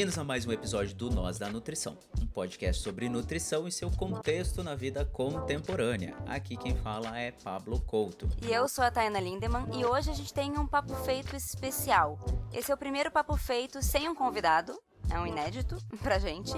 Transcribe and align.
Bem-vindos 0.00 0.18
a 0.18 0.24
mais 0.24 0.46
um 0.46 0.52
episódio 0.52 0.96
do 0.96 1.10
Nós 1.10 1.38
da 1.38 1.50
Nutrição, 1.50 1.94
um 2.18 2.26
podcast 2.26 2.82
sobre 2.82 3.06
nutrição 3.06 3.68
e 3.68 3.70
seu 3.70 3.90
contexto 3.90 4.62
na 4.62 4.74
vida 4.74 5.04
contemporânea. 5.04 6.16
Aqui 6.26 6.56
quem 6.56 6.74
fala 6.74 7.18
é 7.18 7.32
Pablo 7.32 7.78
Couto. 7.82 8.26
E 8.40 8.50
eu 8.50 8.66
sou 8.66 8.82
a 8.82 8.90
Taina 8.90 9.20
Lindemann 9.20 9.66
e 9.78 9.84
hoje 9.84 10.08
a 10.10 10.14
gente 10.14 10.32
tem 10.32 10.58
um 10.58 10.66
papo 10.66 10.94
feito 11.04 11.36
especial. 11.36 12.18
Esse 12.50 12.72
é 12.72 12.74
o 12.74 12.78
primeiro 12.78 13.10
papo 13.10 13.36
feito 13.36 13.82
sem 13.82 14.08
um 14.08 14.14
convidado, 14.14 14.72
é 15.10 15.18
um 15.18 15.26
inédito 15.26 15.76
pra 16.02 16.18
gente. 16.18 16.54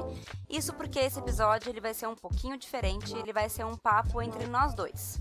Isso 0.48 0.72
porque 0.74 1.00
esse 1.00 1.18
episódio 1.18 1.68
ele 1.68 1.80
vai 1.80 1.94
ser 1.94 2.06
um 2.06 2.14
pouquinho 2.14 2.56
diferente, 2.56 3.12
ele 3.16 3.32
vai 3.32 3.48
ser 3.48 3.66
um 3.66 3.76
papo 3.76 4.22
entre 4.22 4.46
nós 4.46 4.72
dois. 4.72 5.20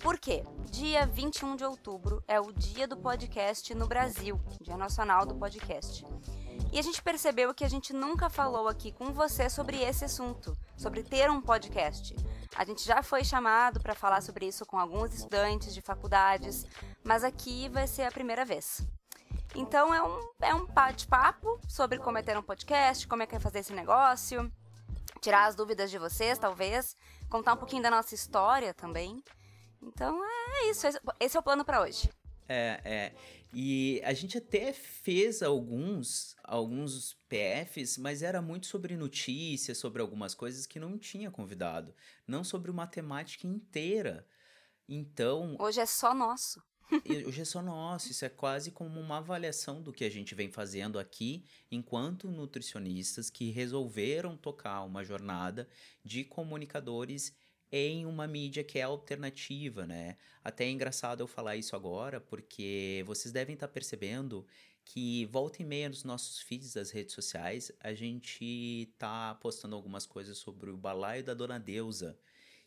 Por 0.00 0.16
quê? 0.16 0.44
Dia 0.70 1.06
21 1.06 1.56
de 1.56 1.64
outubro 1.64 2.22
é 2.28 2.38
o 2.38 2.52
dia 2.52 2.86
do 2.86 2.96
podcast 2.96 3.74
no 3.74 3.88
Brasil, 3.88 4.40
Dia 4.60 4.76
Nacional 4.76 5.26
do 5.26 5.34
Podcast. 5.34 6.04
E 6.70 6.78
a 6.78 6.82
gente 6.82 7.02
percebeu 7.02 7.54
que 7.54 7.64
a 7.64 7.68
gente 7.68 7.92
nunca 7.92 8.28
falou 8.28 8.68
aqui 8.68 8.92
com 8.92 9.12
você 9.12 9.48
sobre 9.48 9.82
esse 9.82 10.04
assunto, 10.04 10.56
sobre 10.76 11.02
ter 11.02 11.30
um 11.30 11.40
podcast. 11.40 12.14
A 12.54 12.64
gente 12.64 12.84
já 12.84 13.02
foi 13.02 13.24
chamado 13.24 13.80
para 13.80 13.94
falar 13.94 14.20
sobre 14.20 14.46
isso 14.46 14.66
com 14.66 14.78
alguns 14.78 15.14
estudantes 15.14 15.72
de 15.72 15.80
faculdades, 15.80 16.66
mas 17.02 17.24
aqui 17.24 17.68
vai 17.70 17.86
ser 17.86 18.02
a 18.02 18.10
primeira 18.10 18.44
vez. 18.44 18.86
Então 19.54 19.94
é 19.94 20.02
um, 20.02 20.30
é 20.40 20.54
um 20.54 20.66
bate-papo 20.66 21.58
sobre 21.66 21.98
como 21.98 22.18
é 22.18 22.22
ter 22.22 22.36
um 22.36 22.42
podcast, 22.42 23.08
como 23.08 23.22
é 23.22 23.26
que 23.26 23.34
é 23.34 23.40
fazer 23.40 23.60
esse 23.60 23.72
negócio, 23.72 24.52
tirar 25.22 25.46
as 25.46 25.54
dúvidas 25.54 25.90
de 25.90 25.98
vocês, 25.98 26.38
talvez, 26.38 26.94
contar 27.30 27.54
um 27.54 27.56
pouquinho 27.56 27.82
da 27.82 27.90
nossa 27.90 28.14
história 28.14 28.74
também. 28.74 29.22
Então 29.82 30.22
é 30.24 30.70
isso, 30.70 30.86
esse 31.18 31.36
é 31.36 31.40
o 31.40 31.42
plano 31.42 31.64
para 31.64 31.80
hoje. 31.80 32.10
É, 32.48 32.80
é. 32.84 33.12
E 33.52 34.00
a 34.04 34.12
gente 34.12 34.36
até 34.36 34.72
fez 34.72 35.42
alguns, 35.42 36.36
alguns 36.44 37.14
PFs, 37.28 37.96
mas 37.98 38.22
era 38.22 38.42
muito 38.42 38.66
sobre 38.66 38.96
notícias, 38.96 39.78
sobre 39.78 40.02
algumas 40.02 40.34
coisas 40.34 40.66
que 40.66 40.78
não 40.78 40.98
tinha 40.98 41.30
convidado, 41.30 41.94
não 42.26 42.44
sobre 42.44 42.70
uma 42.70 42.86
temática 42.86 43.46
inteira. 43.46 44.26
Então. 44.88 45.56
Hoje 45.58 45.80
é 45.80 45.86
só 45.86 46.14
nosso. 46.14 46.62
hoje 47.26 47.40
é 47.40 47.44
só 47.44 47.62
nosso. 47.62 48.10
Isso 48.10 48.24
é 48.24 48.28
quase 48.28 48.70
como 48.70 49.00
uma 49.00 49.18
avaliação 49.18 49.82
do 49.82 49.92
que 49.92 50.04
a 50.04 50.10
gente 50.10 50.34
vem 50.34 50.50
fazendo 50.50 50.98
aqui, 50.98 51.44
enquanto 51.70 52.30
nutricionistas 52.30 53.30
que 53.30 53.50
resolveram 53.50 54.36
tocar 54.36 54.82
uma 54.82 55.04
jornada 55.04 55.68
de 56.04 56.24
comunicadores 56.24 57.34
em 57.70 58.06
uma 58.06 58.26
mídia 58.26 58.64
que 58.64 58.78
é 58.78 58.82
alternativa, 58.82 59.86
né? 59.86 60.16
Até 60.42 60.64
é 60.64 60.70
engraçado 60.70 61.20
eu 61.20 61.26
falar 61.26 61.56
isso 61.56 61.76
agora, 61.76 62.20
porque 62.20 63.02
vocês 63.06 63.32
devem 63.32 63.54
estar 63.54 63.68
percebendo 63.68 64.46
que 64.84 65.26
volta 65.26 65.60
e 65.60 65.64
meia 65.66 65.88
nos 65.88 66.02
nossos 66.02 66.40
feeds 66.40 66.72
das 66.72 66.90
redes 66.90 67.14
sociais, 67.14 67.70
a 67.78 67.92
gente 67.92 68.90
tá 68.96 69.34
postando 69.34 69.76
algumas 69.76 70.06
coisas 70.06 70.38
sobre 70.38 70.70
o 70.70 70.76
balaio 70.78 71.22
da 71.22 71.34
Dona 71.34 71.60
Deusa. 71.60 72.18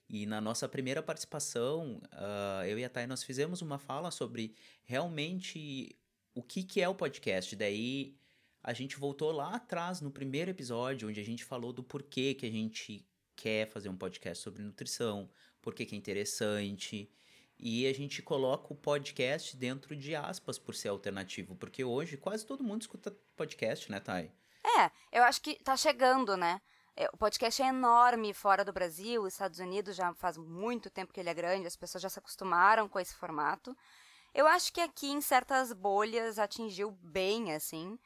E 0.08 0.28
na 0.28 0.40
nossa 0.40 0.70
primeira 0.70 1.02
participação, 1.02 2.00
uh, 2.14 2.64
eu 2.66 2.78
e 2.78 2.86
a 2.86 2.90
Thay, 2.90 3.08
nós 3.08 3.24
fizemos 3.24 3.62
uma 3.62 3.80
fala 3.80 4.12
sobre 4.12 4.54
realmente 4.84 5.96
o 6.36 6.44
que, 6.44 6.64
que 6.64 6.80
é 6.80 6.88
o 6.88 6.94
podcast. 6.94 7.56
Daí 7.56 8.16
a 8.64 8.74
gente 8.74 8.98
voltou 8.98 9.32
lá 9.32 9.56
atrás, 9.56 10.00
no 10.00 10.12
primeiro 10.12 10.52
episódio, 10.52 11.10
onde 11.10 11.20
a 11.20 11.26
gente 11.26 11.44
falou 11.44 11.74
do 11.74 11.82
porquê 11.82 12.36
que 12.36 12.46
a 12.46 12.52
gente 12.52 13.04
quer 13.42 13.68
fazer 13.68 13.90
um 13.90 13.98
podcast 13.98 14.44
sobre 14.44 14.62
nutrição, 14.62 15.28
porque 15.64 15.84
que 15.84 15.96
é 15.96 15.98
interessante. 15.98 17.12
E 17.58 17.88
a 17.88 17.94
gente 17.94 18.22
coloca 18.22 18.72
o 18.72 18.76
podcast 18.76 19.58
dentro 19.58 19.96
de 19.96 20.16
aspas 20.16 20.60
por 20.60 20.76
ser 20.76 20.90
alternativo, 20.90 21.56
porque 21.56 21.84
hoje 21.84 22.18
quase 22.18 22.46
todo 22.46 22.64
mundo 22.64 22.82
escuta 22.82 23.16
podcast, 23.36 23.92
né, 23.92 24.00
Thay? 24.00 24.32
É, 24.64 24.92
eu 25.12 25.24
acho 25.24 25.42
que 25.42 25.56
tá 25.64 25.76
chegando, 25.76 26.38
né? 26.38 26.62
É, 26.96 27.10
o 27.12 27.18
podcast 27.18 27.62
é 27.64 27.68
enorme 27.68 28.32
fora 28.32 28.64
do 28.64 28.72
Brasil, 28.72 29.26
Estados 29.26 29.58
Unidos 29.58 29.96
já 29.96 30.14
faz 30.14 30.38
muito 30.38 30.90
tempo 30.90 31.12
que 31.12 31.20
ele 31.20 31.30
é 31.30 31.34
grande, 31.34 31.66
as 31.66 31.76
pessoas 31.76 32.04
já 32.04 32.10
se 32.10 32.20
acostumaram 32.20 32.88
com 32.88 33.00
esse 33.00 33.16
formato. 33.16 33.76
Eu 34.36 34.46
acho 34.46 34.72
que 34.72 34.82
aqui 34.82 35.08
em 35.08 35.20
certas 35.20 35.74
bolhas 35.74 36.38
atingiu 36.38 36.92
bem, 37.02 37.54
assim. 37.54 37.98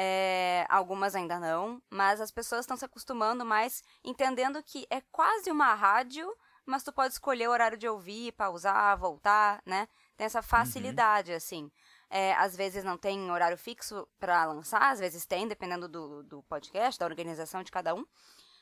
É, 0.00 0.64
algumas 0.68 1.16
ainda 1.16 1.40
não, 1.40 1.82
mas 1.90 2.20
as 2.20 2.30
pessoas 2.30 2.60
estão 2.60 2.76
se 2.76 2.84
acostumando 2.84 3.44
mais, 3.44 3.82
entendendo 4.04 4.62
que 4.62 4.86
é 4.90 5.00
quase 5.10 5.50
uma 5.50 5.74
rádio, 5.74 6.32
mas 6.64 6.84
tu 6.84 6.92
pode 6.92 7.14
escolher 7.14 7.48
o 7.48 7.50
horário 7.50 7.76
de 7.76 7.88
ouvir, 7.88 8.30
pausar, 8.30 8.96
voltar, 8.96 9.60
né? 9.66 9.88
Tem 10.16 10.24
essa 10.24 10.40
facilidade, 10.40 11.32
uhum. 11.32 11.36
assim. 11.36 11.72
É, 12.08 12.32
às 12.34 12.54
vezes 12.54 12.84
não 12.84 12.96
tem 12.96 13.28
horário 13.28 13.58
fixo 13.58 14.06
para 14.20 14.44
lançar, 14.44 14.92
às 14.92 15.00
vezes 15.00 15.26
tem, 15.26 15.48
dependendo 15.48 15.88
do, 15.88 16.22
do 16.22 16.42
podcast, 16.44 16.96
da 16.96 17.06
organização 17.06 17.64
de 17.64 17.72
cada 17.72 17.92
um. 17.92 18.06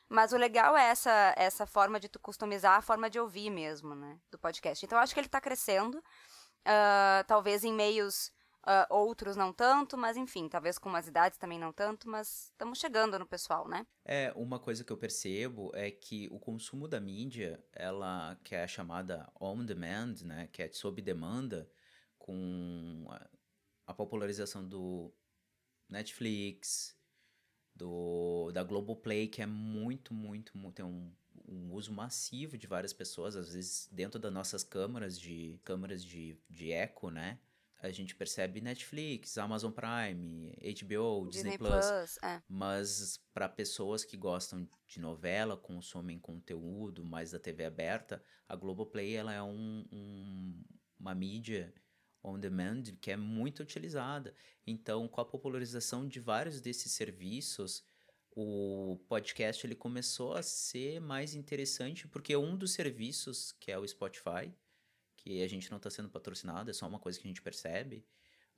Mas 0.09 0.33
o 0.33 0.39
legal 0.39 0.75
é 0.75 0.85
essa, 0.85 1.35
essa 1.37 1.67
forma 1.67 2.01
de 2.01 2.09
tu 2.09 2.19
customizar 2.19 2.79
a 2.79 2.83
forma 2.83 3.11
de 3.11 3.21
ouvir 3.21 3.51
mesmo, 3.51 3.95
né? 3.95 4.19
Do 4.31 4.39
podcast. 4.39 4.87
Então, 4.87 4.97
eu 4.97 5.03
acho 5.03 5.13
que 5.13 5.21
ele 5.21 5.27
está 5.27 5.41
crescendo. 5.41 5.99
Uh, 5.99 7.23
talvez 7.27 7.63
em 7.63 7.75
meios 7.75 8.33
Uh, 8.67 8.85
outros 8.93 9.37
não 9.37 9.53
tanto, 9.53 9.97
mas 9.97 10.17
enfim, 10.17 10.49
talvez 10.49 10.77
com 10.77 10.89
umas 10.89 11.07
idades 11.07 11.39
também 11.39 11.57
não 11.57 11.73
tanto, 11.73 12.09
mas 12.09 12.47
estamos 12.51 12.81
chegando 12.81 13.17
no 13.17 13.25
pessoal, 13.25 13.69
né? 13.69 13.87
É, 14.05 14.33
uma 14.35 14.59
coisa 14.59 14.83
que 14.83 14.93
eu 14.93 14.97
percebo 14.97 15.71
é 15.73 15.89
que 15.89 16.29
o 16.33 16.41
consumo 16.41 16.89
da 16.89 16.99
mídia, 16.99 17.65
ela 17.73 18.37
que 18.43 18.57
é 18.57 18.67
chamada 18.67 19.31
on 19.41 19.65
demand, 19.65 20.15
né, 20.25 20.49
que 20.53 20.65
é 20.65 20.73
sob 20.73 21.01
demanda, 21.01 21.71
com 22.19 23.07
a, 23.09 23.31
a 23.87 23.95
popularização 23.95 24.67
do 24.69 25.15
Netflix, 25.89 26.99
do 27.73 28.51
da 28.51 28.65
Globoplay, 28.65 29.29
que 29.29 29.43
é 29.43 29.47
muito, 29.47 30.13
muito, 30.13 30.59
muito 30.59 30.75
tem 30.75 30.85
um, 30.85 31.15
um 31.47 31.73
uso 31.73 31.93
massivo 31.93 32.59
de 32.59 32.67
várias 32.67 32.93
pessoas, 32.93 33.37
às 33.37 33.53
vezes 33.53 33.89
dentro 33.93 34.19
das 34.19 34.33
nossas 34.33 34.65
câmaras 34.65 35.21
de 35.21 35.61
câmaras 35.63 36.03
de, 36.05 36.37
de 36.51 36.73
eco, 36.73 37.11
né? 37.11 37.39
A 37.79 37.91
gente 37.91 38.15
percebe 38.15 38.61
Netflix, 38.61 39.37
Amazon 39.37 39.71
Prime, 39.71 40.51
HBO, 40.51 41.29
Disney, 41.29 41.51
Disney 41.51 41.59
Plus, 41.59 41.87
Plus 41.87 42.19
é. 42.23 42.43
mas 42.49 43.21
para 43.35 43.49
pessoas 43.49 44.05
que 44.05 44.17
gostam 44.17 44.69
de 44.89 45.01
novela, 45.01 45.57
consomem 45.57 46.19
conteúdo 46.19 47.05
mais 47.05 47.33
da 47.33 47.39
TV 47.39 47.65
aberta, 47.65 48.23
a 48.49 48.57
Globoplay 48.57 49.15
ela 49.15 49.33
é 49.33 49.43
um, 49.43 49.85
um, 49.93 50.65
uma 50.99 51.15
mídia 51.15 51.73
on 52.25 52.39
demand 52.39 52.83
que 53.01 53.11
é 53.11 53.17
muito 53.17 53.63
utilizada. 53.63 54.35
Então, 54.67 55.07
com 55.07 55.21
a 55.21 55.25
popularização 55.25 56.09
de 56.09 56.19
vários 56.19 56.61
desses 56.61 56.93
serviços, 56.93 57.85
o 58.31 58.99
podcast 59.09 59.67
ele 59.67 59.75
começou 59.75 60.35
a 60.35 60.43
ser 60.43 61.01
mais 61.01 61.35
interessante 61.35 62.09
porque 62.09 62.37
um 62.37 62.57
dos 62.57 62.73
serviços 62.73 63.53
que 63.53 63.71
é 63.71 63.79
o 63.79 63.87
Spotify 63.87 64.53
que 65.27 65.43
a 65.43 65.49
gente 65.49 65.69
não 65.73 65.77
está 65.79 65.91
sendo 65.91 66.09
patrocinado, 66.09 66.71
é 66.71 66.73
só 66.73 66.87
uma 66.87 67.01
coisa 67.01 67.19
que 67.19 67.27
a 67.27 67.29
gente 67.29 67.43
percebe. 67.43 68.07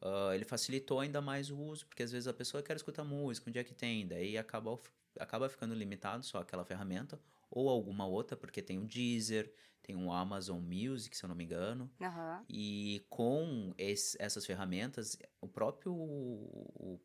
Uh, 0.02 0.34
ele 0.34 0.44
facilitou 0.44 1.00
ainda 1.00 1.20
mais 1.20 1.50
o 1.50 1.58
uso, 1.58 1.86
porque 1.86 2.02
às 2.02 2.12
vezes 2.12 2.28
a 2.28 2.34
pessoa 2.34 2.62
quer 2.62 2.76
escutar 2.76 3.04
música, 3.04 3.48
onde 3.48 3.58
é 3.58 3.64
que 3.64 3.74
tem, 3.74 4.06
daí 4.06 4.36
acaba, 4.36 4.78
acaba 5.18 5.48
ficando 5.48 5.74
limitado 5.74 6.24
só 6.26 6.38
aquela 6.38 6.66
ferramenta, 6.66 7.18
ou 7.50 7.70
alguma 7.70 8.06
outra, 8.06 8.36
porque 8.36 8.60
tem 8.60 8.78
o 8.78 8.84
Deezer, 8.84 9.50
tem 9.82 9.96
o 9.96 10.12
Amazon 10.12 10.60
Music, 10.60 11.16
se 11.16 11.24
eu 11.24 11.28
não 11.28 11.34
me 11.34 11.44
engano. 11.44 11.90
Uhum. 11.98 12.44
E 12.50 13.02
com 13.08 13.72
esse, 13.78 14.14
essas 14.20 14.44
ferramentas, 14.44 15.16
o 15.40 15.48
próprio. 15.48 15.94
O, 15.94 17.00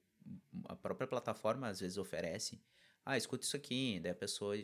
a 0.67 0.75
própria 0.75 1.07
plataforma 1.07 1.67
às 1.67 1.79
vezes 1.79 1.97
oferece. 1.97 2.61
Ah, 3.05 3.17
escuta 3.17 3.45
isso 3.45 3.55
aqui, 3.55 3.99
daí 4.01 4.11
a 4.11 4.15
pessoa 4.15 4.55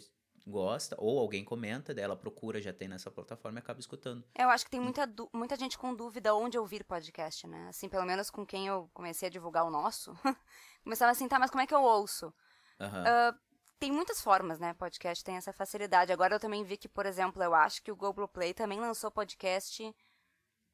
gosta, 0.45 0.95
ou 0.99 1.19
alguém 1.19 1.43
comenta, 1.43 1.93
dela 1.93 2.15
procura, 2.15 2.61
já 2.61 2.73
tem 2.73 2.87
nessa 2.87 3.11
plataforma 3.11 3.59
e 3.59 3.61
acaba 3.61 3.79
escutando. 3.79 4.23
Eu 4.37 4.49
acho 4.49 4.65
que 4.65 4.71
tem 4.71 4.79
muita, 4.79 5.07
muita 5.33 5.55
gente 5.55 5.77
com 5.77 5.93
dúvida 5.93 6.33
onde 6.35 6.57
ouvir 6.57 6.83
podcast, 6.83 7.47
né? 7.47 7.67
Assim, 7.69 7.87
pelo 7.87 8.05
menos 8.05 8.29
com 8.29 8.45
quem 8.45 8.67
eu 8.67 8.89
comecei 8.93 9.27
a 9.27 9.31
divulgar 9.31 9.65
o 9.65 9.71
nosso, 9.71 10.13
começava 10.83 11.11
assim, 11.11 11.27
tá, 11.27 11.39
mas 11.39 11.51
como 11.51 11.61
é 11.61 11.67
que 11.67 11.73
eu 11.73 11.81
ouço? 11.81 12.33
Uhum. 12.79 12.87
Uh, 12.87 13.39
tem 13.79 13.91
muitas 13.91 14.21
formas, 14.21 14.59
né? 14.59 14.73
Podcast 14.73 15.23
tem 15.23 15.37
essa 15.37 15.53
facilidade. 15.53 16.11
Agora 16.11 16.35
eu 16.35 16.39
também 16.39 16.63
vi 16.63 16.77
que, 16.77 16.89
por 16.89 17.05
exemplo, 17.05 17.41
eu 17.41 17.53
acho 17.55 17.81
que 17.81 17.91
o 17.91 17.95
Google 17.95 18.27
Play 18.27 18.53
também 18.53 18.79
lançou 18.79 19.09
podcast 19.09 19.95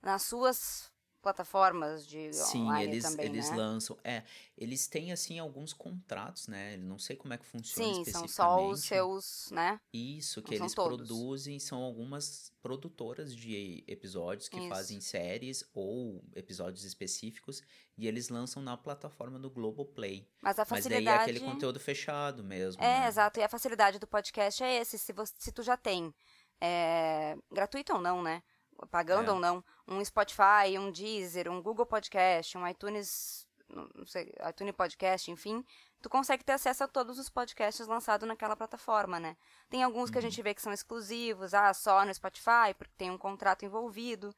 nas 0.02 0.24
suas 0.24 0.92
plataformas 1.26 2.06
de 2.06 2.32
Sim, 2.32 2.72
eles, 2.80 3.04
também, 3.04 3.26
eles 3.26 3.50
né? 3.50 3.58
lançam. 3.58 3.98
É, 4.04 4.22
eles 4.56 4.86
têm, 4.86 5.12
assim, 5.12 5.40
alguns 5.40 5.74
contratos, 5.74 6.48
né? 6.48 6.78
Não 6.78 7.00
sei 7.00 7.16
como 7.16 7.34
é 7.34 7.38
que 7.38 7.46
funciona 7.48 7.96
Sim, 7.96 8.06
são 8.06 8.28
só 8.28 8.64
os 8.64 8.82
seus, 8.82 9.50
né? 9.50 9.82
Isso, 9.92 10.40
que 10.44 10.52
Não 10.52 10.58
são 10.58 10.66
eles 10.66 10.76
todos. 10.76 11.08
produzem, 11.08 11.60
são 11.60 11.82
algumas 11.82 12.54
produtoras 12.62 13.36
de 13.36 13.84
episódios 13.88 14.48
que 14.48 14.60
Isso. 14.60 14.70
fazem 14.70 15.02
séries 15.02 15.64
ou 15.74 16.24
episódios 16.36 16.84
específicos 16.84 17.64
e 17.98 18.08
eles 18.08 18.30
lançam 18.30 18.62
na 18.62 18.78
plataforma 18.78 19.40
do 19.40 19.50
Globoplay. 19.50 20.30
Mas 20.44 20.60
a 20.60 20.62
Mas 20.70 20.84
daí 20.84 20.94
facilidade. 20.94 21.18
é 21.18 21.22
aquele 21.24 21.40
conteúdo 21.40 21.80
fechado 21.80 22.44
mesmo, 22.44 22.84
É, 22.84 23.00
né? 23.02 23.08
exato. 23.08 23.40
E 23.40 23.44
a 23.44 23.50
facilidade 23.50 23.98
do 23.98 24.06
podcast 24.06 24.64
é 24.64 24.80
esse. 24.80 25.00
Se, 25.00 25.12
você, 25.12 25.34
se 25.40 25.52
tu 25.52 25.64
já 25.64 25.76
tem, 25.76 26.14
é, 26.62 27.36
gratuito 27.52 27.94
ou 27.94 28.00
não, 28.02 28.22
né? 28.22 28.44
Pagando 28.92 29.32
É. 29.32 29.34
ou 29.34 29.40
não, 29.40 29.64
um 29.88 30.04
Spotify, 30.04 30.78
um 30.78 30.92
Deezer, 30.92 31.50
um 31.50 31.62
Google 31.62 31.86
Podcast, 31.86 32.58
um 32.58 32.68
iTunes, 32.68 33.48
não 33.70 34.06
sei, 34.06 34.34
iTunes 34.50 34.76
Podcast, 34.76 35.32
enfim, 35.32 35.66
tu 36.02 36.10
consegue 36.10 36.44
ter 36.44 36.54
acesso 36.54 36.84
a 36.84 36.88
todos 36.88 37.18
os 37.18 37.30
podcasts 37.30 37.88
lançados 37.88 38.28
naquela 38.28 38.56
plataforma, 38.56 39.20
né? 39.20 39.36
Tem 39.70 39.82
alguns 39.84 40.10
que 40.10 40.18
a 40.18 40.22
gente 40.22 40.42
vê 40.42 40.54
que 40.54 40.62
são 40.62 40.74
exclusivos, 40.74 41.54
ah, 41.54 41.74
só 41.74 42.06
no 42.06 42.14
Spotify, 42.14 42.74
porque 42.78 42.94
tem 42.98 43.10
um 43.12 43.18
contrato 43.18 43.66
envolvido. 43.66 44.36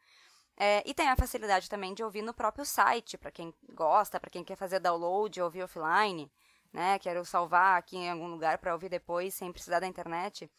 É, 0.60 0.82
e 0.86 0.94
tem 0.94 1.08
a 1.08 1.16
facilidade 1.16 1.70
também 1.70 1.94
de 1.94 2.04
ouvir 2.04 2.24
no 2.24 2.34
próprio 2.34 2.66
site, 2.66 3.18
para 3.18 3.32
quem 3.32 3.54
gosta, 3.74 4.20
para 4.20 4.30
quem 4.32 4.44
quer 4.44 4.56
fazer 4.56 4.80
download, 4.80 5.40
ouvir 5.42 5.64
offline, 5.64 6.32
né? 6.74 6.98
Quero 7.00 7.24
salvar 7.26 7.78
aqui 7.78 7.98
em 7.98 8.10
algum 8.10 8.28
lugar 8.28 8.58
para 8.58 8.74
ouvir 8.74 8.90
depois 8.90 9.34
sem 9.36 9.52
precisar 9.52 9.80
da 9.80 9.88
internet. 9.88 10.50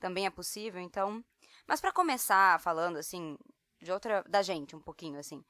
Também 0.00 0.26
é 0.26 0.30
possível, 0.30 0.80
então. 0.80 1.24
Mas 1.66 1.80
para 1.80 1.92
começar 1.92 2.60
falando 2.60 2.96
assim 2.96 3.36
de 3.80 3.92
outra 3.92 4.22
da 4.28 4.42
gente 4.42 4.74
um 4.76 4.80
pouquinho 4.80 5.18
assim. 5.18 5.44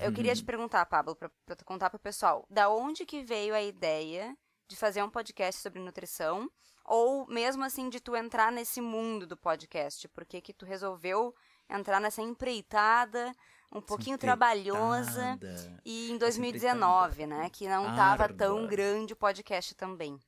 Eu 0.00 0.12
queria 0.12 0.34
te 0.34 0.42
perguntar, 0.42 0.86
Pablo, 0.86 1.14
para 1.14 1.30
contar 1.64 1.90
pro 1.90 1.98
pessoal, 1.98 2.46
da 2.48 2.70
onde 2.70 3.04
que 3.04 3.22
veio 3.22 3.54
a 3.54 3.62
ideia 3.62 4.34
de 4.66 4.76
fazer 4.76 5.02
um 5.02 5.10
podcast 5.10 5.60
sobre 5.60 5.78
nutrição 5.78 6.50
ou 6.86 7.26
mesmo 7.26 7.64
assim 7.64 7.90
de 7.90 8.00
tu 8.00 8.16
entrar 8.16 8.50
nesse 8.50 8.80
mundo 8.80 9.26
do 9.26 9.36
podcast? 9.36 10.08
Por 10.08 10.24
que 10.24 10.40
que 10.40 10.54
tu 10.54 10.64
resolveu 10.64 11.34
entrar 11.68 12.00
nessa 12.00 12.22
empreitada 12.22 13.32
um 13.72 13.80
pouquinho 13.80 14.16
trabalhosa 14.16 15.38
e 15.84 16.10
em 16.10 16.16
Essa 16.16 16.20
2019, 16.20 17.26
né, 17.26 17.50
que 17.50 17.68
não 17.68 17.94
tava 17.96 18.28
tão 18.32 18.54
árdua. 18.54 18.68
grande 18.68 19.12
o 19.12 19.16
podcast 19.16 19.74
também. 19.74 20.18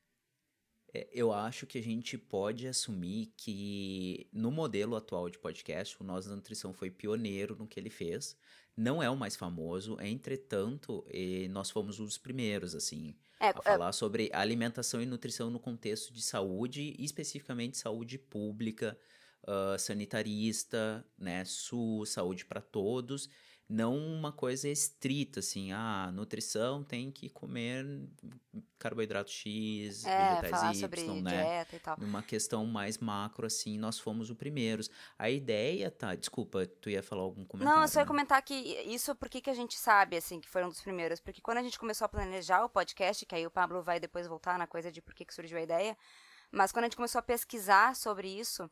É, 0.93 1.07
Eu 1.11 1.31
acho 1.33 1.65
que 1.65 1.77
a 1.77 1.83
gente 1.83 2.17
pode 2.17 2.67
assumir 2.67 3.33
que 3.37 4.27
no 4.31 4.51
modelo 4.51 4.95
atual 4.95 5.29
de 5.29 5.39
podcast, 5.39 5.97
o 6.01 6.03
Nós 6.03 6.25
da 6.25 6.35
Nutrição 6.35 6.73
foi 6.73 6.89
pioneiro 6.89 7.55
no 7.55 7.67
que 7.67 7.79
ele 7.79 7.89
fez. 7.89 8.37
Não 8.75 9.01
é 9.01 9.09
o 9.09 9.15
mais 9.17 9.35
famoso, 9.35 9.97
entretanto, 9.99 11.03
nós 11.49 11.71
fomos 11.71 11.99
os 11.99 12.17
primeiros, 12.17 12.75
assim, 12.75 13.15
É, 13.39 13.47
a 13.47 13.49
é, 13.49 13.53
falar 13.53 13.91
sobre 13.91 14.29
alimentação 14.31 15.01
e 15.01 15.05
nutrição 15.05 15.49
no 15.49 15.59
contexto 15.59 16.13
de 16.13 16.21
saúde, 16.21 16.95
e 16.97 17.03
especificamente 17.03 17.77
saúde 17.77 18.19
pública, 18.19 18.95
ah, 19.47 19.77
sanitarista, 19.79 21.05
né, 21.17 21.43
SUS, 21.45 22.09
saúde 22.09 22.45
para 22.45 22.61
todos, 22.61 23.29
não 23.69 23.97
uma 23.97 24.31
coisa 24.31 24.69
estrita, 24.69 25.41
assim, 25.41 25.73
ah, 25.73 26.09
nutrição 26.13 26.83
tem 26.83 27.11
que 27.11 27.29
comer 27.29 27.85
carboidrato 28.79 29.29
X, 29.29 30.05
é, 30.05 30.29
vegetais 30.29 30.51
falar 30.51 30.73
Y, 30.73 30.79
sobre 30.79 31.03
né? 31.21 31.43
dieta 31.43 31.75
e 31.75 31.79
tal. 31.79 31.97
Numa 31.99 32.23
questão 32.23 32.65
mais 32.65 32.97
macro, 32.97 33.45
assim, 33.45 33.77
nós 33.77 33.99
fomos 33.99 34.29
os 34.29 34.37
primeiros. 34.37 34.89
A 35.19 35.29
ideia, 35.29 35.91
tá, 35.91 36.15
desculpa, 36.15 36.65
tu 36.65 36.89
ia 36.89 37.03
falar 37.03 37.23
algum 37.23 37.43
comentário, 37.43 37.75
Não, 37.75 37.83
eu 37.83 37.87
só 37.89 37.99
ia 37.99 38.05
né? 38.05 38.07
comentar 38.07 38.41
que 38.41 38.53
isso, 38.53 39.13
por 39.15 39.29
que 39.29 39.41
que 39.41 39.49
a 39.49 39.55
gente 39.55 39.77
sabe, 39.77 40.15
assim, 40.15 40.39
que 40.39 40.47
foram 40.47 40.67
um 40.67 40.69
dos 40.69 40.81
primeiros? 40.81 41.19
Porque 41.19 41.41
quando 41.41 41.57
a 41.57 41.63
gente 41.63 41.77
começou 41.77 42.05
a 42.05 42.09
planejar 42.09 42.63
o 42.63 42.69
podcast, 42.69 43.25
que 43.25 43.35
aí 43.35 43.45
o 43.45 43.51
Pablo 43.51 43.81
vai 43.81 43.99
depois 43.99 44.27
voltar 44.27 44.57
na 44.57 44.67
coisa 44.67 44.89
de 44.89 45.01
por 45.01 45.13
que 45.13 45.25
que 45.25 45.33
surgiu 45.33 45.57
a 45.57 45.61
ideia, 45.61 45.97
mas 46.51 46.71
quando 46.71 46.85
a 46.85 46.87
gente 46.87 46.95
começou 46.95 47.19
a 47.19 47.23
pesquisar 47.23 47.95
sobre 47.95 48.27
isso, 48.29 48.69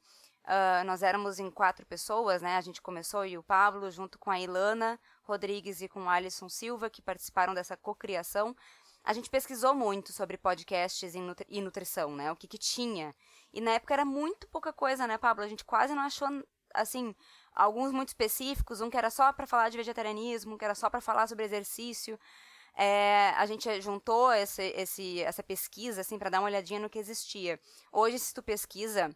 ah, 0.47 0.83
nós 0.85 1.01
éramos 1.01 1.39
em 1.39 1.49
quatro 1.49 1.85
pessoas, 1.85 2.41
né? 2.41 2.55
A 2.55 2.61
gente 2.61 2.81
começou 2.81 3.25
e 3.25 3.37
o 3.37 3.43
Pablo, 3.43 3.89
junto 3.89 4.19
com 4.19 4.29
a 4.29 4.39
Ilana 4.39 4.99
Rodrigues 5.23 5.81
e 5.81 5.87
com 5.87 6.03
o 6.03 6.09
Alisson 6.09 6.47
Silva, 6.47 6.89
que 6.89 7.01
participaram 7.01 7.53
dessa 7.53 7.75
cocriação, 7.75 8.55
a 9.03 9.11
gente 9.13 9.29
pesquisou 9.29 9.73
muito 9.73 10.13
sobre 10.13 10.37
podcasts 10.37 11.15
e 11.15 11.19
nutri- 11.19 11.47
e 11.49 11.61
nutrição, 11.61 12.15
né? 12.15 12.31
O 12.31 12.35
que 12.35 12.47
que 12.47 12.57
tinha. 12.57 13.15
E 13.51 13.59
na 13.59 13.71
época 13.71 13.93
era 13.93 14.05
muito 14.05 14.47
pouca 14.47 14.71
coisa, 14.71 15.07
né, 15.07 15.17
Pablo? 15.17 15.43
A 15.43 15.47
gente 15.47 15.65
quase 15.65 15.93
não 15.95 16.03
achou, 16.03 16.27
assim, 16.73 17.15
alguns 17.53 17.91
muito 17.91 18.09
específicos, 18.09 18.81
um 18.81 18.89
que 18.89 18.97
era 18.97 19.09
só 19.09 19.33
para 19.33 19.47
falar 19.47 19.69
de 19.69 19.77
vegetarianismo, 19.77 20.55
um 20.55 20.57
que 20.57 20.65
era 20.65 20.75
só 20.75 20.89
para 20.89 21.01
falar 21.01 21.27
sobre 21.27 21.45
exercício. 21.45 22.19
É, 22.77 23.29
a 23.37 23.45
gente 23.45 23.81
juntou 23.81 24.33
esse, 24.33 24.63
esse, 24.75 25.21
essa 25.21 25.41
pesquisa, 25.41 26.01
assim, 26.01 26.19
para 26.19 26.29
dar 26.29 26.39
uma 26.39 26.47
olhadinha 26.47 26.79
no 26.79 26.89
que 26.89 26.99
existia. 26.99 27.59
Hoje, 27.91 28.19
se 28.19 28.33
tu 28.33 28.43
pesquisa 28.43 29.15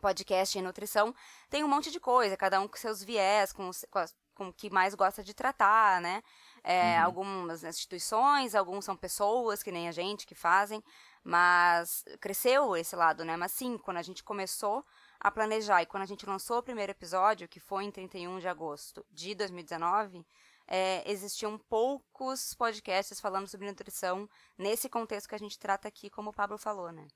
podcast 0.00 0.58
e 0.58 0.62
nutrição, 0.62 1.14
tem 1.48 1.64
um 1.64 1.68
monte 1.68 1.90
de 1.90 1.98
coisa, 2.00 2.36
cada 2.36 2.60
um 2.60 2.68
com 2.68 2.76
seus 2.76 3.02
viés, 3.02 3.52
com, 3.52 3.68
os- 3.68 3.84
com, 3.90 3.98
as- 3.98 4.14
com 4.34 4.48
o 4.48 4.52
que 4.52 4.70
mais 4.70 4.94
gosta 4.94 5.22
de 5.22 5.34
tratar, 5.34 6.00
né? 6.00 6.22
É, 6.62 6.98
Algumas 6.98 7.64
instituições, 7.64 8.54
alguns 8.54 8.84
são 8.84 8.96
pessoas, 8.96 9.62
que 9.62 9.72
nem 9.72 9.88
a 9.88 9.92
gente, 9.92 10.26
que 10.26 10.34
fazem, 10.34 10.82
mas 11.24 12.04
cresceu 12.20 12.76
esse 12.76 12.94
lado, 12.96 13.24
né? 13.24 13.36
Mas 13.36 13.52
sim, 13.52 13.76
quando 13.78 13.96
a 13.98 14.02
gente 14.02 14.22
começou 14.22 14.84
a 15.18 15.30
planejar 15.30 15.82
e 15.82 15.86
quando 15.86 16.02
a 16.02 16.06
gente 16.06 16.24
lançou 16.26 16.58
o 16.58 16.62
primeiro 16.62 16.92
episódio, 16.92 17.48
que 17.48 17.60
foi 17.60 17.84
em 17.84 17.90
31 17.90 18.38
de 18.38 18.48
agosto 18.48 19.04
de 19.10 19.34
2019, 19.34 20.24
é, 20.66 21.02
existiam 21.10 21.58
poucos 21.58 22.54
podcasts 22.54 23.20
falando 23.20 23.48
sobre 23.48 23.66
nutrição 23.66 24.28
nesse 24.56 24.88
contexto 24.88 25.28
que 25.28 25.34
a 25.34 25.38
gente 25.38 25.58
trata 25.58 25.88
aqui, 25.88 26.08
como 26.08 26.30
o 26.30 26.32
Pablo 26.34 26.56
falou, 26.56 26.90
né? 26.92 27.06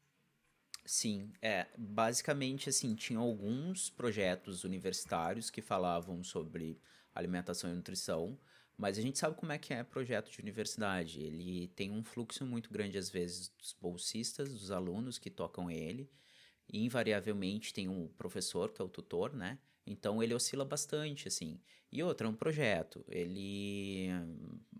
Sim, 0.87 1.33
é, 1.41 1.67
basicamente 1.79 2.69
assim, 2.69 2.95
tinha 2.95 3.19
alguns 3.19 3.89
projetos 3.89 4.65
universitários 4.65 5.49
que 5.49 5.63
falavam 5.63 6.23
sobre 6.23 6.79
alimentação 7.15 7.71
e 7.71 7.75
nutrição, 7.75 8.39
mas 8.77 8.99
a 8.99 9.01
gente 9.01 9.19
sabe 9.19 9.35
como 9.37 9.53
é 9.53 9.59
que 9.59 9.73
é 9.73 9.83
projeto 9.83 10.31
de 10.31 10.41
universidade. 10.41 11.23
Ele 11.23 11.69
tem 11.69 11.91
um 11.91 12.05
fluxo 12.05 12.45
muito 12.45 12.71
grande 12.71 12.99
às 12.99 13.09
vezes 13.09 13.49
dos 13.49 13.73
bolsistas, 13.81 14.53
dos 14.53 14.71
alunos 14.71 15.17
que 15.19 15.31
tocam 15.31 15.71
ele, 15.71 16.11
e 16.69 16.85
invariavelmente 16.85 17.73
tem 17.73 17.89
um 17.89 18.09
professor 18.09 18.73
que 18.73 18.83
é 18.83 18.85
o 18.85 18.89
tutor, 18.89 19.33
né? 19.35 19.59
Então 19.87 20.23
ele 20.23 20.35
oscila 20.35 20.65
bastante, 20.65 21.29
assim. 21.29 21.61
E 21.93 22.03
outra, 22.03 22.27
é 22.27 22.31
um 22.31 22.35
projeto. 22.35 23.05
Ele 23.09 24.09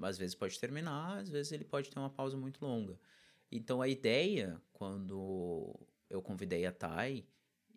às 0.03 0.19
vezes 0.19 0.35
pode 0.35 0.59
terminar, 0.59 1.19
às 1.19 1.29
vezes 1.31 1.53
ele 1.53 1.65
pode 1.65 1.91
ter 1.91 1.99
uma 1.99 2.11
pausa 2.11 2.37
muito 2.37 2.65
longa. 2.65 2.99
Então 3.51 3.81
a 3.83 3.89
ideia, 3.89 4.61
quando 4.73 5.79
eu 6.15 6.23
convidei 6.23 6.65
a 6.67 6.73
Thay 6.73 7.27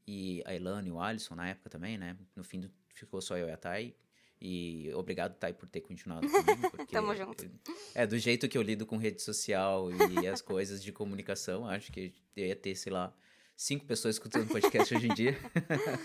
e 0.08 0.42
a 0.46 0.54
Elane 0.56 0.90
e 0.90 0.92
o 0.92 1.00
Alisson 1.02 1.36
na 1.36 1.50
época 1.50 1.70
também, 1.70 1.98
né? 1.98 2.16
No 2.36 2.44
fim 2.44 2.60
do- 2.60 2.72
ficou 2.94 3.22
só 3.22 3.38
eu 3.38 3.48
e 3.48 3.52
a 3.52 3.58
Thay. 3.58 3.96
E 4.40 4.92
obrigado, 4.94 5.36
Thay, 5.38 5.52
por 5.54 5.68
ter 5.68 5.82
continuado 5.82 6.30
comigo. 6.30 6.70
Porque 6.72 6.94
Tamo 6.96 7.16
junto. 7.16 7.50
É, 7.96 8.06
do 8.06 8.18
jeito 8.20 8.48
que 8.48 8.56
eu 8.58 8.62
lido 8.62 8.86
com 8.86 8.96
rede 8.98 9.22
social 9.22 9.90
e 9.92 9.96
as 10.28 10.42
coisas 10.42 10.84
de 10.84 10.92
comunicação, 10.92 11.68
acho 11.68 11.92
que 11.92 12.14
eu 12.36 12.46
ia 12.46 12.56
ter, 12.56 12.76
sei 12.76 12.92
lá, 12.94 13.12
cinco 13.56 13.86
pessoas 13.86 14.16
escutando 14.16 14.48
podcast 14.48 14.94
hoje 14.96 15.08
em 15.08 15.14
dia. 15.16 15.36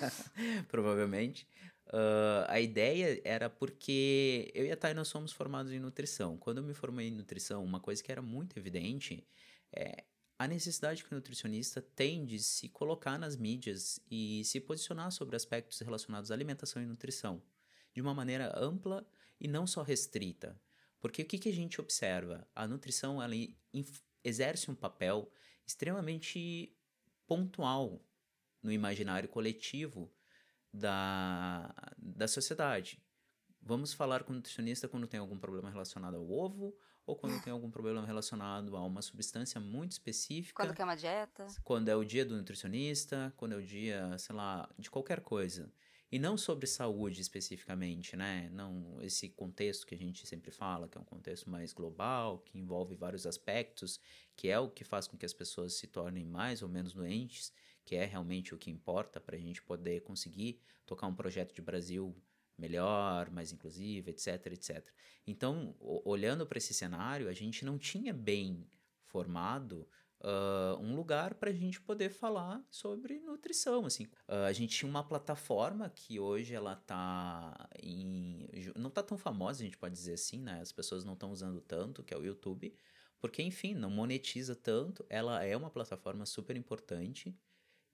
Provavelmente. 0.68 1.46
Ah, 1.92 2.46
a 2.48 2.60
ideia 2.60 3.20
era 3.24 3.50
porque 3.50 4.50
eu 4.54 4.64
e 4.64 4.72
a 4.72 4.76
Thay 4.76 4.94
nós 4.94 5.08
somos 5.08 5.32
formados 5.32 5.70
em 5.72 5.78
nutrição. 5.78 6.36
Quando 6.38 6.58
eu 6.58 6.64
me 6.64 6.72
formei 6.74 7.08
em 7.08 7.12
nutrição, 7.12 7.62
uma 7.62 7.80
coisa 7.80 8.02
que 8.02 8.10
era 8.10 8.22
muito 8.22 8.58
evidente 8.58 9.22
é 9.74 10.04
a 10.38 10.48
necessidade 10.48 11.04
que 11.04 11.12
o 11.12 11.14
nutricionista 11.14 11.80
tem 11.80 12.24
de 12.24 12.38
se 12.38 12.68
colocar 12.68 13.18
nas 13.18 13.36
mídias 13.36 14.00
e 14.10 14.44
se 14.44 14.60
posicionar 14.60 15.12
sobre 15.12 15.36
aspectos 15.36 15.78
relacionados 15.80 16.30
à 16.30 16.34
alimentação 16.34 16.82
e 16.82 16.86
nutrição 16.86 17.42
de 17.94 18.00
uma 18.00 18.14
maneira 18.14 18.52
ampla 18.58 19.06
e 19.40 19.46
não 19.46 19.66
só 19.66 19.82
restrita. 19.82 20.60
Porque 21.00 21.22
o 21.22 21.26
que, 21.26 21.38
que 21.38 21.48
a 21.48 21.52
gente 21.52 21.80
observa? 21.80 22.46
A 22.54 22.66
nutrição 22.66 23.22
ela 23.22 23.34
exerce 24.24 24.70
um 24.70 24.74
papel 24.74 25.30
extremamente 25.66 26.76
pontual 27.26 28.04
no 28.62 28.70
imaginário 28.70 29.28
coletivo 29.28 30.12
da, 30.72 31.74
da 31.98 32.28
sociedade. 32.28 33.02
Vamos 33.60 33.92
falar 33.92 34.24
com 34.24 34.32
o 34.32 34.36
nutricionista 34.36 34.88
quando 34.88 35.06
tem 35.06 35.20
algum 35.20 35.38
problema 35.38 35.70
relacionado 35.70 36.16
ao 36.16 36.30
ovo 36.30 36.76
ou 37.06 37.16
quando 37.16 37.42
tem 37.42 37.52
algum 37.52 37.70
problema 37.70 38.04
relacionado 38.06 38.76
a 38.76 38.84
uma 38.84 39.02
substância 39.02 39.60
muito 39.60 39.92
específica 39.92 40.62
Quando 40.62 40.74
quer 40.74 40.84
uma 40.84 40.96
dieta. 40.96 41.46
quando 41.64 41.88
é 41.88 41.96
o 41.96 42.04
dia 42.04 42.24
do 42.24 42.36
nutricionista, 42.36 43.32
quando 43.36 43.52
é 43.52 43.56
o 43.56 43.62
dia, 43.62 44.16
sei 44.18 44.34
lá, 44.34 44.68
de 44.78 44.90
qualquer 44.90 45.20
coisa. 45.20 45.72
E 46.10 46.18
não 46.18 46.36
sobre 46.36 46.66
saúde 46.66 47.22
especificamente, 47.22 48.14
né? 48.14 48.50
Não 48.52 48.98
esse 49.00 49.30
contexto 49.30 49.86
que 49.86 49.94
a 49.94 49.98
gente 49.98 50.26
sempre 50.26 50.50
fala, 50.50 50.86
que 50.86 50.98
é 50.98 51.00
um 51.00 51.04
contexto 51.04 51.48
mais 51.48 51.72
global, 51.72 52.40
que 52.40 52.58
envolve 52.58 52.94
vários 52.94 53.26
aspectos, 53.26 53.98
que 54.36 54.48
é 54.48 54.58
o 54.58 54.68
que 54.68 54.84
faz 54.84 55.08
com 55.08 55.16
que 55.16 55.24
as 55.24 55.32
pessoas 55.32 55.72
se 55.72 55.86
tornem 55.86 56.26
mais 56.26 56.62
ou 56.62 56.68
menos 56.68 56.92
doentes, 56.92 57.50
que 57.82 57.96
é 57.96 58.04
realmente 58.04 58.54
o 58.54 58.58
que 58.58 58.70
importa 58.70 59.18
para 59.18 59.36
a 59.36 59.40
gente 59.40 59.62
poder 59.62 60.02
conseguir 60.02 60.60
tocar 60.84 61.06
um 61.06 61.14
projeto 61.14 61.54
de 61.54 61.62
Brasil 61.62 62.14
melhor, 62.58 63.30
mais 63.30 63.52
inclusiva, 63.52 64.10
etc, 64.10 64.46
etc. 64.46 64.86
Então, 65.26 65.74
olhando 65.80 66.46
para 66.46 66.58
esse 66.58 66.74
cenário, 66.74 67.28
a 67.28 67.32
gente 67.32 67.64
não 67.64 67.78
tinha 67.78 68.12
bem 68.12 68.66
formado 69.04 69.88
ah, 70.22 70.76
um 70.80 70.94
lugar 70.94 71.34
para 71.34 71.50
a 71.50 71.52
gente 71.52 71.80
poder 71.80 72.08
falar 72.10 72.64
sobre 72.70 73.18
nutrição, 73.20 73.84
assim. 73.84 74.08
Ah, 74.28 74.46
a 74.46 74.52
gente 74.52 74.76
tinha 74.76 74.88
uma 74.88 75.02
plataforma 75.02 75.90
que 75.90 76.20
hoje 76.20 76.54
ela 76.54 76.76
tá 76.76 77.68
em... 77.82 78.48
não 78.76 78.90
tá 78.90 79.02
tão 79.02 79.18
famosa, 79.18 79.62
a 79.62 79.64
gente 79.64 79.78
pode 79.78 79.94
dizer 79.94 80.14
assim, 80.14 80.40
né? 80.40 80.60
As 80.60 80.72
pessoas 80.72 81.04
não 81.04 81.14
estão 81.14 81.32
usando 81.32 81.60
tanto, 81.60 82.04
que 82.04 82.14
é 82.14 82.16
o 82.16 82.24
YouTube, 82.24 82.74
porque, 83.20 83.42
enfim, 83.42 83.74
não 83.74 83.90
monetiza 83.90 84.54
tanto. 84.54 85.04
Ela 85.08 85.44
é 85.44 85.56
uma 85.56 85.70
plataforma 85.70 86.24
super 86.24 86.56
importante 86.56 87.36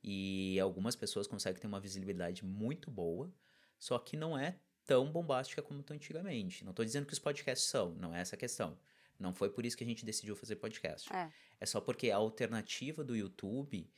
e 0.03 0.61
algumas 0.61 0.95
pessoas 0.95 1.27
conseguem 1.27 1.61
ter 1.61 1.67
uma 1.67 1.81
visibilidade 1.81 2.45
muito 2.45 2.91
boa, 2.91 3.33
só 3.79 3.99
que 3.99 4.17
não 4.17 4.39
é 4.39 4.59
tão 4.87 5.11
bombástica 5.11 5.61
como 5.63 5.85
antigamente. 5.91 6.65
Não 6.65 6.71
estou 6.71 6.85
dizendo 6.85 7.07
que 7.07 7.13
os 7.13 7.19
podcasts 7.19 7.69
são, 7.69 7.95
não 7.95 8.15
é 8.15 8.21
essa 8.21 8.37
a 8.37 8.39
questão. 8.39 8.79
Não 9.19 9.35
foi 9.35 9.51
por 9.51 9.67
isso 9.67 9.77
que 9.77 9.85
a 9.85 9.87
gente 9.87 10.05
decidiu 10.05 10.35
fazer 10.37 10.57
podcast. 10.57 11.13
É. 11.13 11.31
É 11.61 11.67
só 11.67 11.81
porque 11.81 12.11
a 12.11 12.17
alternativa 12.17 13.03
do 13.05 13.17
YouTube, 13.17 13.91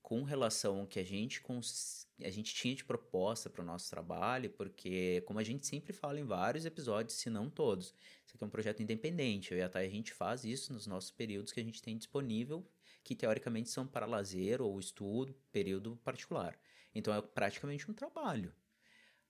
com 0.00 0.22
relação 0.22 0.80
ao 0.80 0.86
que 0.86 0.98
a 0.98 1.04
gente, 1.04 1.40
cons- 1.42 2.08
a 2.20 2.30
gente 2.30 2.52
tinha 2.54 2.74
de 2.74 2.84
proposta 2.84 3.48
para 3.50 3.62
o 3.62 3.64
nosso 3.64 3.88
trabalho, 3.90 4.50
porque, 4.50 5.22
como 5.26 5.38
a 5.38 5.44
gente 5.44 5.66
sempre 5.66 5.92
fala 5.92 6.18
em 6.18 6.24
vários 6.24 6.64
episódios, 6.64 7.16
se 7.18 7.28
não 7.30 7.48
todos, 7.50 7.94
isso 8.26 8.34
aqui 8.34 8.42
é 8.42 8.46
um 8.46 8.50
projeto 8.50 8.82
independente. 8.82 9.52
Eu 9.52 9.58
e 9.58 9.62
a 9.62 9.68
Thay, 9.68 9.86
a 9.86 9.90
gente 9.90 10.12
faz 10.12 10.44
isso 10.44 10.72
nos 10.72 10.86
nossos 10.86 11.10
períodos 11.10 11.52
que 11.52 11.60
a 11.60 11.64
gente 11.64 11.82
tem 11.82 11.96
disponível, 11.96 12.66
que 13.04 13.14
teoricamente 13.14 13.68
são 13.68 13.86
para 13.86 14.06
lazer 14.06 14.62
ou 14.62 14.78
estudo, 14.80 15.36
período 15.52 15.96
particular. 16.02 16.58
Então 16.94 17.14
é 17.14 17.20
praticamente 17.20 17.90
um 17.90 17.94
trabalho. 17.94 18.52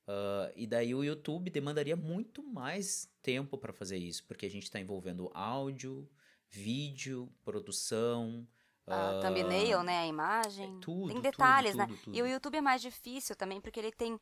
Ah, 0.06 0.50
e 0.56 0.66
daí 0.66 0.94
o 0.94 1.04
YouTube 1.04 1.50
demandaria 1.50 1.96
muito 1.96 2.42
mais 2.42 3.08
tempo 3.22 3.56
para 3.56 3.72
fazer 3.72 3.96
isso, 3.96 4.24
porque 4.26 4.46
a 4.46 4.50
gente 4.50 4.64
está 4.64 4.80
envolvendo 4.80 5.30
áudio, 5.34 6.08
vídeo, 6.50 7.32
produção. 7.44 8.46
A 8.86 9.18
ah, 9.18 9.20
thumbnail, 9.20 9.82
né? 9.82 10.00
A 10.00 10.06
imagem. 10.06 10.80
tudo, 10.80 11.06
tem 11.06 11.16
tudo, 11.16 11.22
detalhes, 11.22 11.74
né? 11.74 11.86
tudo, 11.86 11.98
tudo. 11.98 12.16
E 12.16 12.22
o 12.22 12.26
YouTube 12.26 12.56
é 12.56 12.60
mais 12.60 12.82
difícil 12.82 13.36
também, 13.36 13.60
porque 13.60 13.78
ele 13.78 13.92
tem. 13.92 14.18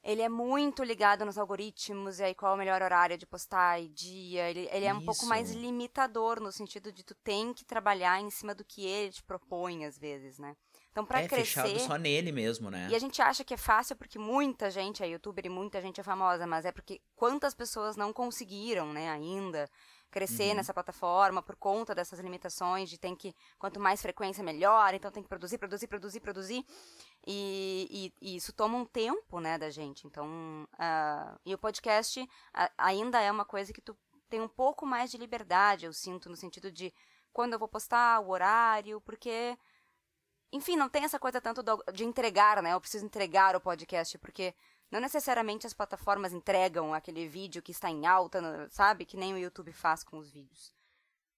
Ele 0.00 0.22
é 0.22 0.28
muito 0.28 0.84
ligado 0.84 1.24
nos 1.24 1.36
algoritmos, 1.36 2.20
e 2.20 2.24
aí 2.24 2.34
qual 2.34 2.52
é 2.52 2.54
o 2.54 2.58
melhor 2.58 2.80
horário 2.82 3.18
de 3.18 3.26
postar 3.26 3.80
e 3.80 3.88
dia. 3.88 4.48
Ele, 4.48 4.68
ele 4.70 4.86
é 4.86 4.94
um 4.94 5.04
pouco 5.04 5.26
mais 5.26 5.50
limitador, 5.52 6.40
no 6.40 6.52
sentido 6.52 6.92
de 6.92 7.02
tu 7.02 7.16
tem 7.16 7.52
que 7.52 7.64
trabalhar 7.64 8.20
em 8.20 8.30
cima 8.30 8.54
do 8.54 8.64
que 8.64 8.86
ele 8.86 9.12
te 9.12 9.22
propõe, 9.24 9.84
às 9.84 9.98
vezes, 9.98 10.38
né? 10.38 10.56
Então, 10.98 11.06
pra 11.06 11.20
é 11.22 11.28
crescer. 11.28 11.62
fechado 11.62 11.78
só 11.80 11.96
nele 11.96 12.32
mesmo, 12.32 12.70
né? 12.70 12.88
E 12.90 12.94
a 12.94 12.98
gente 12.98 13.22
acha 13.22 13.44
que 13.44 13.54
é 13.54 13.56
fácil 13.56 13.94
porque 13.96 14.18
muita 14.18 14.70
gente 14.70 15.02
é 15.02 15.08
youtuber 15.08 15.46
e 15.46 15.48
muita 15.48 15.80
gente 15.80 16.00
é 16.00 16.02
famosa, 16.04 16.46
mas 16.46 16.64
é 16.64 16.72
porque 16.72 17.00
quantas 17.14 17.54
pessoas 17.54 17.96
não 17.96 18.12
conseguiram, 18.12 18.92
né, 18.92 19.08
ainda 19.10 19.68
crescer 20.10 20.50
Uhum. 20.50 20.54
nessa 20.56 20.72
plataforma 20.74 21.42
por 21.42 21.54
conta 21.54 21.94
dessas 21.94 22.18
limitações 22.18 22.88
de 22.88 22.98
tem 22.98 23.14
que 23.14 23.34
quanto 23.58 23.78
mais 23.78 24.00
frequência 24.00 24.42
melhor, 24.42 24.94
então 24.94 25.10
tem 25.10 25.22
que 25.22 25.28
produzir, 25.28 25.58
produzir, 25.58 25.86
produzir, 25.86 26.20
produzir 26.20 26.64
e, 27.26 28.12
e- 28.20 28.32
e 28.32 28.36
isso 28.36 28.52
toma 28.52 28.76
um 28.78 28.84
tempo, 28.86 29.40
né, 29.40 29.58
da 29.58 29.70
gente. 29.70 30.06
Então, 30.06 30.66
ah, 30.78 31.36
e 31.44 31.54
o 31.54 31.58
podcast 31.58 32.26
ainda 32.76 33.20
é 33.20 33.30
uma 33.30 33.44
coisa 33.44 33.72
que 33.72 33.80
tu 33.82 33.96
tem 34.28 34.40
um 34.40 34.48
pouco 34.48 34.84
mais 34.86 35.10
de 35.10 35.18
liberdade, 35.18 35.86
eu 35.86 35.92
sinto 35.92 36.28
no 36.28 36.36
sentido 36.36 36.70
de 36.72 36.92
quando 37.32 37.52
eu 37.52 37.58
vou 37.58 37.68
postar, 37.68 38.20
o 38.20 38.30
horário, 38.30 39.00
porque 39.02 39.56
enfim, 40.52 40.76
não 40.76 40.88
tem 40.88 41.04
essa 41.04 41.18
coisa 41.18 41.40
tanto 41.40 41.62
do- 41.62 41.82
de 41.92 42.04
entregar, 42.04 42.62
né? 42.62 42.72
Eu 42.72 42.80
preciso 42.80 43.04
entregar 43.04 43.54
o 43.56 43.60
podcast, 43.60 44.16
porque 44.18 44.54
não 44.90 45.00
necessariamente 45.00 45.66
as 45.66 45.74
plataformas 45.74 46.32
entregam 46.32 46.94
aquele 46.94 47.28
vídeo 47.28 47.62
que 47.62 47.72
está 47.72 47.90
em 47.90 48.06
alta, 48.06 48.40
no- 48.40 48.70
sabe? 48.70 49.04
Que 49.04 49.16
nem 49.16 49.34
o 49.34 49.38
YouTube 49.38 49.72
faz 49.72 50.02
com 50.02 50.18
os 50.18 50.30
vídeos. 50.30 50.72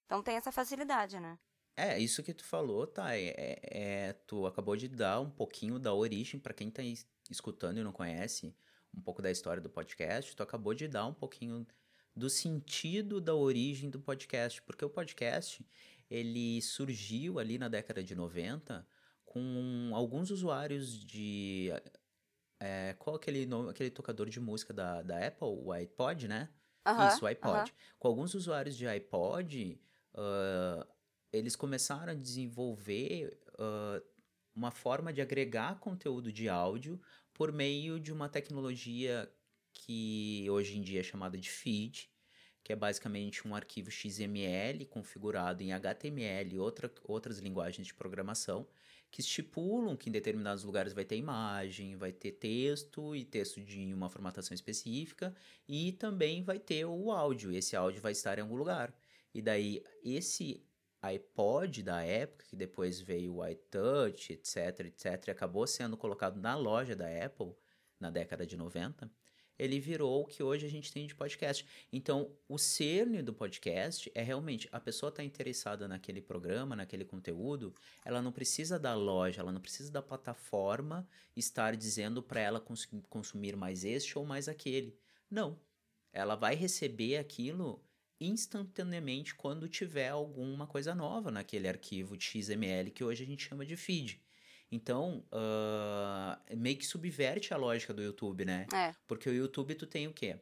Então 0.06 0.22
tem 0.22 0.36
essa 0.36 0.52
facilidade, 0.52 1.18
né? 1.18 1.38
É, 1.76 1.98
isso 1.98 2.22
que 2.22 2.34
tu 2.34 2.44
falou, 2.44 2.86
tá? 2.86 3.16
É, 3.16 3.28
é- 3.36 3.60
é- 4.08 4.12
tu 4.26 4.46
acabou 4.46 4.76
de 4.76 4.86
dar 4.88 5.20
um 5.20 5.30
pouquinho 5.30 5.78
da 5.78 5.94
origem 5.94 6.38
para 6.38 6.52
quem 6.54 6.70
tá 6.70 6.82
es- 6.82 7.06
escutando 7.30 7.78
e 7.78 7.84
não 7.84 7.92
conhece 7.92 8.54
um 8.94 9.00
pouco 9.00 9.22
da 9.22 9.30
história 9.30 9.62
do 9.62 9.70
podcast. 9.70 10.34
Tu 10.36 10.42
acabou 10.42 10.74
de 10.74 10.86
dar 10.88 11.06
um 11.06 11.14
pouquinho 11.14 11.66
do 12.14 12.28
sentido 12.28 13.20
da 13.20 13.34
origem 13.34 13.88
do 13.88 14.00
podcast, 14.00 14.60
porque 14.62 14.84
o 14.84 14.90
podcast 14.90 15.64
ele 16.10 16.60
surgiu 16.60 17.38
ali 17.38 17.56
na 17.56 17.68
década 17.68 18.02
de 18.02 18.14
90 18.16 18.84
com 19.30 19.92
alguns 19.94 20.30
usuários 20.32 21.04
de 21.06 21.70
é, 22.60 22.94
qual 22.98 23.16
aquele 23.16 23.46
nome, 23.46 23.70
aquele 23.70 23.90
tocador 23.90 24.28
de 24.28 24.40
música 24.40 24.74
da, 24.74 25.02
da 25.02 25.26
Apple, 25.26 25.46
o 25.48 25.72
iPod, 25.72 26.28
né? 26.28 26.50
Aham, 26.84 27.06
Isso, 27.06 27.24
o 27.24 27.28
iPod. 27.28 27.72
aham. 27.72 27.72
Com 27.98 28.08
alguns 28.08 28.34
usuários 28.34 28.76
de 28.76 28.86
iPod, 28.88 29.80
ah, 30.14 30.86
eles 31.32 31.54
começaram 31.56 32.12
a 32.12 32.16
desenvolver 32.16 33.38
ah, 33.58 34.02
uma 34.54 34.72
forma 34.72 35.12
de 35.12 35.20
agregar 35.22 35.78
conteúdo 35.78 36.32
de 36.32 36.48
áudio 36.48 37.00
por 37.32 37.52
meio 37.52 38.00
de 38.00 38.12
uma 38.12 38.28
tecnologia 38.28 39.32
que 39.72 40.46
hoje 40.50 40.76
em 40.76 40.82
dia 40.82 41.00
é 41.00 41.02
chamada 41.04 41.38
de 41.38 41.48
feed, 41.48 42.10
que 42.64 42.72
é 42.72 42.76
basicamente 42.76 43.46
um 43.46 43.54
arquivo 43.54 43.90
XML 43.90 44.84
configurado 44.86 45.62
em 45.62 45.72
HTML 45.72 46.56
e 46.56 46.58
outra, 46.58 46.92
outras 47.04 47.38
linguagens 47.38 47.86
de 47.86 47.94
programação 47.94 48.68
que 49.10 49.20
estipulam 49.20 49.96
que 49.96 50.08
em 50.08 50.12
determinados 50.12 50.62
lugares 50.64 50.92
vai 50.92 51.04
ter 51.04 51.16
imagem, 51.16 51.96
vai 51.96 52.12
ter 52.12 52.32
texto 52.32 53.14
e 53.16 53.24
texto 53.24 53.60
de 53.60 53.92
uma 53.92 54.08
formatação 54.08 54.54
específica 54.54 55.34
e 55.68 55.92
também 55.92 56.42
vai 56.42 56.58
ter 56.58 56.84
o 56.84 57.10
áudio. 57.10 57.52
Esse 57.52 57.74
áudio 57.74 58.00
vai 58.00 58.12
estar 58.12 58.38
em 58.38 58.42
algum 58.42 58.56
lugar. 58.56 58.94
E 59.34 59.42
daí 59.42 59.82
esse 60.04 60.64
iPod 61.02 61.82
da 61.82 62.02
época, 62.02 62.44
que 62.48 62.56
depois 62.56 63.00
veio 63.00 63.36
o 63.36 63.46
iTouch, 63.46 64.32
etc, 64.32 64.80
etc, 64.80 65.30
acabou 65.30 65.66
sendo 65.66 65.96
colocado 65.96 66.38
na 66.38 66.56
loja 66.56 66.94
da 66.94 67.06
Apple 67.24 67.54
na 67.98 68.10
década 68.10 68.46
de 68.46 68.56
90, 68.56 69.10
ele 69.60 69.78
virou 69.78 70.22
o 70.22 70.26
que 70.26 70.42
hoje 70.42 70.64
a 70.64 70.70
gente 70.70 70.90
tem 70.90 71.06
de 71.06 71.14
podcast. 71.14 71.66
Então, 71.92 72.34
o 72.48 72.56
cerne 72.56 73.20
do 73.22 73.34
podcast 73.34 74.10
é 74.14 74.22
realmente 74.22 74.66
a 74.72 74.80
pessoa 74.80 75.10
está 75.10 75.22
interessada 75.22 75.86
naquele 75.86 76.22
programa, 76.22 76.74
naquele 76.74 77.04
conteúdo, 77.04 77.74
ela 78.02 78.22
não 78.22 78.32
precisa 78.32 78.78
da 78.78 78.94
loja, 78.94 79.42
ela 79.42 79.52
não 79.52 79.60
precisa 79.60 79.92
da 79.92 80.00
plataforma 80.00 81.06
estar 81.36 81.76
dizendo 81.76 82.22
para 82.22 82.40
ela 82.40 82.58
cons- 82.58 82.88
consumir 83.10 83.54
mais 83.54 83.84
este 83.84 84.18
ou 84.18 84.24
mais 84.24 84.48
aquele. 84.48 84.96
Não. 85.30 85.60
Ela 86.10 86.36
vai 86.36 86.54
receber 86.54 87.18
aquilo 87.18 87.84
instantaneamente 88.18 89.34
quando 89.34 89.68
tiver 89.68 90.08
alguma 90.08 90.66
coisa 90.66 90.94
nova 90.94 91.30
naquele 91.30 91.68
arquivo 91.68 92.18
XML 92.18 92.90
que 92.90 93.04
hoje 93.04 93.24
a 93.24 93.26
gente 93.26 93.46
chama 93.46 93.66
de 93.66 93.76
feed. 93.76 94.20
Então, 94.70 95.24
ah, 95.32 96.40
meio 96.56 96.76
que 96.76 96.86
subverte 96.86 97.52
a 97.52 97.56
lógica 97.56 97.92
do 97.92 98.02
YouTube, 98.02 98.44
né? 98.44 98.66
É. 98.72 98.94
Porque 99.06 99.28
o 99.28 99.32
YouTube 99.34 99.74
tu 99.74 99.86
tem 99.86 100.06
o 100.06 100.12
quê? 100.12 100.38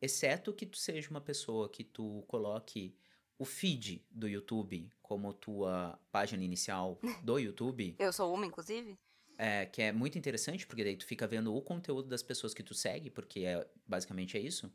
Exceto 0.00 0.52
que 0.52 0.66
tu 0.66 0.76
seja 0.76 1.10
uma 1.10 1.20
pessoa 1.20 1.68
que 1.68 1.84
tu 1.84 2.24
coloque 2.26 2.96
o 3.38 3.44
feed 3.44 4.04
do 4.10 4.28
YouTube 4.28 4.90
como 5.00 5.32
tua 5.32 5.98
página 6.10 6.42
inicial 6.42 7.00
do 7.22 7.38
YouTube, 7.38 7.94
Eu 7.98 8.12
sou 8.12 8.34
uma, 8.34 8.44
inclusive. 8.44 8.98
é, 9.36 9.64
que 9.66 9.80
é 9.80 9.92
muito 9.92 10.18
interessante, 10.18 10.66
porque 10.66 10.82
daí 10.82 10.96
tu 10.96 11.06
fica 11.06 11.26
vendo 11.26 11.54
o 11.54 11.62
conteúdo 11.62 12.08
das 12.08 12.22
pessoas 12.22 12.52
que 12.52 12.62
tu 12.64 12.74
segue, 12.74 13.10
porque 13.10 13.40
é, 13.44 13.64
basicamente 13.86 14.36
é 14.36 14.40
isso. 14.40 14.72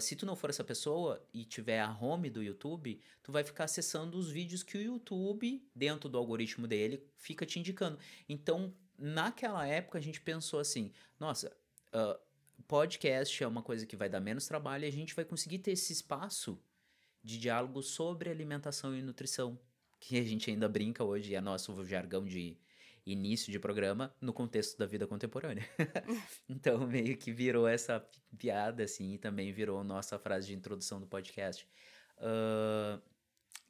Se 0.00 0.16
tu 0.16 0.24
não 0.24 0.34
for 0.34 0.48
essa 0.48 0.64
pessoa 0.64 1.22
e 1.32 1.44
tiver 1.44 1.80
a 1.80 1.92
home 1.92 2.30
do 2.30 2.42
YouTube, 2.42 3.00
tu 3.22 3.30
vai 3.30 3.44
ficar 3.44 3.64
acessando 3.64 4.16
os 4.16 4.30
vídeos 4.30 4.62
que 4.62 4.78
o 4.78 4.82
YouTube, 4.82 5.62
dentro 5.74 6.08
do 6.08 6.16
algoritmo 6.16 6.66
dele, 6.66 7.06
fica 7.16 7.44
te 7.44 7.58
indicando. 7.58 7.98
Então, 8.28 8.74
naquela 8.98 9.66
época, 9.66 9.98
a 9.98 10.00
gente 10.00 10.20
pensou 10.20 10.58
assim: 10.58 10.90
nossa, 11.20 11.54
ah, 11.92 12.18
podcast 12.66 13.42
é 13.42 13.46
uma 13.46 13.62
coisa 13.62 13.86
que 13.86 13.96
vai 13.96 14.08
dar 14.08 14.20
menos 14.20 14.46
trabalho 14.46 14.84
e 14.84 14.88
a 14.88 14.92
gente 14.92 15.14
vai 15.14 15.24
conseguir 15.24 15.58
ter 15.58 15.72
esse 15.72 15.92
espaço 15.92 16.58
de 17.22 17.38
diálogo 17.38 17.82
sobre 17.82 18.30
alimentação 18.30 18.96
e 18.96 19.02
nutrição, 19.02 19.58
que 20.00 20.18
a 20.18 20.24
gente 20.24 20.50
ainda 20.50 20.68
brinca 20.68 21.04
hoje, 21.04 21.34
é 21.34 21.40
nosso 21.40 21.84
jargão 21.84 22.24
de 22.24 22.56
início 23.06 23.52
de 23.52 23.58
programa 23.58 24.14
no 24.20 24.32
contexto 24.32 24.78
da 24.78 24.86
vida 24.86 25.06
contemporânea. 25.06 25.68
então 26.48 26.86
meio 26.86 27.16
que 27.16 27.32
virou 27.32 27.66
essa 27.68 28.00
pi- 28.00 28.22
piada 28.38 28.84
assim 28.84 29.14
e 29.14 29.18
também 29.18 29.52
virou 29.52 29.82
nossa 29.84 30.18
frase 30.18 30.48
de 30.48 30.54
introdução 30.54 31.00
do 31.00 31.06
podcast. 31.06 31.66
Ah, 32.18 33.00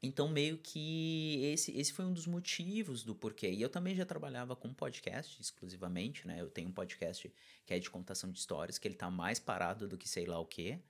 então 0.03 0.29
meio 0.29 0.59
que 0.59 1.41
esse, 1.45 1.73
esse 1.77 1.93
foi 1.93 2.05
um 2.05 2.13
dos 2.13 2.27
motivos 2.27 3.03
do 3.05 3.15
porquê. 3.15 3.51
E 3.51 3.63
eu 3.63 3.69
também 3.69 3.95
já 3.95 4.05
trabalhava 4.05 4.55
com 4.55 4.73
podcast 4.73 5.41
exclusivamente, 5.41 6.27
né? 6.27 6.41
Eu 6.41 6.51
tenho 6.51 6.69
um 6.69 6.73
podcast 6.73 7.33
que 7.65 7.75
é 7.75 7.79
de 7.79 7.91
contação 7.91 8.31
de 8.31 8.39
histórias, 8.39 8.79
que 8.79 8.87
ele 8.87 8.95
tá 8.95 9.11
mais 9.11 9.41
parado 9.41 9.89
do 9.89 9.97
que 9.97 10.09
sei 10.09 10.27
lá 10.27 10.39
o 10.39 10.47
quê. 10.47 10.81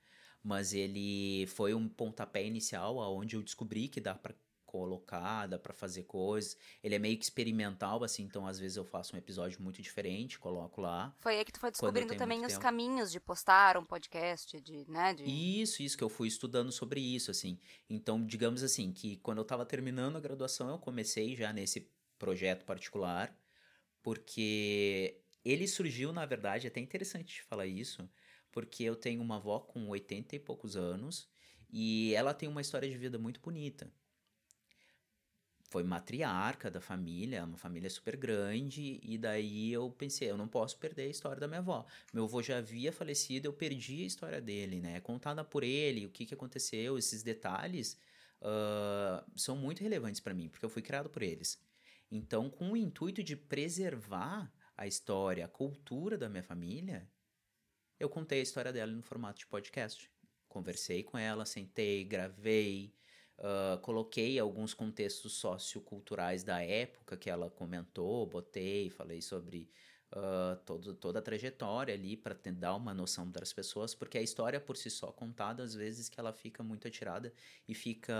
Mas 0.43 0.73
ele 0.73 1.47
foi 1.47 1.73
um 1.73 1.87
pontapé 1.87 2.45
inicial 2.45 2.99
aonde 2.99 3.35
eu 3.35 3.41
descobri 3.41 3.87
que 3.87 3.99
dá 3.99 4.13
para 4.13 4.35
colocar, 4.75 5.47
dá 5.47 5.57
pra 5.57 5.73
fazer 5.73 6.03
coisas. 6.03 6.57
Ele 6.83 6.95
é 6.95 6.99
meio 6.99 7.17
que 7.17 7.23
experimental, 7.23 8.03
assim, 8.03 8.23
então 8.23 8.45
às 8.45 8.59
vezes 8.59 8.75
eu 8.75 8.83
faço 8.83 9.15
um 9.15 9.17
episódio 9.17 9.61
muito 9.61 9.81
diferente, 9.81 10.37
coloco 10.37 10.81
lá. 10.81 11.15
Foi 11.19 11.37
aí 11.37 11.45
que 11.45 11.53
tu 11.53 11.59
foi 11.61 11.71
descobrindo 11.71 12.13
também 12.15 12.41
os 12.41 12.53
tempo. 12.53 12.61
caminhos 12.61 13.09
de 13.09 13.19
postar 13.19 13.77
um 13.77 13.85
podcast, 13.85 14.59
de, 14.59 14.85
né, 14.89 15.13
de... 15.13 15.23
Isso, 15.23 15.81
isso 15.81 15.97
que 15.97 16.03
eu 16.03 16.09
fui 16.09 16.27
estudando 16.27 16.71
sobre 16.73 16.99
isso, 16.99 17.31
assim. 17.31 17.57
Então, 17.89 18.23
digamos 18.25 18.63
assim, 18.63 18.91
que 18.91 19.15
quando 19.17 19.37
eu 19.37 19.43
estava 19.43 19.65
terminando 19.65 20.17
a 20.17 20.19
graduação, 20.19 20.69
eu 20.69 20.77
comecei 20.77 21.35
já 21.35 21.53
nesse 21.53 21.89
projeto 22.19 22.65
particular, 22.65 23.33
porque 24.03 25.21
ele 25.43 25.67
surgiu, 25.67 26.11
na 26.11 26.25
verdade, 26.25 26.67
é 26.67 26.69
até 26.69 26.81
interessante 26.81 27.43
falar 27.43 27.65
isso, 27.65 28.09
porque 28.51 28.83
eu 28.83 28.95
tenho 28.95 29.21
uma 29.21 29.37
avó 29.37 29.59
com 29.59 29.87
80 29.87 30.35
e 30.35 30.39
poucos 30.39 30.75
anos 30.75 31.29
e 31.71 32.13
ela 32.13 32.33
tem 32.33 32.49
uma 32.49 32.61
história 32.61 32.89
de 32.89 32.97
vida 32.97 33.17
muito 33.17 33.39
bonita. 33.39 33.89
Foi 35.69 35.83
matriarca 35.83 36.69
da 36.69 36.79
família, 36.79 37.43
uma 37.43 37.57
família 37.57 37.89
super 37.89 38.15
grande, 38.15 38.99
e 39.03 39.17
daí 39.17 39.73
eu 39.73 39.89
pensei, 39.91 40.29
eu 40.29 40.37
não 40.37 40.47
posso 40.47 40.77
perder 40.77 41.03
a 41.03 41.09
história 41.09 41.39
da 41.39 41.47
minha 41.47 41.59
avó. 41.59 41.85
Meu 42.13 42.25
avô 42.25 42.41
já 42.41 42.59
havia 42.59 42.91
falecido, 42.93 43.47
eu 43.47 43.53
perdi 43.53 44.03
a 44.03 44.07
história 44.07 44.39
dele, 44.39 44.79
né? 44.79 44.99
Contada 44.99 45.43
por 45.43 45.63
ele, 45.63 46.05
o 46.05 46.09
que, 46.09 46.25
que 46.25 46.33
aconteceu, 46.33 46.97
esses 46.97 47.23
detalhes 47.23 47.97
ah, 48.41 49.25
são 49.35 49.55
muito 49.57 49.81
relevantes 49.81 50.21
para 50.21 50.33
mim, 50.33 50.47
porque 50.49 50.65
eu 50.65 50.69
fui 50.69 50.81
criado 50.81 51.09
por 51.09 51.23
eles. 51.23 51.59
Então, 52.11 52.49
com 52.49 52.71
o 52.71 52.77
intuito 52.77 53.23
de 53.23 53.35
preservar 53.35 54.53
a 54.77 54.85
história, 54.85 55.45
a 55.45 55.49
cultura 55.49 56.17
da 56.17 56.29
minha 56.29 56.43
família, 56.43 57.09
eu 57.99 58.07
contei 58.07 58.39
a 58.39 58.43
história 58.43 58.71
dela 58.71 58.91
no 58.91 59.01
formato 59.01 59.39
de 59.39 59.47
podcast. 59.47 60.11
Conversei 60.47 61.03
com 61.03 61.17
ela, 61.17 61.45
sentei, 61.45 62.03
gravei, 62.03 62.93
ah, 63.37 63.79
coloquei 63.81 64.39
alguns 64.39 64.73
contextos 64.73 65.33
socioculturais 65.33 66.43
da 66.43 66.61
época 66.63 67.17
que 67.17 67.29
ela 67.29 67.49
comentou, 67.49 68.25
botei, 68.25 68.89
falei 68.89 69.21
sobre 69.21 69.69
ah, 70.11 70.57
todo, 70.65 70.93
toda 70.95 71.19
a 71.19 71.21
trajetória 71.21 71.93
ali 71.93 72.15
para 72.15 72.35
dar 72.53 72.75
uma 72.75 72.93
noção 72.93 73.29
das 73.29 73.51
pessoas, 73.51 73.93
porque 73.93 74.17
a 74.17 74.21
história 74.21 74.59
por 74.59 74.77
si 74.77 74.89
só 74.89 75.11
contada, 75.11 75.63
às 75.63 75.73
vezes 75.73 76.07
que 76.07 76.19
ela 76.19 76.31
fica 76.31 76.63
muito 76.63 76.87
atirada 76.87 77.33
e 77.67 77.73
fica 77.73 78.13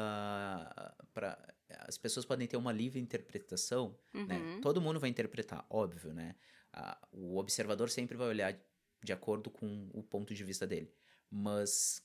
para 1.14 1.56
as 1.80 1.98
pessoas 1.98 2.26
podem 2.26 2.48
ter 2.48 2.58
uma 2.58 2.72
livre 2.72 3.00
interpretação, 3.00 3.98
né? 4.14 4.38
Uhum. 4.38 4.62
Todo 4.62 4.82
mundo 4.82 5.00
vai 5.00 5.10
interpretar, 5.10 5.66
óbvio, 5.70 6.14
né? 6.14 6.36
Ah, 6.72 7.00
o 7.12 7.38
observador 7.38 7.90
sempre 7.90 8.18
vai 8.18 8.28
olhar 8.28 8.60
de 9.04 9.14
acordo 9.14 9.50
com 9.50 9.90
o 9.94 10.04
ponto 10.04 10.34
de 10.34 10.44
vista 10.44 10.68
dele, 10.68 10.94
mas 11.30 12.05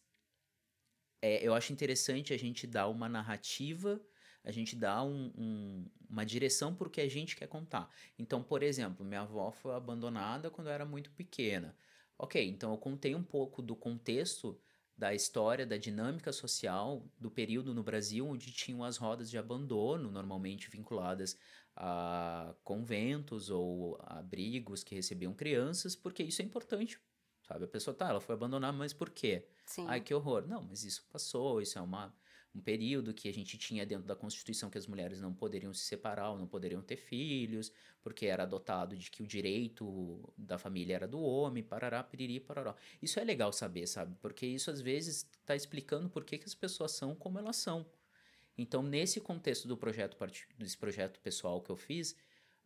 é, 1.23 1.47
eu 1.47 1.55
acho 1.55 1.73
interessante 1.73 2.33
a 2.33 2.37
gente 2.39 2.67
dar 2.67 2.89
uma 2.89 3.09
narrativa, 3.09 4.01
a 4.43 4.51
gente 4.51 4.75
dar 4.77 5.03
um- 5.05 5.33
um- 5.37 5.91
uma 6.09 6.25
direção 6.25 6.75
para 6.75 6.89
que 6.91 7.01
a 7.01 7.09
gente 7.09 7.37
quer 7.37 7.47
contar. 7.47 7.91
Então, 8.19 8.43
por 8.43 8.63
exemplo, 8.63 9.05
minha 9.05 9.21
avó 9.23 9.51
foi 9.53 9.75
abandonada 9.75 10.51
quando 10.51 10.69
eu 10.69 10.73
era 10.73 10.85
muito 10.87 11.11
pequena. 11.13 11.77
Ok, 12.19 12.43
então 12.49 12.73
eu 12.73 12.79
contei 12.79 13.15
um 13.15 13.23
pouco 13.23 13.63
do 13.63 13.77
contexto 13.77 14.61
da 14.97 15.15
história, 15.15 15.67
da 15.67 15.79
dinâmica 15.79 16.33
social 16.33 17.11
do 17.19 17.31
período 17.31 17.75
no 17.75 17.83
Brasil 17.83 18.27
onde 18.29 18.53
tinham 18.53 18.85
as 18.85 18.97
rodas 18.99 19.31
de 19.31 19.39
abandono, 19.39 20.11
normalmente 20.11 20.71
vinculadas 20.71 21.39
a 21.75 22.55
conventos 22.63 23.49
ou 23.51 23.97
abrigos 24.03 24.85
que 24.85 24.95
recebiam 24.95 25.35
crianças, 25.35 25.97
porque 25.97 26.23
isso 26.23 26.43
é 26.43 26.45
importante, 26.45 27.01
sabe? 27.51 27.65
A 27.65 27.69
pessoa 27.69 27.93
tá, 27.93 28.09
ela 28.09 28.21
foi 28.21 28.37
abandonada, 28.37 28.77
mas 28.77 28.93
por 28.93 29.11
quê? 29.11 29.45
Sim. 29.67 29.85
Ai, 29.89 30.01
que 30.01 30.15
horror. 30.15 30.47
Não, 30.47 30.63
mas 30.63 30.85
isso 30.85 31.05
passou, 31.11 31.61
isso 31.61 31.77
é 31.79 31.83
uma, 31.83 32.15
um 32.55 32.61
período 32.61 33.13
que 33.13 33.29
a 33.29 33.33
gente 33.33 33.59
tinha 33.59 33.85
dentro 33.85 34.07
da 34.07 34.15
Constituição 34.15 34.71
que 34.71 34.79
as 34.79 34.87
mulheres 34.87 35.21
não 35.21 35.35
poderiam 35.35 35.75
se 35.75 35.85
separar 35.85 36.31
ou 36.31 36.39
não 36.39 36.47
poderiam 36.47 36.81
ter 36.81 36.97
filhos, 36.97 37.73
porque 38.03 38.27
era 38.27 38.45
adotado 38.45 38.97
de 38.97 39.11
que 39.11 39.21
o 39.21 39.27
direito 39.27 40.33
da 40.39 40.59
família 40.59 40.95
era 40.95 41.09
do 41.09 41.21
homem, 41.21 41.61
parará, 41.63 42.05
piriri, 42.05 42.39
parará. 42.39 42.77
Isso 43.03 43.19
é 43.19 43.25
legal 43.25 43.53
saber, 43.53 43.89
sabe? 43.89 44.15
Porque 44.21 44.47
isso 44.47 44.71
às 44.71 44.81
vezes 44.81 45.29
está 45.41 45.57
explicando 45.57 46.09
por 46.09 46.25
que, 46.25 46.39
que 46.39 46.47
as 46.47 46.55
pessoas 46.55 46.93
são 46.93 47.17
como 47.17 47.39
elas 47.39 47.57
são. 47.57 47.85
Então, 48.57 48.81
nesse 48.81 49.21
contexto 49.21 49.67
do 49.67 49.77
projeto, 49.77 50.17
desse 50.57 50.77
projeto 50.77 51.19
pessoal 51.21 51.61
que 51.61 51.71
eu 51.71 51.77
fiz, 51.77 52.15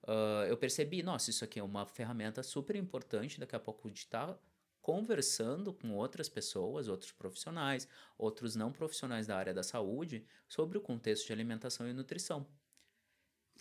ah, 0.07 0.45
eu 0.47 0.59
percebi, 0.59 1.03
nossa, 1.03 1.31
isso 1.31 1.43
aqui 1.43 1.59
é 1.59 1.63
uma 1.63 1.87
ferramenta 1.87 2.43
super 2.43 2.77
importante, 2.77 3.41
daqui 3.41 3.57
a 3.57 3.61
pouco 3.61 3.91
de 3.91 3.99
estar 4.01 4.39
conversando 4.85 5.73
com 5.73 5.95
outras 5.95 6.29
pessoas, 6.29 6.89
outros 6.89 7.11
profissionais, 7.11 7.89
outros 8.19 8.55
não 8.55 8.71
profissionais 8.71 9.27
da 9.27 9.35
área 9.35 9.55
da 9.55 9.63
saúde, 9.63 10.27
sobre 10.47 10.77
o 10.77 10.81
contexto 10.83 11.27
de 11.27 11.33
alimentação 11.33 11.89
e 11.89 11.93
nutrição. 11.95 12.47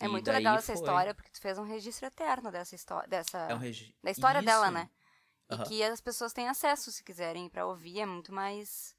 É 0.02 0.06
E 0.06 0.08
muito 0.10 0.30
legal 0.30 0.58
essa 0.58 0.74
foi- 0.74 0.76
história, 0.76 1.16
porque 1.16 1.32
tu 1.32 1.40
fez 1.40 1.58
um 1.58 1.64
registro 1.64 2.06
eterno 2.08 2.52
dessa 2.52 2.76
história, 2.76 3.08
dessa... 3.08 3.38
É 3.38 3.56
um 3.56 3.58
regi... 3.58 3.96
da 4.04 4.12
história 4.12 4.42
dela, 4.42 4.66
Isso. 4.66 4.74
né? 4.74 4.90
E 5.50 5.54
Aham. 5.54 5.64
que 5.64 5.82
as 5.82 6.02
pessoas 6.02 6.34
têm 6.34 6.50
acesso, 6.50 6.92
se 6.92 7.02
quiserem, 7.02 7.48
pra 7.50 7.66
ouvir, 7.66 8.02
é 8.02 8.06
muito 8.06 8.34
mais 8.34 8.94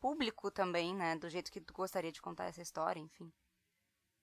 público 0.00 0.50
também, 0.50 0.92
né? 0.96 1.14
Do 1.16 1.28
jeito 1.30 1.52
que 1.52 1.60
tu 1.60 1.72
gostaria 1.72 2.10
de 2.10 2.20
contar 2.20 2.46
essa 2.46 2.60
história, 2.60 2.98
enfim. 2.98 3.32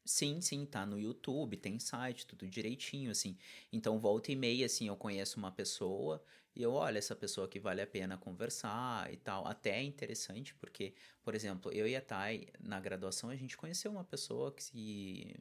Sim, 0.05 0.39
sim, 0.39 0.65
tá 0.67 0.85
no 0.85 0.99
YouTube, 0.99 1.57
tem 1.57 1.79
site, 1.79 2.27
tudo 2.27 2.47
direitinho, 2.47 3.09
assim. 3.09 3.35
Então, 3.73 3.99
volta 3.99 4.31
e 4.31 4.35
meia, 4.35 4.67
assim, 4.67 4.87
eu 4.87 4.95
conheço 4.95 5.39
uma 5.39 5.51
pessoa 5.51 6.23
e 6.55 6.61
eu 6.61 6.73
olho 6.73 6.97
essa 6.97 7.15
pessoa 7.15 7.47
que 7.47 7.59
vale 7.59 7.81
a 7.81 7.87
pena 7.87 8.15
conversar 8.15 9.11
e 9.11 9.17
tal. 9.17 9.47
Até 9.47 9.79
é 9.79 9.83
interessante 9.83 10.53
porque, 10.55 10.93
por 11.23 11.33
exemplo, 11.33 11.71
eu 11.71 11.87
e 11.87 11.95
a 11.95 12.01
Thay, 12.01 12.47
na 12.59 12.79
graduação, 12.79 13.31
a 13.31 13.35
gente 13.35 13.57
conheceu 13.57 13.91
uma 13.91 14.03
pessoa 14.03 14.51
que 14.51 14.63
se 14.63 15.35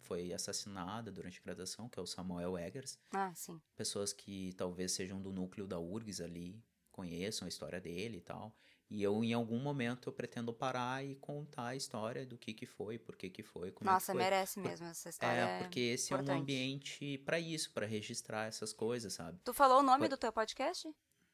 foi 0.00 0.32
assassinada 0.32 1.12
durante 1.12 1.38
a 1.40 1.42
graduação, 1.44 1.88
que 1.88 1.98
é 1.98 2.02
o 2.02 2.06
Samuel 2.06 2.56
Eggers. 2.58 2.98
Ah, 3.12 3.32
sim. 3.34 3.60
Pessoas 3.76 4.12
que 4.12 4.54
talvez 4.54 4.92
sejam 4.92 5.20
do 5.20 5.32
núcleo 5.32 5.66
da 5.66 5.78
URGS 5.78 6.22
ali, 6.22 6.62
conheçam 6.90 7.46
a 7.46 7.48
história 7.48 7.80
dele 7.80 8.18
e 8.18 8.20
tal. 8.20 8.56
E 8.90 9.02
eu, 9.02 9.24
em 9.24 9.32
algum 9.32 9.58
momento, 9.58 10.08
eu 10.08 10.12
pretendo 10.12 10.52
parar 10.52 11.04
e 11.04 11.16
contar 11.16 11.68
a 11.68 11.76
história 11.76 12.24
do 12.26 12.36
que 12.38 12.52
que 12.52 12.66
foi, 12.66 12.98
por 12.98 13.16
que 13.16 13.30
que 13.30 13.42
foi, 13.42 13.72
como 13.72 13.90
Nossa, 13.90 14.12
é 14.12 14.14
que 14.14 14.20
foi. 14.20 14.22
merece 14.30 14.60
mesmo 14.60 14.86
essa 14.86 15.08
história. 15.08 15.40
É, 15.40 15.58
porque 15.58 15.80
esse 15.80 16.12
é 16.12 16.16
um 16.16 16.20
importante. 16.20 16.42
ambiente 16.42 17.18
pra 17.18 17.38
isso, 17.40 17.72
pra 17.72 17.86
registrar 17.86 18.46
essas 18.46 18.72
coisas, 18.72 19.12
sabe? 19.14 19.40
Tu 19.42 19.54
falou 19.54 19.80
o 19.80 19.82
nome 19.82 20.06
do 20.08 20.16
teu 20.16 20.32
podcast? 20.32 20.88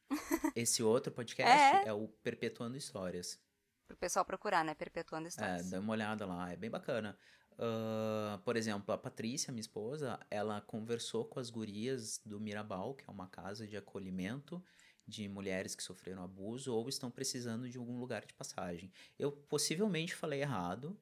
Esse 0.55 0.81
outro 0.83 1.11
podcast 1.11 1.57
É. 1.85 1.87
é, 1.89 1.93
o 1.93 2.07
Perpetuando 2.23 2.77
Histórias. 2.77 3.39
Pro 3.87 3.97
pessoal 3.97 4.25
procurar, 4.25 4.63
né? 4.63 4.73
Perpetuando 4.73 5.27
É, 5.27 5.29
histórias. 5.29 5.69
dá 5.69 5.79
uma 5.79 5.91
olhada 5.93 6.25
lá, 6.25 6.51
é 6.51 6.55
bem 6.55 6.69
bacana. 6.69 7.17
Ah, 7.59 8.39
por 8.43 8.55
exemplo, 8.57 8.93
a 8.93 8.97
Patrícia, 8.97 9.51
minha 9.51 9.61
esposa, 9.61 10.19
ela 10.29 10.61
conversou 10.61 11.25
com 11.25 11.39
as 11.39 11.49
gurias 11.49 12.19
do 12.25 12.39
Mirabal, 12.39 12.93
que 12.95 13.03
é 13.07 13.11
uma 13.11 13.27
casa 13.27 13.67
de 13.67 13.77
acolhimento 13.77 14.63
de 15.07 15.27
mulheres 15.27 15.75
que 15.75 15.83
sofreram 15.83 16.23
abuso 16.23 16.73
ou 16.73 16.87
estão 16.87 17.11
precisando 17.11 17.69
de 17.69 17.77
algum 17.77 17.99
lugar 17.99 18.25
de 18.25 18.33
passagem. 18.33 18.91
Eu 19.19 19.31
possivelmente 19.31 20.15
falei 20.15 20.41
errado. 20.41 20.97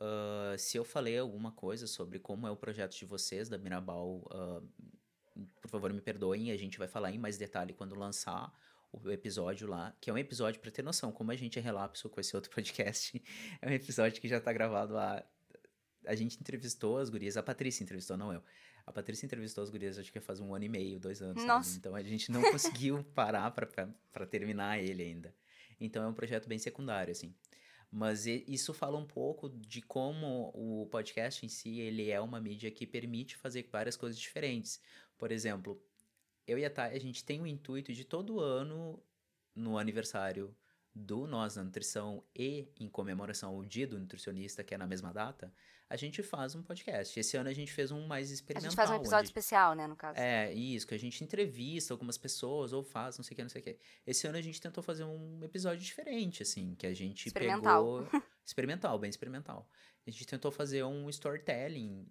ah, 0.00 0.54
se 0.58 0.76
eu 0.76 0.84
falei 0.84 1.18
alguma 1.18 1.52
coisa 1.52 1.86
sobre 1.86 2.18
como 2.18 2.46
é 2.46 2.50
o 2.50 2.56
projeto 2.56 2.96
de 2.96 3.04
vocês 3.04 3.48
da 3.48 3.58
Mirabal, 3.58 4.22
ah, 4.30 4.62
por 5.60 5.70
favor 5.70 5.92
me 5.92 6.00
perdoem, 6.00 6.50
a 6.50 6.56
gente 6.56 6.78
vai 6.78 6.88
falar 6.88 7.12
em 7.12 7.18
mais 7.18 7.36
detalhe 7.38 7.72
quando 7.72 7.94
lançar 7.94 8.52
o 8.92 9.10
episódio 9.10 9.68
lá, 9.68 9.94
que 10.00 10.10
é 10.10 10.12
um 10.12 10.18
episódio 10.18 10.60
pra 10.60 10.70
ter 10.70 10.82
noção, 10.82 11.12
como 11.12 11.30
a 11.30 11.36
gente 11.36 11.58
é 11.58 11.62
relapso 11.62 12.08
com 12.08 12.20
esse 12.20 12.34
outro 12.34 12.50
podcast, 12.54 13.22
é 13.60 13.68
um 13.68 13.72
episódio 13.72 14.20
que 14.20 14.28
já 14.28 14.40
tá 14.40 14.52
gravado 14.52 14.96
há. 14.96 15.24
A 16.06 16.14
gente 16.14 16.40
entrevistou 16.40 16.96
as 16.96 17.10
gurias, 17.10 17.36
a 17.36 17.42
Patrícia 17.42 17.82
entrevistou, 17.82 18.16
não 18.16 18.32
eu. 18.32 18.42
A 18.88 18.92
Patrícia 18.92 19.26
entrevistou 19.26 19.62
as 19.62 19.68
gurias, 19.68 19.98
acho 19.98 20.10
que 20.10 20.18
faz 20.18 20.40
um 20.40 20.54
ano 20.54 20.64
e 20.64 20.68
meio, 20.68 20.98
dois 20.98 21.20
anos. 21.20 21.36
sabe? 21.42 21.46
Nossa. 21.46 21.76
Então 21.76 21.94
a 21.94 22.02
gente 22.02 22.32
não 22.32 22.40
conseguiu 22.50 23.04
parar 23.14 23.50
pra 23.50 24.26
terminar 24.26 24.78
ele 24.82 25.02
ainda. 25.02 25.34
Então 25.78 26.02
é 26.02 26.08
um 26.08 26.14
projeto 26.14 26.48
bem 26.48 26.58
secundário, 26.58 27.12
assim. 27.12 27.34
Mas 27.90 28.26
isso 28.26 28.74
fala 28.74 28.98
um 28.98 29.06
pouco 29.06 29.48
de 29.48 29.80
como 29.80 30.50
o 30.54 30.86
podcast 30.90 31.44
em 31.44 31.48
si, 31.48 31.80
ele 31.80 32.10
é 32.10 32.20
uma 32.20 32.40
mídia 32.40 32.70
que 32.70 32.86
permite 32.86 33.36
fazer 33.36 33.66
várias 33.70 33.96
coisas 33.96 34.18
diferentes. 34.18 34.80
Por 35.16 35.30
exemplo, 35.32 35.82
eu 36.46 36.58
e 36.58 36.64
a 36.64 36.70
Thay, 36.70 36.94
a 36.94 37.00
gente 37.00 37.24
tem 37.24 37.40
o 37.40 37.46
intuito 37.46 37.92
de 37.92 38.04
todo 38.04 38.40
ano, 38.40 39.02
no 39.54 39.76
aniversário 39.78 40.54
do 41.00 41.26
Nós 41.26 41.54
na 41.56 41.62
Nutrição 41.64 42.24
e 42.34 42.68
em 42.80 42.88
comemoração 42.88 43.50
ao 43.54 43.64
Dia 43.64 43.86
do 43.86 43.98
Nutricionista, 43.98 44.64
que 44.64 44.74
é 44.74 44.78
na 44.78 44.86
mesma 44.86 45.12
data, 45.12 45.52
a 45.88 45.96
gente 45.96 46.22
faz 46.22 46.54
um 46.54 46.62
podcast. 46.62 47.18
Esse 47.18 47.36
ano 47.36 47.48
a 47.48 47.52
gente 47.52 47.72
fez 47.72 47.90
um 47.92 48.06
mais 48.06 48.30
A 48.30 48.34
experimental. 48.34 48.70
gente 48.70 48.76
faz 48.76 48.90
um 48.90 48.94
episódio 48.96 49.18
onde- 49.20 49.28
especial, 49.28 49.74
né, 49.74 49.86
no 49.86 49.94
caso. 49.96 50.18
é, 50.18 50.52
isso, 50.52 50.86
que 50.86 50.94
a 50.94 50.98
gente 50.98 51.22
entrevista 51.22 51.94
algumas 51.94 52.18
pessoas 52.18 52.72
ou 52.72 52.82
faz, 52.82 53.16
não 53.16 53.24
sei 53.24 53.32
o 53.34 53.36
que, 53.36 53.42
não 53.42 53.48
sei 53.48 53.60
o 53.60 53.64
que. 53.64 53.78
Esse 54.06 54.26
ano 54.26 54.36
a 54.38 54.42
gente 54.42 54.60
tentou 54.60 54.82
fazer 54.82 55.04
um 55.04 55.42
episódio 55.44 55.82
diferente, 55.84 56.42
assim, 56.42 56.74
que 56.74 56.86
a 56.86 56.92
gente 56.94 57.26
Experimental. 57.28 58.02
pegou. 58.04 58.22
Experimental, 58.44 58.98
bem 58.98 59.08
experimental. 59.10 59.68
A 60.06 60.10
gente 60.10 60.26
tentou 60.26 60.50
fazer 60.50 60.82
um 60.84 61.08
storytelling, 61.10 62.06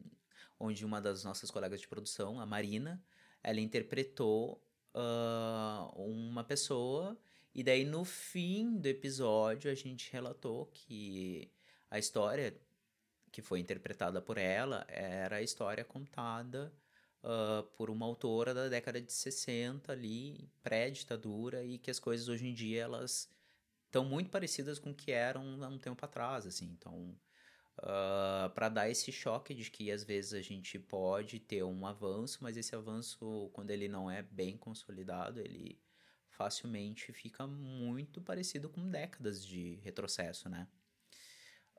onde 0.59 0.85
uma 0.85 1.01
das 1.01 1.23
nossas 1.23 1.51
colegas 1.51 1.81
de 1.81 1.87
produção, 1.87 2.39
a 2.39 2.45
Marina, 2.45 3.03
ela 3.43 3.59
interpretou 3.59 4.63
ah, 4.93 5.91
uma 5.95 6.43
pessoa, 6.43 7.15
e 7.57 7.63
daí 7.63 7.83
no 7.83 8.05
fim 8.05 8.77
do 8.77 8.85
episódio 8.85 9.69
a 9.69 9.75
gente 9.75 10.11
relatou 10.13 10.67
que 10.67 11.51
a 11.89 11.99
história 11.99 12.55
que 13.31 13.41
foi 13.41 13.59
interpretada 13.59 14.21
por 14.21 14.37
ela, 14.37 14.85
era 14.87 15.37
a 15.37 15.41
história 15.41 15.83
contada 15.83 16.73
uh, 17.23 17.63
por 17.75 17.89
uma 17.89 18.05
autora 18.05 18.53
da 18.53 18.67
década 18.67 19.01
de 19.01 19.11
60 19.11 19.91
ali, 19.91 20.49
pré-ditadura, 20.63 21.63
e 21.63 21.77
que 21.77 21.91
as 21.91 21.99
coisas 21.99 22.27
hoje 22.29 22.47
em 22.47 22.53
dia 22.53 22.83
elas 22.83 23.29
estão 23.85 24.03
muito 24.05 24.29
parecidas 24.29 24.79
com 24.79 24.91
o 24.91 24.95
que 24.95 25.11
eram 25.11 25.63
há 25.63 25.67
um 25.67 25.77
tempo 25.77 26.03
atrás, 26.03 26.45
assim. 26.45 26.65
Então, 26.65 27.15
uh, 27.79 28.49
para 28.53 28.69
dar 28.69 28.89
esse 28.89 29.11
choque 29.11 29.53
de 29.53 29.69
que 29.69 29.91
às 29.91 30.03
vezes 30.03 30.33
a 30.33 30.41
gente 30.41 30.79
pode 30.79 31.39
ter 31.39 31.63
um 31.63 31.85
avanço, 31.85 32.39
mas 32.41 32.57
esse 32.57 32.75
avanço, 32.75 33.49
quando 33.53 33.71
ele 33.71 33.87
não 33.87 34.09
é 34.09 34.21
bem 34.21 34.57
consolidado, 34.57 35.39
ele 35.39 35.79
facilmente 36.37 37.11
fica 37.11 37.47
muito 37.47 38.21
parecido 38.21 38.69
com 38.69 38.87
décadas 38.87 39.43
de 39.43 39.79
retrocesso, 39.83 40.47
né? 40.47 40.67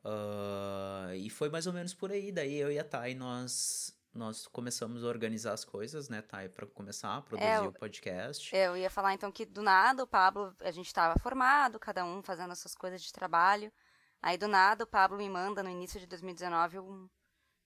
Uh, 0.05 1.15
e 1.15 1.31
foi 1.31 1.49
mais 1.49 1.67
ou 1.67 1.73
menos 1.73 1.95
por 1.95 2.11
aí. 2.11 2.33
Daí 2.33 2.57
eu 2.57 2.71
e 2.71 2.79
a 2.79 2.85
Thay, 2.85 3.15
nós, 3.15 3.97
nós 4.13 4.47
começamos 4.49 5.05
a 5.05 5.07
organizar 5.07 5.53
as 5.53 5.65
coisas, 5.65 6.09
né, 6.09 6.23
Thay, 6.23 6.49
para 6.49 6.67
começar 6.67 7.17
a 7.17 7.23
produzir 7.23 7.49
É, 7.49 7.61
o 7.61 7.73
podcast. 7.73 8.55
Eu 8.55 8.77
ia 8.77 8.91
falar 8.91 9.15
então 9.15 9.31
que 9.31 9.47
do 9.47 9.63
nada 9.63 10.03
o 10.03 10.07
Pablo, 10.07 10.55
a 10.61 10.71
gente 10.73 10.87
estava 10.87 11.19
formado, 11.21 11.79
cada 11.79 12.05
um 12.05 12.23
fazendo 12.23 12.51
as 12.51 12.59
suas 12.59 12.75
coisas 12.75 13.01
de 13.01 13.13
trabalho. 13.13 13.73
Aí 14.21 14.37
do 14.37 14.49
nada 14.49 14.83
o 14.83 14.89
Pablo 14.89 15.19
me 15.19 15.29
manda 15.29 15.63
no 15.63 15.71
início 15.71 16.01
de 16.01 16.07
2019 16.07 16.81
um. 16.81 17.09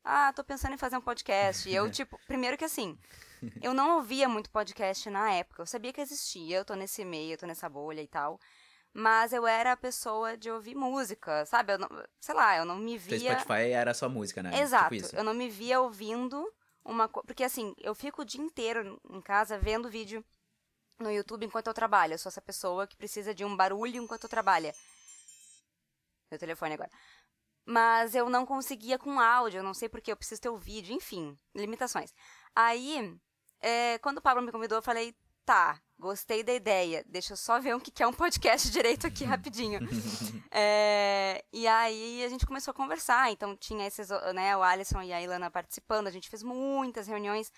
Ah, 0.04 0.32
tô 0.32 0.44
pensando 0.44 0.74
em 0.74 0.78
fazer 0.78 0.96
um 0.96 1.00
podcast. 1.00 1.68
E 1.68 1.74
eu, 1.74 1.88
tipo, 1.90 2.18
primeiro 2.26 2.58
que 2.58 2.64
assim, 2.64 2.98
eu 3.62 3.74
não 3.74 3.96
ouvia 3.96 4.28
muito 4.28 4.50
podcast 4.50 5.08
na 5.10 5.32
época. 5.32 5.62
Eu 5.62 5.66
sabia 5.66 5.92
que 5.92 6.00
existia, 6.00 6.58
eu 6.58 6.64
tô 6.64 6.74
nesse 6.74 7.04
meio, 7.04 7.32
eu 7.32 7.38
tô 7.38 7.46
nessa 7.46 7.68
bolha 7.68 8.00
e 8.00 8.06
tal. 8.06 8.38
Mas 8.94 9.32
eu 9.32 9.46
era 9.46 9.72
a 9.72 9.76
pessoa 9.76 10.36
de 10.36 10.50
ouvir 10.50 10.74
música, 10.74 11.46
sabe? 11.46 11.72
Eu 11.72 11.78
não, 11.78 11.88
sei 12.20 12.34
lá, 12.34 12.56
eu 12.56 12.64
não 12.64 12.76
me 12.76 12.98
Teu 12.98 13.18
via. 13.18 13.38
Spotify 13.40 13.70
era 13.70 13.94
só 13.94 14.08
música, 14.08 14.42
né? 14.42 14.60
Exato. 14.60 14.94
Tipo. 14.94 15.16
Eu 15.16 15.24
não 15.24 15.32
me 15.32 15.48
via 15.48 15.80
ouvindo 15.80 16.46
uma 16.84 17.08
coisa. 17.08 17.26
Porque 17.26 17.42
assim, 17.42 17.74
eu 17.78 17.94
fico 17.94 18.22
o 18.22 18.24
dia 18.24 18.40
inteiro 18.40 19.00
em 19.08 19.20
casa 19.22 19.58
vendo 19.58 19.88
vídeo 19.88 20.22
no 20.98 21.10
YouTube 21.10 21.46
enquanto 21.46 21.68
eu 21.68 21.74
trabalho. 21.74 22.12
Eu 22.12 22.18
sou 22.18 22.28
essa 22.28 22.42
pessoa 22.42 22.86
que 22.86 22.96
precisa 22.96 23.34
de 23.34 23.44
um 23.44 23.56
barulho 23.56 24.02
enquanto 24.02 24.24
eu 24.24 24.30
trabalho. 24.30 24.72
Meu 26.30 26.38
telefone 26.38 26.74
agora. 26.74 26.90
Mas 27.64 28.14
eu 28.14 28.28
não 28.28 28.44
conseguia 28.44 28.98
com 28.98 29.20
áudio, 29.20 29.58
eu 29.58 29.62
não 29.62 29.74
sei 29.74 29.88
porque, 29.88 30.10
eu 30.10 30.16
preciso 30.16 30.40
ter 30.40 30.48
o 30.48 30.56
vídeo, 30.56 30.94
enfim, 30.94 31.38
limitações. 31.54 32.12
Aí, 32.54 33.18
é, 33.62 33.98
quando 33.98 34.18
o 34.18 34.22
Pablo 34.22 34.42
me 34.42 34.52
convidou, 34.52 34.78
eu 34.78 34.82
falei, 34.82 35.14
tá, 35.44 35.80
gostei 35.98 36.42
da 36.42 36.52
ideia, 36.52 37.04
deixa 37.08 37.32
eu 37.32 37.36
só 37.36 37.60
ver 37.60 37.74
o 37.74 37.80
que 37.80 37.90
que 37.90 38.02
é 38.02 38.06
um 38.06 38.12
podcast 38.12 38.68
direito 38.70 39.06
aqui 39.06 39.24
rapidinho. 39.24 39.80
É, 40.54 41.42
e 41.50 41.66
aí 41.66 42.22
a 42.22 42.28
gente 42.28 42.44
começou 42.44 42.72
a 42.72 42.74
conversar, 42.74 43.30
então 43.32 43.56
tinha 43.56 43.86
esses, 43.86 44.10
né, 44.34 44.54
o 44.54 44.62
Alisson 44.62 45.00
e 45.00 45.10
a 45.10 45.18
Ilana 45.18 45.50
participando, 45.50 46.08
a 46.08 46.10
gente 46.10 46.28
fez 46.28 46.42
muitas 46.42 47.06
reuniões 47.06 47.50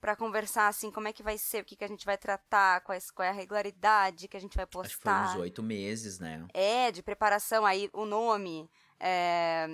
pra 0.00 0.16
conversar, 0.16 0.66
assim, 0.66 0.90
como 0.90 1.06
é 1.06 1.12
que 1.12 1.22
vai 1.22 1.38
ser, 1.38 1.62
o 1.62 1.64
que 1.64 1.76
que 1.76 1.84
a 1.84 1.86
gente 1.88 2.04
vai 2.04 2.18
tratar, 2.18 2.80
quais, 2.80 3.08
qual 3.08 3.24
é 3.24 3.28
a 3.28 3.32
regularidade 3.32 4.26
que 4.26 4.36
a 4.36 4.40
gente 4.40 4.56
vai 4.56 4.66
postar. 4.66 4.86
Acho 4.86 4.98
que 4.98 5.32
foi 5.32 5.38
uns 5.38 5.42
oito 5.42 5.62
meses, 5.62 6.18
né? 6.18 6.44
É, 6.52 6.90
de 6.90 7.04
preparação, 7.04 7.64
aí 7.64 7.88
o 7.92 8.04
nome. 8.04 8.68
é, 8.98 9.66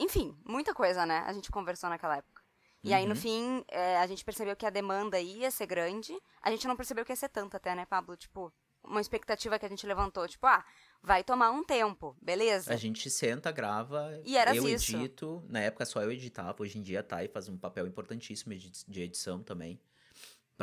Enfim, 0.00 0.36
muita 0.44 0.74
coisa, 0.74 1.06
né? 1.06 1.22
A 1.26 1.32
gente 1.32 1.48
conversou 1.50 1.88
naquela 1.88 2.16
época. 2.16 2.39
E 2.82 2.94
aí, 2.94 3.04
no 3.04 3.14
Uhum. 3.14 3.20
fim, 3.20 3.64
é, 3.68 3.98
a 3.98 4.06
gente 4.06 4.24
percebeu 4.24 4.56
que 4.56 4.64
a 4.64 4.70
demanda 4.70 5.20
ia 5.20 5.50
ser 5.50 5.66
grande. 5.66 6.16
A 6.40 6.50
gente 6.50 6.66
não 6.66 6.76
percebeu 6.76 7.04
que 7.04 7.12
ia 7.12 7.16
ser 7.16 7.28
tanta 7.28 7.58
até, 7.58 7.74
né, 7.74 7.84
Pablo? 7.84 8.16
Tipo, 8.16 8.52
uma 8.82 9.00
expectativa 9.00 9.58
que 9.58 9.66
a 9.66 9.68
gente 9.68 9.86
levantou, 9.86 10.26
tipo, 10.26 10.46
ah, 10.46 10.64
vai 11.02 11.22
tomar 11.22 11.50
um 11.50 11.62
tempo, 11.62 12.16
beleza? 12.22 12.72
A 12.72 12.76
gente 12.76 13.10
senta, 13.10 13.52
grava, 13.52 14.18
E 14.24 14.36
era 14.36 14.54
eu 14.56 14.66
isso. 14.66 14.96
edito. 14.96 15.44
Na 15.48 15.60
época 15.60 15.84
só 15.84 16.02
eu 16.02 16.10
editava, 16.10 16.62
hoje 16.62 16.78
em 16.78 16.82
dia 16.82 17.00
a 17.00 17.02
Thay 17.02 17.28
faz 17.28 17.48
um 17.48 17.58
papel 17.58 17.86
importantíssimo 17.86 18.54
de 18.54 19.02
edição 19.02 19.42
também. 19.42 19.78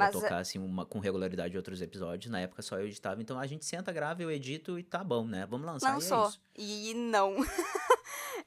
É 0.06 0.10
tocar, 0.12 0.38
assim, 0.38 0.60
uma, 0.60 0.86
com 0.86 1.00
regularidade 1.00 1.58
outros 1.58 1.82
episódios. 1.82 2.32
Na 2.32 2.40
época 2.40 2.62
só 2.62 2.78
eu 2.78 2.88
editava. 2.88 3.22
Então 3.22 3.40
a 3.40 3.48
gente 3.48 3.66
senta, 3.66 3.92
grava, 3.92 4.22
eu 4.22 4.32
edito 4.32 4.78
e 4.78 4.84
tá 4.84 5.04
bom, 5.04 5.26
né? 5.26 5.46
Vamos 5.46 5.66
lançar 5.66 5.88
e 5.88 5.92
é 5.92 5.94
Lançou. 5.96 6.28
isso. 6.28 6.42
E 6.56 6.94
não. 6.94 7.36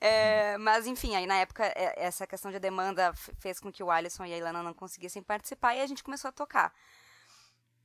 É, 0.03 0.57
mas, 0.57 0.87
enfim, 0.87 1.15
aí 1.15 1.27
na 1.27 1.35
época, 1.35 1.63
é, 1.63 2.07
essa 2.07 2.27
questão 2.27 2.51
de 2.51 2.59
demanda 2.59 3.13
fez 3.39 3.61
com 3.61 3.71
que 3.71 3.83
o 3.83 3.91
Alisson 3.91 4.25
e 4.25 4.33
a 4.33 4.39
Ilana 4.39 4.63
não 4.63 4.73
conseguissem 4.73 5.23
participar 5.23 5.75
e 5.75 5.81
a 5.83 5.87
gente 5.87 6.03
começou 6.03 6.31
a 6.31 6.33
tocar. 6.33 6.73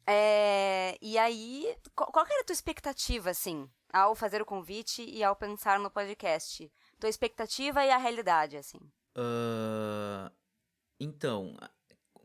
É, 0.08 0.98
e 1.02 1.18
aí, 1.18 1.76
qual, 1.94 2.10
qual 2.12 2.26
que 2.26 2.32
era 2.32 2.42
a 2.42 2.46
tua 2.46 2.54
expectativa, 2.54 3.32
assim, 3.32 3.70
ao 3.92 4.16
fazer 4.16 4.42
o 4.42 4.46
convite 4.46 5.04
e 5.04 5.22
ao 5.24 5.36
pensar 5.36 5.78
no 5.78 5.92
podcast? 5.92 6.72
Tua 7.00 7.10
expectativa 7.10 7.84
e 7.84 7.92
a 7.92 7.98
realidade, 7.98 8.56
assim. 8.56 8.80
Ah, 9.16 10.32
então, 11.00 11.58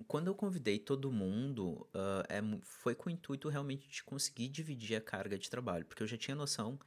quando 0.07 0.29
eu 0.29 0.35
convidei 0.35 0.79
todo 0.79 1.11
mundo, 1.13 1.89
ah, 1.95 2.25
é 2.29 2.41
foi 2.63 2.95
com 2.95 3.09
o 3.09 3.13
intuito 3.13 3.49
realmente 3.49 3.89
de 3.89 4.03
conseguir 4.05 4.49
dividir 4.49 4.97
a 4.97 5.01
carga 5.01 5.39
de 5.39 5.49
trabalho, 5.51 5.87
porque 5.87 6.03
eu 6.03 6.07
já 6.07 6.17
tinha 6.17 6.35
noção 6.35 6.79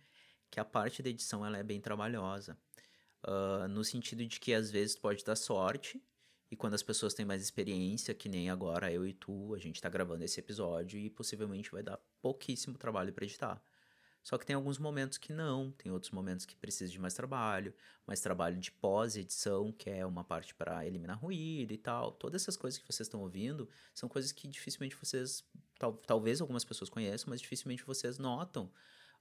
que 0.52 0.60
a 0.60 0.66
parte 0.66 1.04
da 1.04 1.10
edição 1.10 1.46
ela 1.46 1.58
é 1.58 1.64
bem 1.64 1.82
trabalhosa, 1.82 2.58
Ah, 3.24 3.68
no 3.70 3.84
sentido 3.84 4.26
de 4.28 4.40
que 4.40 4.54
às 4.54 4.72
vezes 4.72 4.96
pode 4.98 5.24
dar 5.26 5.36
sorte, 5.36 6.04
e 6.52 6.56
quando 6.58 6.76
as 6.76 6.84
pessoas 6.84 7.14
têm 7.14 7.26
mais 7.26 7.42
experiência, 7.44 8.14
que 8.16 8.30
nem 8.30 8.50
agora 8.50 8.92
eu 8.94 9.08
e 9.08 9.14
tu, 9.14 9.54
a 9.56 9.60
gente 9.60 9.82
tá 9.82 9.90
gravando 9.90 10.24
esse 10.24 10.40
episódio 10.40 11.00
e 11.00 11.10
possivelmente 11.10 11.72
vai 11.72 11.84
dar 11.84 11.98
pouquíssimo 12.22 12.78
trabalho 12.78 13.14
para 13.14 13.26
editar. 13.26 13.64
Só 14.24 14.38
que 14.38 14.46
tem 14.46 14.56
alguns 14.56 14.78
momentos 14.78 15.18
que 15.18 15.34
não, 15.34 15.72
tem 15.72 15.92
outros 15.92 16.12
momentos 16.12 16.46
que 16.46 16.56
precisa 16.56 16.90
de 16.90 16.98
mais 16.98 17.14
trabalho, 17.14 17.74
mais 18.08 18.22
trabalho 18.22 18.58
de 18.58 18.72
pós-edição, 18.72 19.72
que 19.72 19.90
é 19.90 20.06
uma 20.06 20.24
parte 20.24 20.56
para 20.56 20.86
eliminar 20.88 21.20
ruído 21.20 21.74
e 21.74 21.78
tal. 21.78 22.14
Todas 22.14 22.42
essas 22.42 22.56
coisas 22.56 22.80
que 22.80 22.86
vocês 22.88 23.08
estão 23.08 23.22
ouvindo 23.22 23.68
são 23.94 24.08
coisas 24.08 24.32
que 24.32 24.48
dificilmente 24.48 24.96
vocês, 24.96 25.44
tal- 25.78 25.98
talvez 25.98 26.40
algumas 26.40 26.64
pessoas 26.64 26.90
conheçam, 26.90 27.30
mas 27.30 27.42
dificilmente 27.42 27.84
vocês 27.84 28.18
notam. 28.18 28.72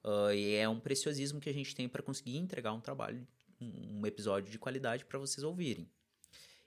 Ah, 0.05 0.35
e 0.35 0.55
é 0.55 0.69
um 0.69 0.79
preciosismo 0.81 1.41
que 1.41 1.51
a 1.51 1.55
gente 1.55 1.75
tem 1.75 1.89
para 1.89 2.03
conseguir 2.03 2.37
entregar 2.37 2.73
um 2.73 2.81
trabalho, 2.81 3.27
um 3.61 4.07
episódio 4.07 4.51
de 4.51 4.59
qualidade 4.59 5.05
para 5.05 5.19
vocês 5.19 5.43
ouvirem. 5.45 5.91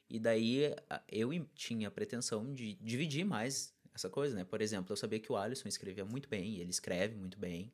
E 0.10 0.20
daí 0.20 0.76
eu 1.10 1.32
tinha 1.56 1.88
a 1.88 1.92
pretensão 1.92 2.54
de 2.54 2.76
dividir 2.76 3.26
mais 3.26 3.74
essa 3.94 4.10
coisa, 4.10 4.36
né? 4.36 4.44
Por 4.44 4.62
exemplo, 4.62 4.92
eu 4.92 4.98
sabia 4.98 5.20
que 5.20 5.32
o 5.32 5.38
Alisson 5.38 5.68
escrevia 5.68 6.06
muito 6.06 6.30
bem, 6.30 6.58
ele 6.58 6.70
escreve 6.70 7.16
muito 7.16 7.40
bem, 7.40 7.74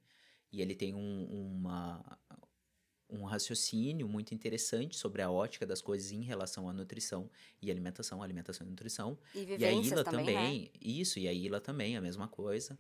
e 0.52 0.62
ele 0.62 0.76
tem 0.76 0.94
um, 0.96 1.26
uma, 1.26 2.20
um 3.10 3.24
raciocínio 3.24 4.08
muito 4.08 4.34
interessante 4.34 4.96
sobre 4.96 5.22
a 5.22 5.30
ótica 5.30 5.66
das 5.66 5.82
coisas 5.82 6.12
em 6.12 6.22
relação 6.22 6.70
à 6.70 6.74
nutrição 6.74 7.30
e 7.62 7.70
alimentação, 7.70 8.24
alimentação 8.24 8.66
e 8.66 8.70
nutrição. 8.70 9.20
E 9.34 9.44
E 9.58 9.66
a 9.66 9.72
Ila 9.74 10.04
também, 10.04 10.26
também, 10.26 10.62
né? 10.64 10.70
isso, 10.82 11.20
e 11.20 11.28
a 11.28 11.34
Ila 11.34 11.60
também, 11.60 11.98
a 11.98 12.02
mesma 12.02 12.28
coisa. 12.28 12.80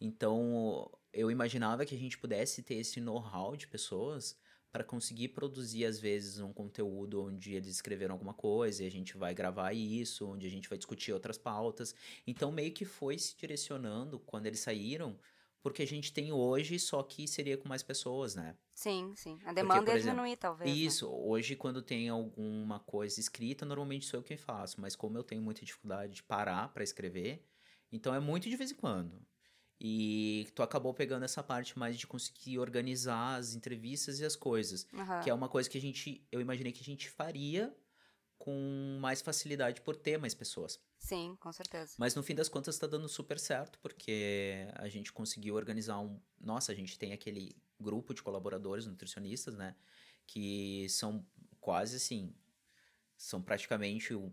Então, 0.00 0.90
eu 1.12 1.30
imaginava 1.30 1.84
que 1.86 1.94
a 1.94 1.98
gente 1.98 2.18
pudesse 2.18 2.62
ter 2.62 2.74
esse 2.76 3.00
know-how 3.00 3.56
de 3.56 3.66
pessoas 3.68 4.36
para 4.70 4.84
conseguir 4.84 5.28
produzir, 5.28 5.84
às 5.86 5.98
vezes, 5.98 6.40
um 6.40 6.52
conteúdo 6.52 7.22
onde 7.24 7.54
eles 7.54 7.68
escreveram 7.68 8.14
alguma 8.14 8.34
coisa 8.34 8.84
e 8.84 8.86
a 8.86 8.90
gente 8.90 9.16
vai 9.16 9.34
gravar 9.34 9.72
isso, 9.72 10.26
onde 10.28 10.46
a 10.46 10.50
gente 10.50 10.68
vai 10.68 10.76
discutir 10.76 11.12
outras 11.12 11.38
pautas. 11.38 11.94
Então, 12.26 12.52
meio 12.52 12.72
que 12.72 12.84
foi 12.84 13.18
se 13.18 13.36
direcionando 13.36 14.18
quando 14.20 14.46
eles 14.46 14.60
saíram, 14.60 15.18
porque 15.62 15.82
a 15.82 15.86
gente 15.86 16.12
tem 16.12 16.32
hoje, 16.32 16.78
só 16.78 17.02
que 17.02 17.26
seria 17.26 17.56
com 17.56 17.68
mais 17.68 17.82
pessoas, 17.82 18.34
né? 18.34 18.56
Sim, 18.74 19.12
sim. 19.16 19.38
A 19.44 19.52
demanda 19.52 19.82
por 19.82 19.90
ia 19.90 19.96
exemplo, 19.96 20.16
diminuir, 20.16 20.36
talvez. 20.36 20.70
né? 20.70 20.76
Isso, 20.76 21.08
hoje 21.08 21.56
quando 21.56 21.82
tem 21.82 22.08
alguma 22.08 22.78
coisa 22.78 23.18
escrita, 23.18 23.66
normalmente 23.66 24.06
sou 24.06 24.20
eu 24.20 24.24
quem 24.24 24.36
faço, 24.36 24.80
mas 24.80 24.94
como 24.94 25.18
eu 25.18 25.24
tenho 25.24 25.42
muita 25.42 25.64
dificuldade 25.64 26.14
de 26.14 26.22
parar 26.22 26.72
para 26.72 26.84
escrever, 26.84 27.44
então 27.90 28.14
é 28.14 28.20
muito 28.20 28.48
de 28.48 28.56
vez 28.56 28.70
em 28.70 28.76
quando. 28.76 29.20
E 29.80 30.48
tu 30.54 30.62
acabou 30.62 30.92
pegando 30.92 31.24
essa 31.24 31.42
parte 31.42 31.78
mais 31.78 31.96
de 31.96 32.06
conseguir 32.06 32.58
organizar 32.58 33.36
as 33.36 33.54
entrevistas 33.54 34.18
e 34.18 34.24
as 34.24 34.34
coisas, 34.34 34.86
Aham. 34.92 35.20
que 35.22 35.30
é 35.30 35.34
uma 35.34 35.48
coisa 35.48 35.70
que 35.70 35.78
a 35.78 35.80
gente, 35.80 36.26
eu 36.32 36.40
imaginei 36.40 36.72
que 36.72 36.82
a 36.82 36.84
gente 36.84 37.08
faria 37.08 37.74
com 38.38 38.98
mais 39.00 39.20
facilidade 39.20 39.80
por 39.80 39.96
ter 39.96 40.16
mais 40.18 40.34
pessoas. 40.34 40.80
Sim, 40.98 41.36
com 41.40 41.52
certeza. 41.52 41.94
Mas 41.98 42.14
no 42.14 42.22
fim 42.22 42.34
das 42.34 42.48
contas 42.48 42.78
tá 42.78 42.86
dando 42.86 43.08
super 43.08 43.38
certo, 43.38 43.78
porque 43.80 44.68
a 44.74 44.88
gente 44.88 45.12
conseguiu 45.12 45.54
organizar 45.56 45.98
um. 46.00 46.20
Nossa, 46.40 46.72
a 46.72 46.74
gente 46.74 46.98
tem 46.98 47.12
aquele 47.12 47.56
grupo 47.80 48.14
de 48.14 48.22
colaboradores 48.22 48.86
nutricionistas, 48.86 49.54
né? 49.56 49.74
Que 50.26 50.86
são 50.88 51.26
quase 51.60 51.96
assim. 51.96 52.34
São 53.16 53.42
praticamente. 53.42 54.14
o- 54.14 54.32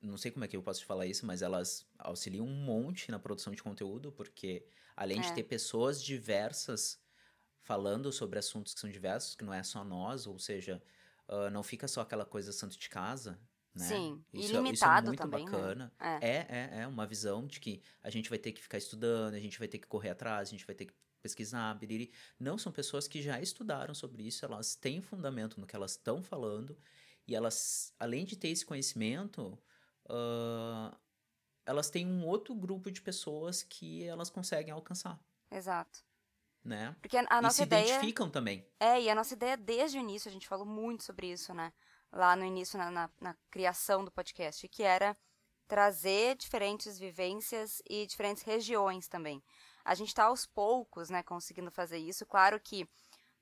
Não 0.00 0.16
sei 0.18 0.30
como 0.30 0.44
é 0.44 0.48
que 0.48 0.56
eu 0.56 0.62
posso 0.62 0.80
te 0.80 0.86
falar 0.86 1.06
isso, 1.06 1.26
mas 1.26 1.42
elas 1.42 1.86
auxiliam 1.98 2.44
um 2.44 2.54
monte 2.64 3.10
na 3.10 3.18
produção 3.18 3.52
de 3.52 3.62
conteúdo, 3.62 4.12
porque 4.12 4.66
além 4.94 5.20
de 5.20 5.28
É. 5.28 5.32
ter 5.32 5.44
pessoas 5.44 6.02
diversas 6.02 7.00
falando 7.62 8.12
sobre 8.12 8.38
assuntos 8.38 8.72
que 8.74 8.80
são 8.80 8.90
diversos, 8.90 9.34
que 9.34 9.44
não 9.44 9.52
é 9.52 9.62
só 9.62 9.82
nós, 9.84 10.26
ou 10.26 10.38
seja, 10.38 10.80
ah, 11.28 11.50
não 11.50 11.62
fica 11.62 11.88
só 11.88 12.00
aquela 12.02 12.24
coisa 12.24 12.52
santo 12.52 12.78
de 12.78 12.88
casa, 12.88 13.40
né? 13.74 13.84
Sim, 13.86 14.24
Isso, 14.32 14.56
é- 14.56 14.72
isso 14.72 14.84
é 14.84 15.00
muito 15.02 15.16
também, 15.16 15.44
né? 15.44 15.50
bacana. 15.50 15.92
É. 15.98 16.14
É, 16.28 16.46
é, 16.48 16.80
é 16.82 16.86
uma 16.86 17.06
visão 17.06 17.46
de 17.46 17.60
que 17.60 17.82
a 18.02 18.10
gente 18.10 18.30
vai 18.30 18.38
ter 18.38 18.52
que 18.52 18.62
ficar 18.62 18.78
estudando, 18.78 19.34
a 19.34 19.40
gente 19.40 19.58
vai 19.58 19.68
ter 19.68 19.78
que 19.78 19.86
correr 19.86 20.10
atrás, 20.10 20.48
a 20.48 20.50
gente 20.50 20.66
vai 20.66 20.74
ter 20.74 20.86
que 20.86 20.94
pesquisar, 21.22 21.74
biriri. 21.74 22.12
Não, 22.38 22.56
são 22.56 22.72
pessoas 22.72 23.08
que 23.08 23.20
já 23.22 23.40
estudaram 23.40 23.94
sobre 23.94 24.26
isso, 24.26 24.44
elas 24.44 24.76
têm 24.76 25.00
fundamento 25.00 25.60
no 25.60 25.66
que 25.66 25.74
elas 25.76 25.92
estão 25.92 26.22
falando, 26.22 26.78
e 27.26 27.34
elas, 27.34 27.92
além 27.98 28.24
de 28.24 28.36
ter 28.36 28.48
esse 28.48 28.64
conhecimento, 28.64 29.58
uh, 30.08 30.96
elas 31.66 31.90
têm 31.90 32.06
um 32.06 32.24
outro 32.26 32.54
grupo 32.54 32.90
de 32.90 33.02
pessoas 33.02 33.62
que 33.62 34.04
elas 34.04 34.30
conseguem 34.30 34.72
alcançar. 34.72 35.20
Exato. 35.50 36.05
Né? 36.66 36.96
Porque 37.00 37.16
a, 37.16 37.24
a 37.28 37.40
nossa 37.40 37.54
e 37.54 37.56
se 37.58 37.62
ideia. 37.62 37.84
identificam 37.84 38.28
também. 38.28 38.66
É, 38.80 39.00
e 39.00 39.08
a 39.08 39.14
nossa 39.14 39.34
ideia 39.34 39.56
desde 39.56 39.98
o 39.98 40.00
início, 40.00 40.28
a 40.28 40.32
gente 40.32 40.48
falou 40.48 40.66
muito 40.66 41.04
sobre 41.04 41.30
isso, 41.30 41.54
né? 41.54 41.72
Lá 42.12 42.34
no 42.34 42.44
início, 42.44 42.78
na, 42.78 42.90
na, 42.90 43.10
na 43.20 43.36
criação 43.50 44.04
do 44.04 44.10
podcast, 44.10 44.66
que 44.68 44.82
era 44.82 45.16
trazer 45.68 46.36
diferentes 46.36 46.98
vivências 46.98 47.82
e 47.88 48.06
diferentes 48.06 48.42
regiões 48.42 49.08
também. 49.08 49.42
A 49.84 49.94
gente 49.94 50.08
está 50.08 50.24
aos 50.24 50.46
poucos, 50.46 51.10
né, 51.10 51.22
conseguindo 51.22 51.70
fazer 51.70 51.98
isso. 51.98 52.24
Claro 52.26 52.58
que 52.60 52.88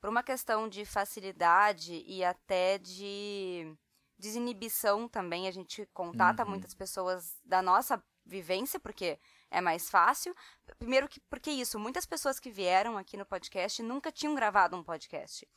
por 0.01 0.11
uma 0.11 0.23
questão 0.23 0.69
de 0.69 0.85
facilidade 0.85 2.03
e 2.07 2.23
até 2.25 2.79
de 2.79 3.75
desinibição 4.19 5.09
também, 5.09 5.49
a 5.49 5.51
gente 5.51 5.87
contata 5.93 6.43
Uhum. 6.45 6.51
muitas 6.51 6.75
pessoas 6.75 7.39
da 7.45 7.61
nossa 7.63 8.03
vivência, 8.25 8.81
porque 8.81 9.19
é 9.55 9.61
mais 9.61 9.89
fácil. 9.89 10.35
Primeiro 10.79 11.09
que 11.09 11.21
porque 11.31 11.51
isso, 11.51 11.79
muitas 11.79 12.05
pessoas 12.07 12.39
que 12.41 12.51
vieram 12.51 12.99
aqui 12.99 13.17
no 13.17 13.25
podcast 13.25 13.83
nunca 13.83 14.11
tinham 14.13 14.35
gravado 14.35 14.77
um 14.77 14.83
podcast. 14.83 15.49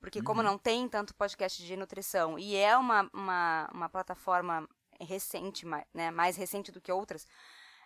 Porque 0.00 0.22
como 0.22 0.40
Uhum. 0.40 0.46
não 0.46 0.58
tem 0.58 0.88
tanto 0.88 1.14
podcast 1.14 1.64
de 1.64 1.76
nutrição 1.76 2.38
e 2.38 2.54
é 2.56 2.76
uma, 2.76 3.08
uma, 3.12 3.68
uma 3.72 3.88
plataforma 3.88 4.68
recente, 5.00 5.66
né, 5.94 6.10
mais 6.10 6.36
recente 6.36 6.70
do 6.70 6.80
que 6.80 6.92
outras, 6.92 7.26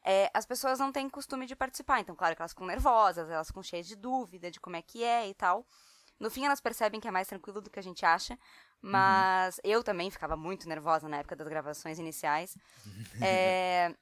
é, 0.05 0.31
as 0.35 0.45
pessoas 0.45 0.79
não 0.79 0.93
têm 0.93 1.09
costume 1.09 1.47
de 1.47 1.55
participar. 1.57 2.01
Então, 2.01 2.15
claro 2.17 2.35
que 2.35 2.43
elas 2.43 2.53
ficam 2.53 2.67
nervosas, 2.67 3.31
elas 3.31 3.47
ficam 3.47 3.63
cheias 3.63 3.87
de 3.87 3.97
dúvida 3.97 4.51
de 4.51 4.61
como 4.61 4.77
é 4.77 4.83
que 4.83 5.03
é 5.05 5.29
e 5.29 5.35
tal. 5.35 5.67
No 6.19 6.31
fim, 6.31 6.45
elas 6.45 6.61
percebem 6.61 7.01
que 7.01 7.09
é 7.09 7.11
mais 7.11 7.29
tranquilo 7.29 7.61
do 7.61 7.71
que 7.71 7.79
a 7.79 7.83
gente 7.83 8.05
acha. 8.05 8.39
Mas 8.81 9.61
eu 9.63 9.83
também 9.83 10.11
ficava 10.11 10.37
muito 10.37 10.69
nervosa 10.69 11.09
na 11.09 11.19
época 11.19 11.37
das 11.37 11.47
gravações 11.49 11.99
iniciais. 11.99 12.57
É, 13.23 13.95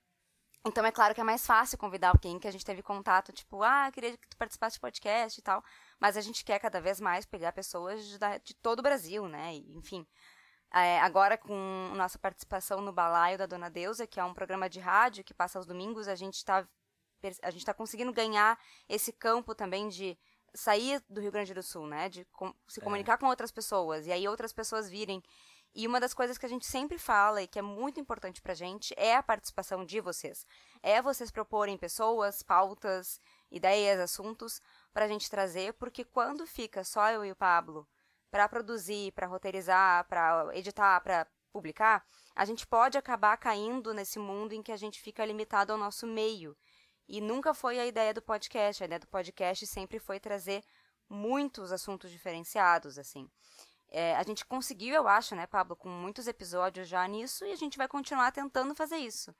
então 0.66 0.84
é 0.84 0.92
claro 0.92 1.14
que 1.14 1.20
é 1.20 1.24
mais 1.24 1.46
fácil 1.46 1.78
convidar 1.78 2.10
alguém 2.10 2.38
que 2.38 2.46
a 2.46 2.50
gente 2.50 2.64
teve 2.64 2.82
contato, 2.82 3.32
tipo, 3.32 3.62
ah, 3.62 3.90
queria 3.92 4.16
que 4.16 4.28
tu 4.28 4.36
participasse 4.36 4.74
de 4.74 4.80
podcast 4.80 5.38
e 5.38 5.42
tal. 5.42 5.64
Mas 5.98 6.16
a 6.16 6.20
gente 6.20 6.44
quer 6.44 6.58
cada 6.58 6.80
vez 6.80 7.00
mais 7.00 7.24
pegar 7.24 7.52
pessoas 7.52 8.04
de, 8.04 8.18
de 8.44 8.54
todo 8.54 8.80
o 8.80 8.82
Brasil, 8.82 9.26
né? 9.28 9.54
E, 9.54 9.76
enfim. 9.76 10.06
É, 10.72 11.00
agora, 11.00 11.36
com 11.36 11.92
nossa 11.96 12.18
participação 12.18 12.80
no 12.80 12.92
Balaio 12.92 13.38
da 13.38 13.46
Dona 13.46 13.68
Deusa, 13.70 14.06
que 14.06 14.20
é 14.20 14.24
um 14.24 14.34
programa 14.34 14.68
de 14.68 14.78
rádio 14.78 15.24
que 15.24 15.34
passa 15.34 15.58
aos 15.58 15.66
domingos, 15.66 16.08
a 16.08 16.14
gente 16.14 16.34
está 16.34 16.66
a 17.42 17.50
gente 17.50 17.66
tá 17.66 17.74
conseguindo 17.74 18.12
ganhar 18.14 18.58
esse 18.88 19.12
campo 19.12 19.54
também 19.54 19.88
de 19.88 20.18
sair 20.54 21.02
do 21.08 21.20
Rio 21.20 21.30
Grande 21.30 21.52
do 21.52 21.62
Sul, 21.62 21.86
né? 21.86 22.08
De 22.08 22.24
com- 22.32 22.54
se 22.66 22.80
comunicar 22.80 23.18
com 23.18 23.26
outras 23.26 23.50
pessoas 23.50 24.06
e 24.06 24.12
aí 24.12 24.26
outras 24.26 24.52
pessoas 24.52 24.88
virem. 24.88 25.22
E 25.74 25.86
uma 25.86 26.00
das 26.00 26.12
coisas 26.12 26.36
que 26.36 26.46
a 26.46 26.48
gente 26.48 26.66
sempre 26.66 26.98
fala 26.98 27.42
e 27.42 27.46
que 27.46 27.58
é 27.58 27.62
muito 27.62 28.00
importante 28.00 28.42
pra 28.42 28.54
gente 28.54 28.92
é 28.96 29.14
a 29.14 29.22
participação 29.22 29.84
de 29.84 30.00
vocês. 30.00 30.44
É 30.82 31.00
vocês 31.00 31.30
proporem 31.30 31.78
pessoas, 31.78 32.42
pautas, 32.42 33.20
ideias, 33.50 34.00
assuntos 34.00 34.60
pra 34.92 35.06
gente 35.06 35.30
trazer, 35.30 35.72
porque 35.74 36.04
quando 36.04 36.46
fica 36.46 36.82
só 36.82 37.10
eu 37.10 37.24
e 37.24 37.30
o 37.30 37.36
Pablo 37.36 37.88
pra 38.30 38.48
produzir, 38.48 39.12
pra 39.12 39.26
roteirizar, 39.26 40.06
pra 40.08 40.48
editar, 40.54 41.00
pra 41.00 41.26
publicar, 41.52 42.04
a 42.34 42.44
gente 42.44 42.66
pode 42.66 42.98
acabar 42.98 43.36
caindo 43.36 43.92
nesse 43.94 44.18
mundo 44.18 44.52
em 44.52 44.62
que 44.62 44.72
a 44.72 44.76
gente 44.76 45.00
fica 45.00 45.24
limitado 45.24 45.72
ao 45.72 45.78
nosso 45.78 46.06
meio. 46.06 46.56
E 47.08 47.20
nunca 47.20 47.52
foi 47.52 47.78
a 47.80 47.86
ideia 47.86 48.14
do 48.14 48.22
podcast. 48.22 48.82
A 48.82 48.86
ideia 48.86 49.00
do 49.00 49.08
podcast 49.08 49.66
sempre 49.66 49.98
foi 49.98 50.20
trazer 50.20 50.62
muitos 51.08 51.72
assuntos 51.72 52.10
diferenciados, 52.10 52.98
assim. 52.98 53.28
É, 53.90 54.14
a 54.16 54.22
gente 54.22 54.46
conseguiu, 54.46 54.94
eu 54.94 55.08
acho, 55.08 55.34
né, 55.34 55.46
Pablo, 55.46 55.74
com 55.74 55.88
muitos 55.88 56.28
episódios 56.28 56.88
já 56.88 57.06
nisso, 57.08 57.44
e 57.44 57.52
a 57.52 57.56
gente 57.56 57.76
vai 57.76 57.88
continuar 57.88 58.30
tentando 58.30 58.74
fazer 58.74 58.98
isso. 58.98 59.34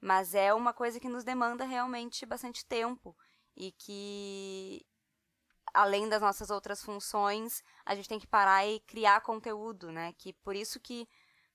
Mas 0.00 0.34
é 0.34 0.54
uma 0.54 0.72
coisa 0.72 1.00
que 1.00 1.08
nos 1.08 1.24
demanda 1.24 1.64
realmente 1.64 2.24
bastante 2.24 2.64
tempo. 2.64 3.16
E 3.56 3.72
que, 3.72 4.86
além 5.74 6.08
das 6.08 6.20
nossas 6.20 6.50
outras 6.50 6.82
funções, 6.82 7.62
a 7.84 7.94
gente 7.94 8.08
tem 8.08 8.18
que 8.18 8.26
parar 8.26 8.66
e 8.66 8.80
criar 8.80 9.20
conteúdo, 9.22 9.90
né? 9.90 10.12
Que 10.12 10.32
por 10.32 10.54
isso 10.54 10.78
que 10.78 11.08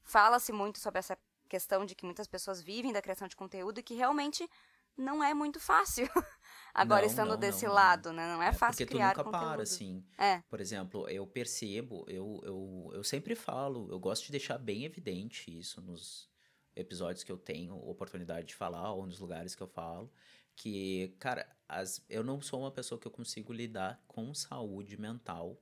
fala-se 0.04 0.52
muito 0.52 0.80
sobre 0.80 1.00
essa 1.00 1.18
questão 1.48 1.86
de 1.86 1.96
que 1.96 2.06
muitas 2.06 2.28
pessoas 2.28 2.62
vivem 2.62 2.92
da 2.92 3.02
criação 3.02 3.28
de 3.28 3.36
conteúdo 3.36 3.80
e 3.80 3.84
que 3.84 3.94
realmente 3.94 4.50
não 4.98 5.24
é 5.24 5.34
muito 5.34 5.60
fácil. 5.60 6.08
Agora 6.74 7.02
Não, 7.02 7.08
estando 7.10 7.30
não, 7.32 7.38
desse 7.38 7.66
não, 7.66 7.74
lado, 7.74 8.14
né? 8.14 8.34
Não 8.34 8.42
é, 8.42 8.54
fácil 8.54 8.86
porque 8.86 8.96
criar 8.96 9.14
tu 9.14 9.18
nunca 9.18 9.32
conteúdo. 9.32 9.52
para, 9.52 9.64
assim. 9.64 10.06
É. 10.18 10.42
Por 10.50 10.62
exemplo, 10.62 11.10
eu 11.10 11.28
percebo, 11.28 12.06
eu, 12.08 12.40
eu, 12.44 12.92
eu 12.94 13.04
sempre 13.04 13.36
falo, 13.36 13.90
eu 13.92 14.00
gosto 14.00 14.26
de 14.26 14.32
deixar 14.32 14.58
bem 14.58 14.86
evidente 14.86 15.58
isso 15.58 15.82
nos 15.82 16.30
episódios 16.76 17.24
que 17.24 17.32
eu 17.32 17.38
tenho 17.38 17.76
oportunidade 17.76 18.48
de 18.48 18.56
falar 18.56 18.94
ou 18.94 19.06
nos 19.06 19.20
lugares 19.20 19.54
que 19.54 19.62
eu 19.62 19.68
falo, 19.68 20.12
que, 20.56 21.16
cara, 21.20 21.48
as, 21.68 22.04
eu 22.10 22.24
não 22.24 22.42
sou 22.42 22.62
uma 22.62 22.72
pessoa 22.72 23.00
que 23.00 23.08
eu 23.08 23.12
consigo 23.12 23.52
lidar 23.52 24.04
com 24.08 24.34
saúde 24.34 24.98
mental 24.98 25.62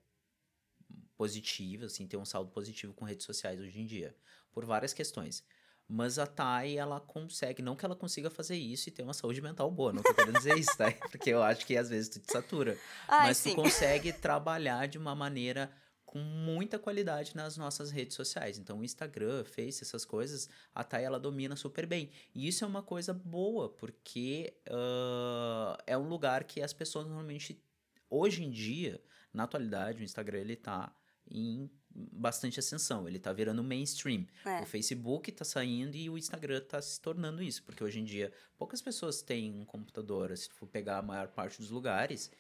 positiva, 1.16 1.86
assim, 1.86 2.08
ter 2.08 2.18
um 2.18 2.26
saldo 2.26 2.52
positivo 2.52 2.94
com 2.94 3.06
redes 3.06 3.26
sociais 3.26 3.60
hoje 3.60 3.80
em 3.80 3.86
dia, 3.86 4.16
por 4.52 4.66
várias 4.66 4.94
questões. 4.94 5.44
Mas 5.92 6.20
a 6.20 6.28
Thay, 6.28 6.78
ela 6.78 7.00
consegue, 7.00 7.64
não 7.64 7.76
que 7.76 7.84
ela 7.84 7.96
consiga 7.96 8.30
fazer 8.30 8.56
isso 8.56 8.88
e 8.88 8.92
ter 8.92 9.02
uma 9.02 9.14
saúde 9.14 9.42
mental 9.42 9.72
boa, 9.72 9.92
não 9.92 10.04
tô 10.04 10.14
querendo 10.14 10.38
dizer 10.38 10.56
isso, 10.56 10.78
tá? 10.78 10.92
Porque 11.10 11.32
eu 11.32 11.42
acho 11.42 11.66
que 11.66 11.76
às 11.76 11.90
vezes 11.90 12.10
tu 12.10 12.20
te 12.20 12.32
satura. 12.32 12.78
Ai, 13.08 13.30
mas 13.30 13.38
sim. 13.38 13.50
tu 13.50 13.56
consegue 13.56 14.14
trabalhar 14.14 14.88
de 14.88 15.00
uma 15.00 15.16
maneira 15.16 15.72
com 16.06 16.20
muita 16.20 16.78
qualidade 16.78 17.36
nas 17.36 17.58
nossas 17.58 17.90
redes 17.90 18.16
sociais. 18.16 18.60
Então, 18.60 18.80
o 18.80 18.84
Instagram, 18.84 19.44
Face, 19.44 19.84
essas 19.84 20.06
coisas, 20.06 20.48
a 20.76 20.84
Thay, 20.84 21.04
ela 21.04 21.20
domina 21.20 21.56
super 21.56 21.88
bem. 21.88 22.12
E 22.36 22.48
isso 22.48 22.64
é 22.64 22.68
uma 22.68 22.84
coisa 22.84 23.12
boa, 23.12 23.70
porque 23.70 24.54
ah, 24.70 25.76
é 25.88 25.98
um 25.98 26.08
lugar 26.08 26.44
que 26.44 26.62
as 26.62 26.74
pessoas 26.74 27.06
normalmente, 27.08 27.64
hoje 28.10 28.44
em 28.44 28.52
dia, 28.52 29.02
na 29.34 29.44
atualidade, 29.44 30.02
o 30.02 30.04
Instagram, 30.04 30.40
ele 30.40 30.56
tá 30.56 30.96
em 31.30 31.70
bastante 32.12 32.60
ascensão, 32.60 33.08
ele 33.08 33.20
tá 33.20 33.32
virando 33.34 33.64
mainstream. 33.64 34.26
É. 34.46 34.62
O 34.62 34.66
Facebook 34.66 35.32
tá 35.32 35.44
saindo 35.44 35.96
e 35.96 36.10
o 36.10 36.18
Instagram 36.18 36.62
tá 36.62 36.82
se 36.82 37.00
tornando 37.00 37.42
isso, 37.44 37.64
porque 37.64 37.84
hoje 37.84 38.00
em 38.00 38.04
dia 38.04 38.32
poucas 38.58 38.82
pessoas 38.82 39.22
têm 39.22 39.54
um 39.54 39.66
computador, 39.66 40.36
se 40.38 40.50
for 40.50 40.68
pegar 40.68 40.98
a 40.98 41.02
maior 41.02 41.28
parte 41.28 41.60
dos 41.60 41.70
lugares, 41.70 42.32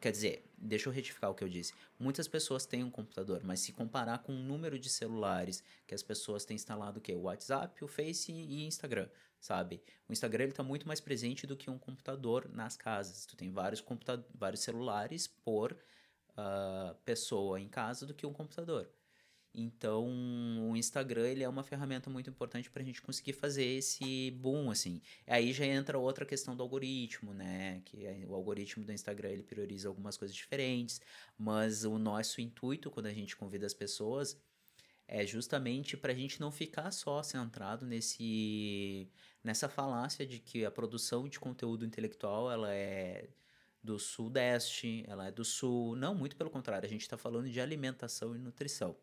quer 0.00 0.12
dizer, 0.12 0.44
deixa 0.56 0.88
eu 0.88 0.92
retificar 0.92 1.30
o 1.30 1.34
que 1.34 1.42
eu 1.42 1.48
disse. 1.48 1.72
Muitas 1.98 2.28
pessoas 2.28 2.64
têm 2.64 2.84
um 2.84 2.90
computador, 2.90 3.40
mas 3.42 3.60
se 3.60 3.72
comparar 3.72 4.18
com 4.18 4.32
o 4.32 4.38
número 4.38 4.78
de 4.78 4.88
celulares 4.88 5.62
que 5.86 5.94
as 5.94 6.02
pessoas 6.02 6.44
têm 6.44 6.54
instalado 6.54 6.98
o 6.98 7.02
quê? 7.02 7.14
O 7.14 7.22
WhatsApp, 7.22 7.82
o 7.84 7.88
Face 7.88 8.30
e 8.30 8.64
Instagram, 8.64 9.08
sabe? 9.40 9.82
O 10.08 10.12
Instagram 10.12 10.44
ele 10.44 10.52
tá 10.52 10.62
muito 10.62 10.86
mais 10.86 11.00
presente 11.00 11.46
do 11.46 11.56
que 11.56 11.70
um 11.70 11.78
computador 11.78 12.48
nas 12.52 12.76
casas. 12.76 13.26
Tu 13.26 13.36
tem 13.36 13.50
vários 13.50 13.80
computa 13.80 14.24
vários 14.34 14.62
celulares 14.62 15.26
por 15.26 15.76
ah, 16.36 16.94
pessoa 17.04 17.60
em 17.60 17.68
casa 17.68 18.06
do 18.06 18.14
que 18.14 18.24
um 18.24 18.32
computador. 18.32 18.88
Então, 19.60 20.06
o 20.70 20.76
Instagram 20.76 21.26
ele 21.28 21.42
é 21.42 21.48
uma 21.48 21.62
ferramenta 21.64 22.08
muito 22.08 22.30
importante 22.30 22.70
para 22.70 22.82
a 22.82 22.84
gente 22.84 23.02
conseguir 23.02 23.32
fazer 23.32 23.64
esse 23.64 24.30
boom, 24.32 24.70
assim. 24.70 25.00
Aí 25.26 25.52
já 25.52 25.64
entra 25.66 25.98
outra 25.98 26.24
questão 26.24 26.56
do 26.56 26.62
algoritmo, 26.62 27.34
né? 27.34 27.80
Que 27.84 28.06
é- 28.06 28.24
o 28.26 28.34
algoritmo 28.34 28.84
do 28.84 28.92
Instagram 28.92 29.30
ele 29.30 29.42
prioriza 29.42 29.88
algumas 29.88 30.16
coisas 30.16 30.36
diferentes, 30.36 31.00
mas 31.36 31.84
o 31.84 31.98
nosso 31.98 32.40
intuito 32.40 32.90
quando 32.90 33.06
a 33.06 33.12
gente 33.12 33.36
convida 33.36 33.66
as 33.66 33.74
pessoas 33.74 34.40
é 35.08 35.26
justamente 35.26 35.96
para 35.96 36.12
a 36.12 36.14
gente 36.14 36.40
não 36.40 36.52
ficar 36.52 36.90
só 36.92 37.22
centrado 37.22 37.86
nesse 37.86 39.08
nessa 39.42 39.68
falácia 39.68 40.26
de 40.26 40.38
que 40.38 40.64
a 40.64 40.70
produção 40.70 41.28
de 41.28 41.40
conteúdo 41.40 41.84
intelectual 41.86 42.50
ela 42.50 42.72
é 42.74 43.30
do 43.82 43.98
sudeste, 43.98 45.04
ela 45.08 45.28
é 45.28 45.32
do 45.32 45.44
sul. 45.44 45.96
Não, 45.96 46.14
muito 46.14 46.36
pelo 46.36 46.50
contrário, 46.50 46.86
a 46.86 46.90
gente 46.90 47.02
está 47.02 47.16
falando 47.16 47.48
de 47.50 47.60
alimentação 47.60 48.34
e 48.36 48.38
nutrição. 48.38 48.96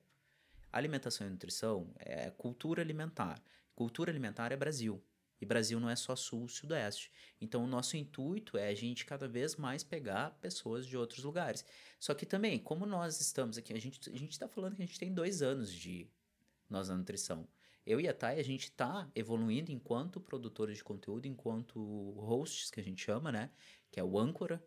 Alimentação 0.75 1.25
e 1.25 1.29
nutrição 1.29 1.89
é 1.99 2.29
cultura 2.31 2.81
alimentar. 2.81 3.41
Cultura 3.73 4.11
alimentar 4.11 4.51
é 4.51 4.57
Brasil. 4.57 5.01
E 5.39 5.45
Brasil 5.45 5.79
não 5.79 5.89
é 5.89 5.95
só 5.95 6.17
sul 6.17 6.49
sudeste. 6.49 7.09
Então 7.39 7.63
o 7.63 7.67
nosso 7.67 7.95
intuito 7.95 8.57
é 8.57 8.67
a 8.67 8.75
gente 8.75 9.05
cada 9.05 9.25
vez 9.25 9.55
mais 9.55 9.85
pegar 9.85 10.31
pessoas 10.41 10.85
de 10.85 10.97
outros 10.97 11.23
lugares. 11.23 11.63
Só 11.97 12.13
que 12.13 12.25
também, 12.25 12.59
como 12.59 12.85
nós 12.85 13.21
estamos 13.21 13.57
aqui, 13.57 13.71
a 13.71 13.79
gente 13.79 14.09
a 14.09 14.17
está 14.17 14.49
falando 14.49 14.75
que 14.75 14.83
a 14.83 14.85
gente 14.85 14.99
tem 14.99 15.13
dois 15.13 15.41
anos 15.41 15.71
de 15.71 16.09
nós 16.69 16.89
na 16.89 16.97
nutrição. 16.97 17.47
Eu 17.85 18.01
e 18.01 18.09
a 18.09 18.13
Thay, 18.13 18.37
a 18.37 18.43
gente 18.43 18.63
está 18.63 19.09
evoluindo 19.15 19.71
enquanto 19.71 20.19
produtores 20.19 20.75
de 20.75 20.83
conteúdo, 20.83 21.25
enquanto 21.25 21.79
hosts, 22.17 22.69
que 22.69 22.81
a 22.81 22.83
gente 22.83 23.01
chama, 23.01 23.31
né? 23.31 23.49
Que 23.89 24.01
é 24.01 24.03
o 24.03 24.19
âncora, 24.19 24.61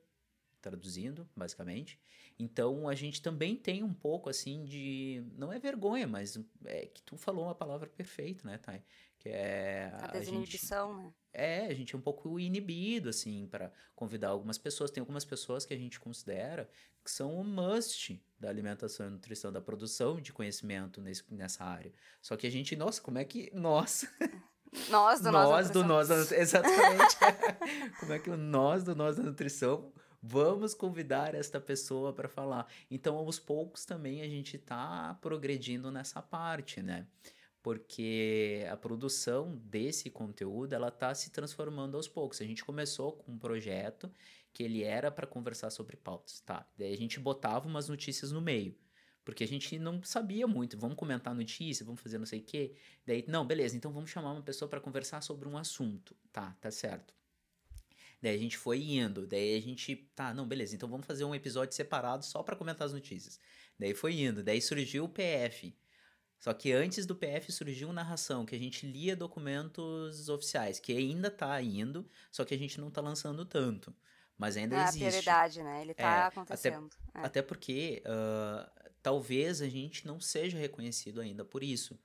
traduzindo, 0.60 1.28
basicamente. 1.36 2.00
Então 2.38 2.88
a 2.88 2.94
gente 2.94 3.20
também 3.20 3.56
tem 3.56 3.82
um 3.82 3.92
pouco 3.92 4.30
assim 4.30 4.64
de. 4.64 5.24
Não 5.36 5.52
é 5.52 5.58
vergonha, 5.58 6.06
mas 6.06 6.38
é 6.64 6.86
que 6.86 7.02
tu 7.02 7.16
falou 7.16 7.44
uma 7.44 7.54
palavra 7.54 7.88
perfeita, 7.88 8.46
né, 8.46 8.58
Thay? 8.58 8.82
Que 9.18 9.28
é. 9.28 9.92
A 9.94 10.06
desinibição, 10.08 10.94
gente, 10.94 11.06
né? 11.06 11.12
É, 11.32 11.66
a 11.66 11.74
gente 11.74 11.94
é 11.94 11.98
um 11.98 12.00
pouco 12.00 12.38
inibido, 12.38 13.08
assim, 13.08 13.46
para 13.48 13.72
convidar 13.94 14.28
algumas 14.28 14.56
pessoas. 14.56 14.90
Tem 14.90 15.00
algumas 15.00 15.24
pessoas 15.24 15.66
que 15.66 15.74
a 15.74 15.76
gente 15.76 15.98
considera 15.98 16.70
que 17.04 17.10
são 17.10 17.34
o 17.34 17.42
must 17.42 18.22
da 18.38 18.48
alimentação 18.48 19.06
e 19.06 19.10
nutrição, 19.10 19.52
da 19.52 19.60
produção 19.60 20.20
de 20.20 20.32
conhecimento 20.32 21.00
nesse, 21.00 21.24
nessa 21.32 21.64
área. 21.64 21.92
Só 22.22 22.36
que 22.36 22.46
a 22.46 22.50
gente, 22.50 22.76
nossa, 22.76 23.00
como 23.02 23.18
é 23.18 23.24
que. 23.24 23.50
Nossa! 23.52 24.08
Nós 24.90 25.20
do 25.20 25.32
nós, 25.32 25.48
nós 25.48 25.70
do 25.70 25.82
nós 25.84 26.30
Exatamente. 26.30 27.16
como 27.98 28.12
é 28.12 28.18
que 28.18 28.30
o 28.30 28.36
nós 28.36 28.84
do 28.84 28.94
nós 28.94 29.16
da 29.16 29.22
nutrição 29.22 29.92
vamos 30.22 30.74
convidar 30.74 31.34
esta 31.34 31.60
pessoa 31.60 32.12
para 32.12 32.28
falar. 32.28 32.66
Então, 32.90 33.16
aos 33.16 33.38
poucos 33.38 33.84
também 33.84 34.22
a 34.22 34.28
gente 34.28 34.56
está 34.56 35.14
progredindo 35.20 35.90
nessa 35.90 36.20
parte, 36.22 36.82
né? 36.82 37.06
Porque 37.62 38.66
a 38.70 38.76
produção 38.76 39.56
desse 39.64 40.10
conteúdo 40.10 40.72
ela 40.72 40.88
está 40.88 41.14
se 41.14 41.30
transformando 41.30 41.96
aos 41.96 42.08
poucos. 42.08 42.40
A 42.40 42.44
gente 42.44 42.64
começou 42.64 43.12
com 43.12 43.32
um 43.32 43.38
projeto 43.38 44.10
que 44.52 44.62
ele 44.62 44.82
era 44.82 45.10
para 45.10 45.26
conversar 45.26 45.70
sobre 45.70 45.96
pautas, 45.96 46.40
tá? 46.40 46.66
Daí 46.76 46.92
a 46.92 46.96
gente 46.96 47.20
botava 47.20 47.68
umas 47.68 47.88
notícias 47.88 48.32
no 48.32 48.40
meio. 48.40 48.76
Porque 49.24 49.44
a 49.44 49.46
gente 49.46 49.78
não 49.78 50.02
sabia 50.02 50.46
muito, 50.46 50.78
vamos 50.78 50.96
comentar 50.96 51.34
notícia, 51.34 51.84
vamos 51.84 52.00
fazer 52.00 52.16
não 52.16 52.24
sei 52.24 52.40
o 52.40 52.44
quê. 52.44 52.74
Daí, 53.06 53.22
não, 53.28 53.46
beleza, 53.46 53.76
então 53.76 53.92
vamos 53.92 54.08
chamar 54.08 54.32
uma 54.32 54.42
pessoa 54.42 54.70
para 54.70 54.80
conversar 54.80 55.20
sobre 55.20 55.46
um 55.46 55.58
assunto. 55.58 56.16
Tá, 56.32 56.56
tá 56.60 56.70
certo. 56.70 57.17
Daí 58.20 58.34
a 58.34 58.38
gente 58.38 58.58
foi 58.58 58.82
indo, 58.82 59.26
daí 59.26 59.56
a 59.56 59.60
gente, 59.60 59.94
tá, 60.14 60.34
não, 60.34 60.46
beleza, 60.46 60.74
então 60.74 60.88
vamos 60.88 61.06
fazer 61.06 61.24
um 61.24 61.34
episódio 61.34 61.74
separado 61.74 62.24
só 62.24 62.42
para 62.42 62.56
comentar 62.56 62.86
as 62.86 62.92
notícias. 62.92 63.38
Daí 63.78 63.94
foi 63.94 64.20
indo, 64.20 64.42
daí 64.42 64.60
surgiu 64.60 65.04
o 65.04 65.08
PF. 65.08 65.76
Só 66.40 66.52
que 66.52 66.72
antes 66.72 67.04
do 67.04 67.16
PF 67.16 67.50
surgiu 67.50 67.92
narração, 67.92 68.46
que 68.46 68.54
a 68.54 68.58
gente 68.58 68.86
lia 68.86 69.16
documentos 69.16 70.28
oficiais, 70.28 70.78
que 70.78 70.92
ainda 70.92 71.30
tá 71.30 71.60
indo, 71.60 72.08
só 72.30 72.44
que 72.44 72.54
a 72.54 72.58
gente 72.58 72.80
não 72.80 72.90
tá 72.90 73.00
lançando 73.00 73.44
tanto. 73.44 73.94
Mas 74.36 74.56
ainda 74.56 74.76
é 74.76 74.84
existe. 74.84 75.04
É 75.04 75.06
a 75.06 75.10
prioridade, 75.10 75.62
né? 75.62 75.82
Ele 75.82 75.94
tá 75.94 76.16
é, 76.16 76.26
acontecendo. 76.26 76.90
Até, 77.08 77.20
é. 77.20 77.26
até 77.26 77.42
porque 77.42 78.02
uh, 78.06 78.90
talvez 79.02 79.60
a 79.60 79.68
gente 79.68 80.06
não 80.06 80.20
seja 80.20 80.56
reconhecido 80.56 81.20
ainda 81.20 81.44
por 81.44 81.64
isso. 81.64 81.98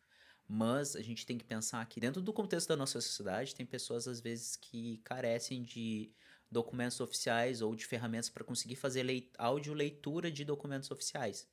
Mas 0.48 0.96
a 0.96 1.02
gente 1.02 1.26
tem 1.26 1.38
que 1.38 1.46
pensar 1.46 1.86
que 1.86 2.00
dentro 2.00 2.22
do 2.22 2.34
contexto 2.34 2.68
da 2.68 2.76
nossa 2.76 3.00
sociedade 3.00 3.56
tem 3.56 3.66
pessoas 3.66 4.08
às 4.08 4.20
vezes 4.20 4.56
que 4.56 4.98
carecem 5.04 5.64
de 5.64 6.12
documentos 6.52 7.00
oficiais 7.00 7.62
ou 7.62 7.76
de 7.76 7.86
ferramentas 7.86 8.30
para 8.30 8.44
conseguir 8.44 8.76
fazer 8.76 9.04
leit 9.04 9.32
áudio 9.38 9.74
leitura 9.74 10.32
de 10.32 10.46
documentos 10.46 10.92
oficiais. 10.92 11.48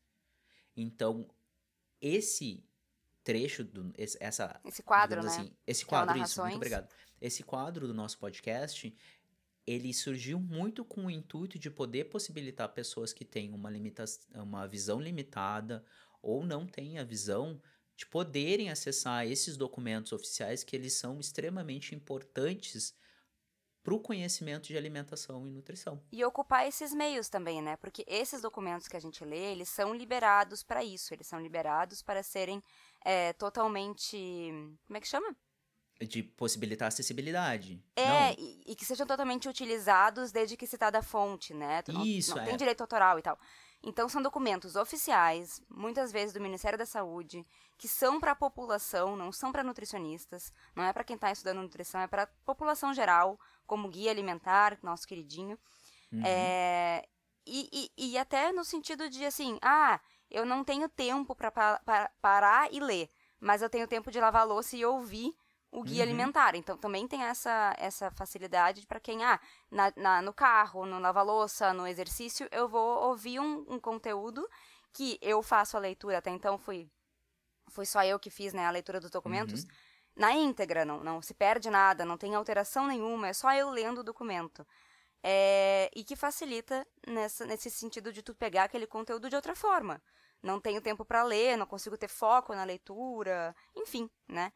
Então, 0.77 1.29
esse 2.01 2.65
trecho 3.25 3.65
do 3.65 3.93
esse, 3.97 4.17
essa 4.21 4.61
esse 4.65 4.83
quadro, 4.83 5.23
né? 5.23 5.29
Assim, 5.29 5.53
esse 5.67 5.85
é 5.85 5.87
quadro, 5.87 6.19
é 6.19 6.23
isso, 6.23 6.43
muito 6.43 6.57
obrigado. 6.57 6.89
Esse 7.21 7.43
quadro 7.43 7.87
do 7.87 7.95
nosso 7.95 8.19
podcast, 8.19 8.95
ele 9.67 9.93
surgiu 9.93 10.41
muito 10.41 10.85
com 10.85 11.07
o 11.07 11.11
intuito 11.11 11.59
de 11.59 11.71
poder 11.71 12.05
possibilitar 12.05 12.69
pessoas 12.71 13.13
que 13.13 13.25
têm 13.25 13.53
uma 13.53 13.71
limitação, 13.71 14.43
uma 14.43 14.67
visão 14.67 15.01
limitada 15.01 15.85
ou 16.23 16.45
não 16.45 16.67
têm 16.67 16.99
a 16.99 17.05
visão 17.05 17.61
de 18.01 18.07
poderem 18.07 18.71
acessar 18.71 19.27
esses 19.27 19.59
documentos 19.59 20.11
oficiais 20.11 20.65
que 20.65 20.75
eles 20.75 20.95
são 20.95 21.21
extremamente 21.21 21.95
importantes 21.95 22.95
para 23.83 23.93
o 23.93 24.01
conhecimento 24.01 24.69
de 24.69 24.77
alimentação 24.77 25.47
e 25.47 25.51
nutrição. 25.51 26.03
E 26.11 26.25
ocupar 26.25 26.67
esses 26.67 26.95
meios 26.95 27.29
também, 27.29 27.61
né? 27.61 27.77
Porque 27.77 28.03
esses 28.09 28.41
documentos 28.41 28.89
que 28.89 28.97
a 28.97 29.01
gente 29.01 29.23
lê, 29.23 29.53
eles 29.53 29.69
são 29.69 29.95
liberados 29.95 30.63
para 30.63 30.83
isso, 30.83 31.13
eles 31.13 31.27
são 31.27 31.39
liberados 31.39 32.01
para 32.01 32.23
serem 32.23 32.63
é, 33.05 33.35
totalmente. 33.35 34.17
Como 34.87 34.97
é 34.97 35.01
que 35.01 35.09
chama? 35.09 35.37
De 36.01 36.23
possibilitar 36.23 36.89
acessibilidade. 36.89 37.85
É, 37.95 38.33
e, 38.33 38.63
e, 38.69 38.75
que 38.75 38.87
sejam 38.87 39.07
totalmente 39.07 39.47
utilizados 39.47 40.33
desde 40.33 40.57
que 40.57 40.67
citada 40.67 41.01
a 41.01 41.03
fonte, 41.03 41.53
né? 41.53 41.83
Tu 41.83 41.93
isso, 42.07 42.31
não, 42.31 42.37
não 42.39 42.45
é. 42.45 42.47
tem 42.47 42.57
direito 42.57 42.81
autoral 42.81 43.19
e 43.19 43.23
tal. 43.23 43.39
Então, 43.83 44.09
são 44.09 44.21
documentos 44.21 44.77
oficiais, 44.77 45.63
muitas 45.71 46.13
vezes 46.13 46.35
do 46.35 46.41
Ministério 46.41 46.79
da 46.79 46.85
Saúde, 46.85 47.47
que 47.79 47.89
são 47.89 48.21
para 48.21 48.33
a 48.33 48.37
população, 48.37 49.17
não 49.17 49.33
são 49.33 49.51
para 49.51 49.65
nutricionistas, 49.65 50.53
não 50.77 50.85
é 50.85 50.93
para 50.93 51.03
quem 51.03 51.17
está 51.17 51.33
estudando 51.33 51.63
nutrição, 51.63 52.01
é 52.01 52.07
para 52.07 52.25
a 52.25 52.29
população 52.45 52.93
geral, 52.93 53.41
como 53.67 53.89
guia 53.89 54.11
alimentar, 54.11 54.79
nosso 54.83 55.09
queridinho. 55.09 55.59
Uhum. 56.13 56.23
É, 56.25 57.07
e, 57.47 57.91
e, 57.97 58.11
e, 58.13 58.19
até 58.19 58.53
no 58.53 58.65
sentido 58.65 59.09
de 59.09 59.25
assim, 59.25 59.59
ah, 59.63 59.99
eu 60.31 60.45
não 60.45 60.63
tenho 60.63 60.89
tempo 60.89 61.35
para 61.35 61.51
pa 61.51 62.11
parar 62.21 62.73
e 62.73 62.81
ler, 62.81 63.09
mas 63.41 63.63
eu 63.63 63.71
tenho 63.71 63.89
tempo 63.89 64.11
de 64.11 64.21
lavar 64.21 64.47
louça 64.47 64.77
e 64.77 64.85
ouvir 64.85 65.35
o 65.71 65.83
guia 65.83 65.99
uhum. 65.99 66.03
alimentar. 66.03 66.55
Então 66.55 66.77
também 66.77 67.07
tem 67.07 67.23
essa, 67.23 67.75
essa 67.79 68.11
facilidade 68.11 68.87
para 68.87 69.01
quem, 69.01 69.25
ah, 69.25 69.41
na, 69.71 69.93
na, 69.97 70.23
no 70.23 70.33
carro, 70.33 70.85
no 70.85 70.99
lava-louça, 70.99 71.73
no 71.73 71.87
exercício, 71.87 72.49
eu 72.51 72.69
vou 72.69 73.09
ouvir 73.09 73.41
um, 73.41 73.65
um, 73.69 73.79
conteúdo 73.79 74.47
que 74.93 75.19
eu 75.23 75.43
faço 75.43 75.77
a 75.77 75.81
leitura. 75.81 76.19
Até 76.19 76.31
então 76.31 76.59
fui, 76.59 76.91
fui 77.69 77.87
só 77.87 78.05
eu 78.05 78.19
que 78.19 78.31
fiz 78.31 78.53
né, 78.53 78.67
a 78.67 78.71
leitura 78.71 79.01
dos 79.01 79.11
documentos. 79.11 79.63
Uhum. 79.63 79.71
Na 80.17 80.33
íntegra, 80.33 80.85
não, 80.85 81.03
não 81.03 81.23
se 81.23 81.33
perde 81.33 81.71
nada, 81.71 82.05
não 82.05 82.19
tem 82.19 82.35
alteração 82.35 82.87
nenhuma, 82.87 83.29
é 83.29 83.33
só 83.33 83.53
eu 83.55 83.71
lendo 83.71 83.99
o 83.99 84.05
documento. 84.05 84.67
É, 85.23 85.91
e 85.95 86.03
que 86.03 86.17
facilita 86.17 86.87
nessa, 87.07 87.47
nesse 87.47 87.71
sentido 87.71 88.13
de 88.13 88.23
tu 88.23 88.35
pegar 88.35 88.65
aquele 88.65 88.87
conteúdo 88.87 89.29
de 89.29 89.37
outra 89.37 89.55
forma. 89.55 90.03
Não 90.43 90.59
tenho 90.59 90.81
tempo 90.81 91.05
para 91.05 91.23
ler, 91.23 91.57
não 91.57 91.67
consigo 91.67 91.97
ter 91.97 92.09
foco 92.09 92.55
na 92.55 92.65
leitura, 92.65 93.55
enfim, 93.77 94.11
né? 94.27 94.51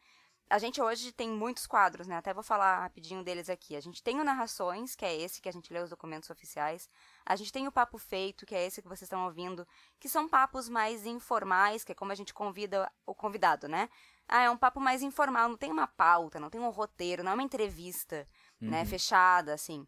A 0.48 0.58
gente 0.58 0.80
hoje 0.80 1.10
tem 1.10 1.28
muitos 1.28 1.66
quadros, 1.66 2.06
né? 2.06 2.16
Até 2.16 2.34
vou 2.34 2.42
falar 2.42 2.80
rapidinho 2.80 3.24
deles 3.24 3.48
aqui. 3.48 3.74
A 3.74 3.80
gente 3.80 4.02
tem 4.02 4.20
o 4.20 4.24
Narrações, 4.24 4.94
que 4.94 5.04
é 5.04 5.14
esse 5.14 5.40
que 5.40 5.48
a 5.48 5.52
gente 5.52 5.72
lê 5.72 5.80
os 5.80 5.90
documentos 5.90 6.28
oficiais. 6.30 6.88
A 7.24 7.34
gente 7.34 7.50
tem 7.50 7.66
o 7.66 7.72
Papo 7.72 7.98
Feito, 7.98 8.44
que 8.44 8.54
é 8.54 8.66
esse 8.66 8.82
que 8.82 8.88
vocês 8.88 9.02
estão 9.02 9.24
ouvindo, 9.24 9.66
que 9.98 10.08
são 10.08 10.28
papos 10.28 10.68
mais 10.68 11.06
informais, 11.06 11.82
que 11.82 11.92
é 11.92 11.94
como 11.94 12.12
a 12.12 12.14
gente 12.14 12.34
convida 12.34 12.90
o 13.06 13.14
convidado, 13.14 13.66
né? 13.66 13.88
Ah, 14.28 14.42
é 14.42 14.50
um 14.50 14.56
papo 14.56 14.80
mais 14.80 15.02
informal, 15.02 15.48
não 15.48 15.56
tem 15.56 15.70
uma 15.72 15.86
pauta, 15.86 16.40
não 16.40 16.50
tem 16.50 16.60
um 16.60 16.70
roteiro, 16.70 17.22
não 17.22 17.32
é 17.32 17.34
uma 17.34 17.42
entrevista, 17.42 18.16
né, 18.16 18.26
uhum. 18.60 18.70
né, 18.70 18.84
fechada, 18.84 19.52
assim. 19.52 19.86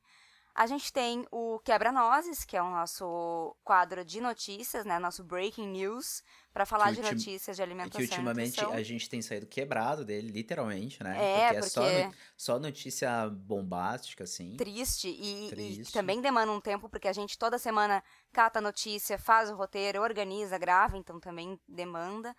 A 0.56 0.66
gente 0.66 0.90
tem 0.90 1.26
o 1.30 1.58
Quebra-Nozes, 1.58 2.42
que 2.42 2.56
é 2.56 2.62
o 2.62 2.70
nosso 2.70 3.54
quadro 3.62 4.02
de 4.02 4.22
notícias, 4.22 4.86
né? 4.86 4.98
Nosso 4.98 5.22
Breaking 5.22 5.68
News, 5.68 6.22
para 6.50 6.64
falar 6.64 6.94
de 6.94 7.02
notícias 7.02 7.56
de 7.56 7.62
alimentação. 7.62 8.00
Que 8.00 8.06
ultimamente 8.06 8.64
a 8.64 8.82
gente 8.82 9.06
tem 9.06 9.20
saído 9.20 9.46
quebrado 9.46 10.02
dele, 10.02 10.32
literalmente, 10.32 11.04
né? 11.04 11.14
É, 11.18 11.52
porque, 11.52 11.60
porque... 11.60 11.78
é 11.78 12.04
só, 12.04 12.54
só 12.54 12.58
notícia 12.58 13.28
bombástica, 13.28 14.24
assim. 14.24 14.56
Triste 14.56 15.08
e, 15.08 15.50
Triste. 15.50 15.90
e 15.90 15.92
também 15.92 16.22
demanda 16.22 16.50
um 16.50 16.60
tempo, 16.60 16.88
porque 16.88 17.08
a 17.08 17.12
gente 17.12 17.36
toda 17.36 17.58
semana 17.58 18.02
cata 18.32 18.58
a 18.58 18.62
notícia, 18.62 19.18
faz 19.18 19.50
o 19.50 19.56
roteiro, 19.56 20.00
organiza, 20.00 20.56
grava, 20.56 20.96
então 20.96 21.20
também 21.20 21.60
demanda. 21.68 22.34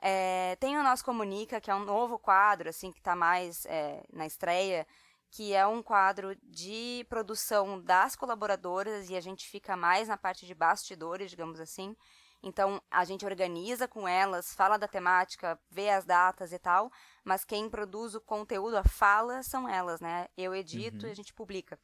É, 0.00 0.56
tem 0.58 0.78
o 0.78 0.82
nosso 0.82 1.04
Comunica, 1.04 1.60
que 1.60 1.70
é 1.70 1.74
um 1.74 1.84
novo 1.84 2.18
quadro, 2.18 2.70
assim, 2.70 2.90
que 2.90 2.98
está 2.98 3.14
mais 3.14 3.66
é, 3.66 4.02
na 4.10 4.24
estreia, 4.24 4.86
que 5.30 5.52
é 5.54 5.66
um 5.66 5.82
quadro 5.82 6.34
de 6.42 7.04
produção 7.08 7.80
das 7.80 8.16
colaboradoras 8.16 9.10
e 9.10 9.16
a 9.16 9.20
gente 9.20 9.46
fica 9.46 9.76
mais 9.76 10.08
na 10.08 10.16
parte 10.16 10.46
de 10.46 10.54
bastidores, 10.54 11.30
digamos 11.30 11.60
assim. 11.60 11.94
Então, 12.42 12.80
a 12.90 13.04
gente 13.04 13.26
organiza 13.26 13.88
com 13.88 14.06
elas, 14.06 14.54
fala 14.54 14.78
da 14.78 14.86
temática, 14.86 15.58
vê 15.70 15.90
as 15.90 16.04
datas 16.04 16.52
e 16.52 16.58
tal, 16.58 16.90
mas 17.24 17.44
quem 17.44 17.68
produz 17.68 18.14
o 18.14 18.20
conteúdo, 18.20 18.76
a 18.76 18.84
fala, 18.84 19.42
são 19.42 19.68
elas, 19.68 20.00
né? 20.00 20.28
Eu 20.36 20.54
edito 20.54 21.04
uhum. 21.04 21.08
e 21.08 21.12
a 21.12 21.16
gente 21.16 21.34
publica. 21.34 21.78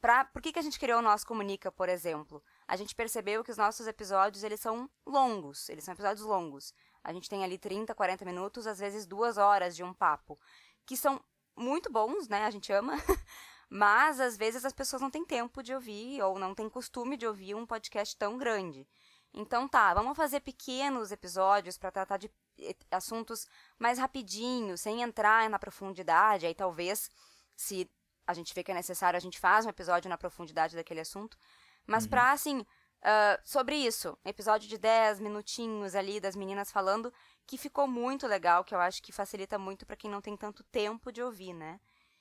Pra, 0.00 0.24
por 0.24 0.42
que, 0.42 0.52
que 0.52 0.58
a 0.58 0.62
gente 0.62 0.80
criou 0.80 0.98
o 0.98 1.02
nosso 1.02 1.24
Comunica, 1.24 1.70
por 1.70 1.88
exemplo? 1.88 2.42
A 2.66 2.74
gente 2.74 2.92
percebeu 2.92 3.44
que 3.44 3.52
os 3.52 3.56
nossos 3.56 3.86
episódios, 3.86 4.42
eles 4.42 4.58
são 4.58 4.90
longos, 5.06 5.68
eles 5.68 5.84
são 5.84 5.94
episódios 5.94 6.26
longos. 6.26 6.74
A 7.04 7.12
gente 7.12 7.30
tem 7.30 7.44
ali 7.44 7.56
30, 7.56 7.94
40 7.94 8.24
minutos, 8.24 8.66
às 8.66 8.80
vezes 8.80 9.06
duas 9.06 9.38
horas 9.38 9.76
de 9.76 9.84
um 9.84 9.94
papo, 9.94 10.36
que 10.84 10.96
são 10.96 11.22
muito 11.56 11.90
bons, 11.90 12.28
né? 12.28 12.44
A 12.44 12.50
gente 12.50 12.72
ama. 12.72 12.94
Mas 13.68 14.20
às 14.20 14.36
vezes 14.36 14.64
as 14.64 14.72
pessoas 14.72 15.00
não 15.00 15.10
têm 15.10 15.24
tempo 15.24 15.62
de 15.62 15.74
ouvir 15.74 16.20
ou 16.22 16.38
não 16.38 16.54
têm 16.54 16.68
costume 16.68 17.16
de 17.16 17.26
ouvir 17.26 17.54
um 17.54 17.64
podcast 17.64 18.14
tão 18.16 18.36
grande. 18.36 18.86
Então 19.32 19.66
tá, 19.66 19.94
vamos 19.94 20.14
fazer 20.14 20.40
pequenos 20.40 21.10
episódios 21.10 21.78
para 21.78 21.90
tratar 21.90 22.18
de 22.18 22.30
eh, 22.60 22.76
assuntos 22.90 23.46
mais 23.78 23.98
rapidinho, 23.98 24.76
sem 24.76 25.00
entrar 25.00 25.48
na 25.48 25.58
profundidade. 25.58 26.44
Aí 26.44 26.54
talvez, 26.54 27.08
se 27.56 27.90
a 28.26 28.34
gente 28.34 28.52
vê 28.54 28.62
que 28.62 28.70
é 28.70 28.74
necessário, 28.74 29.16
a 29.16 29.20
gente 29.20 29.38
faz 29.38 29.64
um 29.64 29.70
episódio 29.70 30.08
na 30.08 30.18
profundidade 30.18 30.76
daquele 30.76 31.00
assunto. 31.00 31.38
Mas 31.86 32.04
uhum. 32.04 32.10
pra, 32.10 32.32
assim, 32.32 32.60
uh, 32.60 33.40
sobre 33.42 33.74
isso, 33.74 34.18
episódio 34.22 34.68
de 34.68 34.76
10 34.76 35.20
minutinhos 35.20 35.94
ali 35.94 36.20
das 36.20 36.36
meninas 36.36 36.70
falando, 36.70 37.12
que 37.46 37.58
ficou 37.58 37.86
muito 37.86 38.26
legal, 38.26 38.64
que 38.64 38.74
eu 38.74 38.80
acho 38.80 39.02
que 39.02 39.12
facilita 39.12 39.58
muito 39.58 39.84
para 39.84 39.96
quem 39.96 40.10
não 40.10 40.20
tem 40.20 40.36
tanto 40.36 40.62
tempo 40.64 41.12
de 41.12 41.22
ouvir, 41.22 41.52
né? 41.52 41.80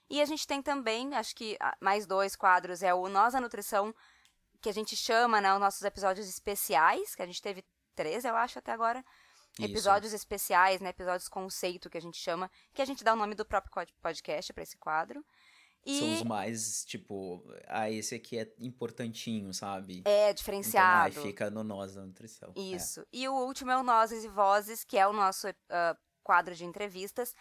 E 0.10 0.22
a 0.22 0.26
gente 0.26 0.46
tem 0.46 0.62
também, 0.62 1.16
acho 1.16 1.36
que 1.36 1.56
ah, 1.60 1.76
mais 1.80 2.06
dois 2.06 2.36
quadros, 2.36 2.84
é 2.84 2.94
o 2.94 3.08
Nós 3.08 3.34
a 3.34 3.40
Nutrição, 3.40 3.96
que 4.62 4.70
a 4.70 4.74
gente 4.74 4.96
chama, 4.96 5.40
né, 5.40 5.54
os 5.54 5.60
nossos 5.60 5.82
episódios 5.84 6.28
especiais, 6.28 7.16
que 7.16 7.22
a 7.22 7.26
gente 7.26 7.42
teve 7.42 7.64
três, 7.96 8.26
eu 8.26 8.36
acho, 8.36 8.60
até 8.60 8.72
agora. 8.72 9.04
Isso. 9.54 9.64
Episódios 9.64 10.14
especiais, 10.14 10.82
né, 10.82 10.90
episódios 10.90 11.28
conceito, 11.28 11.90
que 11.90 11.98
a 11.98 12.02
gente 12.02 12.18
chama, 12.18 12.50
que 12.74 12.82
a 12.82 12.86
gente 12.86 13.04
dá 13.04 13.14
o 13.14 13.18
nome 13.18 13.36
do 13.36 13.46
próprio 13.46 13.74
pod- 13.74 13.94
podcast 14.02 14.54
para 14.54 14.64
esse 14.64 14.78
quadro. 14.78 15.26
E 15.86 16.00
São 16.00 16.14
os 16.14 16.24
mais, 16.24 16.86
tipo, 16.86 17.44
ah, 17.68 17.90
esse 17.90 18.14
aqui 18.16 18.38
é 18.38 18.54
importantinho, 18.60 19.54
sabe? 19.54 20.04
é 20.06 20.26
Então, 20.26 20.34
diferenciado. 20.36 21.06
aí 21.20 21.26
fica 21.26 21.50
no 21.50 21.64
nós 21.64 21.96
da 21.96 22.06
nutrição. 22.06 22.54
É. 22.56 22.60
Isso. 22.60 23.06
E 23.12 23.28
o 23.28 23.34
último 23.34 23.72
é 23.72 23.78
o 23.78 23.84
Nozes 23.84 24.24
e 24.24 24.28
Vozes, 24.28 24.84
que 24.84 24.98
é 24.98 25.08
o 25.08 25.14
nosso 25.14 25.48
ah, 25.70 25.98
quadro 26.24 26.54
de 26.54 26.66
entrevistas. 26.66 27.34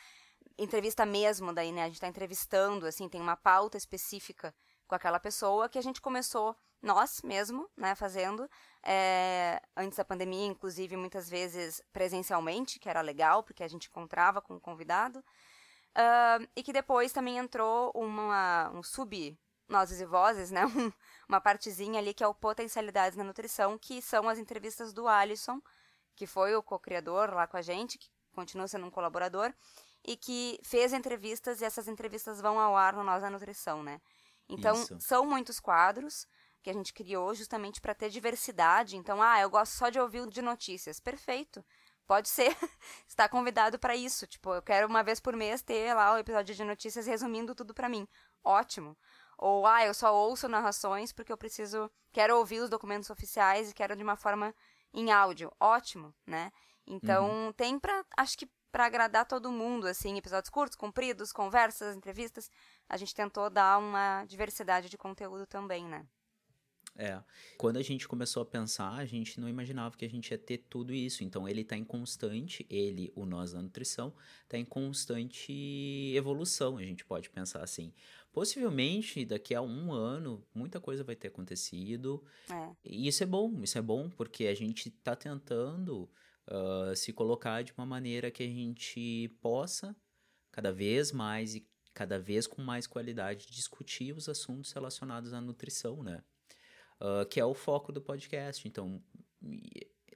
Entrevista 0.58 1.04
mesmo, 1.04 1.52
daí, 1.52 1.70
né? 1.72 1.84
A 1.84 1.88
gente 1.88 2.00
tá 2.00 2.08
entrevistando, 2.08 2.86
assim, 2.86 3.08
tem 3.08 3.20
uma 3.20 3.36
pauta 3.36 3.76
específica 3.76 4.54
com 4.86 4.94
aquela 4.94 5.20
pessoa 5.20 5.68
que 5.68 5.78
a 5.78 5.82
gente 5.82 6.00
começou, 6.00 6.56
nós 6.82 7.20
mesmo, 7.22 7.68
né, 7.76 7.94
fazendo. 7.94 8.48
é, 8.82 9.60
antes 9.76 9.98
da 9.98 10.04
pandemia, 10.04 10.46
inclusive, 10.46 10.96
muitas 10.96 11.28
vezes 11.28 11.82
presencialmente, 11.92 12.78
que 12.80 12.88
era 12.88 13.02
legal, 13.02 13.42
porque 13.42 13.62
a 13.62 13.68
gente 13.68 13.88
encontrava 13.88 14.40
com 14.40 14.56
o 14.56 14.60
convidado. 14.60 15.22
Ah, 16.00 16.38
e 16.56 16.62
que 16.62 16.72
depois 16.72 17.12
também 17.12 17.36
entrou 17.38 17.92
uma, 17.94 18.70
um 18.70 18.82
sub 18.82 19.38
Nozes 19.68 20.00
e 20.00 20.06
Vozes, 20.06 20.50
né? 20.50 20.62
Um- 20.88 20.92
uma 21.28 21.40
partezinha 21.40 22.00
ali 22.00 22.12
que 22.14 22.24
é 22.24 22.26
o 22.26 22.34
Potencialidades 22.34 23.16
na 23.16 23.22
Nutrição, 23.24 23.78
que 23.78 24.02
são 24.02 24.28
as 24.28 24.38
entrevistas 24.38 24.92
do 24.92 25.06
Alisson, 25.06 25.60
que 26.16 26.26
foi 26.26 26.56
o 26.56 26.62
co-criador 26.62 27.32
lá 27.34 27.46
com 27.46 27.56
a 27.56 27.62
gente, 27.62 27.98
que 27.98 28.08
continua 28.32 28.66
sendo 28.66 28.86
um 28.86 28.90
colaborador, 28.90 29.52
e 30.04 30.16
que 30.16 30.58
fez 30.64 30.92
entrevistas 30.92 31.60
e 31.60 31.64
essas 31.64 31.86
entrevistas 31.86 32.40
vão 32.40 32.58
ao 32.58 32.76
ar 32.76 32.94
no 32.94 33.04
Nós 33.04 33.22
da 33.22 33.30
Nutrição, 33.30 33.82
né? 33.82 34.00
Então, 34.48 34.74
Isso. 34.74 34.98
são 34.98 35.26
muitos 35.26 35.60
quadros 35.60 36.26
que 36.62 36.70
a 36.70 36.72
gente 36.72 36.92
criou 36.92 37.34
justamente 37.34 37.80
para 37.80 37.94
ter 37.94 38.10
diversidade. 38.10 38.96
Então, 38.96 39.22
ah, 39.22 39.40
eu 39.40 39.48
gosto 39.50 39.72
só 39.72 39.88
de 39.88 40.00
ouvir 40.00 40.26
de 40.28 40.42
notícias. 40.42 40.98
Perfeito. 40.98 41.64
Pode 42.10 42.28
ser. 42.28 42.56
Está 43.06 43.28
convidado 43.28 43.78
para 43.78 43.94
isso. 43.94 44.26
Tipo, 44.26 44.52
eu 44.52 44.62
quero 44.62 44.88
uma 44.88 45.00
vez 45.00 45.20
por 45.20 45.36
mês 45.36 45.62
ter 45.62 45.94
lá 45.94 46.12
o 46.12 46.18
episódio 46.18 46.52
de 46.52 46.64
notícias 46.64 47.06
resumindo 47.06 47.54
tudo 47.54 47.72
para 47.72 47.88
mim. 47.88 48.04
Ótimo. 48.42 48.98
Ou, 49.38 49.64
ah, 49.64 49.86
eu 49.86 49.94
só 49.94 50.12
ouço 50.12 50.48
narrações 50.48 51.12
porque 51.12 51.30
eu 51.30 51.38
preciso. 51.38 51.88
Quero 52.10 52.36
ouvir 52.36 52.58
os 52.58 52.68
documentos 52.68 53.10
oficiais 53.10 53.70
e 53.70 53.74
quero 53.74 53.94
de 53.94 54.02
uma 54.02 54.16
forma 54.16 54.52
em 54.92 55.12
áudio. 55.12 55.52
Ótimo, 55.60 56.12
né? 56.26 56.50
Então, 56.84 57.54
tem 57.56 57.78
pra. 57.78 58.04
Acho 58.16 58.36
que 58.36 58.50
pra 58.72 58.86
agradar 58.86 59.24
todo 59.24 59.52
mundo, 59.52 59.86
assim, 59.86 60.18
episódios 60.18 60.50
curtos, 60.50 60.76
compridos, 60.76 61.30
conversas, 61.30 61.94
entrevistas. 61.94 62.50
A 62.88 62.96
gente 62.96 63.14
tentou 63.14 63.48
dar 63.48 63.78
uma 63.78 64.24
diversidade 64.24 64.88
de 64.88 64.98
conteúdo 64.98 65.46
também, 65.46 65.84
né? 65.86 66.04
É. 67.02 67.22
Quando 67.56 67.78
a 67.78 67.82
gente 67.82 68.06
começou 68.06 68.42
a 68.42 68.46
pensar, 68.46 68.92
a 68.92 69.06
gente 69.06 69.40
não 69.40 69.48
imaginava 69.48 69.96
que 69.96 70.04
a 70.04 70.08
gente 70.08 70.30
ia 70.30 70.36
ter 70.36 70.58
tudo 70.68 70.92
isso. 70.92 71.24
Então 71.24 71.48
ele 71.48 71.64
tá 71.64 71.74
em 71.74 71.84
constante, 71.84 72.66
ele, 72.68 73.10
o 73.16 73.24
nós 73.24 73.52
da 73.52 73.62
nutrição, 73.62 74.12
tá 74.46 74.58
em 74.58 74.66
constante 74.66 76.12
evolução, 76.14 76.76
a 76.76 76.82
gente 76.82 77.02
pode 77.02 77.30
pensar 77.30 77.62
assim. 77.62 77.90
Possivelmente, 78.30 79.24
daqui 79.24 79.54
a 79.54 79.62
um 79.62 79.92
ano, 79.92 80.46
muita 80.54 80.78
coisa 80.78 81.02
vai 81.02 81.16
ter 81.16 81.28
acontecido. 81.28 82.22
É. 82.50 82.70
E 82.84 83.08
isso 83.08 83.22
é 83.22 83.26
bom, 83.26 83.62
isso 83.62 83.78
é 83.78 83.82
bom, 83.82 84.10
porque 84.10 84.46
a 84.46 84.54
gente 84.54 84.90
tá 84.90 85.16
tentando 85.16 86.06
ah, 86.46 86.92
se 86.94 87.12
colocar 87.14 87.62
de 87.62 87.72
uma 87.78 87.86
maneira 87.86 88.30
que 88.30 88.42
a 88.42 88.46
gente 88.46 89.28
possa, 89.40 89.96
cada 90.50 90.70
vez 90.70 91.12
mais 91.12 91.54
e 91.54 91.66
cada 91.94 92.18
vez 92.18 92.46
com 92.46 92.62
mais 92.62 92.86
qualidade, 92.86 93.46
discutir 93.50 94.14
os 94.14 94.28
assuntos 94.28 94.72
relacionados 94.72 95.32
à 95.32 95.40
nutrição, 95.40 96.02
né? 96.02 96.22
Ah, 97.00 97.24
que 97.24 97.40
é 97.40 97.44
o 97.44 97.54
foco 97.54 97.90
do 97.90 98.00
podcast. 98.00 98.66
Então, 98.68 99.02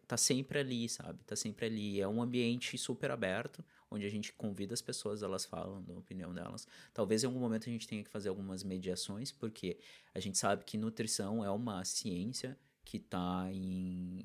tá 0.07 0.17
sempre 0.17 0.59
ali, 0.59 0.89
sabe? 0.89 1.25
Tá 1.25 1.35
sempre 1.35 1.67
ali. 1.67 2.01
É 2.01 2.07
um 2.07 2.23
ambiente 2.23 2.77
super 2.77 3.11
aberto, 3.11 3.65
onde 3.91 4.05
a 4.05 4.11
gente 4.11 4.33
convida 4.33 4.75
as 4.75 4.83
pessoas, 4.83 5.23
elas 5.23 5.45
falam 5.45 5.83
da 5.83 5.95
opinião 5.95 6.33
delas. 6.35 6.67
Talvez 6.93 7.23
em 7.23 7.27
algum 7.27 7.41
momento 7.41 7.69
a 7.69 7.73
gente 7.73 7.89
tenha 7.89 8.05
que 8.05 8.11
fazer 8.11 8.29
algumas 8.29 8.63
mediações, 8.63 9.33
porque 9.33 9.79
a 10.15 10.21
gente 10.21 10.37
sabe 10.39 10.65
que 10.65 10.77
nutrição 10.77 11.45
é 11.45 11.51
uma 11.51 11.85
ciência 11.85 12.59
que 12.85 12.99
está 12.99 13.49
em 13.51 14.23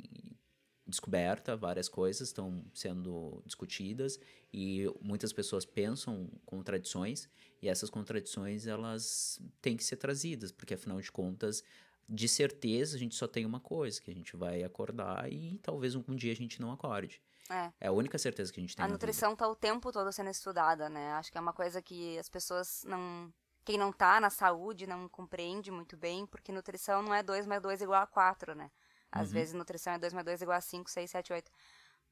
descoberta, 0.85 1.55
várias 1.55 1.87
coisas 1.87 2.29
estão 2.29 2.65
sendo 2.73 3.41
discutidas 3.45 4.19
e 4.51 4.85
muitas 4.99 5.31
pessoas 5.31 5.63
pensam 5.63 6.27
contradições 6.45 7.29
e 7.61 7.69
essas 7.69 7.91
contradições 7.91 8.65
elas 8.65 9.39
têm 9.61 9.77
que 9.77 9.83
ser 9.83 9.97
trazidas, 9.97 10.51
porque 10.51 10.73
afinal 10.73 10.99
de 10.99 11.11
contas, 11.11 11.63
de 12.09 12.27
certeza 12.27 12.95
a 12.95 12.99
gente 12.99 13.15
só 13.15 13.27
tem 13.27 13.45
uma 13.45 13.59
coisa, 13.59 14.01
que 14.01 14.09
a 14.09 14.13
gente 14.13 14.35
vai 14.35 14.63
acordar 14.63 15.31
e 15.31 15.59
talvez 15.59 15.95
um, 15.95 16.03
um 16.07 16.15
dia 16.15 16.31
a 16.31 16.35
gente 16.35 16.59
não 16.59 16.71
acorde. 16.71 17.21
É. 17.49 17.71
É 17.79 17.87
a 17.87 17.91
única 17.91 18.17
certeza 18.17 18.51
que 18.51 18.59
a 18.59 18.63
gente 18.63 18.75
tem 18.75 18.83
A 18.83 18.87
na 18.87 18.93
vida. 18.93 19.05
nutrição 19.05 19.35
tá 19.35 19.47
o 19.47 19.55
tempo 19.55 19.91
todo 19.91 20.11
sendo 20.11 20.29
estudada, 20.29 20.89
né? 20.89 21.13
Acho 21.13 21.31
que 21.31 21.37
é 21.37 21.41
uma 21.41 21.53
coisa 21.53 21.81
que 21.81 22.17
as 22.17 22.27
pessoas 22.29 22.83
não. 22.85 23.31
Quem 23.63 23.77
não 23.77 23.91
tá 23.91 24.19
na 24.19 24.29
saúde 24.31 24.87
não 24.87 25.07
compreende 25.07 25.69
muito 25.69 25.95
bem, 25.95 26.25
porque 26.25 26.51
nutrição 26.51 27.01
não 27.03 27.13
é 27.13 27.21
2 27.21 27.45
mais 27.45 27.61
2 27.61 27.81
igual 27.81 28.01
a 28.01 28.07
4, 28.07 28.55
né? 28.55 28.71
Às 29.11 29.27
Uhum. 29.27 29.33
vezes 29.33 29.53
nutrição 29.53 29.93
é 29.93 29.99
2 29.99 30.13
mais 30.13 30.25
2 30.25 30.41
igual 30.41 30.57
a 30.57 30.61
5, 30.61 30.89
6, 30.89 31.09
7, 31.11 31.33
8. 31.33 31.51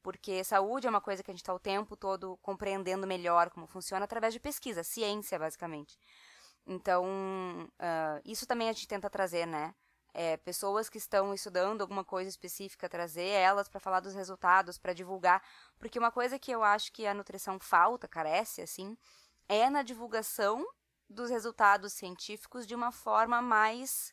Porque 0.02 0.44
saúde 0.44 0.86
é 0.86 0.90
uma 0.90 1.00
coisa 1.00 1.22
que 1.22 1.30
a 1.30 1.34
gente 1.34 1.42
tá 1.42 1.52
o 1.52 1.58
tempo 1.58 1.96
todo 1.96 2.36
compreendendo 2.38 3.06
melhor 3.06 3.50
como 3.50 3.66
funciona 3.66 4.04
através 4.04 4.32
de 4.32 4.38
pesquisa, 4.40 4.84
ciência, 4.84 5.38
basicamente. 5.38 5.98
Então, 6.66 7.04
ah, 7.78 8.20
isso 8.24 8.46
também 8.46 8.68
a 8.68 8.72
gente 8.72 8.86
tenta 8.86 9.08
trazer, 9.10 9.46
né? 9.46 9.74
É, 10.20 10.36
pessoas 10.36 10.88
que 10.88 10.98
estão 10.98 11.32
estudando 11.32 11.80
alguma 11.80 12.04
coisa 12.04 12.28
específica, 12.28 12.88
trazer 12.88 13.28
elas 13.28 13.68
para 13.68 13.78
falar 13.78 14.00
dos 14.00 14.16
resultados, 14.16 14.76
para 14.76 14.92
divulgar. 14.92 15.40
Porque 15.78 15.96
uma 15.96 16.10
coisa 16.10 16.40
que 16.40 16.50
eu 16.50 16.64
acho 16.64 16.90
que 16.92 17.06
a 17.06 17.14
nutrição 17.14 17.60
falta, 17.60 18.08
carece, 18.08 18.60
assim, 18.60 18.98
é 19.48 19.70
na 19.70 19.84
divulgação 19.84 20.66
dos 21.08 21.30
resultados 21.30 21.92
científicos 21.92 22.66
de 22.66 22.74
uma 22.74 22.90
forma 22.90 23.40
mais 23.40 24.12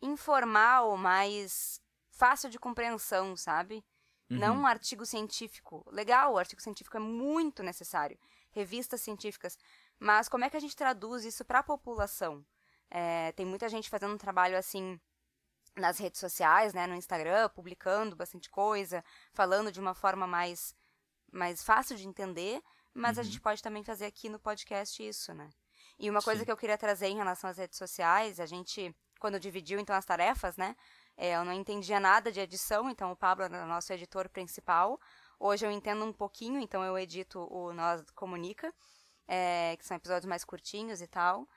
informal, 0.00 0.96
mais 0.96 1.80
fácil 2.08 2.48
de 2.48 2.56
compreensão, 2.56 3.36
sabe? 3.36 3.84
Não 4.28 4.58
um 4.58 4.66
artigo 4.66 5.04
científico. 5.04 5.84
Legal, 5.90 6.34
o 6.34 6.38
artigo 6.38 6.62
científico 6.62 6.96
é 6.96 7.00
muito 7.00 7.60
necessário. 7.60 8.16
Revistas 8.52 9.00
científicas. 9.00 9.58
Mas 9.98 10.28
como 10.28 10.44
é 10.44 10.50
que 10.50 10.56
a 10.56 10.60
gente 10.60 10.76
traduz 10.76 11.24
isso 11.24 11.44
para 11.44 11.58
a 11.58 11.64
população? 11.64 12.44
É, 12.90 13.32
tem 13.32 13.44
muita 13.44 13.68
gente 13.68 13.90
fazendo 13.90 14.14
um 14.14 14.18
trabalho 14.18 14.56
assim 14.56 15.00
nas 15.76 15.98
redes 15.98 16.18
sociais, 16.18 16.72
né, 16.72 16.86
no 16.86 16.94
Instagram, 16.94 17.48
publicando 17.50 18.16
bastante 18.16 18.48
coisa, 18.48 19.04
falando 19.32 19.70
de 19.70 19.78
uma 19.78 19.94
forma 19.94 20.26
mais, 20.26 20.74
mais 21.30 21.62
fácil 21.62 21.96
de 21.96 22.08
entender, 22.08 22.62
mas 22.94 23.18
a 23.18 23.22
gente 23.22 23.40
pode 23.40 23.62
também 23.62 23.84
fazer 23.84 24.06
aqui 24.06 24.28
no 24.28 24.40
podcast 24.40 25.06
isso, 25.06 25.34
né? 25.34 25.50
E 25.98 26.08
uma 26.08 26.22
coisa 26.22 26.40
Sim. 26.40 26.46
que 26.46 26.52
eu 26.52 26.56
queria 26.56 26.78
trazer 26.78 27.08
em 27.08 27.16
relação 27.16 27.50
às 27.50 27.58
redes 27.58 27.76
sociais, 27.76 28.40
a 28.40 28.46
gente, 28.46 28.94
quando 29.20 29.38
dividiu 29.38 29.78
então 29.78 29.94
as 29.94 30.04
tarefas, 30.06 30.56
né, 30.56 30.74
é, 31.16 31.36
eu 31.36 31.44
não 31.44 31.52
entendia 31.52 31.98
nada 31.98 32.30
de 32.30 32.40
edição, 32.40 32.90
então 32.90 33.10
o 33.12 33.16
Pablo 33.16 33.44
era 33.44 33.64
o 33.64 33.68
nosso 33.68 33.92
editor 33.92 34.28
principal. 34.28 35.00
Hoje 35.38 35.66
eu 35.66 35.70
entendo 35.70 36.04
um 36.04 36.12
pouquinho, 36.12 36.60
então 36.60 36.82
eu 36.84 36.98
edito 36.98 37.40
o 37.50 37.72
Nós 37.72 38.02
Comunica, 38.14 38.72
é, 39.26 39.76
que 39.78 39.86
são 39.86 39.96
episódios 39.96 40.26
mais 40.26 40.44
curtinhos 40.44 41.00
e 41.00 41.06
tal. 41.06 41.48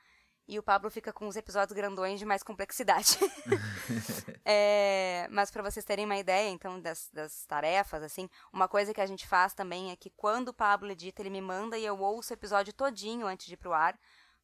E 0.49 0.57
o 0.57 0.63
Pablo 0.63 0.89
fica 0.89 1.13
com 1.13 1.27
os 1.27 1.35
episódios 1.35 1.75
grandões 1.75 2.17
de 2.17 2.25
mais 2.25 2.41
complexidade. 2.43 3.19
É, 4.51 5.27
mas 5.29 5.51
para 5.51 5.61
vocês 5.61 5.85
terem 5.85 6.05
uma 6.05 6.17
ideia, 6.17 6.49
então, 6.49 6.81
das, 6.81 7.07
das 7.13 7.45
tarefas, 7.45 8.01
assim, 8.01 8.27
uma 8.51 8.67
coisa 8.67 8.91
que 8.95 9.01
a 9.01 9.05
gente 9.05 9.27
faz 9.27 9.53
também 9.53 9.91
é 9.91 9.95
que 9.95 10.09
quando 10.09 10.47
o 10.47 10.53
Pablo 10.53 10.89
edita, 10.89 11.21
ele 11.21 11.29
me 11.29 11.39
manda 11.39 11.77
e 11.77 11.85
eu 11.85 11.99
ouço 11.99 12.33
o 12.33 12.35
episódio 12.35 12.73
todinho 12.73 13.27
antes 13.27 13.45
de 13.45 13.53
ir 13.53 13.57
pro 13.57 13.73
ar. 13.73 13.95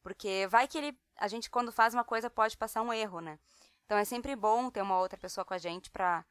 Porque 0.04 0.46
vai 0.48 0.68
que 0.68 0.78
ele. 0.78 0.96
A 1.18 1.26
gente, 1.26 1.50
quando 1.50 1.72
faz 1.72 1.92
uma 1.92 2.04
coisa, 2.04 2.30
pode 2.30 2.56
passar 2.56 2.82
um 2.82 2.92
erro, 2.92 3.20
né? 3.20 3.36
Então 3.84 3.98
é 3.98 4.04
sempre 4.04 4.36
bom 4.36 4.70
ter 4.70 4.80
uma 4.80 4.96
outra 4.96 5.18
pessoa 5.18 5.44
com 5.44 5.54
a 5.54 5.58
gente 5.58 5.90
pra, 5.90 6.24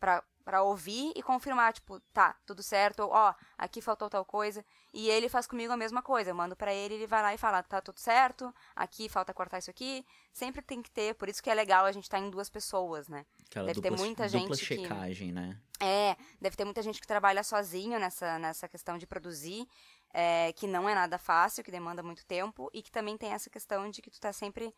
pra, 0.00 0.24
pra 0.42 0.62
ouvir 0.62 1.12
e 1.16 1.22
confirmar, 1.22 1.72
tipo, 1.72 1.98
tá, 2.12 2.36
tudo 2.44 2.62
certo, 2.62 3.00
ou, 3.00 3.10
ó, 3.10 3.34
aqui 3.56 3.80
faltou 3.80 4.10
tal 4.10 4.24
coisa. 4.24 4.64
E 4.92 5.08
ele 5.08 5.28
faz 5.28 5.46
comigo 5.46 5.72
a 5.72 5.76
mesma 5.76 6.02
coisa. 6.02 6.30
Eu 6.30 6.34
mando 6.34 6.54
pra 6.54 6.72
ele, 6.74 6.94
ele 6.94 7.06
vai 7.06 7.22
lá 7.22 7.32
e 7.32 7.38
fala, 7.38 7.62
tá 7.62 7.80
tudo 7.80 7.98
certo, 7.98 8.52
aqui 8.76 9.08
falta 9.08 9.32
cortar 9.32 9.58
isso 9.58 9.70
aqui. 9.70 10.04
Sempre 10.32 10.60
tem 10.60 10.82
que 10.82 10.90
ter, 10.90 11.14
por 11.14 11.28
isso 11.28 11.42
que 11.42 11.48
é 11.48 11.54
legal 11.54 11.84
a 11.86 11.92
gente 11.92 12.04
estar 12.04 12.18
em 12.18 12.28
duas 12.28 12.50
pessoas, 12.50 13.08
né? 13.08 13.24
Aquela 13.46 13.66
Deve 13.68 13.80
ter 13.80 13.90
dupla, 13.90 14.04
muita 14.04 14.26
dupla 14.26 14.38
gente 14.40 14.58
que- 14.58 14.64
checagem, 14.64 15.32
né? 15.32 15.58
É, 15.80 16.16
deve 16.40 16.56
ter 16.56 16.64
muita 16.64 16.82
gente 16.82 17.00
que 17.00 17.06
trabalha 17.06 17.42
sozinho 17.42 17.98
nessa, 17.98 18.38
nessa 18.38 18.68
questão 18.68 18.98
de 18.98 19.06
produzir, 19.06 19.66
é, 20.12 20.52
que 20.52 20.66
não 20.66 20.88
é 20.88 20.94
nada 20.94 21.18
fácil, 21.18 21.64
que 21.64 21.70
demanda 21.70 22.02
muito 22.02 22.24
tempo, 22.24 22.70
e 22.72 22.82
que 22.82 22.90
também 22.92 23.16
tem 23.16 23.32
essa 23.32 23.50
questão 23.50 23.90
de 23.90 24.00
que 24.02 24.10
tu 24.10 24.20
tá 24.20 24.32
sempre 24.32 24.72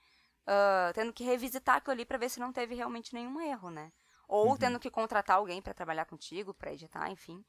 ah, 0.47 0.93
tendo 0.95 1.13
que 1.13 1.25
revisitar 1.25 1.77
aquilo 1.77 1.93
ali 1.93 2.05
pra 2.05 2.19
ver 2.19 2.29
se 2.31 2.39
não 2.41 2.53
teve 2.53 2.75
realmente 2.75 3.15
nenhum 3.15 3.41
erro, 3.41 3.71
né? 3.71 3.91
Ou 4.29 4.57
tendo 4.59 4.79
que 4.81 4.91
contratar 4.91 5.37
alguém 5.37 5.61
pra 5.61 5.75
trabalhar 5.75 6.05
contigo, 6.07 6.55
pra 6.55 6.73
editar, 6.73 7.11
enfim. 7.11 7.45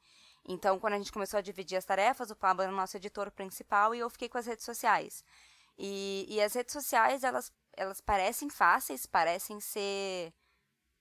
Então, 0.47 0.79
quando 0.79 0.93
a 0.93 0.97
gente 0.97 1.11
começou 1.11 1.37
a 1.37 1.41
dividir 1.41 1.77
as 1.77 1.85
tarefas, 1.85 2.29
o 2.29 2.35
Pablo 2.35 2.63
era 2.63 2.71
o 2.71 2.75
nosso 2.75 2.95
editor 2.97 3.31
principal 3.31 3.95
e 3.95 3.99
eu 3.99 4.09
fiquei 4.09 4.29
com 4.29 4.37
as 4.37 4.45
redes 4.45 4.63
sociais. 4.65 5.23
E, 5.77 6.25
e 6.29 6.41
as 6.41 6.53
redes 6.53 6.73
sociais, 6.73 7.23
elas, 7.23 7.51
elas 7.75 7.99
parecem 8.01 8.49
fáceis, 8.49 9.05
parecem 9.05 9.59
ser 9.59 10.33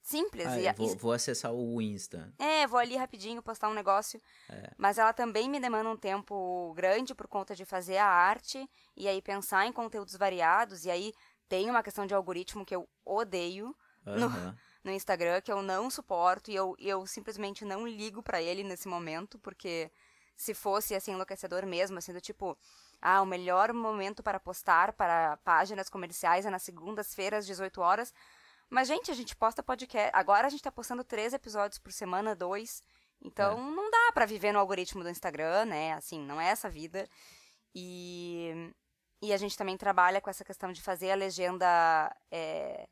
simples. 0.02 0.46
Ah, 0.46 0.60
e, 0.60 0.72
vou, 0.72 0.96
vou 0.96 1.12
acessar 1.12 1.52
o 1.52 1.80
Insta. 1.80 2.32
é, 2.38 2.66
vou 2.66 2.78
ali 2.78 2.96
rapidinho 2.96 3.42
postar 3.42 3.68
um 3.68 3.74
negócio. 3.74 4.20
É. 4.48 4.70
Mas 4.76 4.98
ela 4.98 5.12
também 5.12 5.48
me 5.48 5.60
demanda 5.60 5.88
um 5.88 5.96
tempo 5.96 6.72
grande 6.74 7.14
por 7.14 7.26
conta 7.28 7.54
de 7.54 7.64
fazer 7.64 7.98
a 7.98 8.06
arte 8.06 8.68
e 8.96 9.06
aí 9.08 9.20
pensar 9.22 9.66
em 9.66 9.72
conteúdos 9.72 10.16
variados. 10.16 10.84
E 10.84 10.90
aí 10.90 11.12
tem 11.48 11.68
uma 11.70 11.82
questão 11.82 12.06
de 12.06 12.14
algoritmo 12.14 12.64
que 12.64 12.74
eu 12.74 12.88
odeio 13.04 13.74
No- 14.04 14.26
Aham. 14.26 14.56
No 14.84 14.92
Instagram, 14.92 15.40
que 15.40 15.50
eu 15.50 15.62
não 15.62 15.90
suporto 15.90 16.50
e 16.50 16.54
eu, 16.54 16.76
eu 16.78 17.06
simplesmente 17.06 17.64
não 17.64 17.88
ligo 17.88 18.22
pra 18.22 18.42
ele 18.42 18.62
nesse 18.62 18.86
momento, 18.86 19.38
porque 19.38 19.90
se 20.36 20.52
fosse 20.52 20.94
assim 20.94 21.12
enlouquecedor 21.12 21.64
mesmo, 21.64 21.98
assim, 21.98 22.12
do 22.12 22.20
tipo, 22.20 22.56
ah, 23.00 23.22
o 23.22 23.26
melhor 23.26 23.72
momento 23.72 24.22
para 24.22 24.38
postar 24.38 24.92
para 24.92 25.38
páginas 25.38 25.88
comerciais 25.88 26.44
é 26.44 26.50
nas 26.50 26.62
segundas-feiras, 26.62 27.46
18 27.46 27.80
horas. 27.80 28.12
Mas, 28.68 28.88
gente, 28.88 29.10
a 29.10 29.14
gente 29.14 29.36
posta 29.36 29.62
podcast. 29.62 30.10
Agora 30.14 30.46
a 30.46 30.50
gente 30.50 30.62
tá 30.62 30.72
postando 30.72 31.04
três 31.04 31.32
episódios 31.32 31.78
por 31.78 31.92
semana, 31.92 32.34
dois. 32.34 32.82
Então 33.22 33.58
não 33.70 33.90
dá 33.90 34.12
pra 34.12 34.26
viver 34.26 34.52
no 34.52 34.58
algoritmo 34.58 35.02
do 35.02 35.08
Instagram, 35.08 35.64
né? 35.66 35.92
Assim, 35.94 36.20
não 36.20 36.40
é 36.40 36.48
essa 36.48 36.68
vida. 36.68 37.08
E, 37.74 38.72
e 39.22 39.32
a 39.32 39.36
gente 39.36 39.56
também 39.56 39.76
trabalha 39.76 40.20
com 40.20 40.28
essa 40.28 40.44
questão 40.44 40.72
de 40.72 40.82
fazer 40.82 41.10
a 41.10 41.14
legenda 41.14 42.14
é, 42.30 42.88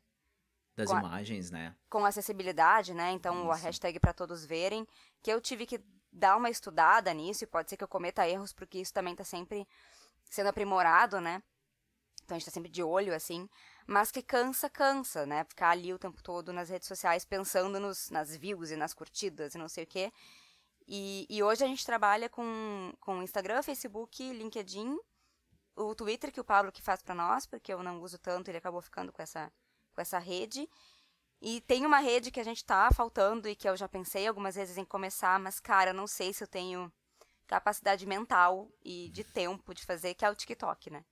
Das 0.75 0.89
Com 0.89 0.95
a- 0.95 0.99
imagens, 0.99 1.51
né? 1.51 1.75
com 1.89 2.03
acessibilidade, 2.05 2.93
né? 2.93 3.11
Então 3.11 3.51
a 3.51 3.55
Isso. 3.55 3.63
hashtag 3.63 3.99
para 3.99 4.13
todos 4.13 4.43
verem, 4.45 4.87
que 5.21 5.31
eu 5.31 5.39
tive 5.39 5.65
que 5.65 5.79
dar 6.11 6.35
uma 6.37 6.49
estudada 6.49 7.13
nisso 7.13 7.43
e 7.43 7.47
pode 7.47 7.69
ser 7.69 7.77
que 7.77 7.83
eu 7.83 7.87
cometa 7.87 8.27
erros 8.27 8.51
porque 8.53 8.79
isso 8.79 8.93
também 8.93 9.15
tá 9.15 9.23
sempre 9.23 9.67
sendo 10.25 10.47
aprimorado, 10.49 11.21
né? 11.21 11.41
Então 12.23 12.35
a 12.35 12.39
gente 12.39 12.45
tá 12.45 12.51
sempre 12.51 12.69
de 12.71 12.81
olho 12.81 13.13
assim, 13.13 13.47
mas 13.85 14.09
que 14.11 14.21
cansa, 14.23 14.69
cansa, 14.69 15.25
né? 15.25 15.43
Ficar 15.43 15.69
ali 15.69 15.93
o 15.93 15.99
tempo 15.99 16.23
todo 16.23 16.51
nas 16.53 16.69
redes 16.69 16.87
sociais 16.87 17.25
pensando 17.25 17.79
nos, 17.79 18.09
nas 18.09 18.35
views 18.35 18.71
e 18.71 18.75
nas 18.75 18.93
curtidas 18.93 19.53
e 19.53 19.57
não 19.57 19.67
sei 19.69 19.83
o 19.83 19.87
quê. 19.87 20.11
E, 20.87 21.25
e 21.29 21.41
hoje 21.43 21.63
a 21.63 21.67
gente 21.67 21.85
trabalha 21.85 22.27
com, 22.29 22.93
com 22.99 23.21
Instagram, 23.21 23.61
Facebook, 23.61 24.31
LinkedIn, 24.33 24.97
o 25.75 25.93
Twitter 25.95 26.31
que 26.31 26.39
o 26.41 26.43
Pablo 26.43 26.71
que 26.71 26.81
faz 26.81 27.01
pra 27.01 27.13
nós, 27.15 27.45
porque 27.45 27.73
eu 27.73 27.81
não 27.83 28.01
uso 28.01 28.17
tanto, 28.17 28.49
ele 28.49 28.57
acabou 28.57 28.81
ficando 28.81 29.11
com 29.11 29.21
essa, 29.21 29.51
com 29.93 30.01
essa 30.01 30.19
rede. 30.19 30.67
E 31.41 31.61
tem 31.61 31.85
uma 31.85 31.99
rede 31.99 32.31
que 32.31 32.39
a 32.39 32.43
gente 32.43 32.63
tá 32.63 32.89
faltando 32.93 33.47
e 33.49 33.55
que 33.55 33.67
eu 33.67 33.75
já 33.75 33.87
pensei 33.87 34.27
algumas 34.27 34.55
vezes 34.55 34.77
em 34.77 34.85
começar, 34.85 35.39
mas, 35.39 35.59
cara, 35.59 35.91
não 35.93 36.07
sei 36.07 36.31
se 36.33 36.43
eu 36.43 36.47
tenho 36.47 36.91
capacidade 37.47 38.05
mental 38.05 38.71
e 38.83 39.09
de 39.09 39.23
tempo 39.23 39.73
de 39.73 39.85
fazer, 39.85 40.13
que 40.13 40.23
é 40.25 40.29
o 40.29 40.35
TikTok, 40.35 40.89
né? 40.89 41.03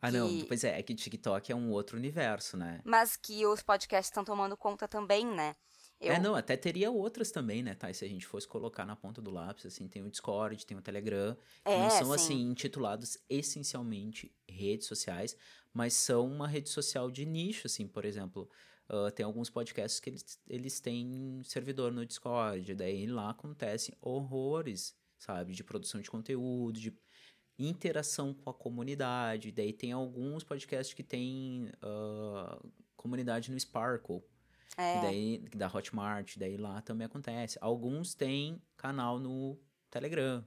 Ah, 0.00 0.10
não. 0.10 0.28
Que- 0.28 0.44
Pois 0.44 0.62
é, 0.64 0.78
é 0.78 0.82
que 0.82 0.94
TikTok 0.94 1.50
é 1.50 1.56
um 1.56 1.70
outro 1.70 1.96
universo, 1.96 2.56
né? 2.56 2.80
Mas 2.84 3.16
que 3.16 3.44
os 3.46 3.62
podcasts 3.62 4.10
estão 4.10 4.24
tomando 4.24 4.56
conta 4.56 4.86
também, 4.86 5.26
né? 5.26 5.56
Eu, 6.00 6.12
É, 6.14 6.20
não, 6.20 6.34
até 6.34 6.56
teria 6.56 6.90
outras 6.90 7.30
também, 7.30 7.62
né, 7.62 7.74
tá? 7.74 7.90
E 7.90 7.94
se 7.94 8.04
a 8.04 8.08
gente 8.08 8.26
fosse 8.26 8.46
colocar 8.46 8.84
na 8.84 8.94
ponta 8.94 9.22
do 9.22 9.30
lápis, 9.30 9.64
assim, 9.64 9.88
tem 9.88 10.02
o 10.02 10.10
Discord, 10.10 10.66
tem 10.66 10.76
o 10.76 10.82
Telegram, 10.82 11.34
que 11.64 11.70
É, 11.70 11.78
não 11.78 11.88
são, 11.88 12.08
sim. 12.08 12.14
assim, 12.14 12.40
intitulados 12.50 13.16
essencialmente 13.28 14.34
redes 14.48 14.86
sociais, 14.86 15.34
mas 15.74 15.94
são 15.94 16.26
uma 16.26 16.48
rede 16.48 16.70
social 16.70 17.10
de 17.10 17.26
nicho, 17.26 17.66
assim, 17.66 17.86
por 17.88 18.04
exemplo. 18.06 18.48
ah, 18.88 19.10
tem 19.10 19.24
alguns 19.26 19.50
podcasts 19.50 20.00
que 20.00 20.10
eles, 20.10 20.40
eles 20.48 20.80
têm 20.80 21.42
servidor 21.44 21.92
no 21.92 22.06
Discord, 22.06 22.74
daí 22.74 23.06
lá 23.06 23.30
acontecem 23.30 23.94
horrores, 24.00 24.96
sabe? 25.18 25.52
De 25.54 25.64
produção 25.64 26.00
de 26.00 26.10
conteúdo, 26.10 26.80
de 26.80 26.94
interação 27.58 28.34
com 28.34 28.50
a 28.50 28.54
comunidade. 28.54 29.52
Daí 29.52 29.72
tem 29.72 29.92
alguns 29.92 30.44
podcasts 30.44 30.94
que 30.94 31.02
têm 31.02 31.70
ah, 31.82 32.60
comunidade 32.96 33.50
no 33.50 33.58
Sparkle, 33.60 34.22
é, 34.76 35.00
daí, 35.02 35.38
da 35.54 35.68
Hotmart, 35.68 36.36
daí 36.36 36.56
lá 36.56 36.80
também 36.82 37.06
acontece. 37.06 37.58
Alguns 37.60 38.14
têm 38.14 38.62
canal 38.76 39.18
no 39.18 39.58
Telegram, 39.90 40.44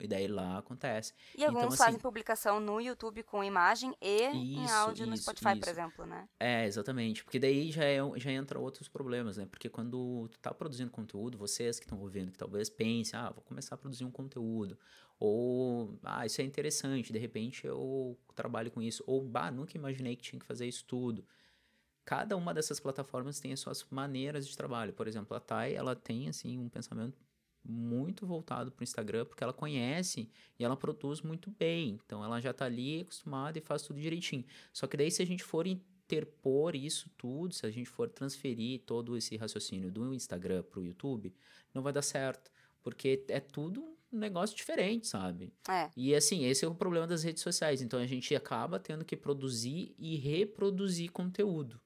e 0.00 0.06
daí 0.08 0.26
lá 0.26 0.58
acontece. 0.58 1.12
E 1.36 1.44
alguns 1.44 1.58
então, 1.58 1.68
assim- 1.68 1.76
fazem 1.76 2.00
publicação 2.00 2.58
no 2.60 2.80
YouTube 2.80 3.22
com 3.22 3.42
imagem 3.44 3.94
e 4.00 4.22
em 4.24 4.64
Isso, 4.64 4.74
áudio 4.74 5.06
no 5.06 5.14
isso, 5.14 5.22
Spotify, 5.22 5.50
por 5.50 5.58
isso. 5.62 5.70
exemplo, 5.70 6.06
né? 6.06 6.28
É, 6.38 6.64
exatamente. 6.66 7.22
Porque 7.24 7.38
daí 7.38 7.70
já, 7.70 7.84
é, 7.84 7.98
já 8.16 8.30
entra 8.32 8.58
outros 8.58 8.88
problemas, 8.88 9.36
né? 9.36 9.46
Porque 9.46 9.68
quando 9.68 10.28
tu 10.30 10.38
tá 10.40 10.52
produzindo 10.52 10.90
conteúdo, 10.90 11.38
vocês 11.38 11.78
que 11.78 11.86
estão 11.86 11.98
ouvindo, 12.00 12.32
que 12.32 12.38
talvez 12.38 12.68
pensem, 12.68 13.18
ah, 13.18 13.30
vou 13.30 13.42
começar 13.42 13.74
a 13.74 13.78
produzir 13.78 14.04
um 14.04 14.10
conteúdo. 14.10 14.78
Ou, 15.18 15.98
ah, 16.02 16.26
isso 16.26 16.40
é 16.40 16.44
interessante, 16.44 17.12
de 17.12 17.18
repente 17.18 17.66
eu 17.66 18.18
trabalho 18.34 18.70
com 18.70 18.82
isso. 18.82 19.02
Ou, 19.06 19.22
bah, 19.22 19.50
nunca 19.50 19.76
imaginei 19.76 20.16
que 20.16 20.22
tinha 20.22 20.40
que 20.40 20.46
fazer 20.46 20.66
isso 20.66 20.84
tudo. 20.84 21.24
Cada 22.04 22.36
uma 22.36 22.52
dessas 22.52 22.78
plataformas 22.80 23.40
tem 23.40 23.52
as 23.52 23.60
suas 23.60 23.82
maneiras 23.90 24.46
de 24.46 24.54
trabalho. 24.56 24.92
Por 24.92 25.08
exemplo, 25.08 25.34
a 25.36 25.40
Thay, 25.40 25.74
ela 25.74 25.96
tem, 25.96 26.28
assim, 26.28 26.58
um 26.58 26.68
pensamento 26.68 27.16
muito 27.64 28.26
voltado 28.26 28.70
para 28.70 28.82
o 28.82 28.84
Instagram, 28.84 29.24
porque 29.24 29.42
ela 29.42 29.52
conhece 29.52 30.30
e 30.58 30.64
ela 30.64 30.76
produz 30.76 31.22
muito 31.22 31.50
bem. 31.50 31.98
Então, 32.04 32.22
ela 32.22 32.40
já 32.40 32.52
tá 32.52 32.66
ali 32.66 33.00
acostumada 33.00 33.58
e 33.58 33.62
faz 33.62 33.82
tudo 33.82 34.00
direitinho. 34.00 34.44
Só 34.72 34.86
que 34.86 34.96
daí, 34.96 35.10
se 35.10 35.22
a 35.22 35.26
gente 35.26 35.42
for 35.42 35.66
interpor 35.66 36.76
isso 36.76 37.10
tudo, 37.16 37.54
se 37.54 37.64
a 37.64 37.70
gente 37.70 37.88
for 37.88 38.08
transferir 38.08 38.82
todo 38.84 39.16
esse 39.16 39.36
raciocínio 39.36 39.90
do 39.90 40.14
Instagram 40.14 40.62
para 40.62 40.80
o 40.80 40.84
YouTube, 40.84 41.34
não 41.72 41.82
vai 41.82 41.92
dar 41.92 42.02
certo. 42.02 42.50
Porque 42.82 43.24
é 43.28 43.40
tudo 43.40 43.82
um 44.12 44.18
negócio 44.18 44.54
diferente, 44.54 45.06
sabe? 45.06 45.52
É. 45.68 45.90
E 45.96 46.14
assim, 46.14 46.44
esse 46.44 46.64
é 46.64 46.68
o 46.68 46.74
problema 46.74 47.06
das 47.06 47.22
redes 47.24 47.42
sociais. 47.42 47.80
Então 47.80 47.98
a 47.98 48.06
gente 48.06 48.34
acaba 48.34 48.78
tendo 48.78 49.04
que 49.04 49.16
produzir 49.16 49.94
e 49.98 50.16
reproduzir 50.16 51.10
conteúdo. 51.10 51.80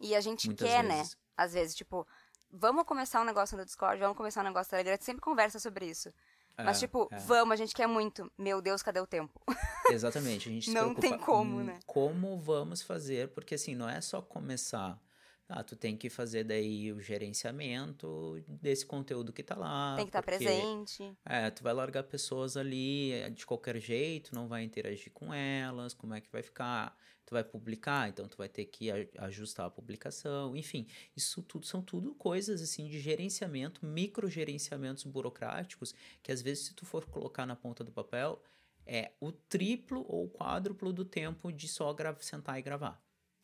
E 0.00 0.14
a 0.14 0.20
gente 0.20 0.52
quer, 0.54 0.84
né? 0.84 0.98
vezes. 0.98 1.16
Às 1.36 1.54
vezes, 1.54 1.74
tipo, 1.74 2.06
vamos 2.52 2.84
começar 2.84 3.20
um 3.20 3.24
negócio 3.24 3.56
no 3.56 3.64
Discord, 3.64 3.98
vamos 3.98 4.16
começar 4.16 4.42
um 4.42 4.44
negócio 4.44 4.68
no 4.68 4.70
Telegram, 4.70 4.92
a 4.92 4.96
gente 4.96 5.04
sempre 5.04 5.22
conversa 5.22 5.58
sobre 5.58 5.86
isso. 5.86 6.10
Mas, 6.56 6.76
É, 6.76 6.80
tipo, 6.80 7.08
é. 7.10 7.18
vamos, 7.20 7.54
a 7.54 7.56
gente 7.56 7.74
quer 7.74 7.86
muito. 7.86 8.30
Meu 8.36 8.60
Deus, 8.60 8.82
cadê 8.82 9.00
o 9.00 9.06
tempo? 9.06 9.40
Exatamente. 9.90 10.48
A 10.48 10.52
gente 10.52 10.64
se 10.66 10.74
Não 10.74 10.94
tem 10.94 11.16
como, 11.16 11.62
né? 11.62 11.78
Como 11.86 12.38
vamos 12.38 12.82
fazer, 12.82 13.28
porque 13.28 13.54
assim, 13.54 13.74
não 13.74 13.88
é 13.88 14.00
só 14.00 14.20
começar. 14.20 15.00
Ah, 15.48 15.62
tu 15.62 15.76
tem 15.76 15.96
que 15.96 16.08
fazer 16.08 16.44
daí 16.44 16.92
o 16.92 17.00
gerenciamento 17.00 18.42
desse 18.46 18.86
conteúdo 18.86 19.32
que 19.32 19.42
tá 19.42 19.54
lá. 19.54 19.96
Tem 19.96 20.06
que 20.06 20.08
estar 20.08 20.22
porque, 20.22 20.38
presente. 20.38 21.14
É, 21.24 21.50
tu 21.50 21.62
vai 21.62 21.74
largar 21.74 22.04
pessoas 22.04 22.56
ali 22.56 23.12
eh, 23.12 23.28
de 23.28 23.44
qualquer 23.44 23.78
jeito, 23.78 24.34
não 24.34 24.48
vai 24.48 24.62
interagir 24.62 25.12
com 25.12 25.32
elas, 25.34 25.92
como 25.92 26.14
é 26.14 26.20
que 26.20 26.30
vai 26.32 26.42
ficar? 26.42 26.96
Tu 27.24 27.34
vai 27.34 27.44
publicar, 27.44 28.08
então 28.08 28.28
tu 28.28 28.36
vai 28.36 28.48
ter 28.48 28.66
que 28.66 28.90
ajustar 29.18 29.66
a 29.66 29.70
publicação, 29.70 30.56
enfim, 30.56 30.86
isso 31.16 31.42
tudo 31.42 31.66
são 31.66 31.80
tudo 31.80 32.14
coisas 32.14 32.60
assim 32.60 32.88
de 32.88 33.00
gerenciamento, 33.00 33.86
microgerenciamentos 33.86 35.04
burocráticos, 35.04 35.94
que 36.22 36.32
às 36.32 36.42
vezes 36.42 36.66
se 36.66 36.74
tu 36.74 36.84
for 36.84 37.06
colocar 37.06 37.46
na 37.46 37.56
ponta 37.56 37.84
do 37.84 37.92
papel, 37.92 38.42
é 38.84 39.12
o 39.20 39.30
triplo 39.30 40.04
ou 40.08 40.28
quádruplo 40.28 40.92
do 40.92 41.04
tempo 41.04 41.52
de 41.52 41.68
só 41.68 41.94
sentar 42.20 42.58
e 42.58 42.62
gravar. 42.62 43.00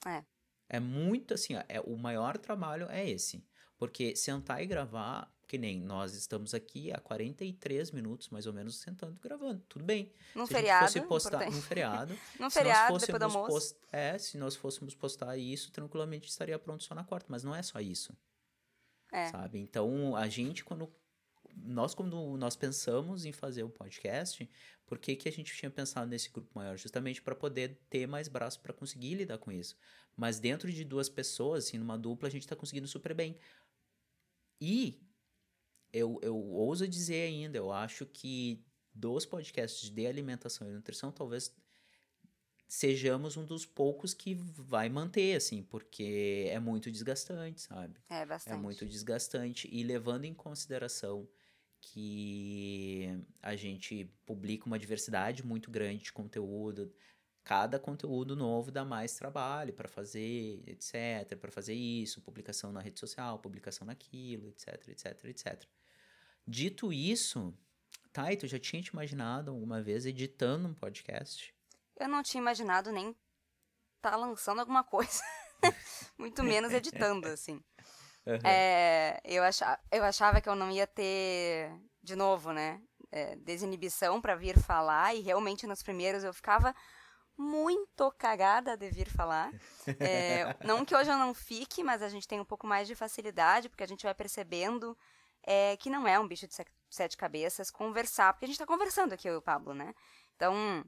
É. 0.07 0.25
É 0.69 0.81
muito 0.81 1.35
assim, 1.35 1.55
ó, 1.55 1.63
é, 1.69 1.81
o 1.81 1.97
maior 1.97 2.37
trabalho 2.37 2.87
é 2.91 3.09
esse. 3.09 3.43
Porque 3.79 4.15
sentar 4.17 4.63
e 4.63 4.67
gravar, 4.67 5.33
que 5.49 5.57
nem 5.59 5.81
nós 5.81 6.15
estamos 6.15 6.53
aqui 6.55 6.93
há 6.93 7.01
43 7.01 7.91
minutos, 7.91 8.29
mais 8.29 8.47
ou 8.47 8.53
menos, 8.53 8.77
sentando 8.77 9.17
e 9.17 9.19
gravando. 9.19 9.61
Tudo 9.69 9.85
bem. 9.85 10.13
Num 10.35 10.47
se 10.47 10.53
feriado. 10.53 10.85
fosse 10.87 11.01
postar 11.01 11.29
importante. 11.39 11.55
num 11.57 11.63
feriado, 11.63 12.19
Num 12.39 12.51
se 12.51 12.59
feriado, 12.59 12.93
nós 12.93 13.03
depois 13.03 13.19
do 13.19 13.25
almoço. 13.25 13.49
post- 13.75 13.79
é, 13.91 14.19
se 14.19 14.37
nós 14.39 14.55
fôssemos 14.55 14.95
postar 14.95 15.37
isso, 15.39 15.73
tranquilamente 15.73 16.29
estaria 16.29 16.59
pronto 16.59 16.85
só 16.85 16.95
na 16.95 17.03
quarta. 17.03 17.27
Mas 17.31 17.43
não 17.43 17.55
é 17.55 17.63
só 17.63 17.81
isso, 17.81 18.15
É. 19.11 19.29
sabe? 19.31 19.59
Então, 19.59 20.15
a 20.15 20.29
gente, 20.29 20.63
quando... 20.65 20.93
Nós, 21.61 21.93
quando 21.95 22.37
nós 22.37 22.55
pensamos 22.55 23.25
em 23.25 23.33
fazer 23.33 23.65
o 23.65 23.71
podcast, 23.71 24.49
por 24.87 24.97
que, 24.99 25.17
que 25.17 25.29
a 25.29 25.33
gente 25.33 25.53
tinha 25.57 25.71
pensado 25.71 26.07
nesse 26.09 26.29
grupo 26.31 26.51
maior? 26.55 26.77
Justamente 26.77 27.21
para 27.23 27.35
poder 27.35 27.81
ter 27.91 28.07
mais 28.07 28.29
braço 28.29 28.61
para 28.61 28.73
conseguir 28.73 29.15
lidar 29.15 29.39
com 29.39 29.51
isso. 29.51 29.77
Mas 30.15 30.39
dentro 30.39 30.71
de 30.71 30.85
duas 30.85 31.09
pessoas, 31.09 31.65
assim, 31.65 31.79
numa 31.79 31.99
dupla, 31.99 32.29
a 32.29 32.31
gente 32.31 32.47
tá 32.47 32.55
conseguindo 32.55 32.87
super 32.87 33.13
bem. 33.15 33.37
E 34.61 35.01
eu, 35.93 36.19
eu 36.23 36.37
ouso 36.37 36.87
dizer 36.87 37.29
ainda, 37.29 37.57
eu 37.59 37.73
acho 37.73 38.07
que 38.07 38.65
dos 38.95 39.25
podcasts 39.25 39.91
de 39.91 40.07
alimentação 40.07 40.69
e 40.69 40.73
nutrição, 40.73 41.13
talvez 41.13 41.55
sejamos 42.69 43.37
um 43.37 43.45
dos 43.45 43.65
poucos 43.65 44.13
que 44.13 44.35
vai 44.35 44.89
manter, 44.89 45.37
assim, 45.37 45.63
porque 45.63 46.49
é 46.51 46.61
muito 46.61 46.91
desgastante, 46.91 47.63
sabe? 47.63 47.99
É, 48.11 48.27
bastante. 48.27 48.55
É 48.55 48.57
muito 48.61 48.87
desgastante. 48.87 49.69
E 49.73 49.83
levando 49.83 50.27
em 50.27 50.35
consideração 50.35 51.27
que 51.81 53.09
a 53.41 53.57
gente 53.57 54.05
publica 54.27 54.67
uma 54.67 54.79
diversidade 54.79 55.47
muito 55.47 55.71
grande 55.71 56.05
de 56.05 56.13
conteúdo, 56.13 56.93
cada 57.43 57.79
conteúdo 57.79 58.37
novo 58.37 58.71
dá 58.71 58.85
mais 58.85 59.15
trabalho 59.15 59.73
para 59.73 59.89
fazer, 59.89 60.63
etc, 60.67 61.39
para 61.41 61.51
fazer 61.51 61.75
isso, 61.75 62.21
publicação 62.21 62.71
na 62.71 62.81
rede 62.81 63.01
social, 63.01 63.39
publicação 63.39 63.87
naquilo, 63.87 64.49
etc, 64.49 64.89
etc, 64.89 65.25
etc. 65.25 65.65
Dito 66.49 66.93
isso, 66.93 67.55
Thay, 68.13 68.37
tu 68.37 68.47
já 68.47 68.59
tinha 68.59 68.83
te 68.83 68.89
imaginado 68.89 69.51
alguma 69.51 69.83
vez 69.83 70.07
editando 70.07 70.69
um 70.69 70.75
podcast? 70.75 71.55
Eu 71.97 72.09
não 72.09 72.23
tinha 72.23 72.41
imaginado 72.41 72.91
nem 72.91 73.11
estar 73.97 74.11
tá 74.13 74.17
lançando 74.17 74.61
alguma 74.61 74.83
coisa. 74.83 75.23
Muito 76.19 76.43
menos 76.43 76.73
editando, 76.73 77.29
assim. 77.29 77.63
Aham. 78.27 78.41
É, 78.45 79.21
eu, 79.25 79.43
achava, 79.43 79.79
eu 79.91 80.05
achava 80.05 80.41
que 80.41 80.49
eu 80.49 80.55
não 80.55 80.71
ia 80.71 80.87
ter, 80.87 81.71
de 82.03 82.17
novo, 82.17 82.53
né? 82.53 82.83
é, 83.11 83.37
desinibição 83.37 84.21
para 84.21 84.35
vir 84.35 84.59
falar, 84.59 85.15
e 85.15 85.21
realmente 85.21 85.67
nos 85.67 85.83
primeiros 85.83 86.25
eu 86.25 86.33
ficava 86.33 86.75
muito 87.37 88.11
cagada 88.19 88.77
de 88.77 88.91
vir 88.91 89.09
falar. 89.09 89.53
É, 90.01 90.57
não 90.65 90.85
que 90.85 90.95
hoje 90.95 91.11
eu 91.11 91.17
não 91.17 91.33
fique, 91.33 91.83
mas 91.83 92.03
a 92.03 92.09
gente 92.09 92.27
tem 92.27 92.41
um 92.41 92.45
pouco 92.45 92.67
mais 92.67 92.87
de 92.89 92.95
facilidade, 92.95 93.69
porque 93.69 93.85
a 93.85 93.89
gente 93.89 94.03
vai 94.03 94.15
percebendo 94.15 94.97
é, 95.51 95.79
que 95.79 95.89
não 95.89 96.07
é 96.07 96.21
um 96.21 96.29
bicho 96.29 96.47
de 96.47 96.55
se- 96.55 96.67
sete 96.91 97.17
cabeças 97.17 97.71
conversar, 97.71 98.35
porque 98.35 98.45
a 98.45 98.49
gente 98.49 98.59
tá 98.59 98.67
conversando 98.67 99.15
aqui, 99.15 99.27
eu 99.27 99.35
e 99.35 99.37
o 99.39 99.43
Pablo, 99.43 99.73
né? 99.73 99.95
Então, 100.37 100.85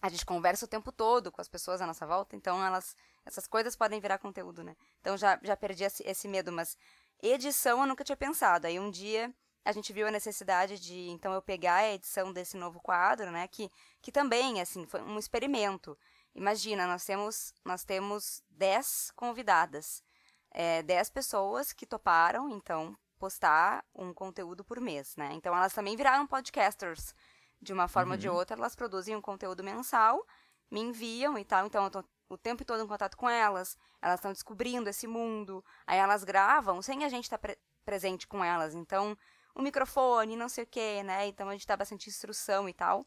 a 0.00 0.08
gente 0.08 0.24
conversa 0.24 0.64
o 0.64 0.68
tempo 0.68 0.90
todo 0.90 1.30
com 1.30 1.40
as 1.40 1.48
pessoas 1.48 1.82
à 1.82 1.86
nossa 1.86 2.06
volta, 2.06 2.34
então 2.34 2.64
elas, 2.64 2.96
essas 3.26 3.46
coisas 3.46 3.76
podem 3.76 4.00
virar 4.00 4.16
conteúdo, 4.16 4.64
né? 4.64 4.74
Então 5.02 5.18
já, 5.18 5.38
já 5.42 5.54
perdi 5.54 5.84
esse, 5.84 6.02
esse 6.06 6.26
medo, 6.28 6.50
mas 6.50 6.78
edição 7.22 7.80
eu 7.80 7.86
nunca 7.86 8.02
tinha 8.02 8.16
pensado. 8.16 8.66
Aí 8.66 8.80
um 8.80 8.90
dia 8.90 9.30
a 9.66 9.72
gente 9.72 9.92
viu 9.92 10.06
a 10.06 10.10
necessidade 10.10 10.78
de, 10.80 11.10
então, 11.10 11.34
eu 11.34 11.42
pegar 11.42 11.74
a 11.76 11.92
edição 11.92 12.32
desse 12.32 12.56
novo 12.56 12.80
quadro, 12.80 13.30
né? 13.30 13.46
Que, 13.48 13.70
que 14.00 14.10
também, 14.10 14.62
assim, 14.62 14.86
foi 14.86 15.02
um 15.02 15.18
experimento. 15.18 15.96
Imagina, 16.34 16.86
nós 16.86 17.04
temos, 17.04 17.52
nós 17.62 17.84
temos 17.84 18.42
10 18.48 19.12
convidadas, 19.14 20.02
é, 20.50 20.82
10 20.82 21.10
pessoas 21.10 21.74
que 21.74 21.84
toparam, 21.84 22.48
então, 22.48 22.96
postar 23.20 23.84
um 23.94 24.12
conteúdo 24.12 24.64
por 24.64 24.80
mês, 24.80 25.14
né? 25.16 25.30
Então, 25.34 25.54
elas 25.54 25.74
também 25.74 25.96
viraram 25.96 26.26
podcasters. 26.26 27.14
De 27.62 27.74
uma 27.74 27.86
forma 27.86 28.14
ou 28.14 28.18
de 28.18 28.26
outra, 28.26 28.56
elas 28.56 28.74
produzem 28.74 29.14
um 29.14 29.20
conteúdo 29.20 29.62
mensal, 29.62 30.26
me 30.70 30.80
enviam 30.80 31.36
e 31.36 31.44
tal, 31.44 31.66
então 31.66 31.84
eu 31.84 31.90
tô 31.90 32.04
o 32.30 32.38
tempo 32.38 32.64
todo 32.64 32.82
em 32.82 32.86
contato 32.86 33.18
com 33.18 33.28
elas, 33.28 33.76
elas 34.00 34.18
estão 34.18 34.32
descobrindo 34.32 34.88
esse 34.88 35.06
mundo, 35.06 35.62
aí 35.86 35.98
elas 35.98 36.24
gravam 36.24 36.80
sem 36.80 37.04
a 37.04 37.08
gente 37.10 37.24
estar 37.24 37.38
presente 37.84 38.26
com 38.26 38.42
elas, 38.42 38.74
então 38.74 39.18
o 39.54 39.60
microfone, 39.60 40.36
não 40.36 40.48
sei 40.48 40.64
o 40.64 40.66
que, 40.66 41.02
né? 41.02 41.26
Então 41.26 41.48
a 41.48 41.52
gente 41.52 41.66
dá 41.66 41.76
bastante 41.76 42.08
instrução 42.08 42.68
e 42.68 42.72
tal. 42.72 43.04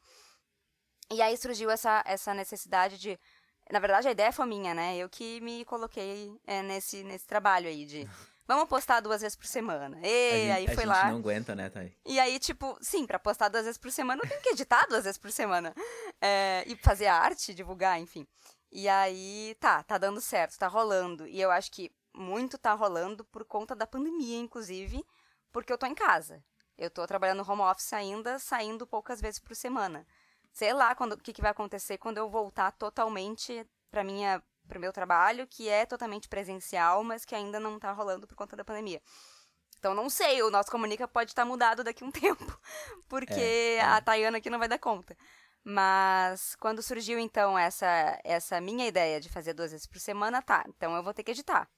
E 1.11 1.21
aí 1.21 1.35
surgiu 1.37 1.69
essa, 1.69 2.03
essa 2.05 2.33
necessidade 2.33 2.97
de. 2.97 3.19
Na 3.71 3.79
verdade, 3.79 4.07
a 4.07 4.11
ideia 4.11 4.31
foi 4.31 4.45
minha, 4.45 4.73
né? 4.73 4.97
Eu 4.97 5.09
que 5.09 5.39
me 5.41 5.63
coloquei 5.65 6.35
é, 6.45 6.61
nesse, 6.61 7.03
nesse 7.03 7.25
trabalho 7.25 7.67
aí 7.67 7.85
de. 7.85 8.07
Vamos 8.45 8.67
postar 8.67 8.99
duas 8.99 9.21
vezes 9.21 9.35
por 9.35 9.45
semana. 9.45 9.97
E 10.01 10.05
a 10.05 10.37
gente, 10.37 10.51
aí 10.51 10.63
a 10.65 10.67
foi 10.67 10.83
gente 10.83 10.85
lá. 10.85 11.09
não 11.09 11.17
aguenta, 11.19 11.55
né, 11.55 11.69
Thay? 11.69 11.95
E 12.05 12.19
aí, 12.19 12.37
tipo, 12.39 12.77
sim, 12.81 13.05
pra 13.05 13.17
postar 13.17 13.47
duas 13.47 13.63
vezes 13.63 13.77
por 13.77 13.91
semana, 13.91 14.21
eu 14.23 14.29
tenho 14.29 14.41
que 14.41 14.49
editar 14.49 14.85
duas 14.89 15.05
vezes 15.05 15.17
por 15.17 15.31
semana. 15.31 15.73
É, 16.21 16.63
e 16.67 16.75
fazer 16.75 17.07
arte, 17.07 17.53
divulgar, 17.53 17.99
enfim. 17.99 18.27
E 18.71 18.89
aí, 18.89 19.55
tá, 19.59 19.81
tá 19.83 19.97
dando 19.97 20.19
certo, 20.19 20.57
tá 20.57 20.67
rolando. 20.67 21.25
E 21.27 21.39
eu 21.39 21.51
acho 21.51 21.71
que 21.71 21.91
muito 22.13 22.57
tá 22.57 22.73
rolando 22.73 23.23
por 23.25 23.45
conta 23.45 23.75
da 23.75 23.87
pandemia, 23.87 24.37
inclusive, 24.37 25.03
porque 25.51 25.71
eu 25.71 25.77
tô 25.77 25.85
em 25.85 25.95
casa. 25.95 26.43
Eu 26.77 26.89
tô 26.89 27.05
trabalhando 27.07 27.49
home 27.49 27.61
office 27.61 27.93
ainda, 27.93 28.39
saindo 28.39 28.85
poucas 28.85 29.21
vezes 29.21 29.39
por 29.39 29.55
semana. 29.55 30.05
Sei 30.51 30.73
lá 30.73 30.95
o 30.99 31.17
que, 31.17 31.33
que 31.33 31.41
vai 31.41 31.51
acontecer 31.51 31.97
quando 31.97 32.17
eu 32.17 32.29
voltar 32.29 32.71
totalmente 32.73 33.65
para 33.89 34.03
minha 34.03 34.41
pro 34.67 34.79
meu 34.79 34.91
trabalho, 34.93 35.47
que 35.47 35.69
é 35.69 35.85
totalmente 35.85 36.27
presencial, 36.27 37.03
mas 37.03 37.25
que 37.25 37.35
ainda 37.35 37.59
não 37.59 37.79
tá 37.79 37.91
rolando 37.91 38.27
por 38.27 38.35
conta 38.35 38.55
da 38.55 38.63
pandemia. 38.65 39.01
Então 39.77 39.93
não 39.93 40.09
sei, 40.09 40.41
o 40.41 40.49
nosso 40.49 40.71
comunica 40.71 41.07
pode 41.07 41.31
estar 41.31 41.43
mudado 41.45 41.83
daqui 41.83 42.03
a 42.03 42.07
um 42.07 42.11
tempo, 42.11 42.59
porque 43.09 43.33
É, 43.33 43.75
é. 43.75 43.81
a 43.81 44.01
Tayana 44.01 44.37
aqui 44.37 44.49
não 44.49 44.59
vai 44.59 44.67
dar 44.67 44.79
conta. 44.79 45.15
Mas 45.65 46.55
quando 46.55 46.81
surgiu 46.83 47.17
então 47.17 47.57
essa 47.57 48.19
essa 48.23 48.59
minha 48.59 48.85
ideia 48.85 49.19
de 49.21 49.29
fazer 49.29 49.53
duas 49.53 49.71
vezes 49.71 49.87
por 49.87 49.97
semana, 49.99 50.41
tá, 50.41 50.63
então 50.67 50.95
eu 50.95 51.03
vou 51.03 51.13
ter 51.13 51.23
que 51.23 51.31
editar. 51.31 51.69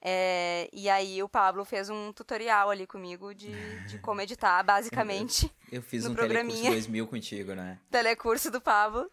É, 0.00 0.68
e 0.72 0.88
aí 0.88 1.22
o 1.22 1.28
Pablo 1.28 1.64
fez 1.64 1.90
um 1.90 2.12
tutorial 2.12 2.70
ali 2.70 2.86
comigo 2.86 3.34
de, 3.34 3.50
de 3.86 3.98
como 4.00 4.20
editar, 4.20 4.62
basicamente. 4.62 5.52
Eu 5.72 5.82
fiz 5.82 6.04
No 6.04 6.10
um 6.12 6.14
telecurso 6.14 6.42
programinha. 6.44 6.70
2000 6.70 7.06
contigo, 7.08 7.54
né? 7.54 7.80
telecurso 7.90 8.50
do 8.50 8.60
Pablo. 8.60 9.10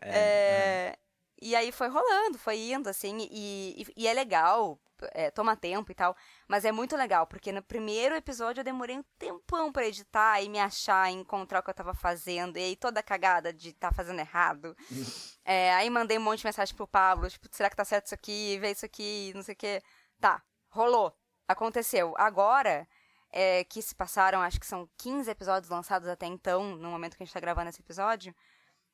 É, 0.00 0.18
É, 0.18 0.98
E 1.40 1.54
aí 1.54 1.70
foi 1.70 1.88
rolando, 1.88 2.38
foi 2.38 2.58
indo, 2.58 2.88
assim, 2.88 3.28
e, 3.30 3.82
e, 3.82 4.02
e 4.04 4.08
é 4.08 4.12
legal, 4.12 4.78
é, 5.12 5.30
toma 5.30 5.56
tempo 5.56 5.90
e 5.92 5.94
tal, 5.94 6.16
mas 6.48 6.64
é 6.64 6.72
muito 6.72 6.96
legal, 6.96 7.26
porque 7.26 7.52
no 7.52 7.62
primeiro 7.62 8.14
episódio 8.16 8.60
eu 8.60 8.64
demorei 8.64 8.98
um 8.98 9.04
tempão 9.18 9.70
pra 9.70 9.86
editar 9.86 10.42
e 10.42 10.48
me 10.48 10.58
achar, 10.58 11.10
encontrar 11.10 11.60
o 11.60 11.62
que 11.62 11.70
eu 11.70 11.74
tava 11.74 11.94
fazendo, 11.94 12.56
e 12.56 12.62
aí 12.62 12.76
toda 12.76 13.02
cagada 13.02 13.52
de 13.52 13.70
estar 13.70 13.92
fazendo 13.92 14.20
errado. 14.20 14.76
É, 15.50 15.72
aí 15.72 15.88
mandei 15.88 16.18
um 16.18 16.20
monte 16.20 16.40
de 16.40 16.44
mensagem 16.44 16.74
pro 16.76 16.86
Pablo, 16.86 17.26
tipo, 17.26 17.48
será 17.50 17.70
que 17.70 17.76
tá 17.76 17.82
certo 17.82 18.04
isso 18.04 18.14
aqui? 18.14 18.58
Vê 18.58 18.72
isso 18.72 18.84
aqui, 18.84 19.32
não 19.34 19.42
sei 19.42 19.54
o 19.54 19.56
quê. 19.56 19.82
Tá, 20.20 20.42
rolou, 20.68 21.16
aconteceu. 21.48 22.12
Agora, 22.18 22.86
é, 23.30 23.64
que 23.64 23.80
se 23.80 23.94
passaram, 23.94 24.42
acho 24.42 24.60
que 24.60 24.66
são 24.66 24.86
15 24.98 25.30
episódios 25.30 25.70
lançados 25.70 26.06
até 26.06 26.26
então, 26.26 26.76
no 26.76 26.90
momento 26.90 27.16
que 27.16 27.22
a 27.22 27.26
gente 27.26 27.32
tá 27.32 27.40
gravando 27.40 27.70
esse 27.70 27.80
episódio, 27.80 28.34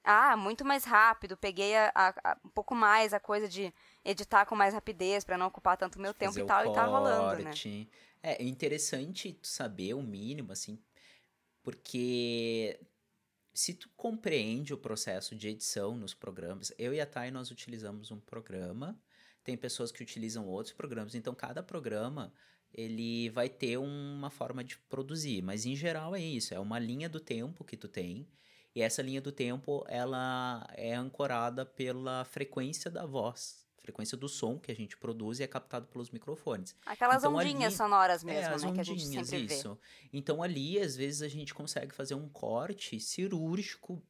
ah, 0.05 0.37
muito 0.37 0.65
mais 0.65 0.85
rápido. 0.85 1.37
Peguei 1.37 1.75
a- 1.77 1.91
a- 1.95 2.15
a- 2.33 2.39
um 2.45 2.49
pouco 2.51 2.75
mais 2.75 3.13
a 3.15 3.19
coisa 3.21 3.49
de 3.49 3.73
editar 4.05 4.45
com 4.47 4.55
mais 4.55 4.75
rapidez 4.75 5.25
pra 5.25 5.39
não 5.39 5.47
ocupar 5.47 5.77
tanto 5.77 5.99
meu 5.99 6.13
tempo 6.15 6.39
e 6.39 6.45
tal, 6.47 6.67
e 6.67 6.73
tá 6.73 6.85
rolando, 6.85 7.39
né? 7.43 7.45
corte. 7.51 7.89
É 8.23 8.43
interessante 8.43 9.39
saber 9.43 9.95
o 9.95 10.03
mínimo, 10.03 10.53
assim, 10.53 10.79
porque 11.63 12.79
se 13.53 13.75
tu 13.75 13.89
compreende 13.97 14.75
o 14.75 14.79
processo 14.79 15.35
de 15.35 15.49
edição 15.49 15.97
nos 15.97 16.15
programas, 16.15 16.73
eu 16.79 16.93
e 16.93 17.01
a 17.01 17.07
Thay 17.07 17.31
nós 17.31 17.51
utilizamos 17.51 18.11
um 18.11 18.19
programa, 18.21 18.99
tem 19.43 19.57
pessoas 19.57 19.93
que 19.93 20.03
utilizam 20.03 20.47
outros 20.47 20.75
programas, 20.75 21.15
então 21.15 21.35
cada 21.35 21.63
programa 21.63 22.33
ele 22.73 23.31
vai 23.31 23.49
ter 23.49 23.77
uma 23.79 24.31
forma 24.31 24.65
de 24.65 24.77
produzir, 24.89 25.43
mas 25.43 25.65
em 25.65 25.77
geral 25.77 26.17
é 26.17 26.21
isso, 26.21 26.53
é 26.53 26.59
uma 26.59 26.79
linha 26.79 27.09
do 27.09 27.21
tempo 27.21 27.65
que 27.65 27.77
tu 27.77 27.87
tem, 27.87 28.27
e 28.75 28.83
essa 28.83 29.01
linha 29.03 29.21
do 29.21 29.31
tempo 29.33 29.85
ela 29.89 30.67
é 30.75 30.95
ancorada 30.95 31.65
pela 31.65 32.25
frequência 32.25 32.91
da 32.91 33.07
voz, 33.07 33.65
frequência 33.79 34.17
do 34.17 34.29
som 34.29 34.59
que 34.59 34.73
a 34.73 34.75
gente 34.75 34.97
produz 34.97 35.39
e 35.39 35.43
é 35.43 35.47
captado 35.47 35.87
pelos 35.87 36.11
microfones. 36.11 36.75
Aquelas 36.87 37.19
Então, 37.23 37.35
ondinhas 37.35 37.65
ali- 37.65 37.77
sonoras 37.77 38.23
É, 38.23 38.27
mesmo, 38.27 38.55
as 38.55 38.63
né? 38.63 38.73
Que 38.73 38.81
a 38.81 38.85
gente 38.85 39.05
ondinhas, 39.05 39.29
sempre 39.29 39.47
vê. 39.47 39.55
isso. 39.55 39.79
Então 40.13 40.43
ali, 40.43 40.79
às 40.81 40.97
vezes, 40.97 41.23
a 41.23 41.29
gente 41.29 41.53
consegue 41.55 41.95
fazer 41.95 42.15
um 42.15 42.29
corte 42.29 42.99
cirúrgico, 42.99 44.03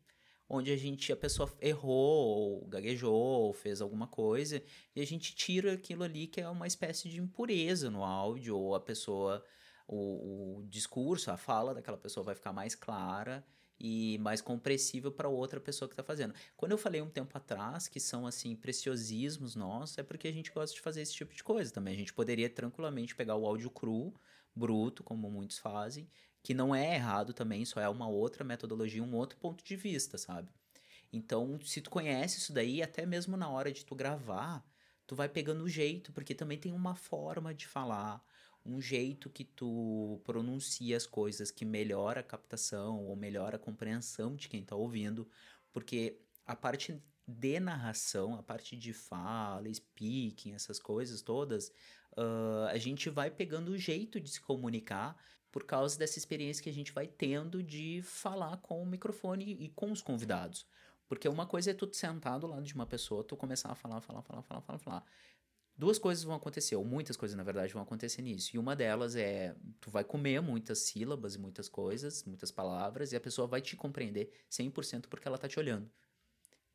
onde 0.48 0.70
a 0.70 0.76
gente, 0.76 1.10
a 1.12 1.16
pessoa 1.16 1.50
errou, 1.60 2.60
ou 2.60 2.66
gaguejou, 2.66 3.12
ou 3.14 3.52
fez 3.52 3.80
alguma 3.80 4.06
coisa, 4.06 4.62
e 4.94 5.00
a 5.00 5.06
gente 5.06 5.34
tira 5.34 5.72
aquilo 5.72 6.04
ali 6.04 6.26
que 6.26 6.40
é 6.40 6.48
uma 6.48 6.66
espécie 6.66 7.08
de 7.08 7.18
impureza 7.18 7.90
no 7.90 8.04
áudio, 8.04 8.56
ou 8.56 8.74
a 8.74 8.80
pessoa, 8.80 9.42
o, 9.88 10.58
o 10.58 10.66
discurso, 10.68 11.30
a 11.30 11.36
fala 11.36 11.74
daquela 11.74 11.96
pessoa 11.96 12.22
vai 12.22 12.34
ficar 12.34 12.52
mais 12.52 12.74
clara 12.74 13.44
e 13.87 14.16
mais 14.16 14.41
compreensível 14.41 15.12
para 15.12 15.28
outra 15.28 15.61
pessoa 15.61 15.87
que 15.87 15.93
está 15.93 16.03
fazendo. 16.03 16.32
Quando 16.57 16.72
eu 16.72 16.78
falei 16.78 17.03
um 17.03 17.11
tempo 17.11 17.37
atrás 17.37 17.87
que 17.87 18.01
são 18.01 18.26
assim 18.26 18.57
preciosismos 18.57 19.55
nossos, 19.55 19.99
é 19.99 20.03
porque 20.03 20.26
a 20.26 20.32
gente 20.32 20.51
gosta 20.51 20.74
de 20.74 20.80
fazer 20.80 21.03
esse 21.03 21.12
tipo 21.12 21.35
de 21.35 21.45
coisa 21.45 21.70
também. 21.70 21.93
A 21.93 21.99
gente 21.99 22.14
poderia 22.14 22.49
tranquilamente 22.49 23.14
pegar 23.14 23.37
o 23.37 23.45
áudio 23.45 23.68
cru, 23.68 24.14
bruto, 24.57 25.05
como 25.05 25.30
muitos 25.30 25.59
fazem, 25.59 26.09
que 26.43 26.55
não 26.55 26.74
é 26.74 26.95
errado 26.95 27.35
também, 27.35 27.62
só 27.66 27.78
é 27.78 27.87
uma 27.87 28.09
outra 28.09 28.43
metodologia, 28.43 29.03
um 29.03 29.14
outro 29.14 29.37
ponto 29.37 29.62
de 29.62 29.76
vista, 29.76 30.16
sabe? 30.16 30.49
Então, 31.12 31.61
se 31.62 31.82
tu 31.82 31.91
conhece 31.91 32.39
isso 32.39 32.55
daí, 32.55 32.82
até 32.82 33.05
mesmo 33.05 33.37
na 33.37 33.51
hora 33.51 33.70
de 33.70 33.85
tu 33.85 33.95
gravar, 33.95 34.66
tu 35.07 35.14
vai 35.14 35.28
pegando 35.28 35.62
o 35.62 35.68
jeito, 35.68 36.11
porque 36.11 36.35
também 36.35 36.57
tem 36.57 36.72
uma 36.72 36.95
forma 36.95 37.53
de 37.53 37.66
falar, 37.66 38.24
um 38.64 38.80
jeito 38.80 39.28
que 39.28 39.44
tu 39.44 40.20
pronuncia 40.24 40.96
as 40.96 41.06
coisas 41.06 41.50
que 41.50 41.64
melhora 41.64 42.20
a 42.20 42.24
captação 42.24 43.04
ou 43.04 43.14
melhora 43.14 43.56
a 43.56 43.58
compreensão 43.58 44.34
de 44.34 44.48
quem 44.48 44.64
tá 44.64 44.74
ouvindo, 44.74 45.28
porque 45.72 46.18
a 46.46 46.56
parte 46.56 47.02
de 47.26 47.60
narração, 47.60 48.34
a 48.36 48.42
parte 48.42 48.76
de 48.76 48.92
fala, 48.92 49.72
speaking, 49.72 50.54
essas 50.54 50.78
coisas 50.78 51.22
todas, 51.22 51.72
ah, 52.16 52.68
a 52.70 52.78
gente 52.78 53.10
vai 53.10 53.30
pegando 53.30 53.72
o 53.72 53.78
jeito 53.78 54.20
de 54.20 54.30
se 54.30 54.40
comunicar 54.40 55.16
por 55.50 55.64
causa 55.64 55.98
dessa 55.98 56.18
experiência 56.18 56.62
que 56.62 56.70
a 56.70 56.72
gente 56.72 56.92
vai 56.92 57.06
tendo 57.06 57.62
de 57.62 58.02
falar 58.02 58.56
com 58.58 58.82
o 58.82 58.86
microfone 58.86 59.52
e 59.60 59.68
com 59.68 59.92
os 59.92 60.02
convidados. 60.02 60.66
Porque 61.08 61.28
uma 61.28 61.46
coisa 61.46 61.70
é 61.70 61.74
tu 61.74 61.88
sentar 61.92 62.40
do 62.40 62.46
lado 62.46 62.64
de 62.64 62.74
uma 62.74 62.86
pessoa, 62.86 63.22
tu 63.22 63.36
começar 63.36 63.70
a 63.70 63.74
falar, 63.74 64.00
falar, 64.00 64.22
falar, 64.22 64.42
falar, 64.42 64.60
falar, 64.62 64.78
falar. 64.78 65.04
Duas 65.77 65.99
coisas 65.99 66.22
vão 66.22 66.37
acontecer, 66.37 66.77
ou 66.77 66.85
muitas 66.85 67.16
coisas, 67.16 67.37
na 67.37 67.43
verdade, 67.43 67.72
vão 67.72 67.83
acontecer 67.83 68.22
nisso. 68.22 68.55
E 68.55 68.59
uma 68.59 68.77
delas 68.77 69.16
é, 69.16 69.57
tu 69.81 69.91
vai 69.91 70.05
comer 70.05 70.41
muitas 70.41 70.79
sílabas 70.81 71.35
e 71.35 71.39
muitas 71.39 71.68
coisas, 71.68 72.22
muitas 72.25 72.53
palavras, 72.53 73.12
e 73.12 73.16
a 73.16 73.20
pessoa 73.20 73.49
vai 73.49 73.61
te 73.61 73.75
compreender 73.75 74.31
100% 74.49 75.09
porque 75.09 75.27
ela 75.27 75.37
tá 75.37 75.49
te 75.49 75.59
olhando. 75.59 75.91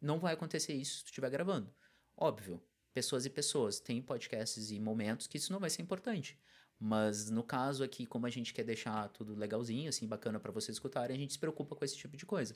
Não 0.01 0.19
vai 0.19 0.33
acontecer 0.33 0.73
isso 0.73 0.97
se 0.97 1.03
tu 1.03 1.07
estiver 1.07 1.29
gravando. 1.29 1.73
Óbvio, 2.15 2.61
pessoas 2.93 3.25
e 3.25 3.29
pessoas. 3.29 3.79
Tem 3.79 4.01
podcasts 4.01 4.69
e 4.71 4.79
momentos 4.79 5.27
que 5.27 5.37
isso 5.37 5.53
não 5.53 5.59
vai 5.59 5.69
ser 5.69 5.81
importante. 5.81 6.37
Mas 6.77 7.29
no 7.29 7.43
caso 7.43 7.83
aqui, 7.83 8.05
como 8.05 8.25
a 8.25 8.29
gente 8.29 8.53
quer 8.53 8.63
deixar 8.63 9.09
tudo 9.09 9.35
legalzinho, 9.35 9.89
assim, 9.89 10.07
bacana 10.07 10.39
para 10.39 10.51
vocês 10.51 10.75
escutarem, 10.75 11.15
a 11.15 11.19
gente 11.19 11.33
se 11.33 11.39
preocupa 11.39 11.75
com 11.75 11.83
esse 11.83 11.97
tipo 11.97 12.15
de 12.15 12.25
coisa. 12.25 12.55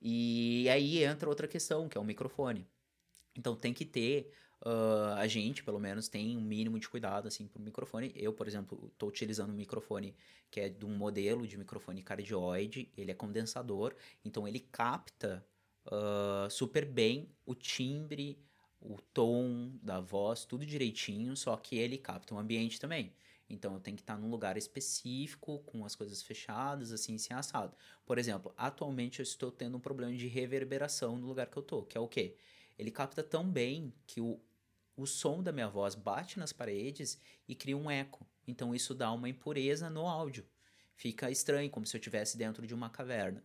E 0.00 0.68
aí 0.68 1.02
entra 1.04 1.28
outra 1.28 1.48
questão, 1.48 1.88
que 1.88 1.96
é 1.96 2.00
o 2.00 2.04
microfone. 2.04 2.68
Então 3.36 3.56
tem 3.56 3.72
que 3.72 3.84
ter, 3.84 4.32
uh, 4.62 5.14
a 5.16 5.26
gente 5.26 5.62
pelo 5.62 5.78
menos 5.78 6.08
tem 6.08 6.36
um 6.36 6.40
mínimo 6.40 6.78
de 6.78 6.88
cuidado 6.88 7.28
assim 7.28 7.46
pro 7.46 7.60
microfone. 7.60 8.12
Eu, 8.14 8.32
por 8.32 8.46
exemplo, 8.46 8.88
estou 8.92 9.08
utilizando 9.08 9.50
um 9.50 9.56
microfone 9.56 10.14
que 10.50 10.60
é 10.60 10.68
de 10.68 10.84
um 10.84 10.94
modelo 10.94 11.46
de 11.46 11.56
microfone 11.56 12.02
cardioide, 12.02 12.90
ele 12.96 13.10
é 13.10 13.14
condensador, 13.14 13.94
então 14.24 14.46
ele 14.46 14.60
capta 14.60 15.44
uh, 15.86 16.50
super 16.50 16.84
bem 16.84 17.28
o 17.44 17.54
timbre, 17.54 18.38
o 18.80 19.00
tom 19.12 19.72
da 19.82 20.00
voz, 20.00 20.44
tudo 20.44 20.66
direitinho, 20.66 21.36
só 21.36 21.56
que 21.56 21.76
ele 21.76 21.98
capta 21.98 22.34
o 22.34 22.38
ambiente 22.38 22.80
também. 22.80 23.12
Então 23.48 23.74
eu 23.74 23.80
tenho 23.80 23.96
que 23.96 24.02
estar 24.02 24.16
num 24.16 24.30
lugar 24.30 24.56
específico, 24.56 25.58
com 25.60 25.84
as 25.84 25.94
coisas 25.94 26.22
fechadas, 26.22 26.90
assim, 26.90 27.18
sem 27.18 27.36
assado. 27.36 27.76
Por 28.06 28.18
exemplo, 28.18 28.52
atualmente 28.56 29.20
eu 29.20 29.22
estou 29.22 29.52
tendo 29.52 29.76
um 29.76 29.80
problema 29.80 30.14
de 30.14 30.26
reverberação 30.26 31.16
no 31.18 31.26
lugar 31.26 31.46
que 31.46 31.56
eu 31.56 31.62
tô, 31.62 31.82
que 31.82 31.96
é 31.96 32.00
o 32.00 32.08
quê? 32.08 32.36
Ele 32.78 32.90
capta 32.90 33.22
tão 33.22 33.48
bem 33.48 33.92
que 34.06 34.20
o, 34.20 34.40
o 35.02 35.06
som 35.06 35.42
da 35.42 35.52
minha 35.52 35.68
voz 35.68 35.94
bate 35.94 36.38
nas 36.38 36.52
paredes 36.52 37.20
e 37.48 37.54
cria 37.54 37.76
um 37.76 37.90
eco. 37.90 38.26
Então 38.46 38.74
isso 38.74 38.94
dá 38.94 39.10
uma 39.12 39.28
impureza 39.28 39.90
no 39.90 40.06
áudio. 40.06 40.46
Fica 40.94 41.30
estranho, 41.30 41.70
como 41.70 41.86
se 41.86 41.96
eu 41.96 41.98
estivesse 41.98 42.36
dentro 42.36 42.66
de 42.66 42.74
uma 42.74 42.88
caverna 42.88 43.42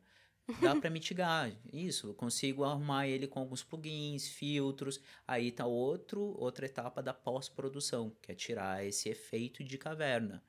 dá 0.61 0.75
para 0.75 0.89
mitigar 0.89 1.51
isso. 1.71 2.07
Eu 2.07 2.13
consigo 2.13 2.63
arrumar 2.63 3.07
ele 3.07 3.27
com 3.27 3.39
alguns 3.39 3.63
plugins, 3.63 4.27
filtros. 4.27 4.99
Aí 5.27 5.51
tá 5.51 5.65
outro, 5.65 6.35
outra 6.39 6.65
etapa 6.65 7.03
da 7.03 7.13
pós-produção, 7.13 8.15
que 8.21 8.31
é 8.31 8.35
tirar 8.35 8.85
esse 8.85 9.09
efeito 9.09 9.63
de 9.63 9.77
caverna. 9.77 10.43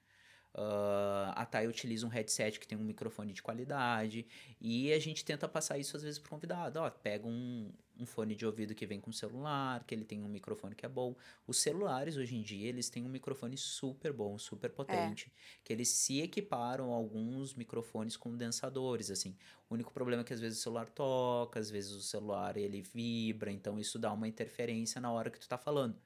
Uh, 0.54 1.30
a 1.34 1.46
Thay 1.46 1.68
utiliza 1.68 2.06
um 2.06 2.08
headset 2.08 2.58
que 2.58 2.66
tem 2.66 2.76
um 2.76 2.82
microfone 2.82 3.32
de 3.32 3.42
qualidade 3.42 4.26
e 4.60 4.92
a 4.92 4.98
gente 4.98 5.24
tenta 5.24 5.46
passar 5.46 5.78
isso 5.78 5.96
às 5.96 6.02
vezes 6.02 6.18
pro 6.18 6.30
convidado. 6.30 6.80
Ó, 6.80 6.90
pega 6.90 7.26
um, 7.26 7.72
um 7.98 8.06
fone 8.06 8.34
de 8.34 8.46
ouvido 8.46 8.74
que 8.74 8.86
vem 8.86 9.00
com 9.00 9.10
celular, 9.10 9.84
que 9.84 9.94
ele 9.94 10.04
tem 10.04 10.22
um 10.22 10.28
microfone 10.28 10.74
que 10.74 10.86
é 10.86 10.88
bom. 10.88 11.16
Os 11.46 11.58
celulares 11.58 12.16
hoje 12.16 12.36
em 12.36 12.42
dia 12.42 12.68
eles 12.68 12.88
têm 12.88 13.04
um 13.04 13.08
microfone 13.08 13.56
super 13.56 14.12
bom, 14.12 14.38
super 14.38 14.70
potente, 14.70 15.32
é. 15.34 15.58
que 15.64 15.72
eles 15.72 15.88
se 15.88 16.20
equiparam 16.20 16.92
a 16.92 16.96
alguns 16.96 17.54
microfones 17.54 18.16
condensadores, 18.16 19.10
assim. 19.10 19.36
O 19.68 19.74
único 19.74 19.92
problema 19.92 20.22
é 20.22 20.24
que 20.24 20.32
às 20.32 20.40
vezes 20.40 20.58
o 20.58 20.62
celular 20.62 20.88
toca, 20.88 21.58
às 21.58 21.70
vezes 21.70 21.92
o 21.92 22.02
celular 22.02 22.56
ele 22.56 22.80
vibra, 22.80 23.50
então 23.50 23.78
isso 23.78 23.98
dá 23.98 24.12
uma 24.12 24.28
interferência 24.28 25.00
na 25.00 25.10
hora 25.10 25.30
que 25.30 25.38
tu 25.40 25.48
tá 25.48 25.58
falando. 25.58 25.96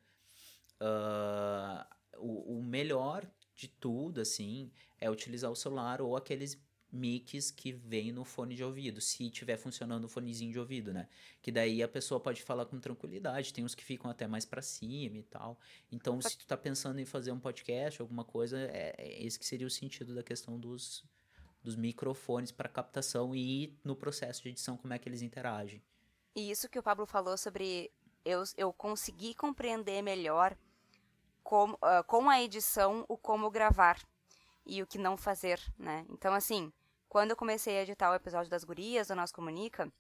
Uh, 0.81 1.85
o, 2.19 2.59
o 2.59 2.63
melhor 2.63 3.27
de 3.55 3.69
tudo, 3.69 4.21
assim, 4.21 4.73
é 4.99 5.11
utilizar 5.11 5.51
o 5.51 5.57
celular 5.57 6.01
ou 6.01 6.17
aqueles 6.17 6.61
mics 6.93 7.51
que 7.51 7.73
vem 7.73 8.13
no 8.13 8.25
fone 8.25 8.55
de 8.55 8.63
ouvido, 8.63 9.01
se 9.01 9.31
tiver 9.31 9.57
funcionando 9.57 10.05
o 10.05 10.09
fonezinho 10.09 10.53
de 10.53 10.59
ouvido, 10.59 10.93
né? 10.93 11.09
Que 11.41 11.51
daí 11.51 11.83
a 11.83 11.89
pessoa 11.89 12.21
pode 12.21 12.43
falar 12.43 12.67
com 12.67 12.79
tranquilidade, 12.79 13.53
tem 13.53 13.65
uns 13.65 13.75
que 13.75 13.85
ficam 13.85 14.11
até 14.11 14.27
mais 14.27 14.45
para 14.45 14.61
cima 14.61 15.17
e 15.17 15.23
tal. 15.23 15.59
Então, 15.91 16.21
se 16.21 16.37
tu 16.37 16.47
tá 16.47 16.57
pensando 16.57 17.01
em 17.01 17.07
fazer 17.07 17.33
um 17.33 17.41
podcast, 17.41 18.01
alguma 18.03 18.25
coisa, 18.25 18.59
é, 18.59 18.95
é 18.99 19.25
esse 19.25 19.39
que 19.39 19.47
seria 19.47 19.67
o 19.67 19.71
sentido 19.71 20.15
da 20.15 20.23
questão 20.23 20.61
dos, 20.61 21.03
dos 21.65 21.75
microfones 21.75 22.53
para 22.53 22.69
captação 22.69 23.35
e 23.35 23.75
no 23.83 23.97
processo 23.97 24.43
de 24.43 24.51
edição 24.51 24.77
como 24.77 24.93
é 24.93 24.99
que 24.99 25.09
eles 25.09 25.23
interagem. 25.23 25.83
E 26.35 26.51
isso 26.51 26.69
que 26.69 26.79
o 26.79 26.83
Pablo 26.83 27.07
falou 27.07 27.37
sobre 27.39 27.91
eu, 28.25 28.43
eu 28.57 28.73
conseguir 28.73 29.35
compreender 29.35 30.03
melhor 30.03 30.57
com, 31.43 31.73
uh, 31.73 32.05
com 32.07 32.29
a 32.29 32.41
edição 32.41 33.05
o 33.09 33.17
como 33.17 33.51
gravar 33.51 33.99
e 34.65 34.83
o 34.83 34.87
que 34.87 34.99
não 34.99 35.17
fazer, 35.17 35.61
né? 35.79 36.07
Então, 36.09 36.33
assim, 36.33 36.73
quando 37.13 37.33
eu 37.33 37.37
comecei 37.37 37.77
a 37.77 37.83
editar 37.83 38.11
o 38.11 38.15
episódio 38.15 38.51
das 38.51 38.65
gurias 38.65 39.09
do 39.09 39.15
Nosso 39.15 39.35
Comunica, 39.35 39.93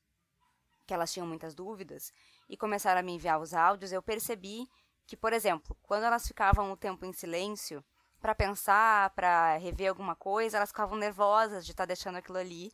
que 0.86 0.94
elas 0.94 1.12
tinham 1.12 1.26
muitas 1.26 1.54
dúvidas, 1.54 2.10
e 2.48 2.56
começaram 2.56 3.00
a 3.00 3.02
me 3.02 3.12
enviar 3.12 3.38
os 3.38 3.52
áudios, 3.52 3.92
eu 3.92 4.02
percebi 4.02 4.66
que, 5.06 5.14
por 5.14 5.34
exemplo, 5.34 5.76
quando 5.82 6.04
elas 6.04 6.26
ficavam 6.26 6.72
um 6.72 6.74
tempo 6.74 7.04
em 7.04 7.12
silêncio, 7.12 7.84
para 8.18 8.34
pensar, 8.34 9.10
para 9.10 9.58
rever 9.58 9.90
alguma 9.90 10.16
coisa, 10.16 10.56
elas 10.56 10.70
ficavam 10.70 10.96
nervosas 10.96 11.66
de 11.66 11.72
estar 11.72 11.82
tá 11.82 11.88
deixando 11.88 12.16
aquilo 12.16 12.38
ali 12.38 12.72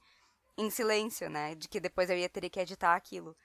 em 0.57 0.70
silêncio, 0.70 1.28
né? 1.28 1.57
De 1.57 1.66
que 1.66 1.80
depois 1.80 2.09
eu 2.09 2.16
ia 2.16 2.28
ter 2.28 2.49
que 2.49 2.61
editar 2.61 2.95
aquilo. 2.95 3.36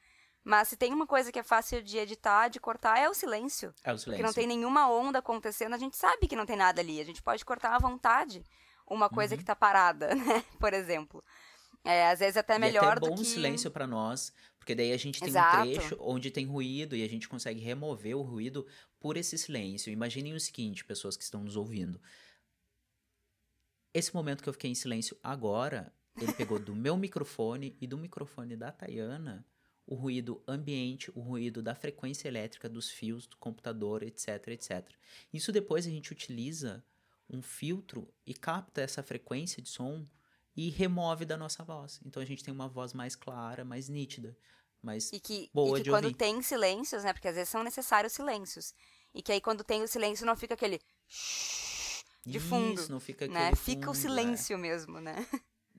Mas 0.44 0.68
se 0.68 0.78
tem 0.78 0.94
uma 0.94 1.08
coisa 1.08 1.32
que 1.32 1.40
é 1.40 1.44
fácil 1.44 1.82
de 1.82 1.98
editar, 1.98 2.50
de 2.50 2.60
cortar, 2.60 3.00
é 3.00 3.10
o 3.10 3.16
silêncio. 3.16 3.74
É 3.84 3.92
o 3.92 3.98
silêncio. 3.98 4.12
Porque 4.12 4.22
não 4.22 4.34
tem 4.34 4.46
nenhuma 4.46 4.88
onda 4.92 5.18
acontecendo, 5.18 5.74
a 5.74 5.80
gente 5.80 5.98
sabe 5.98 6.28
que 6.28 6.36
não 6.36 6.46
tem 6.46 6.56
nada 6.56 6.82
ali. 6.82 7.02
A 7.02 7.06
gente 7.06 7.24
pode 7.24 7.44
cortar 7.44 7.74
à 7.74 7.80
vontade 7.80 8.46
uma 8.88 9.10
coisa 9.10 9.34
uhum. 9.34 9.40
que 9.40 9.46
tá 9.46 9.56
parada, 9.56 10.14
né? 10.16 10.44
Por 10.60 10.74
exemplo. 10.74 11.24
É, 11.84 12.08
às 12.08 12.20
vezes 12.20 12.38
até 12.38 12.58
melhor 12.58 12.96
e 12.96 12.98
até 12.98 13.06
é 13.06 13.10
bom 13.10 13.16
que... 13.16 13.26
silêncio 13.26 13.70
para 13.70 13.86
nós, 13.86 14.32
porque 14.58 14.74
daí 14.74 14.94
a 14.94 14.98
gente 14.98 15.20
tem 15.20 15.28
Exato. 15.28 15.68
um 15.68 15.74
trecho 15.74 15.98
onde 16.00 16.32
tem 16.32 16.46
ruído 16.46 16.96
e 16.96 17.04
a 17.04 17.10
gente 17.10 17.28
consegue 17.28 17.60
remover 17.60 18.16
o 18.16 18.22
ruído 18.22 18.66
por 19.00 19.18
esse 19.18 19.38
silêncio. 19.38 19.92
Imaginem 19.92 20.34
o 20.34 20.40
seguinte, 20.40 20.86
pessoas 20.86 21.18
que 21.18 21.24
estão 21.24 21.44
nos 21.44 21.58
ouvindo. 21.58 22.00
Esse 23.94 24.16
momento 24.16 24.42
que 24.42 24.48
eu 24.48 24.54
fiquei 24.54 24.72
em 24.72 24.76
silêncio 24.76 25.18
agora, 25.22 25.94
ele 26.20 26.32
pegou 26.32 26.58
do 26.58 26.74
meu 26.74 26.96
microfone 26.96 27.76
e 27.82 27.86
do 27.86 27.98
microfone 27.98 28.56
da 28.56 28.72
Tayana 28.72 29.46
o 29.86 29.96
ruído 29.96 30.42
ambiente, 30.48 31.12
o 31.14 31.20
ruído 31.20 31.62
da 31.62 31.76
frequência 31.76 32.28
elétrica 32.28 32.70
dos 32.70 32.90
fios 32.90 33.28
do 33.28 33.38
computador, 33.38 34.04
etc, 34.04 34.48
etc. 34.48 34.90
Isso 35.32 35.52
depois 35.52 35.86
a 35.86 35.90
gente 35.90 36.12
utiliza 36.12 36.84
um 37.30 37.42
filtro 37.42 38.14
e 38.26 38.34
capta 38.34 38.82
essa 38.82 39.02
frequência 39.04 39.62
de 39.62 39.70
som 39.70 40.08
e 40.56 40.70
remove 40.70 41.26
da 41.26 41.38
nossa 41.38 41.64
voz. 41.64 42.00
Então 42.06 42.22
a 42.22 42.26
gente 42.26 42.44
tem 42.44 42.54
uma 42.54 42.68
voz 42.68 42.94
mais 42.94 43.16
clara, 43.16 43.66
mais 43.66 43.90
nítida, 43.90 44.38
mais 44.82 45.12
e 45.12 45.20
que, 45.20 45.50
boa 45.54 45.78
e 45.78 45.82
que 45.82 45.84
de 45.84 45.90
quando 45.90 46.06
ouvir. 46.06 46.18
tem 46.18 46.42
silêncios, 46.42 47.04
né? 47.04 47.14
Porque 47.14 47.28
às 47.28 47.36
vezes 47.36 47.50
são 47.50 47.64
necessários 47.64 48.14
silêncios. 48.14 48.74
E 49.14 49.22
que 49.22 49.32
aí 49.32 49.42
quando 49.42 49.64
tem 49.64 49.82
o 49.84 49.88
silêncio 49.88 50.26
não 50.26 50.36
fica 50.36 50.54
aquele 50.54 50.80
de 52.26 52.40
fundo, 52.40 52.80
Isso, 52.80 52.92
não 52.92 53.00
fica 53.00 53.28
né? 53.28 53.48
aquele 53.48 53.56
Fica 53.56 53.90
o 53.90 53.94
é. 53.94 53.96
silêncio 53.96 54.58
mesmo, 54.58 55.00
né? 55.00 55.26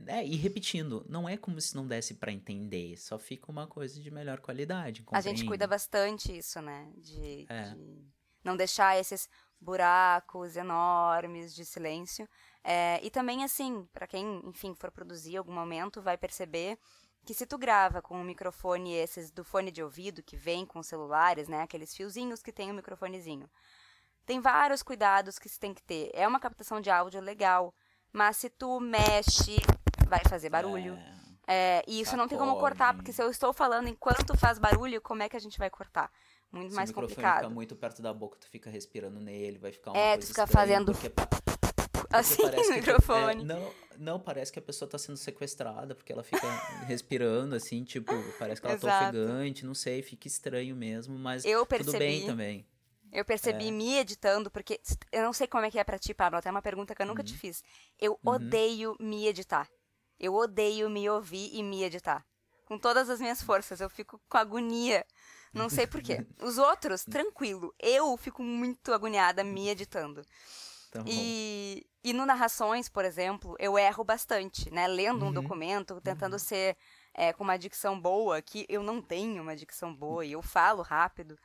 É, 0.06 0.26
e 0.26 0.34
repetindo, 0.36 1.04
não 1.08 1.28
é 1.28 1.36
como 1.36 1.60
se 1.60 1.74
não 1.74 1.86
desse 1.86 2.14
para 2.14 2.32
entender, 2.32 2.96
só 2.98 3.18
fica 3.18 3.50
uma 3.50 3.66
coisa 3.66 4.00
de 4.00 4.10
melhor 4.10 4.40
qualidade. 4.40 5.04
A 5.12 5.20
gente 5.20 5.44
cuida 5.44 5.66
bastante 5.66 6.36
isso, 6.36 6.60
né? 6.60 6.92
De, 6.98 7.46
É. 7.48 7.70
de 7.70 8.04
não 8.42 8.56
deixar 8.56 8.98
esses 8.98 9.28
buracos 9.64 10.56
enormes 10.56 11.54
de 11.54 11.64
silêncio. 11.64 12.28
É, 12.62 13.00
e 13.02 13.10
também, 13.10 13.42
assim, 13.42 13.88
para 13.92 14.06
quem, 14.06 14.40
enfim, 14.44 14.74
for 14.74 14.90
produzir 14.90 15.36
algum 15.36 15.52
momento, 15.52 16.02
vai 16.02 16.16
perceber 16.16 16.78
que 17.24 17.34
se 17.34 17.46
tu 17.46 17.56
grava 17.56 18.02
com 18.02 18.18
um 18.18 18.24
microfone 18.24 18.94
esses 18.94 19.30
do 19.30 19.42
fone 19.42 19.70
de 19.70 19.82
ouvido 19.82 20.22
que 20.22 20.36
vem 20.36 20.66
com 20.66 20.82
celulares, 20.82 21.48
né? 21.48 21.62
Aqueles 21.62 21.94
fiozinhos 21.96 22.42
que 22.42 22.52
tem 22.52 22.70
o 22.70 22.74
microfonezinho. 22.74 23.48
Tem 24.26 24.40
vários 24.40 24.82
cuidados 24.82 25.38
que 25.38 25.48
se 25.48 25.58
tem 25.58 25.72
que 25.74 25.82
ter. 25.82 26.10
É 26.14 26.28
uma 26.28 26.40
captação 26.40 26.80
de 26.80 26.90
áudio 26.90 27.20
legal, 27.20 27.74
mas 28.12 28.36
se 28.36 28.50
tu 28.50 28.78
mexe, 28.78 29.56
vai 30.06 30.20
fazer 30.28 30.50
barulho. 30.50 30.98
É, 31.46 31.82
e 31.86 32.00
isso 32.00 32.16
não 32.16 32.26
tem 32.26 32.38
como 32.38 32.58
cortar, 32.58 32.94
porque 32.94 33.12
se 33.12 33.22
eu 33.22 33.30
estou 33.30 33.52
falando 33.52 33.88
enquanto 33.88 34.36
faz 34.36 34.58
barulho, 34.58 35.00
como 35.00 35.22
é 35.22 35.28
que 35.28 35.36
a 35.36 35.40
gente 35.40 35.58
vai 35.58 35.68
cortar? 35.68 36.10
Muito 36.54 36.70
Se 36.70 36.76
mais 36.76 36.88
o 36.88 36.92
microfone 36.92 37.08
complicado. 37.16 37.36
fica 37.42 37.50
muito 37.50 37.76
perto 37.76 38.00
da 38.02 38.12
boca, 38.14 38.38
tu 38.40 38.48
fica 38.48 38.70
respirando 38.70 39.20
nele, 39.20 39.58
vai 39.58 39.72
ficar 39.72 39.90
uma 39.90 39.98
É, 39.98 40.16
tu 40.16 40.26
fica 40.26 40.46
fazendo 40.46 40.92
porque 40.92 41.10
porque 41.10 42.16
assim 42.16 42.42
no 42.44 42.52
tu- 42.52 42.72
microfone. 42.74 43.42
é, 43.42 43.44
não, 43.44 43.74
não, 43.98 44.20
parece 44.20 44.52
que 44.52 44.58
a 44.58 44.62
pessoa 44.62 44.88
tá 44.88 44.96
sendo 44.98 45.16
sequestrada, 45.16 45.94
porque 45.94 46.12
ela 46.12 46.22
fica 46.22 46.40
respirando 46.86 47.54
assim, 47.56 47.82
tipo, 47.82 48.12
parece 48.38 48.60
que 48.60 48.66
ela 48.66 48.78
tá 48.78 48.86
Exato. 48.86 49.16
ofegante, 49.18 49.64
não 49.66 49.74
sei, 49.74 50.00
fica 50.02 50.28
estranho 50.28 50.76
mesmo, 50.76 51.18
mas 51.18 51.44
Eu 51.44 51.66
tudo 51.66 51.92
bem 51.92 52.00
percebi. 52.20 52.26
também. 52.26 52.66
Eu 53.12 53.24
percebi 53.24 53.68
É. 53.68 53.70
me 53.70 53.96
editando, 53.96 54.50
porque 54.50 54.80
eu 55.12 55.22
não 55.22 55.32
sei 55.32 55.46
como 55.46 55.64
é 55.64 55.70
que 55.70 55.78
é 55.78 55.84
pra 55.84 55.98
ti, 55.98 56.12
Pablo, 56.14 56.38
até 56.38 56.50
uma 56.50 56.62
pergunta 56.62 56.94
que 56.94 57.02
eu 57.02 57.06
nunca 57.06 57.22
Uhum. 57.22 57.26
te 57.26 57.34
fiz. 57.36 57.62
Eu 58.00 58.18
odeio 58.24 58.96
me 59.00 59.26
editar. 59.26 59.68
Eu 60.18 60.34
odeio 60.34 60.88
me 60.90 61.08
ouvir 61.08 61.50
e 61.52 61.62
me 61.62 61.82
editar. 61.84 62.24
Com 62.64 62.78
todas 62.78 63.08
as 63.10 63.20
minhas 63.20 63.42
forças, 63.42 63.80
eu 63.80 63.88
fico 63.90 64.20
com 64.28 64.36
agonia. 64.38 65.04
Não 65.54 65.68
sei 65.68 65.86
por 65.86 66.02
quê. 66.02 66.24
Os 66.42 66.58
outros, 66.58 67.04
tranquilo. 67.04 67.74
Eu 67.78 68.16
fico 68.16 68.42
muito 68.42 68.92
agoniada 68.92 69.42
me 69.44 69.68
editando. 69.68 70.22
Então, 70.88 71.04
E, 71.06 71.86
e 72.02 72.12
no 72.12 72.24
Narrações, 72.26 72.88
por 72.88 73.04
exemplo, 73.04 73.56
eu 73.58 73.78
erro 73.78 74.04
bastante, 74.04 74.70
né? 74.70 74.86
Lendo 74.86 75.24
um 75.24 75.28
Uhum. 75.28 75.32
documento, 75.32 76.00
tentando 76.00 76.38
ser 76.38 76.76
é, 77.12 77.32
com 77.32 77.44
uma 77.44 77.56
dicção 77.58 78.00
boa, 78.00 78.40
que 78.42 78.64
eu 78.68 78.82
não 78.82 79.00
tenho 79.02 79.42
uma 79.42 79.56
dicção 79.56 79.94
boa 79.94 80.24
e 80.24 80.32
eu 80.32 80.42
falo 80.42 80.82
rápido, 80.82 81.36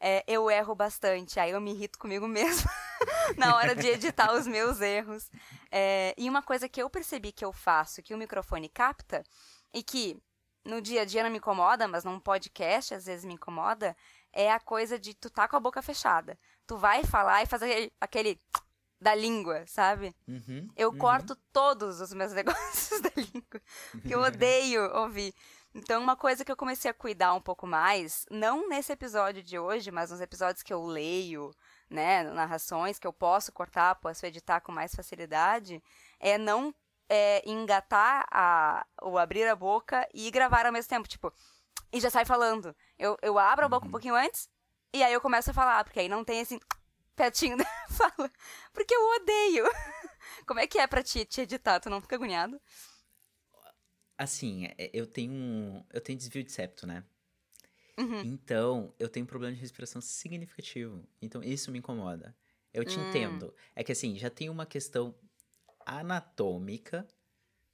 é, 0.00 0.22
eu 0.26 0.50
erro 0.50 0.74
bastante. 0.74 1.40
Aí 1.40 1.50
eu 1.50 1.60
me 1.60 1.72
irrito 1.72 1.98
comigo 1.98 2.26
mesma 2.28 2.70
na 3.36 3.54
hora 3.56 3.74
de 3.74 3.86
editar 3.86 4.32
os 4.34 4.46
meus 4.46 4.80
erros. 4.80 5.30
É, 5.70 6.14
e 6.16 6.28
uma 6.28 6.42
coisa 6.42 6.68
que 6.68 6.80
eu 6.82 6.88
percebi 6.90 7.32
que 7.32 7.44
eu 7.44 7.52
faço, 7.52 8.02
que 8.02 8.14
o 8.14 8.18
microfone 8.18 8.68
capta, 8.68 9.22
e 9.72 9.82
que 9.82 10.16
no 10.68 10.82
dia 10.82 11.02
a 11.02 11.04
dia 11.04 11.22
não 11.22 11.30
me 11.30 11.38
incomoda, 11.38 11.88
mas 11.88 12.04
num 12.04 12.20
podcast 12.20 12.94
às 12.94 13.06
vezes 13.06 13.24
me 13.24 13.34
incomoda, 13.34 13.96
é 14.32 14.52
a 14.52 14.60
coisa 14.60 14.98
de 14.98 15.14
tu 15.14 15.30
tá 15.30 15.48
com 15.48 15.56
a 15.56 15.60
boca 15.60 15.80
fechada. 15.80 16.38
Tu 16.66 16.76
vai 16.76 17.02
falar 17.04 17.42
e 17.42 17.46
fazer 17.46 17.64
aquele, 17.66 17.92
aquele 18.00 18.40
da 19.00 19.14
língua, 19.14 19.64
sabe? 19.66 20.14
uhum, 20.26 20.68
Eu 20.76 20.90
uhum. 20.90 20.98
corto 20.98 21.34
todos 21.52 22.00
os 22.00 22.12
meus 22.12 22.32
negócios 22.34 23.00
da 23.00 23.10
língua, 23.16 23.62
porque 23.92 24.14
eu 24.14 24.20
odeio 24.20 24.94
ouvir. 24.96 25.34
Então, 25.74 26.02
uma 26.02 26.16
coisa 26.16 26.44
que 26.44 26.50
eu 26.52 26.56
comecei 26.56 26.90
a 26.90 26.94
cuidar 26.94 27.32
um 27.34 27.40
pouco 27.40 27.66
mais, 27.66 28.26
não 28.30 28.68
nesse 28.68 28.92
episódio 28.92 29.42
de 29.42 29.58
hoje, 29.58 29.90
mas 29.90 30.10
nos 30.10 30.20
episódios 30.20 30.62
que 30.62 30.72
eu 30.72 30.84
leio, 30.84 31.50
né, 31.88 32.24
narrações 32.24 32.98
que 32.98 33.06
eu 33.06 33.12
posso 33.12 33.52
cortar, 33.52 33.94
posso 33.96 34.26
editar 34.26 34.60
com 34.60 34.72
mais 34.72 34.94
facilidade, 34.94 35.82
é 36.18 36.36
não 36.36 36.74
é, 37.08 37.42
engatar 37.48 38.26
a, 38.30 38.86
ou 39.02 39.18
abrir 39.18 39.46
a 39.48 39.56
boca 39.56 40.06
e 40.12 40.30
gravar 40.30 40.66
ao 40.66 40.72
mesmo 40.72 40.88
tempo, 40.88 41.08
tipo, 41.08 41.32
e 41.92 42.00
já 42.00 42.10
sai 42.10 42.24
falando. 42.24 42.74
Eu, 42.98 43.16
eu 43.22 43.38
abro 43.38 43.66
a 43.66 43.68
boca 43.68 43.86
um 43.86 43.90
pouquinho 43.90 44.14
antes 44.14 44.48
e 44.92 45.02
aí 45.02 45.12
eu 45.12 45.20
começo 45.20 45.50
a 45.50 45.54
falar, 45.54 45.84
porque 45.84 46.00
aí 46.00 46.08
não 46.08 46.24
tem 46.24 46.40
assim, 46.40 46.58
petinho 47.16 47.56
da 47.56 47.64
fala. 47.90 48.30
Porque 48.72 48.94
eu 48.94 49.02
odeio. 49.16 49.64
Como 50.46 50.60
é 50.60 50.66
que 50.66 50.78
é 50.78 50.86
pra 50.86 51.02
ti 51.02 51.24
te 51.24 51.42
editar? 51.42 51.80
Tu 51.80 51.90
não 51.90 52.00
fica 52.00 52.16
agoniado? 52.16 52.60
Assim, 54.16 54.66
é, 54.66 54.90
eu 54.92 55.06
tenho 55.06 55.32
um, 55.32 55.84
eu 55.92 56.00
tenho 56.00 56.18
desvio 56.18 56.42
de 56.42 56.50
septo, 56.50 56.86
né? 56.86 57.04
Uhum. 57.98 58.20
Então, 58.24 58.94
eu 58.98 59.08
tenho 59.08 59.24
um 59.24 59.28
problema 59.28 59.54
de 59.54 59.60
respiração 59.60 60.00
significativo. 60.00 61.08
Então, 61.20 61.42
isso 61.42 61.70
me 61.70 61.78
incomoda. 61.78 62.36
Eu 62.72 62.84
te 62.84 62.98
Hum. 62.98 63.04
entendo. 63.04 63.54
É 63.74 63.82
que 63.84 63.92
assim, 63.92 64.16
já 64.16 64.28
tem 64.30 64.50
uma 64.50 64.66
questão 64.66 65.14
anatômica, 65.88 67.06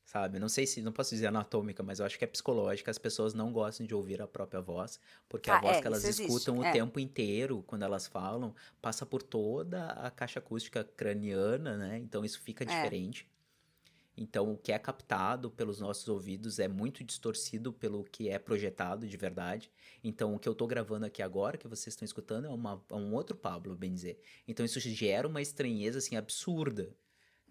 sabe? 0.04 0.38
Não 0.38 0.48
sei 0.48 0.66
se, 0.66 0.82
não 0.82 0.92
posso 0.92 1.10
dizer 1.14 1.28
anatômica, 1.28 1.82
mas 1.82 2.00
eu 2.00 2.06
acho 2.06 2.18
que 2.18 2.24
é 2.24 2.28
psicológica. 2.28 2.90
As 2.90 2.98
pessoas 2.98 3.34
não 3.34 3.52
gostam 3.52 3.86
de 3.86 3.94
ouvir 3.94 4.22
a 4.22 4.28
própria 4.28 4.60
voz, 4.62 5.00
porque 5.28 5.50
a 5.50 5.56
Ah, 5.56 5.58
voz 5.58 5.78
é, 5.78 5.80
que 5.80 5.86
elas 5.86 6.04
isso 6.04 6.06
existe, 6.06 6.50
escutam 6.50 6.58
o 6.60 6.64
é. 6.64 6.72
tempo 6.72 7.00
inteiro, 7.00 7.62
quando 7.64 7.82
elas 7.84 8.06
falam, 8.06 8.54
passa 8.82 9.06
por 9.06 9.22
toda 9.22 9.88
a 9.92 10.10
caixa 10.10 10.38
acústica 10.40 10.84
craniana, 10.84 11.76
né? 11.76 11.98
Então 11.98 12.24
isso 12.24 12.40
fica 12.40 12.64
É. 12.66 12.70
diferente. 12.72 13.28
Então, 14.16 14.52
o 14.52 14.56
que 14.58 14.70
é 14.72 14.78
captado 14.78 15.50
pelos 15.50 15.80
nossos 15.80 16.08
ouvidos 16.08 16.58
é 16.60 16.68
muito 16.68 17.02
distorcido 17.02 17.72
pelo 17.72 18.04
que 18.04 18.28
é 18.28 18.38
projetado 18.38 19.08
de 19.08 19.16
verdade. 19.16 19.72
Então, 20.04 20.34
o 20.34 20.38
que 20.38 20.48
eu 20.48 20.54
tô 20.54 20.66
gravando 20.68 21.04
aqui 21.06 21.20
agora, 21.22 21.58
que 21.58 21.66
vocês 21.66 21.94
estão 21.94 22.04
escutando, 22.06 22.46
é, 22.46 22.50
uma- 22.50 22.84
é 22.90 22.94
um 22.94 23.12
outro 23.12 23.36
Pablo, 23.36 23.74
bem 23.76 23.92
dizer. 23.92 24.20
Então, 24.46 24.64
isso 24.64 24.78
gera 24.80 25.26
uma 25.26 25.42
estranheza, 25.42 25.98
assim, 25.98 26.16
absurda. 26.16 26.96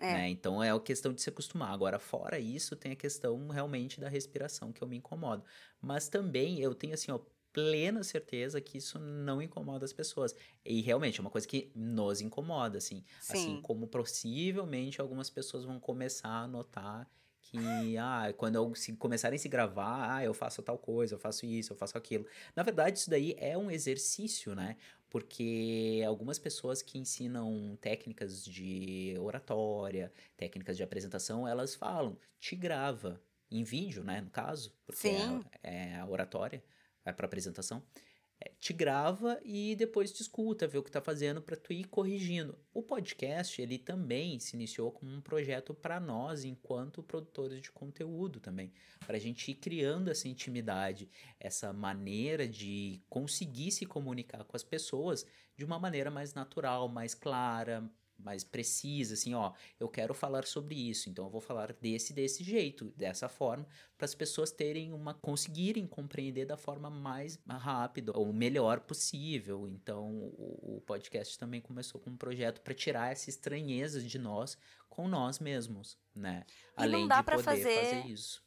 É. 0.04 0.14
né? 0.14 0.30
Então, 0.30 0.62
é 0.64 0.72
a 0.72 0.80
questão 0.80 1.14
de 1.14 1.22
se 1.22 1.30
acostumar. 1.30 1.74
Agora, 1.74 2.00
fora 2.00 2.40
isso, 2.40 2.76
tem 2.76 2.92
a 2.92 2.96
questão 2.96 3.48
realmente 3.50 4.00
da 4.00 4.10
respiração, 4.10 4.72
que 4.74 4.84
eu 4.84 4.88
me 4.88 4.98
incomodo. 4.98 5.44
Mas 5.82 6.10
também, 6.10 6.60
eu 6.60 6.76
tenho, 6.76 6.94
assim, 6.94 7.12
ó, 7.12 7.20
plena 7.54 8.04
certeza 8.04 8.60
que 8.62 8.78
isso 8.80 9.00
não 9.00 9.42
incomoda 9.42 9.86
as 9.86 9.94
pessoas. 9.94 10.36
E, 10.66 10.82
realmente, 10.82 11.20
é 11.20 11.22
uma 11.22 11.30
coisa 11.30 11.48
que 11.48 11.72
nos 11.76 12.22
incomoda, 12.22 12.78
assim. 12.78 13.04
Assim 13.28 13.56
Sim. 13.56 13.62
como 13.62 13.88
possivelmente 13.88 15.00
algumas 15.02 15.30
pessoas 15.30 15.64
vão 15.66 15.80
começar 15.80 16.30
a 16.44 16.48
notar 16.48 17.10
que, 17.42 17.98
ah, 17.98 18.34
quando 18.38 18.56
eu, 18.56 18.74
se 18.74 18.96
começarem 18.96 19.36
a 19.36 19.40
se 19.40 19.50
gravar, 19.50 20.16
ah, 20.18 20.24
eu 20.24 20.34
faço 20.34 20.64
tal 20.64 20.78
coisa, 20.80 21.16
eu 21.16 21.20
faço 21.20 21.46
isso, 21.46 21.74
eu 21.74 21.78
faço 21.78 21.98
aquilo. 21.98 22.26
Na 22.56 22.64
verdade, 22.64 22.98
isso 23.00 23.10
daí 23.10 23.36
é 23.38 23.58
um 23.58 23.70
exercício, 23.70 24.56
né? 24.56 24.78
Porque 25.14 26.02
algumas 26.08 26.40
pessoas 26.40 26.82
que 26.82 26.98
ensinam 26.98 27.78
técnicas 27.80 28.44
de 28.44 29.16
oratória, 29.20 30.12
técnicas 30.36 30.76
de 30.76 30.82
apresentação, 30.84 31.48
elas 31.48 31.76
falam, 31.76 32.18
te 32.40 32.56
grava 32.56 33.22
em 33.52 33.64
vídeo, 33.64 34.04
né, 34.04 34.22
no 34.22 34.32
caso, 34.32 34.76
porque 34.88 35.10
é- 35.10 35.30
Sim. 35.30 35.44
é 35.62 35.96
a 35.98 36.08
oratória, 36.08 36.64
é 37.06 37.14
para 37.14 37.28
apresentação 37.28 37.86
é, 38.13 38.13
te 38.60 38.74
grava 38.74 39.40
e 39.44 39.76
depois 39.76 40.12
te 40.12 40.22
escuta, 40.22 40.68
vê 40.68 40.78
o 40.78 40.84
que 40.84 40.92
tá 40.92 41.02
fazendo 41.02 41.42
para 41.42 41.56
tu 41.56 41.74
ir 41.74 41.86
corrigindo. 41.86 42.58
O 42.74 42.82
podcast, 42.82 43.62
ele 43.62 43.78
também 43.78 44.40
se 44.40 44.56
iniciou 44.56 44.92
como 44.92 45.12
um 45.12 45.22
projeto 45.22 45.74
para 45.74 46.00
nós, 46.00 46.44
enquanto 46.44 47.04
produtores 47.04 47.62
de 47.62 47.72
conteúdo 47.72 48.40
também, 48.40 48.72
para 49.06 49.18
a 49.18 49.20
gente 49.20 49.52
ir 49.52 49.56
criando 49.56 50.10
essa 50.10 50.28
intimidade, 50.28 51.10
essa 51.40 51.74
maneira 51.74 52.48
de 52.48 53.02
conseguir 53.10 53.72
se 53.72 53.86
comunicar 53.86 54.44
com 54.44 54.56
as 54.56 54.64
pessoas 54.64 55.26
de 55.56 55.64
uma 55.64 55.80
maneira 55.80 56.10
mais 56.10 56.34
natural, 56.34 56.88
mais 56.90 57.14
clara, 57.14 57.90
mais 58.18 58.44
precisa, 58.44 59.14
assim, 59.16 59.34
ó, 59.34 59.52
eu 59.80 59.90
quero 59.90 60.14
falar 60.14 60.46
sobre 60.46 60.76
isso, 60.76 61.10
então 61.10 61.26
eu 61.26 61.30
vou 61.32 61.42
falar 61.42 61.74
desse 61.74 62.14
desse 62.14 62.44
jeito, 62.44 62.86
dessa 62.96 63.28
forma, 63.28 63.68
para 63.98 64.06
as 64.06 64.16
pessoas 64.16 64.52
terem 64.52 64.94
uma 64.94 65.14
conseguirem 65.14 65.86
compreender 65.88 66.46
da 66.46 66.56
forma 66.58 66.90
mais 66.90 67.40
rápida 67.48 68.12
ou 68.16 68.32
melhor 68.32 68.80
possível. 68.82 69.68
Então, 69.68 70.10
o, 70.38 70.78
o 70.78 70.82
podcast 70.82 71.38
também 71.38 71.60
começou 71.62 72.00
com 72.00 72.10
um 72.12 72.18
projeto 72.18 72.62
para 72.62 72.74
tirar 72.74 73.12
essa 73.12 73.30
estranheza 73.30 74.02
de 74.02 74.18
nós 74.20 74.58
com 74.90 75.08
nós 75.08 75.40
mesmos, 75.40 75.98
né? 76.14 76.46
E 76.78 76.82
não 76.82 76.84
Além 76.86 77.08
dá 77.08 77.18
de 77.18 77.24
pra 77.24 77.36
poder 77.36 77.44
fazer- 77.46 77.76
fazer 77.76 78.06
isso. 78.08 78.44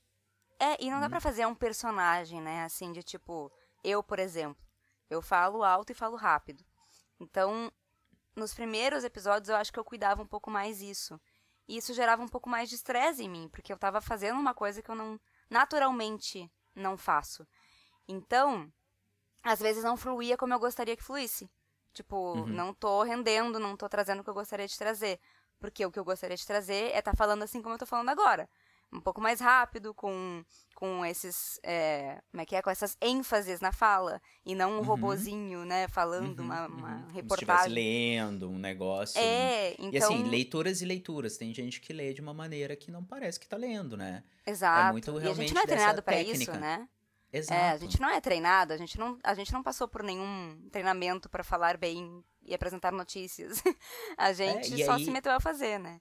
É, 0.58 0.82
e 0.82 0.90
não 0.90 1.00
dá 1.00 1.06
Hum. 1.06 1.10
pra 1.10 1.20
fazer 1.20 1.44
um 1.46 1.54
personagem, 1.54 2.40
né? 2.40 2.62
Assim, 2.62 2.92
de 2.92 3.02
tipo, 3.02 3.52
eu, 3.84 4.02
por 4.02 4.18
exemplo, 4.18 4.64
eu 5.10 5.20
falo 5.20 5.62
alto 5.62 5.90
e 5.92 5.94
falo 5.94 6.16
rápido. 6.16 6.64
Então, 7.20 7.70
nos 8.36 8.54
primeiros 8.54 9.02
episódios 9.02 9.48
eu 9.48 9.56
acho 9.56 9.72
que 9.72 9.78
eu 9.78 9.84
cuidava 9.84 10.22
um 10.22 10.26
pouco 10.26 10.50
mais 10.50 10.80
isso. 10.82 11.18
E 11.66 11.76
isso 11.78 11.92
gerava 11.94 12.22
um 12.22 12.28
pouco 12.28 12.48
mais 12.48 12.68
de 12.68 12.76
estresse 12.76 13.24
em 13.24 13.28
mim, 13.28 13.48
porque 13.48 13.72
eu 13.72 13.78
tava 13.78 14.00
fazendo 14.00 14.38
uma 14.38 14.54
coisa 14.54 14.80
que 14.82 14.90
eu 14.90 14.94
não 14.94 15.18
naturalmente 15.50 16.48
não 16.74 16.96
faço. 16.96 17.46
Então, 18.06 18.70
às 19.42 19.58
vezes 19.60 19.82
não 19.82 19.96
fluía 19.96 20.36
como 20.36 20.54
eu 20.54 20.58
gostaria 20.60 20.96
que 20.96 21.02
fluísse. 21.02 21.50
Tipo, 21.92 22.34
Uhum. 22.34 22.46
não 22.46 22.74
tô 22.74 23.02
rendendo, 23.02 23.58
não 23.58 23.76
tô 23.76 23.88
trazendo 23.88 24.20
o 24.20 24.24
que 24.24 24.30
eu 24.30 24.34
gostaria 24.34 24.68
de 24.68 24.76
trazer. 24.78 25.18
Porque 25.58 25.84
o 25.86 25.90
que 25.90 25.98
eu 25.98 26.04
gostaria 26.04 26.36
de 26.36 26.46
trazer 26.46 26.92
é 26.92 26.98
estar 26.98 27.16
falando 27.16 27.42
assim 27.42 27.62
como 27.62 27.74
eu 27.74 27.78
tô 27.78 27.86
falando 27.86 28.10
agora. 28.10 28.48
Um 28.96 29.00
pouco 29.00 29.20
mais 29.20 29.40
rápido, 29.40 29.92
com, 29.92 30.42
com 30.74 31.04
esses. 31.04 31.60
é, 31.62 32.20
como 32.30 32.40
é 32.40 32.46
que 32.46 32.56
é? 32.56 32.62
Com 32.62 32.70
essas 32.70 32.96
ênfases 33.00 33.60
na 33.60 33.72
fala. 33.72 34.20
E 34.44 34.54
não 34.54 34.72
um 34.72 34.76
Uhum. 34.78 34.82
robozinho, 34.84 35.64
né? 35.66 35.86
Falando 35.88 36.40
uma, 36.40 36.66
Uhum, 36.66 36.74
uma 36.76 36.88
uhum. 36.88 37.00
Como 37.02 37.12
se 37.12 37.18
estivesse 37.20 37.42
reportagem. 37.68 37.74
lendo 37.74 38.48
um 38.50 38.58
negócio. 38.58 39.20
É, 39.20 39.72
então. 39.74 39.90
E 39.92 39.98
assim, 39.98 40.22
leituras 40.24 40.80
e 40.80 40.84
leituras. 40.86 41.36
Tem 41.36 41.52
gente 41.52 41.80
que 41.80 41.92
lê 41.92 42.14
de 42.14 42.20
uma 42.20 42.32
maneira 42.32 42.74
que 42.74 42.90
não 42.90 43.04
parece 43.04 43.38
que 43.38 43.46
tá 43.46 43.56
lendo, 43.56 43.96
né? 43.96 44.24
Exato. 44.46 44.92
muito 44.92 45.10
e 45.10 45.16
a 45.16 45.20
realmente 45.20 45.48
gente 45.48 45.54
não 45.54 45.62
é 45.62 45.66
treinado 45.66 46.02
pra 46.02 46.14
técnica. 46.14 46.52
isso, 46.52 46.60
né? 46.60 46.88
Exato. 47.32 47.60
É, 47.60 47.70
a 47.72 47.76
gente 47.76 48.00
não 48.00 48.08
é 48.08 48.20
treinado, 48.20 48.72
a 48.72 48.76
gente 48.76 48.98
não, 48.98 49.18
a 49.22 49.34
gente 49.34 49.52
não 49.52 49.62
passou 49.62 49.86
por 49.88 50.02
nenhum 50.02 50.58
treinamento 50.72 51.28
pra 51.28 51.44
falar 51.44 51.76
bem 51.76 52.24
e 52.42 52.54
apresentar 52.54 52.92
notícias. 52.92 53.62
a 54.16 54.32
gente 54.32 54.72
e 54.80 54.84
só 54.86 54.92
aí- 54.92 55.04
se 55.04 55.10
meteu 55.10 55.32
a 55.32 55.40
fazer, 55.40 55.78
né? 55.78 56.00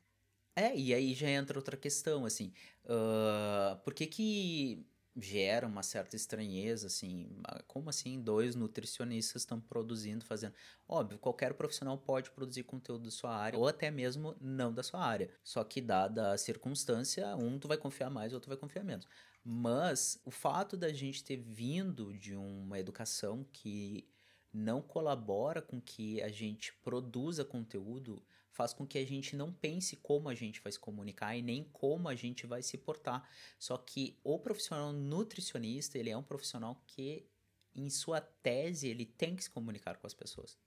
É, 0.56 0.76
e 0.78 0.94
aí 0.94 1.14
já 1.14 1.30
entra 1.30 1.58
outra 1.60 1.76
questão, 1.76 2.26
assim, 2.26 2.54
ah, 2.88 3.78
por 3.84 3.94
que 3.94 4.08
que 4.08 4.86
gera 5.18 5.68
uma 5.68 5.84
certa 5.84 6.16
estranheza, 6.16 6.88
assim, 6.88 7.30
ah, 7.44 7.62
como 7.68 7.90
assim 7.90 8.22
dois 8.22 8.56
nutricionistas 8.56 9.42
estão 9.42 9.60
produzindo, 9.60 10.24
fazendo? 10.26 10.54
Óbvio, 10.88 11.20
qualquer 11.20 11.54
profissional 11.56 11.98
pode 11.98 12.32
produzir 12.32 12.64
conteúdo 12.64 13.04
da 13.06 13.12
sua 13.12 13.36
área, 13.36 13.60
ou 13.60 13.68
até 13.68 13.92
mesmo 13.92 14.36
não 14.40 14.74
da 14.74 14.82
sua 14.84 15.02
área, 15.02 15.30
só 15.44 15.64
que 15.64 15.82
dada 15.82 16.32
a 16.32 16.38
circunstância, 16.38 17.36
um 17.36 17.60
tu 17.60 17.68
vai 17.68 17.78
confiar 17.78 18.10
mais, 18.10 18.34
outro 18.34 18.50
vai 18.50 18.58
confiar 18.58 18.84
menos. 18.84 19.06
Mas 19.44 20.22
o 20.26 20.32
fato 20.32 20.78
da 20.78 20.92
gente 20.92 21.24
ter 21.24 21.38
vindo 21.38 22.14
de 22.14 22.36
uma 22.36 22.80
educação 22.80 23.46
que 23.52 24.08
não 24.54 24.82
colabora 24.82 25.62
com 25.62 25.82
que 25.82 26.22
a 26.22 26.30
gente 26.30 26.74
produza 26.76 27.44
conteúdo 27.46 28.24
faz 28.56 28.74
com 28.74 28.88
que 28.88 28.98
a 28.98 29.06
gente 29.06 29.36
não 29.36 29.52
pense 29.52 29.98
como 29.98 30.30
a 30.30 30.34
gente 30.34 30.62
vai 30.62 30.72
se 30.72 30.80
comunicar 30.80 31.36
e 31.36 31.42
nem 31.42 31.66
como 31.66 32.08
a 32.08 32.16
gente 32.16 32.48
vai 32.48 32.64
se 32.64 32.78
portar. 32.78 33.30
Só 33.60 33.78
que 33.78 34.18
o 34.24 34.40
profissional 34.40 34.94
nutricionista, 34.94 35.98
ele 35.98 36.10
é 36.10 36.18
um 36.18 36.24
profissional 36.24 36.82
que, 36.88 37.28
em 37.76 37.90
sua 37.90 38.22
tese, 38.22 38.88
ele 38.88 39.06
tem 39.06 39.36
que 39.36 39.44
se 39.44 39.50
comunicar 39.50 39.98
com 39.98 40.08
as 40.08 40.14
pessoas. 40.14 40.58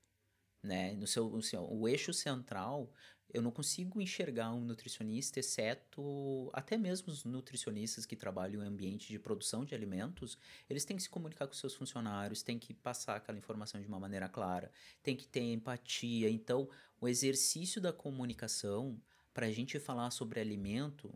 Né? 0.62 0.92
No 0.92 1.06
seu, 1.06 1.30
no 1.30 1.40
seu- 1.40 1.66
o 1.66 1.88
eixo 1.88 2.12
central, 2.12 2.92
eu 3.32 3.42
não 3.42 3.50
consigo 3.50 4.00
enxergar 4.00 4.52
um 4.52 4.60
nutricionista, 4.60 5.38
exceto 5.38 6.50
até 6.52 6.76
mesmo 6.78 7.12
os 7.12 7.24
nutricionistas 7.24 8.06
que 8.06 8.16
trabalham 8.16 8.62
em 8.62 8.66
ambiente 8.66 9.08
de 9.08 9.18
produção 9.18 9.64
de 9.64 9.74
alimentos, 9.74 10.38
eles 10.68 10.84
têm 10.84 10.96
que 10.96 11.02
se 11.02 11.10
comunicar 11.10 11.46
com 11.46 11.52
seus 11.52 11.74
funcionários, 11.74 12.42
têm 12.42 12.58
que 12.58 12.72
passar 12.72 13.16
aquela 13.16 13.38
informação 13.38 13.80
de 13.80 13.86
uma 13.86 14.00
maneira 14.00 14.28
clara, 14.28 14.72
tem 15.02 15.14
que 15.16 15.28
ter 15.28 15.42
empatia. 15.52 16.30
Então, 16.30 16.68
o 17.00 17.08
exercício 17.08 17.80
da 17.80 17.92
comunicação 17.92 19.00
para 19.32 19.46
a 19.46 19.52
gente 19.52 19.78
falar 19.78 20.10
sobre 20.10 20.40
alimento, 20.40 21.14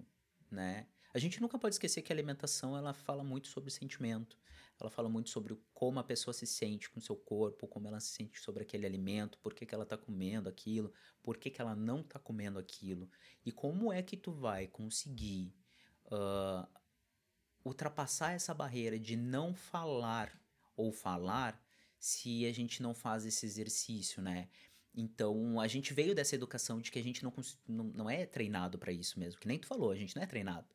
né? 0.50 0.86
A 1.14 1.18
gente 1.18 1.40
nunca 1.40 1.58
pode 1.58 1.74
esquecer 1.74 2.02
que 2.02 2.12
a 2.12 2.16
alimentação 2.16 2.76
ela 2.76 2.94
fala 2.94 3.22
muito 3.22 3.48
sobre 3.48 3.70
sentimento. 3.70 4.38
Ela 4.80 4.90
fala 4.90 5.08
muito 5.08 5.28
sobre 5.30 5.56
como 5.74 6.00
a 6.00 6.04
pessoa 6.04 6.32
se 6.32 6.46
sente 6.46 6.88
com 6.88 7.00
seu 7.00 7.14
corpo, 7.14 7.68
como 7.68 7.86
ela 7.86 8.00
se 8.00 8.12
sente 8.12 8.40
sobre 8.40 8.62
aquele 8.62 8.86
alimento, 8.86 9.38
por 9.38 9.54
que, 9.54 9.66
que 9.66 9.74
ela 9.74 9.84
está 9.84 9.96
comendo 9.96 10.48
aquilo, 10.48 10.92
por 11.22 11.36
que, 11.36 11.50
que 11.50 11.60
ela 11.60 11.76
não 11.76 12.00
está 12.00 12.18
comendo 12.18 12.58
aquilo. 12.58 13.08
E 13.44 13.52
como 13.52 13.92
é 13.92 14.02
que 14.02 14.16
tu 14.16 14.32
vai 14.32 14.66
conseguir 14.66 15.54
ah, 16.10 16.68
ultrapassar 17.64 18.32
essa 18.32 18.54
barreira 18.54 18.98
de 18.98 19.16
não 19.16 19.54
falar 19.54 20.32
ou 20.76 20.92
falar 20.92 21.62
se 21.98 22.46
a 22.46 22.52
gente 22.52 22.82
não 22.82 22.94
faz 22.94 23.24
esse 23.24 23.46
exercício, 23.46 24.20
né? 24.20 24.48
Então, 24.94 25.58
a 25.58 25.66
gente 25.66 25.94
veio 25.94 26.14
dessa 26.14 26.34
educação 26.34 26.80
de 26.80 26.90
que 26.90 26.98
a 26.98 27.02
gente 27.02 27.22
não, 27.24 27.32
não, 27.66 27.84
não 27.84 28.10
é 28.10 28.26
treinado 28.26 28.78
para 28.78 28.92
isso 28.92 29.18
mesmo, 29.18 29.40
que 29.40 29.48
nem 29.48 29.58
tu 29.58 29.66
falou, 29.66 29.90
a 29.90 29.96
gente 29.96 30.14
não 30.14 30.22
é 30.22 30.26
treinado. 30.26 30.66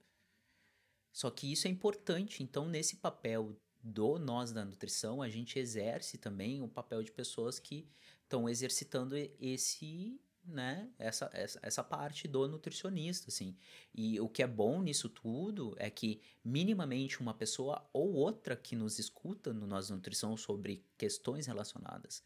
Só 1.11 1.29
que 1.29 1.51
isso 1.51 1.67
é 1.67 1.71
importante. 1.71 2.43
Então, 2.43 2.67
nesse 2.67 2.97
papel 2.97 3.55
do 3.81 4.17
nós 4.17 4.51
da 4.51 4.65
nutrição, 4.65 5.21
a 5.21 5.29
gente 5.29 5.59
exerce 5.59 6.17
também 6.17 6.61
o 6.61 6.67
papel 6.67 7.03
de 7.03 7.11
pessoas 7.11 7.59
que 7.59 7.87
estão 8.23 8.49
exercitando 8.49 9.15
esse 9.39 10.19
né, 10.47 10.89
essa, 10.97 11.29
essa, 11.33 11.59
essa 11.61 11.83
parte 11.83 12.25
do 12.25 12.47
nutricionista, 12.47 13.27
assim. 13.27 13.57
E 13.93 14.17
o 14.21 14.29
que 14.29 14.41
é 14.41 14.47
bom 14.47 14.81
nisso 14.81 15.09
tudo 15.09 15.75
é 15.77 15.89
que 15.89 16.21
minimamente 16.43 17.19
uma 17.19 17.33
pessoa 17.33 17.85
ou 17.91 18.13
outra 18.13 18.55
que 18.55 18.75
nos 18.75 18.97
escuta 18.97 19.53
no 19.53 19.67
Nós 19.67 19.89
Nutrição 19.89 20.37
sobre 20.37 20.85
questões 20.97 21.47
relacionadas 21.47 22.23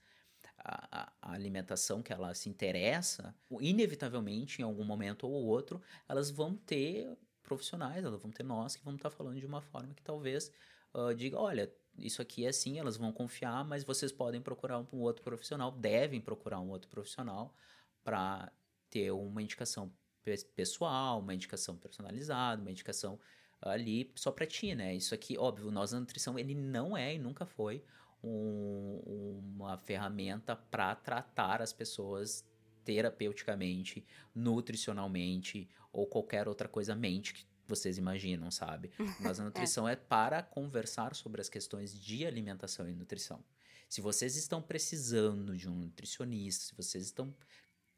à, 0.63 1.11
à 1.21 1.33
alimentação 1.33 2.01
que 2.01 2.13
ela 2.13 2.33
se 2.33 2.49
interessa, 2.49 3.35
inevitavelmente, 3.59 4.61
em 4.61 4.65
algum 4.65 4.83
momento 4.83 5.27
ou 5.27 5.45
outro, 5.45 5.81
elas 6.07 6.29
vão 6.29 6.55
ter 6.55 7.17
profissionais, 7.43 8.03
elas 8.03 8.21
vão 8.21 8.31
ter 8.31 8.43
nós 8.43 8.75
que 8.75 8.83
vamos 8.83 8.99
estar 8.99 9.09
falando 9.09 9.39
de 9.39 9.45
uma 9.45 9.61
forma 9.61 9.93
que 9.93 10.03
talvez 10.03 10.51
uh, 10.93 11.13
diga, 11.13 11.37
olha, 11.37 11.71
isso 11.97 12.21
aqui 12.21 12.45
é 12.45 12.49
assim, 12.49 12.79
elas 12.79 12.97
vão 12.97 13.11
confiar, 13.11 13.65
mas 13.65 13.83
vocês 13.83 14.11
podem 14.11 14.41
procurar 14.41 14.79
um 14.79 14.99
outro 14.99 15.23
profissional, 15.23 15.71
devem 15.71 16.21
procurar 16.21 16.59
um 16.59 16.69
outro 16.69 16.89
profissional 16.89 17.53
para 18.03 18.51
ter 18.89 19.11
uma 19.11 19.41
indicação 19.41 19.91
pessoal, 20.55 21.19
uma 21.19 21.33
indicação 21.33 21.75
personalizada, 21.75 22.61
uma 22.61 22.71
indicação 22.71 23.19
ali 23.61 24.11
só 24.15 24.31
para 24.31 24.45
ti, 24.45 24.73
né? 24.73 24.95
Isso 24.95 25.13
aqui, 25.13 25.37
óbvio, 25.37 25.71
nós 25.71 25.91
na 25.91 25.99
nutrição 25.99 26.37
ele 26.37 26.55
não 26.55 26.95
é 26.95 27.15
e 27.15 27.19
nunca 27.19 27.45
foi 27.45 27.83
um, 28.23 29.41
uma 29.55 29.77
ferramenta 29.77 30.55
para 30.55 30.95
tratar 30.95 31.61
as 31.61 31.73
pessoas 31.73 32.45
terapeuticamente, 32.83 34.05
nutricionalmente 34.33 35.69
ou 35.91 36.07
qualquer 36.07 36.47
outra 36.47 36.67
coisa 36.67 36.95
mente 36.95 37.33
que 37.33 37.45
vocês 37.67 37.97
imaginam, 37.97 38.51
sabe? 38.51 38.91
Mas 39.19 39.39
a 39.39 39.43
nutrição 39.43 39.87
é. 39.87 39.93
é 39.93 39.95
para 39.95 40.43
conversar 40.43 41.15
sobre 41.15 41.41
as 41.41 41.49
questões 41.49 41.99
de 41.99 42.25
alimentação 42.25 42.89
e 42.89 42.93
nutrição. 42.93 43.43
Se 43.87 44.01
vocês 44.01 44.35
estão 44.35 44.61
precisando 44.61 45.55
de 45.55 45.69
um 45.69 45.75
nutricionista, 45.75 46.65
se 46.65 46.75
vocês 46.75 47.05
estão 47.05 47.33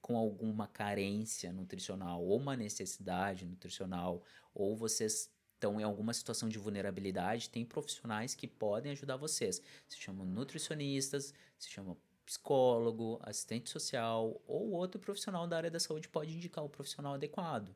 com 0.02 0.18
alguma 0.18 0.68
carência 0.68 1.54
nutricional 1.54 2.22
ou 2.24 2.38
uma 2.38 2.58
necessidade 2.58 3.46
nutricional, 3.46 4.22
ou 4.54 4.76
vocês 4.76 5.33
estão 5.64 5.80
em 5.80 5.84
alguma 5.84 6.14
situação 6.14 6.50
de 6.50 6.60
vulnerabilidade, 6.60 7.50
tem 7.50 7.64
profissionais 7.64 8.36
que 8.36 8.48
podem 8.48 8.92
ajudar 8.92 9.16
vocês. 9.16 9.62
Se 9.88 9.98
chamam 9.98 10.26
nutricionistas, 10.26 11.34
se 11.58 11.70
chamam 11.70 11.98
psicólogo, 12.26 13.18
assistente 13.24 13.70
social 13.70 14.42
ou 14.46 14.72
outro 14.72 15.00
profissional 15.00 15.48
da 15.48 15.58
área 15.58 15.72
da 15.72 15.80
saúde 15.80 16.10
pode 16.10 16.36
indicar 16.36 16.64
o 16.64 16.70
profissional 16.70 17.14
adequado. 17.14 17.74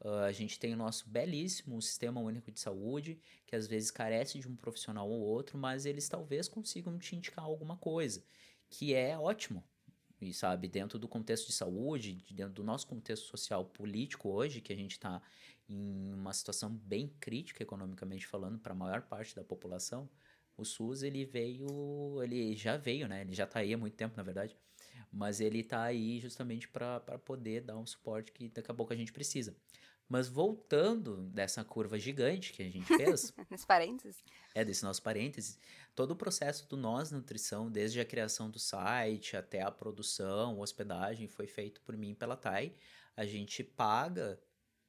Uh, 0.00 0.24
a 0.26 0.32
gente 0.32 0.58
tem 0.58 0.74
o 0.74 0.76
nosso 0.76 1.08
belíssimo 1.08 1.80
Sistema 1.80 2.20
Único 2.20 2.50
de 2.50 2.60
Saúde, 2.60 3.20
que 3.46 3.54
às 3.54 3.66
vezes 3.66 3.90
carece 3.90 4.38
de 4.38 4.48
um 4.48 4.54
profissional 4.54 5.08
ou 5.08 5.20
outro, 5.20 5.58
mas 5.58 5.86
eles 5.86 6.08
talvez 6.08 6.48
consigam 6.48 6.98
te 6.98 7.16
indicar 7.16 7.44
alguma 7.44 7.76
coisa, 7.76 8.22
que 8.68 8.94
é 8.94 9.18
ótimo. 9.18 9.64
E 10.20 10.32
sabe, 10.34 10.66
dentro 10.66 10.98
do 10.98 11.06
contexto 11.06 11.46
de 11.46 11.52
saúde, 11.52 12.24
dentro 12.30 12.54
do 12.54 12.64
nosso 12.64 12.88
contexto 12.88 13.26
social 13.26 13.64
político 13.64 14.28
hoje, 14.28 14.60
que 14.60 14.72
a 14.72 14.76
gente 14.76 14.92
está 14.92 15.22
em 15.68 16.12
uma 16.14 16.32
situação 16.32 16.70
bem 16.70 17.08
crítica 17.20 17.62
economicamente 17.62 18.26
falando 18.26 18.58
para 18.58 18.72
a 18.72 18.76
maior 18.76 19.02
parte 19.02 19.34
da 19.36 19.44
população, 19.44 20.08
o 20.56 20.64
SUS 20.64 21.02
ele 21.02 21.24
veio, 21.24 22.20
ele 22.22 22.56
já 22.56 22.76
veio, 22.76 23.06
né? 23.06 23.20
Ele 23.20 23.34
já 23.34 23.44
está 23.44 23.60
aí 23.60 23.72
há 23.72 23.78
muito 23.78 23.94
tempo, 23.94 24.16
na 24.16 24.22
verdade, 24.22 24.56
mas 25.12 25.40
ele 25.40 25.60
está 25.60 25.82
aí 25.82 26.18
justamente 26.18 26.68
para 26.68 27.00
poder 27.24 27.62
dar 27.62 27.76
um 27.76 27.86
suporte 27.86 28.32
que 28.32 28.48
daqui 28.48 28.70
a 28.70 28.74
pouco 28.74 28.92
a 28.92 28.96
gente 28.96 29.12
precisa. 29.12 29.56
Mas 30.08 30.26
voltando 30.26 31.18
dessa 31.28 31.62
curva 31.62 31.98
gigante 31.98 32.52
que 32.52 32.62
a 32.62 32.70
gente 32.70 32.86
fez. 32.86 33.32
Nesse 33.50 33.66
parênteses. 33.66 34.24
É, 34.54 34.64
desse 34.64 34.82
nosso 34.82 35.02
parênteses. 35.02 35.58
Todo 35.94 36.12
o 36.12 36.16
processo 36.16 36.66
do 36.66 36.78
Nós 36.78 37.10
Nutrição, 37.10 37.70
desde 37.70 38.00
a 38.00 38.06
criação 38.06 38.50
do 38.50 38.58
site 38.58 39.36
até 39.36 39.60
a 39.60 39.70
produção, 39.70 40.60
hospedagem, 40.60 41.28
foi 41.28 41.46
feito 41.46 41.82
por 41.82 41.94
mim 41.94 42.12
e 42.12 42.14
pela 42.14 42.36
Thay. 42.36 42.74
A 43.14 43.26
gente 43.26 43.62
paga 43.62 44.40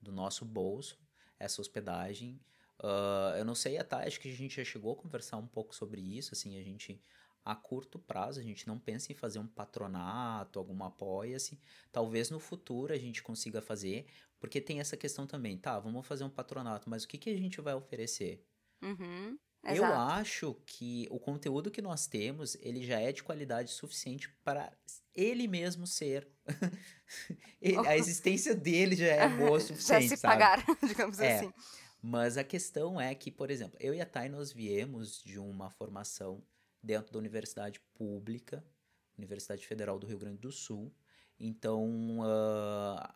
do 0.01 0.11
nosso 0.11 0.45
bolso 0.45 0.99
essa 1.39 1.61
hospedagem. 1.61 2.39
Uh, 2.79 3.37
eu 3.37 3.45
não 3.45 3.55
sei, 3.55 3.77
a 3.77 3.83
Thay, 3.83 4.07
acho 4.07 4.19
que 4.19 4.29
a 4.29 4.35
gente 4.35 4.55
já 4.55 4.63
chegou 4.63 4.93
a 4.93 4.95
conversar 4.95 5.37
um 5.37 5.47
pouco 5.47 5.73
sobre 5.73 6.01
isso. 6.01 6.33
Assim, 6.33 6.59
a 6.59 6.63
gente 6.63 7.01
a 7.43 7.55
curto 7.55 7.97
prazo, 7.97 8.39
a 8.39 8.43
gente 8.43 8.67
não 8.67 8.77
pensa 8.77 9.11
em 9.11 9.15
fazer 9.15 9.39
um 9.39 9.47
patronato, 9.47 10.59
alguma 10.59 10.87
apoia-se. 10.87 11.59
Talvez 11.91 12.29
no 12.29 12.39
futuro 12.39 12.93
a 12.93 12.97
gente 12.97 13.23
consiga 13.23 13.61
fazer, 13.61 14.05
porque 14.39 14.61
tem 14.61 14.79
essa 14.79 14.97
questão 14.97 15.25
também, 15.25 15.57
tá, 15.57 15.79
vamos 15.79 16.05
fazer 16.05 16.23
um 16.23 16.29
patronato, 16.29 16.89
mas 16.89 17.03
o 17.03 17.07
que, 17.07 17.17
que 17.17 17.29
a 17.29 17.37
gente 17.37 17.59
vai 17.61 17.73
oferecer? 17.73 18.45
Uhum, 18.81 19.37
eu 19.63 19.83
acho 19.83 20.55
que 20.65 21.07
o 21.09 21.19
conteúdo 21.19 21.71
que 21.71 21.81
nós 21.81 22.07
temos, 22.07 22.55
ele 22.55 22.85
já 22.85 22.99
é 22.99 23.11
de 23.11 23.23
qualidade 23.23 23.71
suficiente 23.71 24.29
para 24.43 24.71
ele 25.19 25.47
mesmo 25.47 25.85
ser. 25.85 26.27
ele, 27.61 27.77
a 27.87 27.97
existência 27.97 28.55
dele 28.55 28.95
já 28.95 29.07
é 29.07 29.29
boa 29.29 29.57
o 29.57 29.59
suficiente, 29.61 30.03
já 30.03 30.15
se 30.15 30.17
sabe? 30.17 30.33
pagar, 30.33 30.65
digamos 30.87 31.19
é. 31.19 31.37
assim. 31.37 31.53
Mas 32.01 32.37
a 32.37 32.43
questão 32.43 32.99
é 32.99 33.13
que, 33.13 33.29
por 33.29 33.51
exemplo, 33.51 33.77
eu 33.81 33.93
e 33.93 33.99
a 33.99 34.05
Thay 34.05 34.29
nós 34.29 34.53
viemos 34.53 35.21
de 35.21 35.37
uma 35.37 35.69
formação 35.69 36.41
dentro 36.81 37.11
da 37.11 37.19
universidade 37.19 37.81
pública, 37.93 38.63
Universidade 39.17 39.67
Federal 39.67 39.99
do 39.99 40.07
Rio 40.07 40.17
Grande 40.17 40.37
do 40.37 40.51
Sul. 40.51 40.93
Então, 41.37 42.19
uh, 42.19 43.13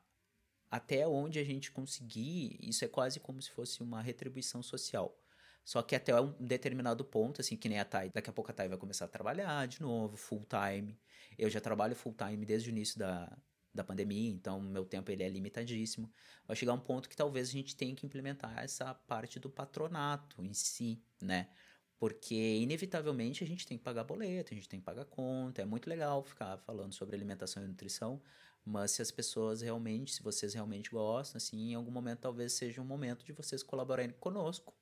até 0.70 1.08
onde 1.08 1.39
a 1.39 1.43
gente 1.45 1.72
conseguir, 1.72 2.58
isso 2.62 2.84
é 2.84 2.88
quase 2.89 3.22
como 3.22 3.41
se 3.41 3.49
fosse 3.51 3.82
uma 3.82 4.01
retribuição 4.01 4.62
social. 4.62 5.18
Só 5.64 5.82
que 5.82 5.95
até 5.95 6.20
um 6.20 6.34
determinado 6.39 7.05
ponto, 7.05 7.41
assim, 7.41 7.55
que 7.55 7.70
nem 7.70 7.80
a 7.80 7.86
Thay, 7.86 8.09
daqui 8.14 8.30
a 8.30 8.34
pouco 8.34 8.51
a 8.51 8.53
Thay 8.53 8.68
vai 8.68 8.78
começar 8.78 9.05
a 9.05 9.07
trabalhar 9.07 9.68
de 9.68 9.82
novo, 9.82 10.18
full 10.18 10.45
time. 10.45 10.99
Eu 11.38 11.49
já 11.49 11.61
trabalho 11.61 11.95
full 11.95 12.14
time 12.14 12.45
desde 12.45 12.70
o 12.70 12.72
início 12.72 12.99
da, 12.99 13.36
da 13.74 13.84
pandemia, 13.84 14.30
então 14.30 14.59
meu 14.61 14.86
tempo 14.86 15.09
ele 15.11 15.24
é 15.24 15.30
limitadíssimo. 15.30 16.11
Vai 16.45 16.55
chegar 16.55 16.74
um 16.74 16.80
ponto 16.80 17.09
que 17.09 17.16
talvez 17.16 17.49
a 17.49 17.51
gente 17.51 17.76
tenha 17.76 17.95
que 17.95 18.05
implementar 18.05 18.57
essa 18.59 18.93
parte 18.93 19.39
do 19.39 19.49
patronato 19.49 20.43
em 20.43 20.53
si, 20.53 21.01
né? 21.22 21.49
Porque, 21.97 22.57
inevitavelmente, 22.57 23.45
a 23.45 23.47
gente 23.47 23.66
tem 23.66 23.78
que 23.78 23.84
pagar 23.84 24.03
boleto, 24.03 24.53
a 24.53 24.55
gente 24.55 24.68
tem 24.68 24.80
que 24.80 24.86
pagar 24.86 25.05
conta. 25.05 25.61
É 25.61 25.66
muito 25.66 25.89
legal 25.89 26.22
ficar 26.22 26.57
falando 26.57 26.93
sobre 26.93 27.16
alimentação 27.16 27.64
e 27.64 27.68
nutrição, 27.68 28.22
mas 28.66 28.91
se 28.91 29.01
as 29.01 29.09
pessoas 29.09 29.61
realmente, 29.61 30.14
se 30.14 30.22
vocês 30.22 30.53
realmente 30.53 30.89
gostam, 30.91 31.38
assim, 31.38 31.72
em 31.72 31.76
algum 31.76 31.91
momento 31.91 32.20
talvez 32.20 32.53
seja 32.53 32.82
um 32.82 32.86
momento 32.86 33.24
de 33.26 33.32
vocês 33.32 33.64
colaborarem 33.64 34.14
conosco, 34.20 34.74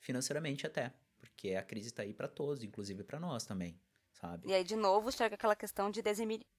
financeiramente 0.00 0.66
até. 0.66 0.92
Porque 1.18 1.54
a 1.54 1.62
crise 1.62 1.88
está 1.88 2.02
aí 2.02 2.12
para 2.12 2.28
todos, 2.28 2.64
inclusive 2.64 3.04
para 3.04 3.20
nós 3.20 3.44
também 3.44 3.78
sabe? 4.20 4.48
E 4.48 4.52
aí, 4.52 4.62
de 4.62 4.76
novo, 4.76 5.10
chega 5.10 5.34
aquela 5.34 5.56
questão 5.56 5.90
de 5.90 6.02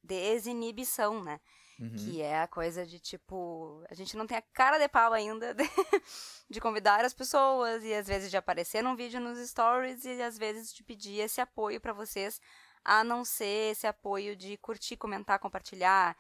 desinibição, 0.04 1.24
né? 1.24 1.40
Uhum. 1.80 1.96
Que 1.96 2.22
é 2.22 2.42
a 2.42 2.48
coisa 2.48 2.86
de, 2.86 3.00
tipo, 3.00 3.84
a 3.90 3.94
gente 3.94 4.18
não 4.18 4.28
tem 4.28 4.38
a 4.38 4.44
cara 4.54 4.78
de 4.78 4.88
pau 4.88 5.14
ainda 5.14 5.54
de, 5.54 5.64
de, 6.50 6.60
convidar 6.60 7.04
as 7.04 7.14
pessoas 7.14 7.84
e 7.84 7.94
às 7.94 8.08
vezes 8.08 8.30
de 8.30 8.38
aparecer 8.38 8.84
num 8.84 8.96
vídeo 8.96 9.20
nos 9.20 9.38
stories 9.50 10.06
e 10.06 10.22
às 10.22 10.38
vezes 10.38 10.74
de 10.74 10.84
pedir 10.84 11.20
esse 11.20 11.42
apoio 11.42 11.80
para 11.80 11.94
vocês, 11.94 12.40
a 12.84 13.04
não 13.04 13.24
ser 13.24 13.72
esse 13.72 13.88
apoio 13.88 14.36
de 14.36 14.58
curtir, 14.58 14.98
comentar, 14.98 15.40
compartilhar, 15.40 16.16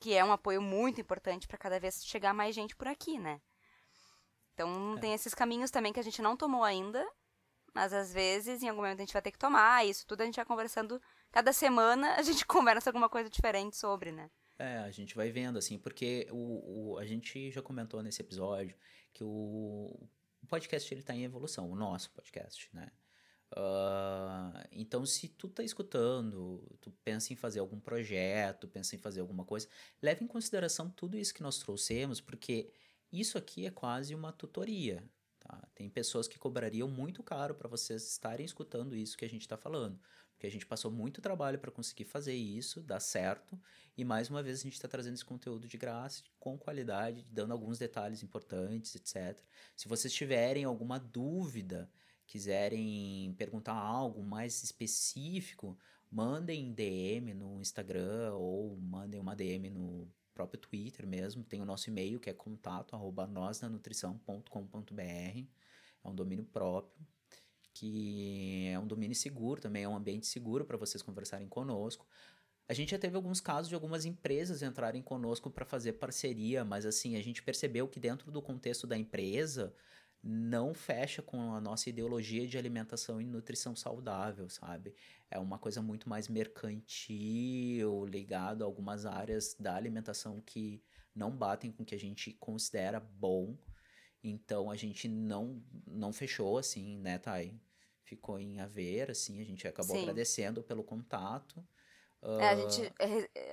que 0.00 0.14
é 0.14 0.24
um 0.24 0.32
apoio 0.32 0.60
muito 0.60 1.00
importante 1.00 1.46
para 1.46 1.58
cada 1.58 1.78
vez 1.78 2.04
chegar 2.04 2.34
mais 2.34 2.54
gente 2.54 2.74
por 2.74 2.88
aqui, 2.88 3.18
né? 3.18 3.40
Então, 4.54 4.96
é. 4.96 5.00
tem 5.00 5.12
esses 5.12 5.34
caminhos 5.34 5.70
também 5.70 5.92
que 5.92 6.00
a 6.00 6.04
gente 6.04 6.22
não 6.22 6.36
tomou 6.36 6.64
ainda 6.64 7.04
mas 7.74 7.92
às 7.92 8.12
vezes, 8.12 8.62
em 8.62 8.68
algum 8.68 8.82
momento, 8.82 9.00
a 9.00 9.02
gente 9.02 9.12
vai 9.12 9.20
ter 9.20 9.32
que 9.32 9.38
tomar. 9.38 9.84
Isso 9.84 10.06
tudo 10.06 10.20
a 10.20 10.24
gente 10.24 10.36
vai 10.36 10.44
conversando. 10.44 11.02
Cada 11.32 11.52
semana 11.52 12.14
a 12.14 12.22
gente 12.22 12.46
conversa 12.46 12.88
alguma 12.88 13.08
coisa 13.08 13.28
diferente 13.28 13.76
sobre, 13.76 14.12
né? 14.12 14.30
É, 14.56 14.78
a 14.78 14.90
gente 14.92 15.16
vai 15.16 15.32
vendo, 15.32 15.58
assim, 15.58 15.76
porque 15.76 16.28
o, 16.30 16.92
o, 16.92 16.98
a 16.98 17.04
gente 17.04 17.50
já 17.50 17.60
comentou 17.60 18.00
nesse 18.00 18.22
episódio 18.22 18.76
que 19.12 19.24
o, 19.24 20.08
o 20.40 20.46
podcast 20.46 20.94
ele 20.94 21.02
tá 21.02 21.12
em 21.12 21.24
evolução, 21.24 21.68
o 21.68 21.74
nosso 21.74 22.12
podcast, 22.12 22.70
né? 22.72 22.92
Uh, 23.56 24.66
então, 24.70 25.04
se 25.04 25.28
tu 25.28 25.48
tá 25.48 25.64
escutando, 25.64 26.76
tu 26.80 26.92
pensa 27.02 27.32
em 27.32 27.36
fazer 27.36 27.58
algum 27.58 27.80
projeto, 27.80 28.68
pensa 28.68 28.94
em 28.94 28.98
fazer 28.98 29.20
alguma 29.20 29.44
coisa, 29.44 29.68
leve 30.00 30.24
em 30.24 30.28
consideração 30.28 30.88
tudo 30.88 31.18
isso 31.18 31.34
que 31.34 31.42
nós 31.42 31.58
trouxemos, 31.58 32.20
porque 32.20 32.72
isso 33.20 33.38
aqui 33.38 33.66
é 33.66 33.70
quase 33.70 34.14
uma 34.14 34.32
tutoria, 34.32 35.02
Tá? 35.44 35.62
Tem 35.74 35.90
pessoas 35.90 36.26
que 36.26 36.38
cobrariam 36.38 36.88
muito 36.88 37.22
caro 37.22 37.54
para 37.54 37.68
vocês 37.68 38.08
estarem 38.08 38.46
escutando 38.46 38.96
isso 38.96 39.16
que 39.16 39.26
a 39.26 39.28
gente 39.28 39.42
está 39.42 39.58
falando, 39.58 40.00
porque 40.32 40.46
a 40.46 40.50
gente 40.50 40.64
passou 40.64 40.90
muito 40.90 41.20
trabalho 41.20 41.58
para 41.58 41.70
conseguir 41.70 42.04
fazer 42.04 42.34
isso, 42.34 42.80
dar 42.80 42.98
certo, 42.98 43.60
e 43.94 44.04
mais 44.06 44.30
uma 44.30 44.42
vez 44.42 44.60
a 44.60 44.62
gente 44.62 44.72
está 44.72 44.88
trazendo 44.88 45.14
esse 45.14 45.24
conteúdo 45.24 45.68
de 45.68 45.76
graça, 45.76 46.22
com 46.40 46.56
qualidade, 46.56 47.26
dando 47.30 47.52
alguns 47.52 47.78
detalhes 47.78 48.22
importantes, 48.22 48.94
etc. 48.94 49.38
Se 49.76 49.86
vocês 49.86 50.14
tiverem 50.14 50.64
alguma 50.64 50.98
dúvida, 50.98 51.90
quiserem 52.26 53.34
perguntar 53.36 53.74
algo 53.74 54.22
mais 54.22 54.62
específico, 54.62 55.78
mandem 56.10 56.72
DM 56.72 57.34
no 57.34 57.60
Instagram 57.60 58.32
ou 58.32 58.78
mandem 58.78 59.20
uma 59.20 59.36
DM 59.36 59.68
no 59.68 60.10
próprio 60.34 60.60
Twitter 60.60 61.06
mesmo, 61.06 61.44
tem 61.44 61.60
o 61.60 61.64
nosso 61.64 61.88
e-mail 61.88 62.18
que 62.18 62.28
é 62.28 62.34
contato 62.34 62.94
arroba 62.94 63.26
É 66.04 66.08
um 66.08 66.14
domínio 66.14 66.44
próprio, 66.44 67.06
que 67.72 68.66
é 68.68 68.78
um 68.78 68.86
domínio 68.86 69.16
seguro 69.16 69.60
também, 69.60 69.84
é 69.84 69.88
um 69.88 69.96
ambiente 69.96 70.26
seguro 70.26 70.64
para 70.64 70.76
vocês 70.76 71.02
conversarem 71.02 71.48
conosco. 71.48 72.06
A 72.68 72.72
gente 72.72 72.92
já 72.92 72.98
teve 72.98 73.14
alguns 73.16 73.40
casos 73.40 73.68
de 73.68 73.74
algumas 73.74 74.04
empresas 74.04 74.62
entrarem 74.62 75.02
conosco 75.02 75.50
para 75.50 75.64
fazer 75.66 75.94
parceria, 75.94 76.64
mas 76.64 76.86
assim, 76.86 77.16
a 77.16 77.22
gente 77.22 77.42
percebeu 77.42 77.86
que 77.86 78.00
dentro 78.00 78.30
do 78.30 78.40
contexto 78.40 78.86
da 78.86 78.96
empresa 78.96 79.74
não 80.26 80.72
fecha 80.72 81.20
com 81.20 81.52
a 81.52 81.60
nossa 81.60 81.90
ideologia 81.90 82.46
de 82.46 82.56
alimentação 82.56 83.20
e 83.20 83.26
nutrição 83.26 83.76
saudável, 83.76 84.48
sabe? 84.48 84.94
É 85.30 85.38
uma 85.38 85.58
coisa 85.58 85.82
muito 85.82 86.08
mais 86.08 86.28
mercantil, 86.28 88.06
ligado 88.06 88.62
a 88.62 88.64
algumas 88.64 89.04
áreas 89.04 89.54
da 89.60 89.76
alimentação 89.76 90.40
que 90.40 90.82
não 91.14 91.30
batem 91.30 91.70
com 91.70 91.82
o 91.82 91.86
que 91.86 91.94
a 91.94 91.98
gente 91.98 92.32
considera 92.32 92.98
bom. 92.98 93.54
Então 94.22 94.70
a 94.70 94.76
gente 94.76 95.06
não 95.06 95.62
não 95.86 96.10
fechou 96.10 96.56
assim, 96.56 96.98
né, 97.00 97.18
Thay? 97.18 97.60
Ficou 98.02 98.38
em 98.38 98.60
haver, 98.60 99.10
assim, 99.10 99.42
a 99.42 99.44
gente 99.44 99.68
acabou 99.68 99.94
Sim. 99.94 100.02
agradecendo 100.04 100.62
pelo 100.62 100.82
contato. 100.82 101.62
É, 102.40 102.48
a, 102.48 102.56
gente, 102.56 102.92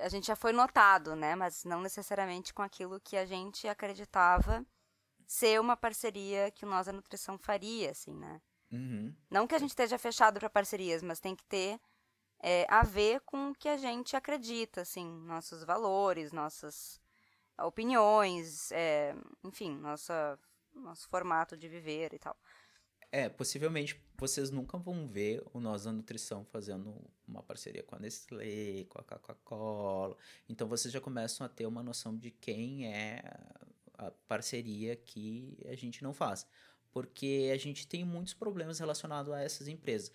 a 0.00 0.08
gente 0.08 0.26
já 0.26 0.36
foi 0.36 0.52
notado, 0.52 1.14
né? 1.14 1.34
Mas 1.34 1.64
não 1.64 1.82
necessariamente 1.82 2.54
com 2.54 2.62
aquilo 2.62 2.98
que 2.98 3.18
a 3.18 3.26
gente 3.26 3.68
acreditava 3.68 4.64
ser 5.32 5.58
uma 5.58 5.74
parceria 5.74 6.50
que 6.50 6.66
o 6.66 6.68
Nós 6.68 6.84
da 6.84 6.92
Nutrição 6.92 7.38
faria, 7.38 7.90
assim, 7.90 8.14
né? 8.14 8.38
Uhum. 8.70 9.14
Não 9.30 9.46
que 9.46 9.54
a 9.54 9.58
gente 9.58 9.70
esteja 9.70 9.96
fechado 9.96 10.38
para 10.38 10.50
parcerias, 10.50 11.02
mas 11.02 11.20
tem 11.20 11.34
que 11.34 11.44
ter 11.46 11.80
é, 12.42 12.66
a 12.68 12.82
ver 12.82 13.22
com 13.22 13.50
o 13.50 13.54
que 13.54 13.66
a 13.66 13.78
gente 13.78 14.14
acredita, 14.14 14.82
assim, 14.82 15.06
nossos 15.24 15.64
valores, 15.64 16.32
nossas 16.32 17.00
opiniões, 17.58 18.70
é, 18.72 19.14
enfim, 19.42 19.74
nossa, 19.78 20.38
nosso 20.74 21.08
formato 21.08 21.56
de 21.56 21.66
viver 21.66 22.12
e 22.12 22.18
tal. 22.18 22.36
É, 23.10 23.30
possivelmente 23.30 23.98
vocês 24.18 24.50
nunca 24.50 24.76
vão 24.76 25.06
ver 25.06 25.42
o 25.54 25.60
Nós 25.60 25.84
da 25.84 25.92
Nutrição 25.92 26.44
fazendo 26.44 26.94
uma 27.26 27.42
parceria 27.42 27.82
com 27.82 27.96
a 27.96 27.98
Nestlé, 27.98 28.84
com 28.84 29.00
a 29.00 29.02
Coca-Cola. 29.02 30.14
Então 30.46 30.68
vocês 30.68 30.92
já 30.92 31.00
começam 31.00 31.46
a 31.46 31.48
ter 31.48 31.64
uma 31.64 31.82
noção 31.82 32.14
de 32.16 32.30
quem 32.30 32.92
é 32.92 33.22
parceria 34.10 34.96
que 34.96 35.58
a 35.66 35.74
gente 35.74 36.02
não 36.02 36.12
faz. 36.12 36.46
Porque 36.90 37.50
a 37.52 37.56
gente 37.56 37.86
tem 37.86 38.04
muitos 38.04 38.34
problemas 38.34 38.78
relacionados 38.78 39.32
a 39.32 39.40
essas 39.40 39.68
empresas. 39.68 40.12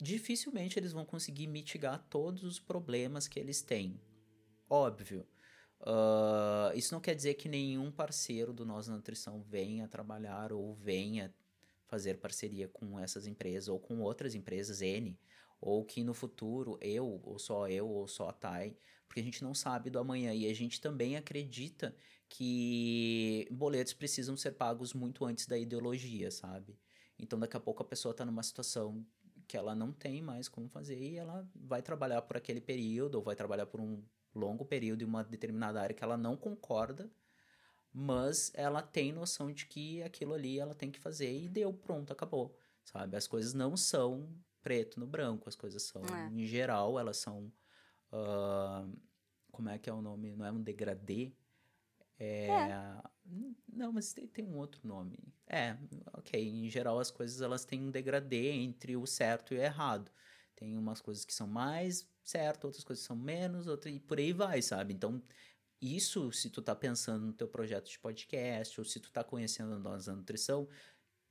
Dificilmente 0.00 0.78
eles 0.78 0.92
vão 0.92 1.04
conseguir 1.04 1.46
mitigar 1.46 2.06
todos 2.10 2.44
os 2.44 2.58
problemas 2.58 3.26
que 3.26 3.40
eles 3.40 3.62
têm. 3.62 4.00
Óbvio. 4.68 5.26
Uh, 5.80 6.76
isso 6.76 6.92
não 6.92 7.00
quer 7.00 7.14
dizer 7.14 7.34
que 7.34 7.48
nenhum 7.48 7.90
parceiro 7.90 8.52
do 8.52 8.66
Nós 8.66 8.88
Nutrição 8.88 9.40
venha 9.40 9.88
trabalhar 9.88 10.52
ou 10.52 10.74
venha 10.74 11.32
fazer 11.86 12.14
parceria 12.18 12.68
com 12.68 12.98
essas 12.98 13.26
empresas 13.26 13.68
ou 13.68 13.78
com 13.78 14.00
outras 14.00 14.34
empresas 14.34 14.82
N, 14.82 15.18
ou 15.60 15.84
que 15.84 16.04
no 16.04 16.12
futuro 16.12 16.78
eu, 16.80 17.20
ou 17.24 17.38
só 17.38 17.68
eu, 17.68 17.88
ou 17.88 18.06
só 18.06 18.28
a 18.28 18.32
Thay, 18.32 18.76
porque 19.06 19.20
a 19.20 19.22
gente 19.22 19.42
não 19.42 19.54
sabe 19.54 19.88
do 19.88 19.98
amanhã 19.98 20.34
e 20.34 20.48
a 20.48 20.54
gente 20.54 20.80
também 20.80 21.16
acredita 21.16 21.96
que 22.28 23.48
boletos 23.50 23.92
precisam 23.94 24.36
ser 24.36 24.52
pagos 24.52 24.92
muito 24.92 25.24
antes 25.24 25.46
da 25.46 25.56
ideologia, 25.56 26.30
sabe? 26.30 26.78
Então 27.18 27.38
daqui 27.38 27.56
a 27.56 27.60
pouco 27.60 27.82
a 27.82 27.86
pessoa 27.86 28.12
está 28.12 28.24
numa 28.24 28.42
situação 28.42 29.04
que 29.46 29.56
ela 29.56 29.74
não 29.74 29.92
tem 29.92 30.20
mais 30.20 30.46
como 30.48 30.68
fazer 30.68 30.98
e 30.98 31.16
ela 31.16 31.48
vai 31.54 31.80
trabalhar 31.80 32.20
por 32.22 32.36
aquele 32.36 32.60
período 32.60 33.14
ou 33.16 33.22
vai 33.22 33.34
trabalhar 33.34 33.66
por 33.66 33.80
um 33.80 34.02
longo 34.34 34.64
período 34.64 35.02
em 35.02 35.06
uma 35.06 35.24
determinada 35.24 35.80
área 35.80 35.94
que 35.94 36.04
ela 36.04 36.18
não 36.18 36.36
concorda, 36.36 37.10
mas 37.92 38.52
ela 38.54 38.82
tem 38.82 39.10
noção 39.10 39.50
de 39.50 39.64
que 39.66 40.02
aquilo 40.02 40.34
ali 40.34 40.58
ela 40.58 40.74
tem 40.74 40.90
que 40.90 41.00
fazer 41.00 41.32
e 41.32 41.48
deu, 41.48 41.72
pronto, 41.72 42.12
acabou, 42.12 42.54
sabe? 42.84 43.16
As 43.16 43.26
coisas 43.26 43.54
não 43.54 43.76
são 43.76 44.28
preto 44.62 45.00
no 45.00 45.06
branco, 45.06 45.48
as 45.48 45.56
coisas 45.56 45.82
são, 45.82 46.02
É. 46.04 46.28
em 46.28 46.46
geral, 46.46 46.98
elas 46.98 47.16
são, 47.16 47.50
uh, 48.12 48.96
como 49.50 49.70
é 49.70 49.78
que 49.78 49.88
é 49.88 49.92
o 49.92 50.02
nome? 50.02 50.36
Não 50.36 50.44
é 50.44 50.52
um 50.52 50.62
degradê? 50.62 51.32
É, 52.18 52.46
Não, 53.68 53.92
mas 53.92 54.12
tem, 54.12 54.26
tem 54.26 54.44
um 54.44 54.56
outro 54.56 54.80
nome. 54.86 55.18
É, 55.46 55.76
ok, 56.14 56.40
em 56.40 56.68
geral 56.68 56.98
as 56.98 57.10
coisas 57.10 57.40
elas 57.40 57.64
têm 57.64 57.80
um 57.80 57.90
degradê 57.90 58.50
entre 58.50 58.96
o 58.96 59.06
certo 59.06 59.54
e 59.54 59.58
o 59.58 59.62
errado. 59.62 60.10
Tem 60.56 60.76
umas 60.76 61.00
coisas 61.00 61.24
que 61.24 61.32
são 61.32 61.46
mais 61.46 62.08
certo, 62.24 62.64
outras 62.64 62.84
coisas 62.84 63.04
são 63.04 63.16
menos, 63.16 63.66
outras, 63.66 63.94
e 63.94 64.00
por 64.00 64.18
aí 64.18 64.32
vai, 64.32 64.60
sabe? 64.60 64.92
Então, 64.92 65.22
isso, 65.80 66.32
se 66.32 66.50
tu 66.50 66.60
tá 66.60 66.74
pensando 66.74 67.26
no 67.26 67.32
teu 67.32 67.46
projeto 67.46 67.88
de 67.88 67.98
podcast, 67.98 68.80
ou 68.80 68.84
se 68.84 68.98
tu 68.98 69.10
tá 69.12 69.22
conhecendo 69.22 69.78
nós 69.78 70.06
da 70.06 70.14
nutrição, 70.14 70.68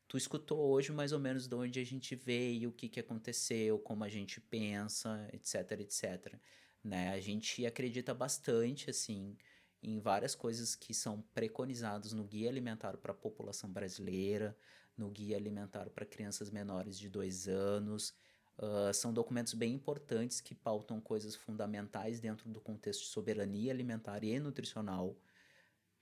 tu 0.08 0.18
escutou 0.18 0.58
hoje 0.72 0.92
mais 0.92 1.12
ou 1.12 1.20
menos 1.20 1.48
de 1.48 1.56
onde 1.56 1.80
a 1.80 1.86
gente 1.86 2.16
veio, 2.16 2.70
o 2.70 2.74
que 2.74 2.88
que 2.88 3.00
aconteceu, 3.00 3.78
como 3.80 4.04
a 4.04 4.10
gente 4.10 4.40
pensa, 4.40 5.28
etc, 5.34 5.82
etc. 5.82 6.40
Né? 6.84 7.10
A 7.10 7.20
gente 7.20 7.66
acredita 7.66 8.14
bastante, 8.14 8.90
assim, 8.90 9.38
em 9.82 10.00
várias 10.00 10.36
coisas 10.36 10.76
que 10.76 10.94
são 10.94 11.22
preconizadas 11.34 12.14
no 12.14 12.24
Guia 12.24 12.50
Alimentar 12.50 12.98
para 12.98 13.12
a 13.12 13.16
População 13.16 13.72
Brasileira, 13.72 14.58
no 14.98 15.10
Guia 15.10 15.38
Alimentar 15.38 15.90
para 15.90 16.06
Crianças 16.06 16.50
Menores 16.50 16.98
de 16.98 17.10
2 17.10 17.48
anos. 17.48 18.14
Uh, 18.58 18.92
são 18.92 19.14
documentos 19.14 19.54
bem 19.54 19.74
importantes 19.74 20.42
que 20.42 20.56
pautam 20.56 21.00
coisas 21.00 21.36
fundamentais 21.36 22.20
dentro 22.20 22.50
do 22.50 22.60
contexto 22.60 23.02
de 23.02 23.08
soberania 23.08 23.72
alimentar 23.72 24.24
e 24.24 24.40
nutricional. 24.40 25.16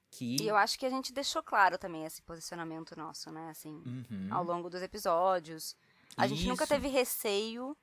Que... 0.09 0.37
E 0.41 0.47
eu 0.47 0.55
acho 0.55 0.79
que 0.79 0.85
a 0.85 0.89
gente 0.89 1.11
deixou 1.11 1.43
claro 1.43 1.77
também 1.77 2.05
esse 2.05 2.21
posicionamento 2.21 2.95
nosso, 2.97 3.29
né? 3.29 3.49
Assim, 3.49 3.83
Uhum. 3.85 4.29
ao 4.31 4.43
longo 4.45 4.69
dos 4.69 4.81
episódios. 4.81 5.75
A 6.15 6.27
gente 6.27 6.47
nunca 6.47 6.63
Isso. 6.63 6.73
teve 6.73 6.87
receio 6.87 7.75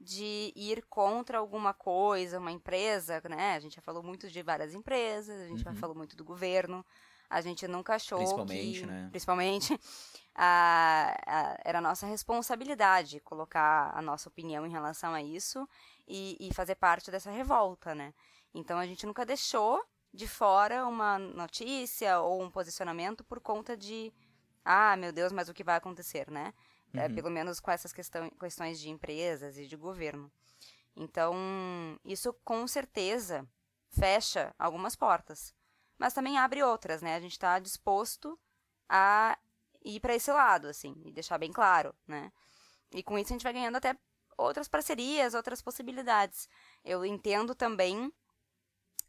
de 0.00 0.52
ir 0.54 0.82
contra 0.88 1.38
alguma 1.38 1.72
coisa, 1.72 2.38
uma 2.38 2.52
empresa, 2.52 3.22
né? 3.28 3.54
A 3.54 3.60
gente 3.60 3.76
já 3.76 3.82
falou 3.82 4.02
muito 4.02 4.30
de 4.30 4.42
várias 4.42 4.74
empresas, 4.74 5.40
a 5.40 5.46
gente 5.48 5.62
já 5.62 5.70
Uhum. 5.70 5.76
falou 5.76 5.96
muito 5.96 6.16
do 6.16 6.24
governo. 6.24 6.84
A 7.28 7.40
gente 7.40 7.66
nunca 7.66 7.94
achou 7.94 8.18
Principalmente, 8.18 8.80
que, 8.80 8.86
né? 8.86 9.08
principalmente, 9.10 9.80
a- 10.34 11.16
a- 11.26 11.58
era 11.64 11.78
a 11.78 11.82
nossa 11.82 12.06
responsabilidade 12.06 13.20
colocar 13.20 13.90
a 13.94 14.02
nossa 14.02 14.28
opinião 14.28 14.66
em 14.66 14.70
relação 14.70 15.12
a 15.14 15.22
isso 15.22 15.68
e, 16.06 16.36
e 16.40 16.54
fazer 16.54 16.76
parte 16.76 17.10
dessa 17.10 17.30
revolta, 17.30 17.94
né? 17.94 18.12
Então 18.54 18.78
a 18.78 18.86
gente 18.86 19.06
nunca 19.06 19.24
deixou 19.26 19.82
de 20.14 20.26
fora 20.28 20.86
uma 20.86 21.18
notícia 21.18 22.20
ou 22.20 22.42
um 22.42 22.50
posicionamento 22.50 23.24
por 23.24 23.40
conta 23.40 23.76
de 23.76 24.12
ah, 24.64 24.96
meu 24.96 25.12
Deus, 25.12 25.32
mas 25.32 25.48
o 25.48 25.54
que 25.54 25.64
vai 25.64 25.76
acontecer, 25.76 26.30
né? 26.30 26.52
É, 26.94 27.06
Uhum. 27.06 27.14
pelo 27.14 27.30
menos 27.30 27.60
com 27.60 27.70
essas 27.70 27.92
questão, 27.92 28.30
questões 28.30 28.80
de 28.80 28.88
empresas 28.88 29.58
e 29.58 29.66
de 29.66 29.76
governo. 29.76 30.30
Então, 30.94 31.34
isso 32.04 32.32
com 32.44 32.66
certeza 32.66 33.46
fecha 33.90 34.54
algumas 34.58 34.96
portas, 34.96 35.54
mas 35.98 36.14
também 36.14 36.38
abre 36.38 36.62
outras, 36.62 37.02
né? 37.02 37.14
A 37.16 37.20
gente 37.20 37.32
está 37.32 37.58
disposto 37.58 38.38
a 38.88 39.38
ir 39.84 40.00
para 40.00 40.14
esse 40.14 40.30
lado, 40.32 40.68
assim, 40.68 40.94
e 41.04 41.12
deixar 41.12 41.38
bem 41.38 41.52
claro, 41.52 41.94
né? 42.06 42.32
E 42.92 43.02
com 43.02 43.18
isso 43.18 43.32
a 43.32 43.34
gente 43.34 43.42
vai 43.42 43.52
ganhando 43.52 43.76
até 43.76 43.96
outras 44.38 44.68
parcerias, 44.68 45.34
outras 45.34 45.60
possibilidades. 45.60 46.48
Eu 46.84 47.04
entendo 47.04 47.54
também. 47.54 48.12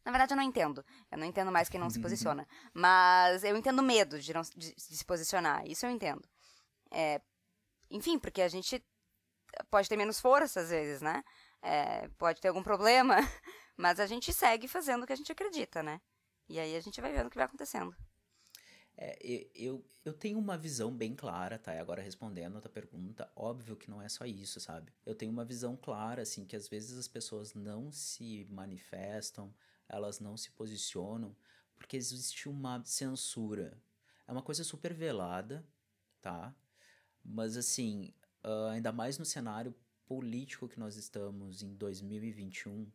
Na 0.03 0.11
verdade, 0.11 0.33
eu 0.33 0.37
não 0.37 0.43
entendo. 0.43 0.85
Eu 1.11 1.17
não 1.17 1.25
entendo 1.25 1.51
mais 1.51 1.67
quem 1.69 1.79
não 1.79 1.89
se 1.89 1.99
posiciona. 1.99 2.47
Mas 2.73 3.43
eu 3.43 3.55
entendo 3.57 3.83
medo 3.83 4.19
de, 4.19 4.33
não, 4.33 4.41
de, 4.41 4.73
de 4.73 4.97
se 4.97 5.03
posicionar. 5.05 5.65
Isso 5.67 5.85
eu 5.85 5.89
entendo. 5.89 6.23
É, 6.89 7.21
enfim, 7.89 8.19
porque 8.19 8.41
a 8.41 8.47
gente 8.47 8.83
pode 9.69 9.89
ter 9.89 9.97
menos 9.97 10.19
força 10.19 10.61
às 10.61 10.69
vezes, 10.69 11.01
né? 11.01 11.23
É, 11.61 12.07
pode 12.17 12.39
ter 12.39 12.49
algum 12.49 12.63
problema, 12.63 13.15
mas 13.75 13.99
a 13.99 14.05
gente 14.05 14.31
segue 14.33 14.67
fazendo 14.67 15.03
o 15.03 15.07
que 15.07 15.13
a 15.13 15.17
gente 15.17 15.31
acredita, 15.31 15.81
né? 15.81 16.01
E 16.49 16.59
aí 16.59 16.75
a 16.75 16.79
gente 16.79 17.01
vai 17.01 17.11
vendo 17.11 17.27
o 17.27 17.29
que 17.29 17.37
vai 17.37 17.45
acontecendo. 17.45 17.95
É, 18.99 19.15
eu, 19.53 19.85
eu 20.03 20.13
tenho 20.13 20.39
uma 20.39 20.57
visão 20.57 20.91
bem 20.91 21.15
clara, 21.15 21.59
tá? 21.59 21.75
E 21.75 21.79
Agora 21.79 22.01
respondendo 22.01 22.57
a 22.57 22.61
tua 22.61 22.71
pergunta, 22.71 23.31
óbvio 23.35 23.75
que 23.75 23.89
não 23.89 24.01
é 24.01 24.09
só 24.09 24.25
isso, 24.25 24.59
sabe? 24.59 24.91
Eu 25.05 25.13
tenho 25.13 25.31
uma 25.31 25.45
visão 25.45 25.75
clara, 25.75 26.23
assim, 26.23 26.45
que 26.45 26.55
às 26.55 26.67
vezes 26.67 26.97
as 26.97 27.07
pessoas 27.07 27.53
não 27.53 27.91
se 27.91 28.47
manifestam, 28.49 29.53
elas 29.87 30.19
não 30.19 30.35
se 30.35 30.49
posicionam, 30.51 31.35
porque 31.77 31.95
existe 31.95 32.49
uma 32.49 32.83
censura. 32.83 33.79
É 34.27 34.31
uma 34.31 34.41
coisa 34.41 34.63
super 34.63 34.93
velada, 34.93 35.63
tá? 36.19 36.55
Mas 37.27 37.57
assim, 37.57 38.13
ah, 38.43 38.71
ainda 38.71 38.91
mais 38.91 39.17
no 39.19 39.25
cenário 39.25 39.75
político 40.05 40.67
que 40.69 40.79
nós 40.79 40.95
estamos 40.95 41.61
em 41.61 41.75
2021, 41.75 42.89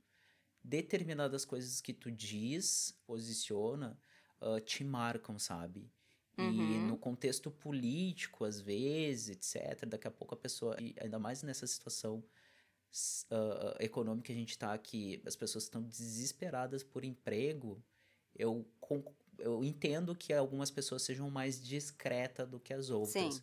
determinadas 0.65 1.45
coisas 1.45 1.81
que 1.81 1.93
tu 1.93 2.11
diz, 2.11 2.99
posiciona, 3.07 3.99
ah, 4.41 4.61
te 4.61 4.85
marcam, 4.85 5.39
sabe? 5.39 5.91
E 6.39 6.81
Uhum. 6.81 6.87
no 6.87 6.97
contexto 6.97 7.51
político, 7.51 8.45
às 8.45 8.61
vezes, 8.61 9.29
etc., 9.31 9.87
daqui 9.87 10.09
a 10.09 10.11
pouco 10.11 10.35
a 10.35 10.39
pessoa, 10.39 10.77
e 10.81 10.95
ainda 11.01 11.19
mais 11.19 11.43
nessa 11.43 11.67
situação 11.67 12.25
ah, 13.31 13.77
econômica 13.81 14.27
que 14.27 14.33
a 14.33 14.35
gente 14.35 14.59
tá 14.59 14.73
aqui, 14.73 15.23
as 15.27 15.37
pessoas 15.37 15.65
estão 15.65 15.83
desesperadas 15.83 16.83
por 16.83 17.05
emprego, 17.05 17.83
eu, 18.35 18.67
eu 19.39 19.65
entendo 19.65 20.15
que 20.15 20.33
algumas 20.33 20.71
pessoas 20.71 21.03
sejam 21.03 21.31
mais 21.31 21.63
discretas 21.63 22.49
do 22.49 22.61
que 22.61 22.73
as 22.73 22.91
outras. 22.91 23.37
Sim. 23.37 23.43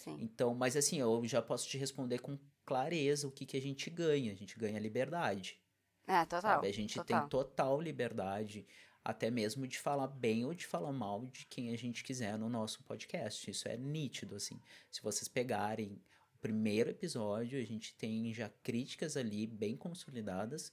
Sim. 0.00 0.16
Então, 0.18 0.54
mas 0.54 0.76
assim, 0.76 0.98
eu 0.98 1.22
já 1.26 1.42
posso 1.42 1.68
te 1.68 1.76
responder 1.76 2.20
com 2.20 2.38
clareza 2.64 3.28
o 3.28 3.30
que, 3.30 3.44
que 3.44 3.56
a 3.56 3.60
gente 3.60 3.90
ganha. 3.90 4.32
A 4.32 4.34
gente 4.34 4.58
ganha 4.58 4.78
liberdade. 4.78 5.60
É, 6.06 6.24
total. 6.24 6.40
Sabe? 6.40 6.68
A 6.68 6.72
gente 6.72 6.94
total. 6.94 7.20
tem 7.20 7.28
total 7.28 7.80
liberdade, 7.80 8.66
até 9.04 9.30
mesmo 9.30 9.66
de 9.66 9.78
falar 9.78 10.06
bem 10.06 10.46
ou 10.46 10.54
de 10.54 10.66
falar 10.66 10.90
mal 10.90 11.26
de 11.26 11.44
quem 11.46 11.70
a 11.70 11.76
gente 11.76 12.02
quiser 12.02 12.38
no 12.38 12.48
nosso 12.48 12.82
podcast. 12.84 13.50
Isso 13.50 13.68
é 13.68 13.76
nítido, 13.76 14.36
assim. 14.36 14.58
Se 14.90 15.02
vocês 15.02 15.28
pegarem 15.28 16.00
o 16.34 16.38
primeiro 16.38 16.88
episódio, 16.88 17.60
a 17.60 17.64
gente 17.64 17.94
tem 17.94 18.32
já 18.32 18.48
críticas 18.62 19.18
ali 19.18 19.46
bem 19.46 19.76
consolidadas 19.76 20.72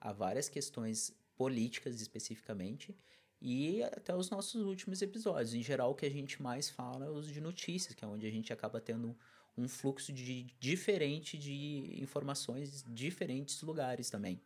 a 0.00 0.12
várias 0.12 0.48
questões 0.48 1.16
políticas 1.36 2.00
especificamente. 2.00 2.98
E 3.40 3.82
até 3.82 4.14
os 4.14 4.30
nossos 4.30 4.62
últimos 4.62 5.02
episódios. 5.02 5.54
Em 5.54 5.62
geral, 5.62 5.90
o 5.90 5.94
que 5.94 6.06
a 6.06 6.10
gente 6.10 6.40
mais 6.42 6.70
fala 6.70 7.06
é 7.06 7.10
os 7.10 7.28
de 7.28 7.40
notícias, 7.40 7.94
que 7.94 8.04
é 8.04 8.08
onde 8.08 8.26
a 8.26 8.30
gente 8.30 8.52
acaba 8.52 8.80
tendo 8.80 9.16
um 9.56 9.68
fluxo 9.68 10.12
de, 10.12 10.44
diferente 10.58 11.38
de 11.38 12.00
informações 12.02 12.82
de 12.82 12.92
diferentes 12.92 13.60
lugares 13.62 14.10
também. 14.10 14.40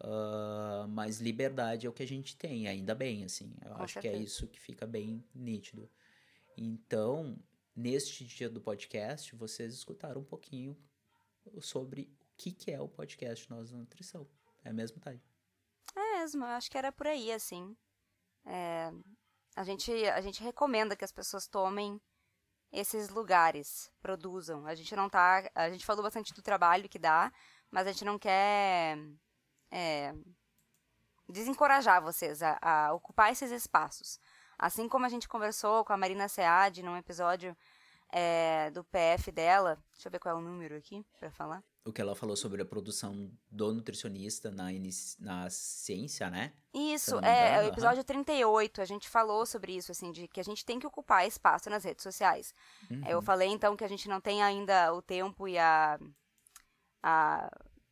Uh, 0.00 0.88
mas 0.88 1.20
liberdade 1.20 1.86
é 1.86 1.90
o 1.90 1.92
que 1.92 2.02
a 2.02 2.06
gente 2.06 2.36
tem, 2.36 2.66
ainda 2.66 2.94
bem, 2.94 3.24
assim. 3.24 3.54
Eu 3.64 3.74
Com 3.74 3.82
acho 3.82 3.94
que 3.94 4.08
é 4.08 4.10
certeza. 4.10 4.24
isso 4.24 4.46
que 4.48 4.60
fica 4.60 4.86
bem 4.86 5.24
nítido. 5.34 5.88
Então, 6.56 7.38
neste 7.74 8.24
dia 8.24 8.48
do 8.48 8.60
podcast, 8.60 9.34
vocês 9.36 9.72
escutaram 9.74 10.20
um 10.20 10.24
pouquinho 10.24 10.76
sobre 11.60 12.02
o 12.02 12.36
que, 12.36 12.50
que 12.52 12.70
é 12.70 12.80
o 12.80 12.88
podcast 12.88 13.48
Nós 13.50 13.70
da 13.70 13.78
Nutrição. 13.78 14.26
É 14.64 14.72
mesmo, 14.72 14.98
Thay? 15.00 15.20
É 15.96 16.18
mesmo, 16.18 16.44
eu 16.44 16.48
acho 16.48 16.70
que 16.70 16.78
era 16.78 16.90
por 16.90 17.06
aí, 17.06 17.30
assim. 17.32 17.76
É, 18.46 18.90
a, 19.56 19.64
gente, 19.64 19.92
a 20.08 20.20
gente 20.20 20.42
recomenda 20.42 20.96
que 20.96 21.04
as 21.04 21.12
pessoas 21.12 21.46
tomem 21.46 22.00
esses 22.72 23.08
lugares, 23.08 23.90
produzam. 24.02 24.66
A 24.66 24.74
gente 24.74 24.94
não 24.96 25.08
tá. 25.08 25.48
A 25.54 25.70
gente 25.70 25.86
falou 25.86 26.02
bastante 26.02 26.34
do 26.34 26.42
trabalho 26.42 26.88
que 26.88 26.98
dá, 26.98 27.32
mas 27.70 27.86
a 27.86 27.92
gente 27.92 28.04
não 28.04 28.18
quer 28.18 28.98
é, 29.70 30.12
desencorajar 31.28 32.02
vocês 32.02 32.42
a, 32.42 32.58
a 32.60 32.92
ocupar 32.92 33.32
esses 33.32 33.50
espaços. 33.50 34.18
Assim 34.58 34.88
como 34.88 35.06
a 35.06 35.08
gente 35.08 35.28
conversou 35.28 35.84
com 35.84 35.92
a 35.92 35.96
Marina 35.96 36.28
Sead 36.28 36.82
num 36.82 36.96
episódio 36.96 37.56
é, 38.12 38.70
do 38.70 38.84
PF 38.84 39.32
dela. 39.32 39.78
Deixa 39.92 40.08
eu 40.08 40.12
ver 40.12 40.18
qual 40.18 40.36
é 40.36 40.38
o 40.38 40.42
número 40.42 40.76
aqui 40.76 41.04
pra 41.18 41.30
falar. 41.30 41.62
O 41.86 41.92
que 41.92 42.00
ela 42.00 42.14
falou 42.14 42.34
sobre 42.34 42.62
a 42.62 42.64
produção 42.64 43.30
do 43.50 43.74
nutricionista 43.74 44.50
na, 44.50 44.68
na 45.18 45.50
ciência, 45.50 46.30
né? 46.30 46.54
Isso, 46.72 47.18
é, 47.20 47.56
é 47.56 47.62
o 47.62 47.68
episódio 47.68 48.02
38, 48.02 48.80
a 48.80 48.84
gente 48.86 49.06
falou 49.06 49.44
sobre 49.44 49.76
isso, 49.76 49.92
assim, 49.92 50.10
de 50.10 50.26
que 50.26 50.40
a 50.40 50.44
gente 50.44 50.64
tem 50.64 50.78
que 50.78 50.86
ocupar 50.86 51.26
espaço 51.26 51.68
nas 51.68 51.84
redes 51.84 52.02
sociais. 52.02 52.54
Uhum. 52.90 53.06
Eu 53.06 53.20
falei, 53.20 53.48
então, 53.48 53.76
que 53.76 53.84
a 53.84 53.88
gente 53.88 54.08
não 54.08 54.18
tem 54.18 54.42
ainda 54.42 54.94
o 54.94 55.02
tempo 55.02 55.46
e 55.46 55.58
a, 55.58 55.98
a 57.02 57.50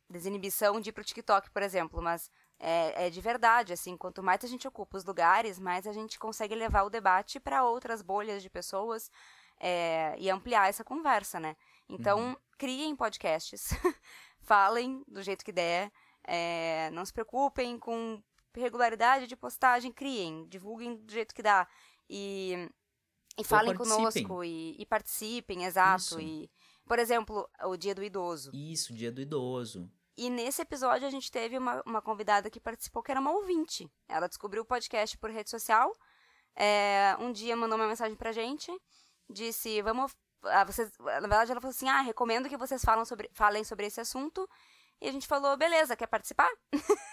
desinibição 0.09 0.81
de 0.81 0.89
ir 0.89 0.93
pro 0.93 1.03
TikTok, 1.03 1.51
por 1.51 1.61
exemplo, 1.61 2.01
mas 2.01 2.31
é, 2.59 3.07
é 3.07 3.09
de 3.09 3.21
verdade, 3.21 3.73
assim, 3.73 3.95
quanto 3.95 4.23
mais 4.23 4.43
a 4.43 4.47
gente 4.47 4.67
ocupa 4.67 4.97
os 4.97 5.05
lugares, 5.05 5.59
mais 5.59 5.85
a 5.85 5.93
gente 5.93 6.17
consegue 6.17 6.55
levar 6.55 6.83
o 6.83 6.89
debate 6.89 7.39
para 7.39 7.63
outras 7.63 8.01
bolhas 8.01 8.41
de 8.41 8.49
pessoas 8.49 9.11
é, 9.59 10.15
e 10.17 10.29
ampliar 10.29 10.69
essa 10.69 10.83
conversa, 10.83 11.39
né? 11.39 11.55
Então, 11.89 12.37
criem 12.57 12.95
podcasts, 12.95 13.69
falem 14.41 15.03
do 15.07 15.21
jeito 15.21 15.43
que 15.43 15.51
der, 15.51 15.91
é, 16.23 16.89
não 16.91 17.05
se 17.05 17.13
preocupem 17.13 17.77
com 17.77 18.21
regularidade 18.55 19.27
de 19.27 19.35
postagem, 19.35 19.91
criem, 19.91 20.47
divulguem 20.47 20.95
do 20.95 21.11
jeito 21.11 21.33
que 21.33 21.43
dá. 21.43 21.67
E, 22.09 22.69
e 23.37 23.43
falem 23.43 23.75
conosco 23.75 24.43
e, 24.43 24.75
e 24.79 24.85
participem, 24.85 25.65
exato. 25.65 26.03
Isso. 26.03 26.21
E, 26.21 26.49
por 26.85 26.99
exemplo, 26.99 27.49
o 27.63 27.75
Dia 27.75 27.95
do 27.95 28.03
Idoso. 28.03 28.51
Isso, 28.53 28.93
dia 28.93 29.11
do 29.11 29.21
idoso. 29.21 29.89
E 30.15 30.29
nesse 30.29 30.61
episódio 30.61 31.07
a 31.07 31.09
gente 31.09 31.31
teve 31.31 31.57
uma, 31.57 31.81
uma 31.85 32.01
convidada 32.01 32.49
que 32.49 32.59
participou 32.59 33.01
que 33.01 33.09
era 33.09 33.19
uma 33.19 33.31
ouvinte. 33.31 33.89
Ela 34.07 34.27
descobriu 34.27 34.61
o 34.61 34.65
podcast 34.65 35.17
por 35.17 35.31
rede 35.31 35.49
social. 35.49 35.91
é, 36.55 37.15
um 37.19 37.31
dia 37.31 37.55
mandou 37.55 37.77
uma 37.77 37.87
mensagem 37.87 38.15
pra 38.15 38.31
gente. 38.31 38.71
Disse, 39.29 39.81
vamos. 39.81 40.15
Vocês, 40.65 40.91
na 40.99 41.19
verdade, 41.21 41.51
ela 41.51 41.61
falou 41.61 41.71
assim: 41.71 41.89
ah, 41.89 42.01
recomendo 42.01 42.49
que 42.49 42.57
vocês 42.57 42.83
falam 42.83 43.05
sobre, 43.05 43.29
falem 43.33 43.63
sobre 43.63 43.85
esse 43.87 44.01
assunto. 44.01 44.47
E 45.01 45.07
a 45.09 45.11
gente 45.11 45.27
falou, 45.27 45.57
beleza, 45.57 45.95
quer 45.97 46.07
participar? 46.07 46.49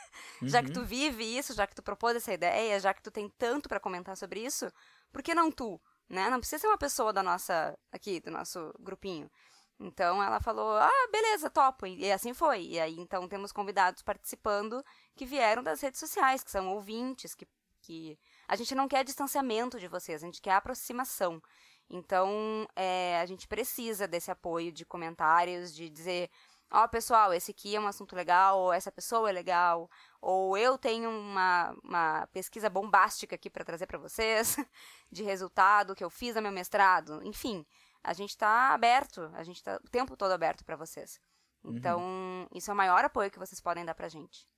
já 0.47 0.62
que 0.62 0.69
Uhum. 0.69 0.74
tu 0.74 0.85
vive 0.85 1.24
isso, 1.24 1.52
já 1.55 1.66
que 1.66 1.74
tu 1.74 1.82
propôs 1.82 2.15
essa 2.16 2.32
ideia, 2.32 2.78
já 2.78 2.94
que 2.94 3.02
tu 3.02 3.11
tem 3.11 3.28
tanto 3.39 3.69
pra 3.69 3.81
comentar 3.81 4.16
sobre 4.16 4.40
isso, 4.44 4.70
por 5.12 5.23
que 5.23 5.35
não 5.35 5.51
tu? 5.51 5.81
Né? 6.09 6.31
Não 6.31 6.39
precisa 6.39 6.61
ser 6.61 6.66
uma 6.69 6.78
pessoa 6.78 7.12
da 7.12 7.23
nossa, 7.23 7.77
aqui, 7.93 8.20
do 8.20 8.31
nosso 8.31 8.73
grupinho. 8.78 9.31
Então 9.78 10.23
ela 10.23 10.40
falou, 10.40 10.77
ah, 10.77 11.09
beleza, 11.11 11.51
topo. 11.51 11.86
E 11.86 12.05
e 12.05 12.12
assim 12.12 12.35
foi. 12.35 12.62
E 12.65 12.78
aí 12.81 12.97
então 12.98 13.27
temos 13.28 13.51
convidados 13.52 14.02
participando 14.02 14.85
que 15.16 15.24
vieram 15.27 15.62
das 15.62 15.81
redes 15.81 15.98
sociais, 15.98 16.44
que 16.44 16.51
são 16.51 16.69
ouvintes, 16.69 17.35
que, 17.35 17.48
que 17.81 18.19
a 18.47 18.57
gente 18.57 18.74
não 18.74 18.86
quer 18.86 19.05
distanciamento 19.05 19.81
de 19.81 19.89
vocês, 19.89 20.23
a 20.23 20.27
gente 20.27 20.43
quer 20.43 20.52
aproximação. 20.52 21.43
Então 21.90 22.66
é, 22.76 23.20
a 23.20 23.26
gente 23.26 23.48
precisa 23.48 24.06
desse 24.06 24.30
apoio 24.30 24.70
de 24.70 24.84
comentários, 24.84 25.74
de 25.74 25.90
dizer, 25.90 26.30
ó, 26.70 26.86
pessoal, 26.86 27.32
esse 27.34 27.50
aqui 27.50 27.74
é 27.74 27.80
um 27.80 27.86
assunto 27.86 28.14
legal, 28.14 28.60
ou 28.60 28.72
essa 28.72 28.92
pessoa 28.92 29.28
é 29.28 29.32
legal, 29.32 29.90
ou 30.20 30.56
eu 30.56 30.78
tenho 30.78 31.10
uma, 31.10 31.76
uma 31.82 32.26
pesquisa 32.28 32.70
bombástica 32.70 33.34
aqui 33.34 33.50
para 33.50 33.64
trazer 33.64 33.86
para 33.86 33.98
vocês, 33.98 34.56
de 35.10 35.24
resultado 35.24 35.94
que 35.94 36.04
eu 36.04 36.10
fiz 36.10 36.36
no 36.36 36.42
meu 36.42 36.52
mestrado, 36.52 37.20
enfim 37.24 37.66
a 38.02 38.12
gente 38.12 38.30
está 38.30 38.72
aberto, 38.72 39.30
a 39.34 39.44
gente 39.44 39.56
está 39.56 39.76
o 39.76 39.88
tempo 39.88 40.16
todo 40.16 40.32
aberto 40.32 40.64
para 40.64 40.76
vocês. 40.76 41.20
Então, 41.62 42.48
isso 42.54 42.70
é 42.70 42.74
o 42.74 42.76
maior 42.76 43.04
apoio 43.04 43.30
que 43.30 43.38
vocês 43.38 43.60
podem 43.60 43.84
dar 43.84 43.94
pra 43.94 44.08
gente. 44.08 44.48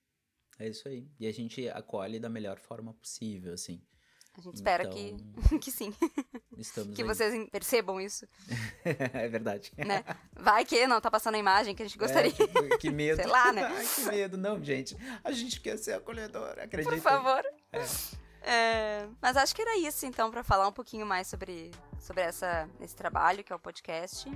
É 0.59 0.69
isso 0.69 0.87
aí. 0.87 1.11
E 1.19 1.27
a 1.27 1.33
gente 1.33 1.69
acolhe 1.69 2.21
da 2.21 2.29
melhor 2.29 2.61
forma 2.61 2.95
possível, 2.95 3.53
assim. 3.53 3.85
A 4.37 4.41
gente 4.41 4.55
espera 4.55 4.89
que, 4.89 5.11
Então, 5.45 5.59
que 5.61 5.71
sim, 5.71 5.95
Estamos 6.57 6.97
que 6.97 7.03
aí. 7.03 7.09
vocês 7.09 7.49
percebam 7.51 8.01
isso, 8.01 8.27
é 8.85 9.29
verdade. 9.29 9.73
né? 9.77 10.03
Vai 10.35 10.65
que 10.65 10.87
não 10.87 11.01
tá 11.01 11.11
passando 11.11 11.35
a 11.35 11.39
imagem 11.39 11.75
que 11.75 11.83
a 11.83 11.87
gente 11.87 11.99
gostaria. 11.99 12.31
É, 12.31 12.35
tipo, 12.35 12.79
que 12.79 12.91
medo. 12.91 13.17
Sei 13.17 13.27
lá, 13.31 13.53
né? 13.53 13.65
Ai, 13.65 13.87
que 13.87 14.01
medo. 14.03 14.39
Não, 14.39 14.63
gente. 14.65 14.97
A 15.23 15.31
gente 15.33 15.61
quer 15.61 15.77
ser 15.77 15.93
acolhedor, 15.93 16.59
acredita. 16.59 16.91
Por 16.95 17.01
favor. 17.01 17.45
É. 17.73 17.85
É, 18.45 19.07
mas 19.21 19.37
acho 19.37 19.55
que 19.55 19.63
era 19.63 19.77
isso, 19.79 20.05
então, 20.07 20.31
pra 20.31 20.43
falar 20.43 20.67
um 20.67 20.73
pouquinho 20.73 21.07
mais 21.07 21.29
sobre, 21.29 21.71
sobre 22.01 22.23
essa, 22.25 22.69
esse 22.81 22.97
trabalho, 22.97 23.45
que 23.45 23.53
é 23.53 23.57
o 23.57 23.59
podcast. 23.59 24.29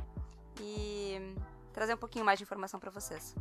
E 0.61 1.35
trazer 1.73 1.95
um 1.95 1.99
pouquinho 1.99 2.25
mais 2.25 2.39
de 2.39 2.45
informação 2.45 2.79
pra 2.79 2.91
vocês. 2.91 3.35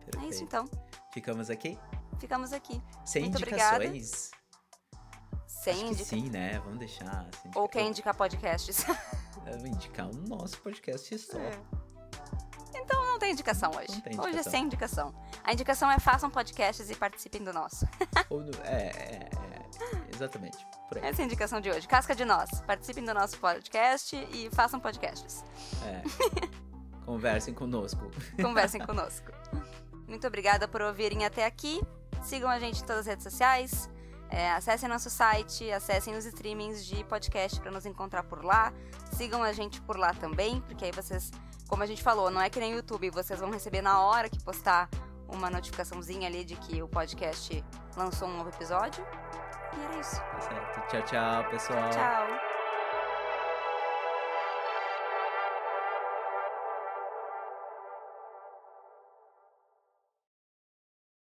É 0.00 0.10
Perfeito. 0.10 0.32
isso, 0.32 0.42
então. 0.42 0.64
Ficamos 1.12 1.48
aqui? 1.48 1.78
Ficamos 2.18 2.52
aqui. 2.52 2.82
Sem 3.04 3.22
Muito 3.22 3.36
obrigada. 3.38 3.84
Sem 5.62 5.74
Acho 5.74 5.84
indica... 5.84 6.04
sim, 6.04 6.28
né? 6.30 6.58
Vamos 6.64 6.78
deixar. 6.80 7.26
Assim, 7.32 7.50
Ou 7.54 7.68
quer 7.68 7.82
indicar 7.82 8.14
podcasts. 8.16 8.84
Eu 9.46 9.58
vou 9.58 9.68
indicar 9.68 10.08
o 10.08 10.16
nosso 10.28 10.58
podcast 10.60 11.16
só. 11.18 11.38
É. 11.38 11.60
Então 12.74 13.00
não 13.06 13.18
tem 13.18 13.30
indicação 13.32 13.70
hoje. 13.70 14.00
Tem 14.02 14.14
Hoje 14.18 14.26
é 14.26 14.30
indicação. 14.30 14.50
sem 14.50 14.64
indicação. 14.64 15.14
A 15.44 15.52
indicação 15.52 15.90
é 15.90 15.98
façam 16.00 16.28
podcasts 16.30 16.90
e 16.90 16.96
participem 16.96 17.44
do 17.44 17.52
nosso. 17.52 17.86
Ou 18.28 18.40
no- 18.40 18.50
é, 18.64 18.88
é, 18.88 19.30
é, 19.30 19.68
exatamente. 20.12 20.58
Por 20.88 20.98
aí. 20.98 21.04
Essa 21.04 21.20
é 21.20 21.22
a 21.22 21.26
indicação 21.26 21.60
de 21.60 21.70
hoje. 21.70 21.86
Casca 21.86 22.14
de 22.14 22.24
nós. 22.24 22.50
Participem 22.62 23.04
do 23.04 23.14
nosso 23.14 23.38
podcast 23.38 24.16
e 24.32 24.50
façam 24.52 24.80
podcasts. 24.80 25.44
É. 25.84 26.02
Conversem 27.06 27.54
conosco. 27.54 28.10
Conversem 28.40 28.84
conosco. 28.84 29.30
Muito 30.08 30.26
obrigada 30.26 30.66
por 30.66 30.80
ouvirem 30.82 31.24
até 31.24 31.44
aqui. 31.44 31.80
Sigam 32.22 32.48
a 32.48 32.58
gente 32.58 32.82
em 32.82 32.86
todas 32.86 33.00
as 33.00 33.06
redes 33.06 33.24
sociais. 33.24 33.88
É, 34.32 34.50
acessem 34.52 34.88
nosso 34.88 35.10
site, 35.10 35.70
acessem 35.70 36.16
os 36.16 36.24
streamings 36.24 36.86
de 36.86 37.04
podcast 37.04 37.60
para 37.60 37.70
nos 37.70 37.84
encontrar 37.84 38.22
por 38.22 38.42
lá. 38.42 38.72
Sigam 39.12 39.42
a 39.42 39.52
gente 39.52 39.78
por 39.82 39.98
lá 39.98 40.14
também, 40.14 40.62
porque 40.62 40.86
aí 40.86 40.90
vocês, 40.90 41.30
como 41.68 41.82
a 41.82 41.86
gente 41.86 42.02
falou, 42.02 42.30
não 42.30 42.40
é 42.40 42.48
que 42.48 42.58
nem 42.58 42.72
o 42.72 42.76
YouTube, 42.76 43.10
vocês 43.10 43.38
vão 43.40 43.50
receber 43.50 43.82
na 43.82 44.00
hora 44.00 44.30
que 44.30 44.42
postar 44.42 44.88
uma 45.28 45.50
notificaçãozinha 45.50 46.28
ali 46.28 46.44
de 46.44 46.56
que 46.56 46.82
o 46.82 46.88
podcast 46.88 47.62
lançou 47.94 48.26
um 48.26 48.38
novo 48.38 48.48
episódio. 48.48 49.06
E 49.76 49.84
era 49.84 50.00
isso. 50.00 50.16
Tá 50.16 50.40
certo. 50.40 50.88
Tchau, 50.88 51.02
tchau, 51.02 51.50
pessoal. 51.50 51.90
Tchau. 51.90 52.51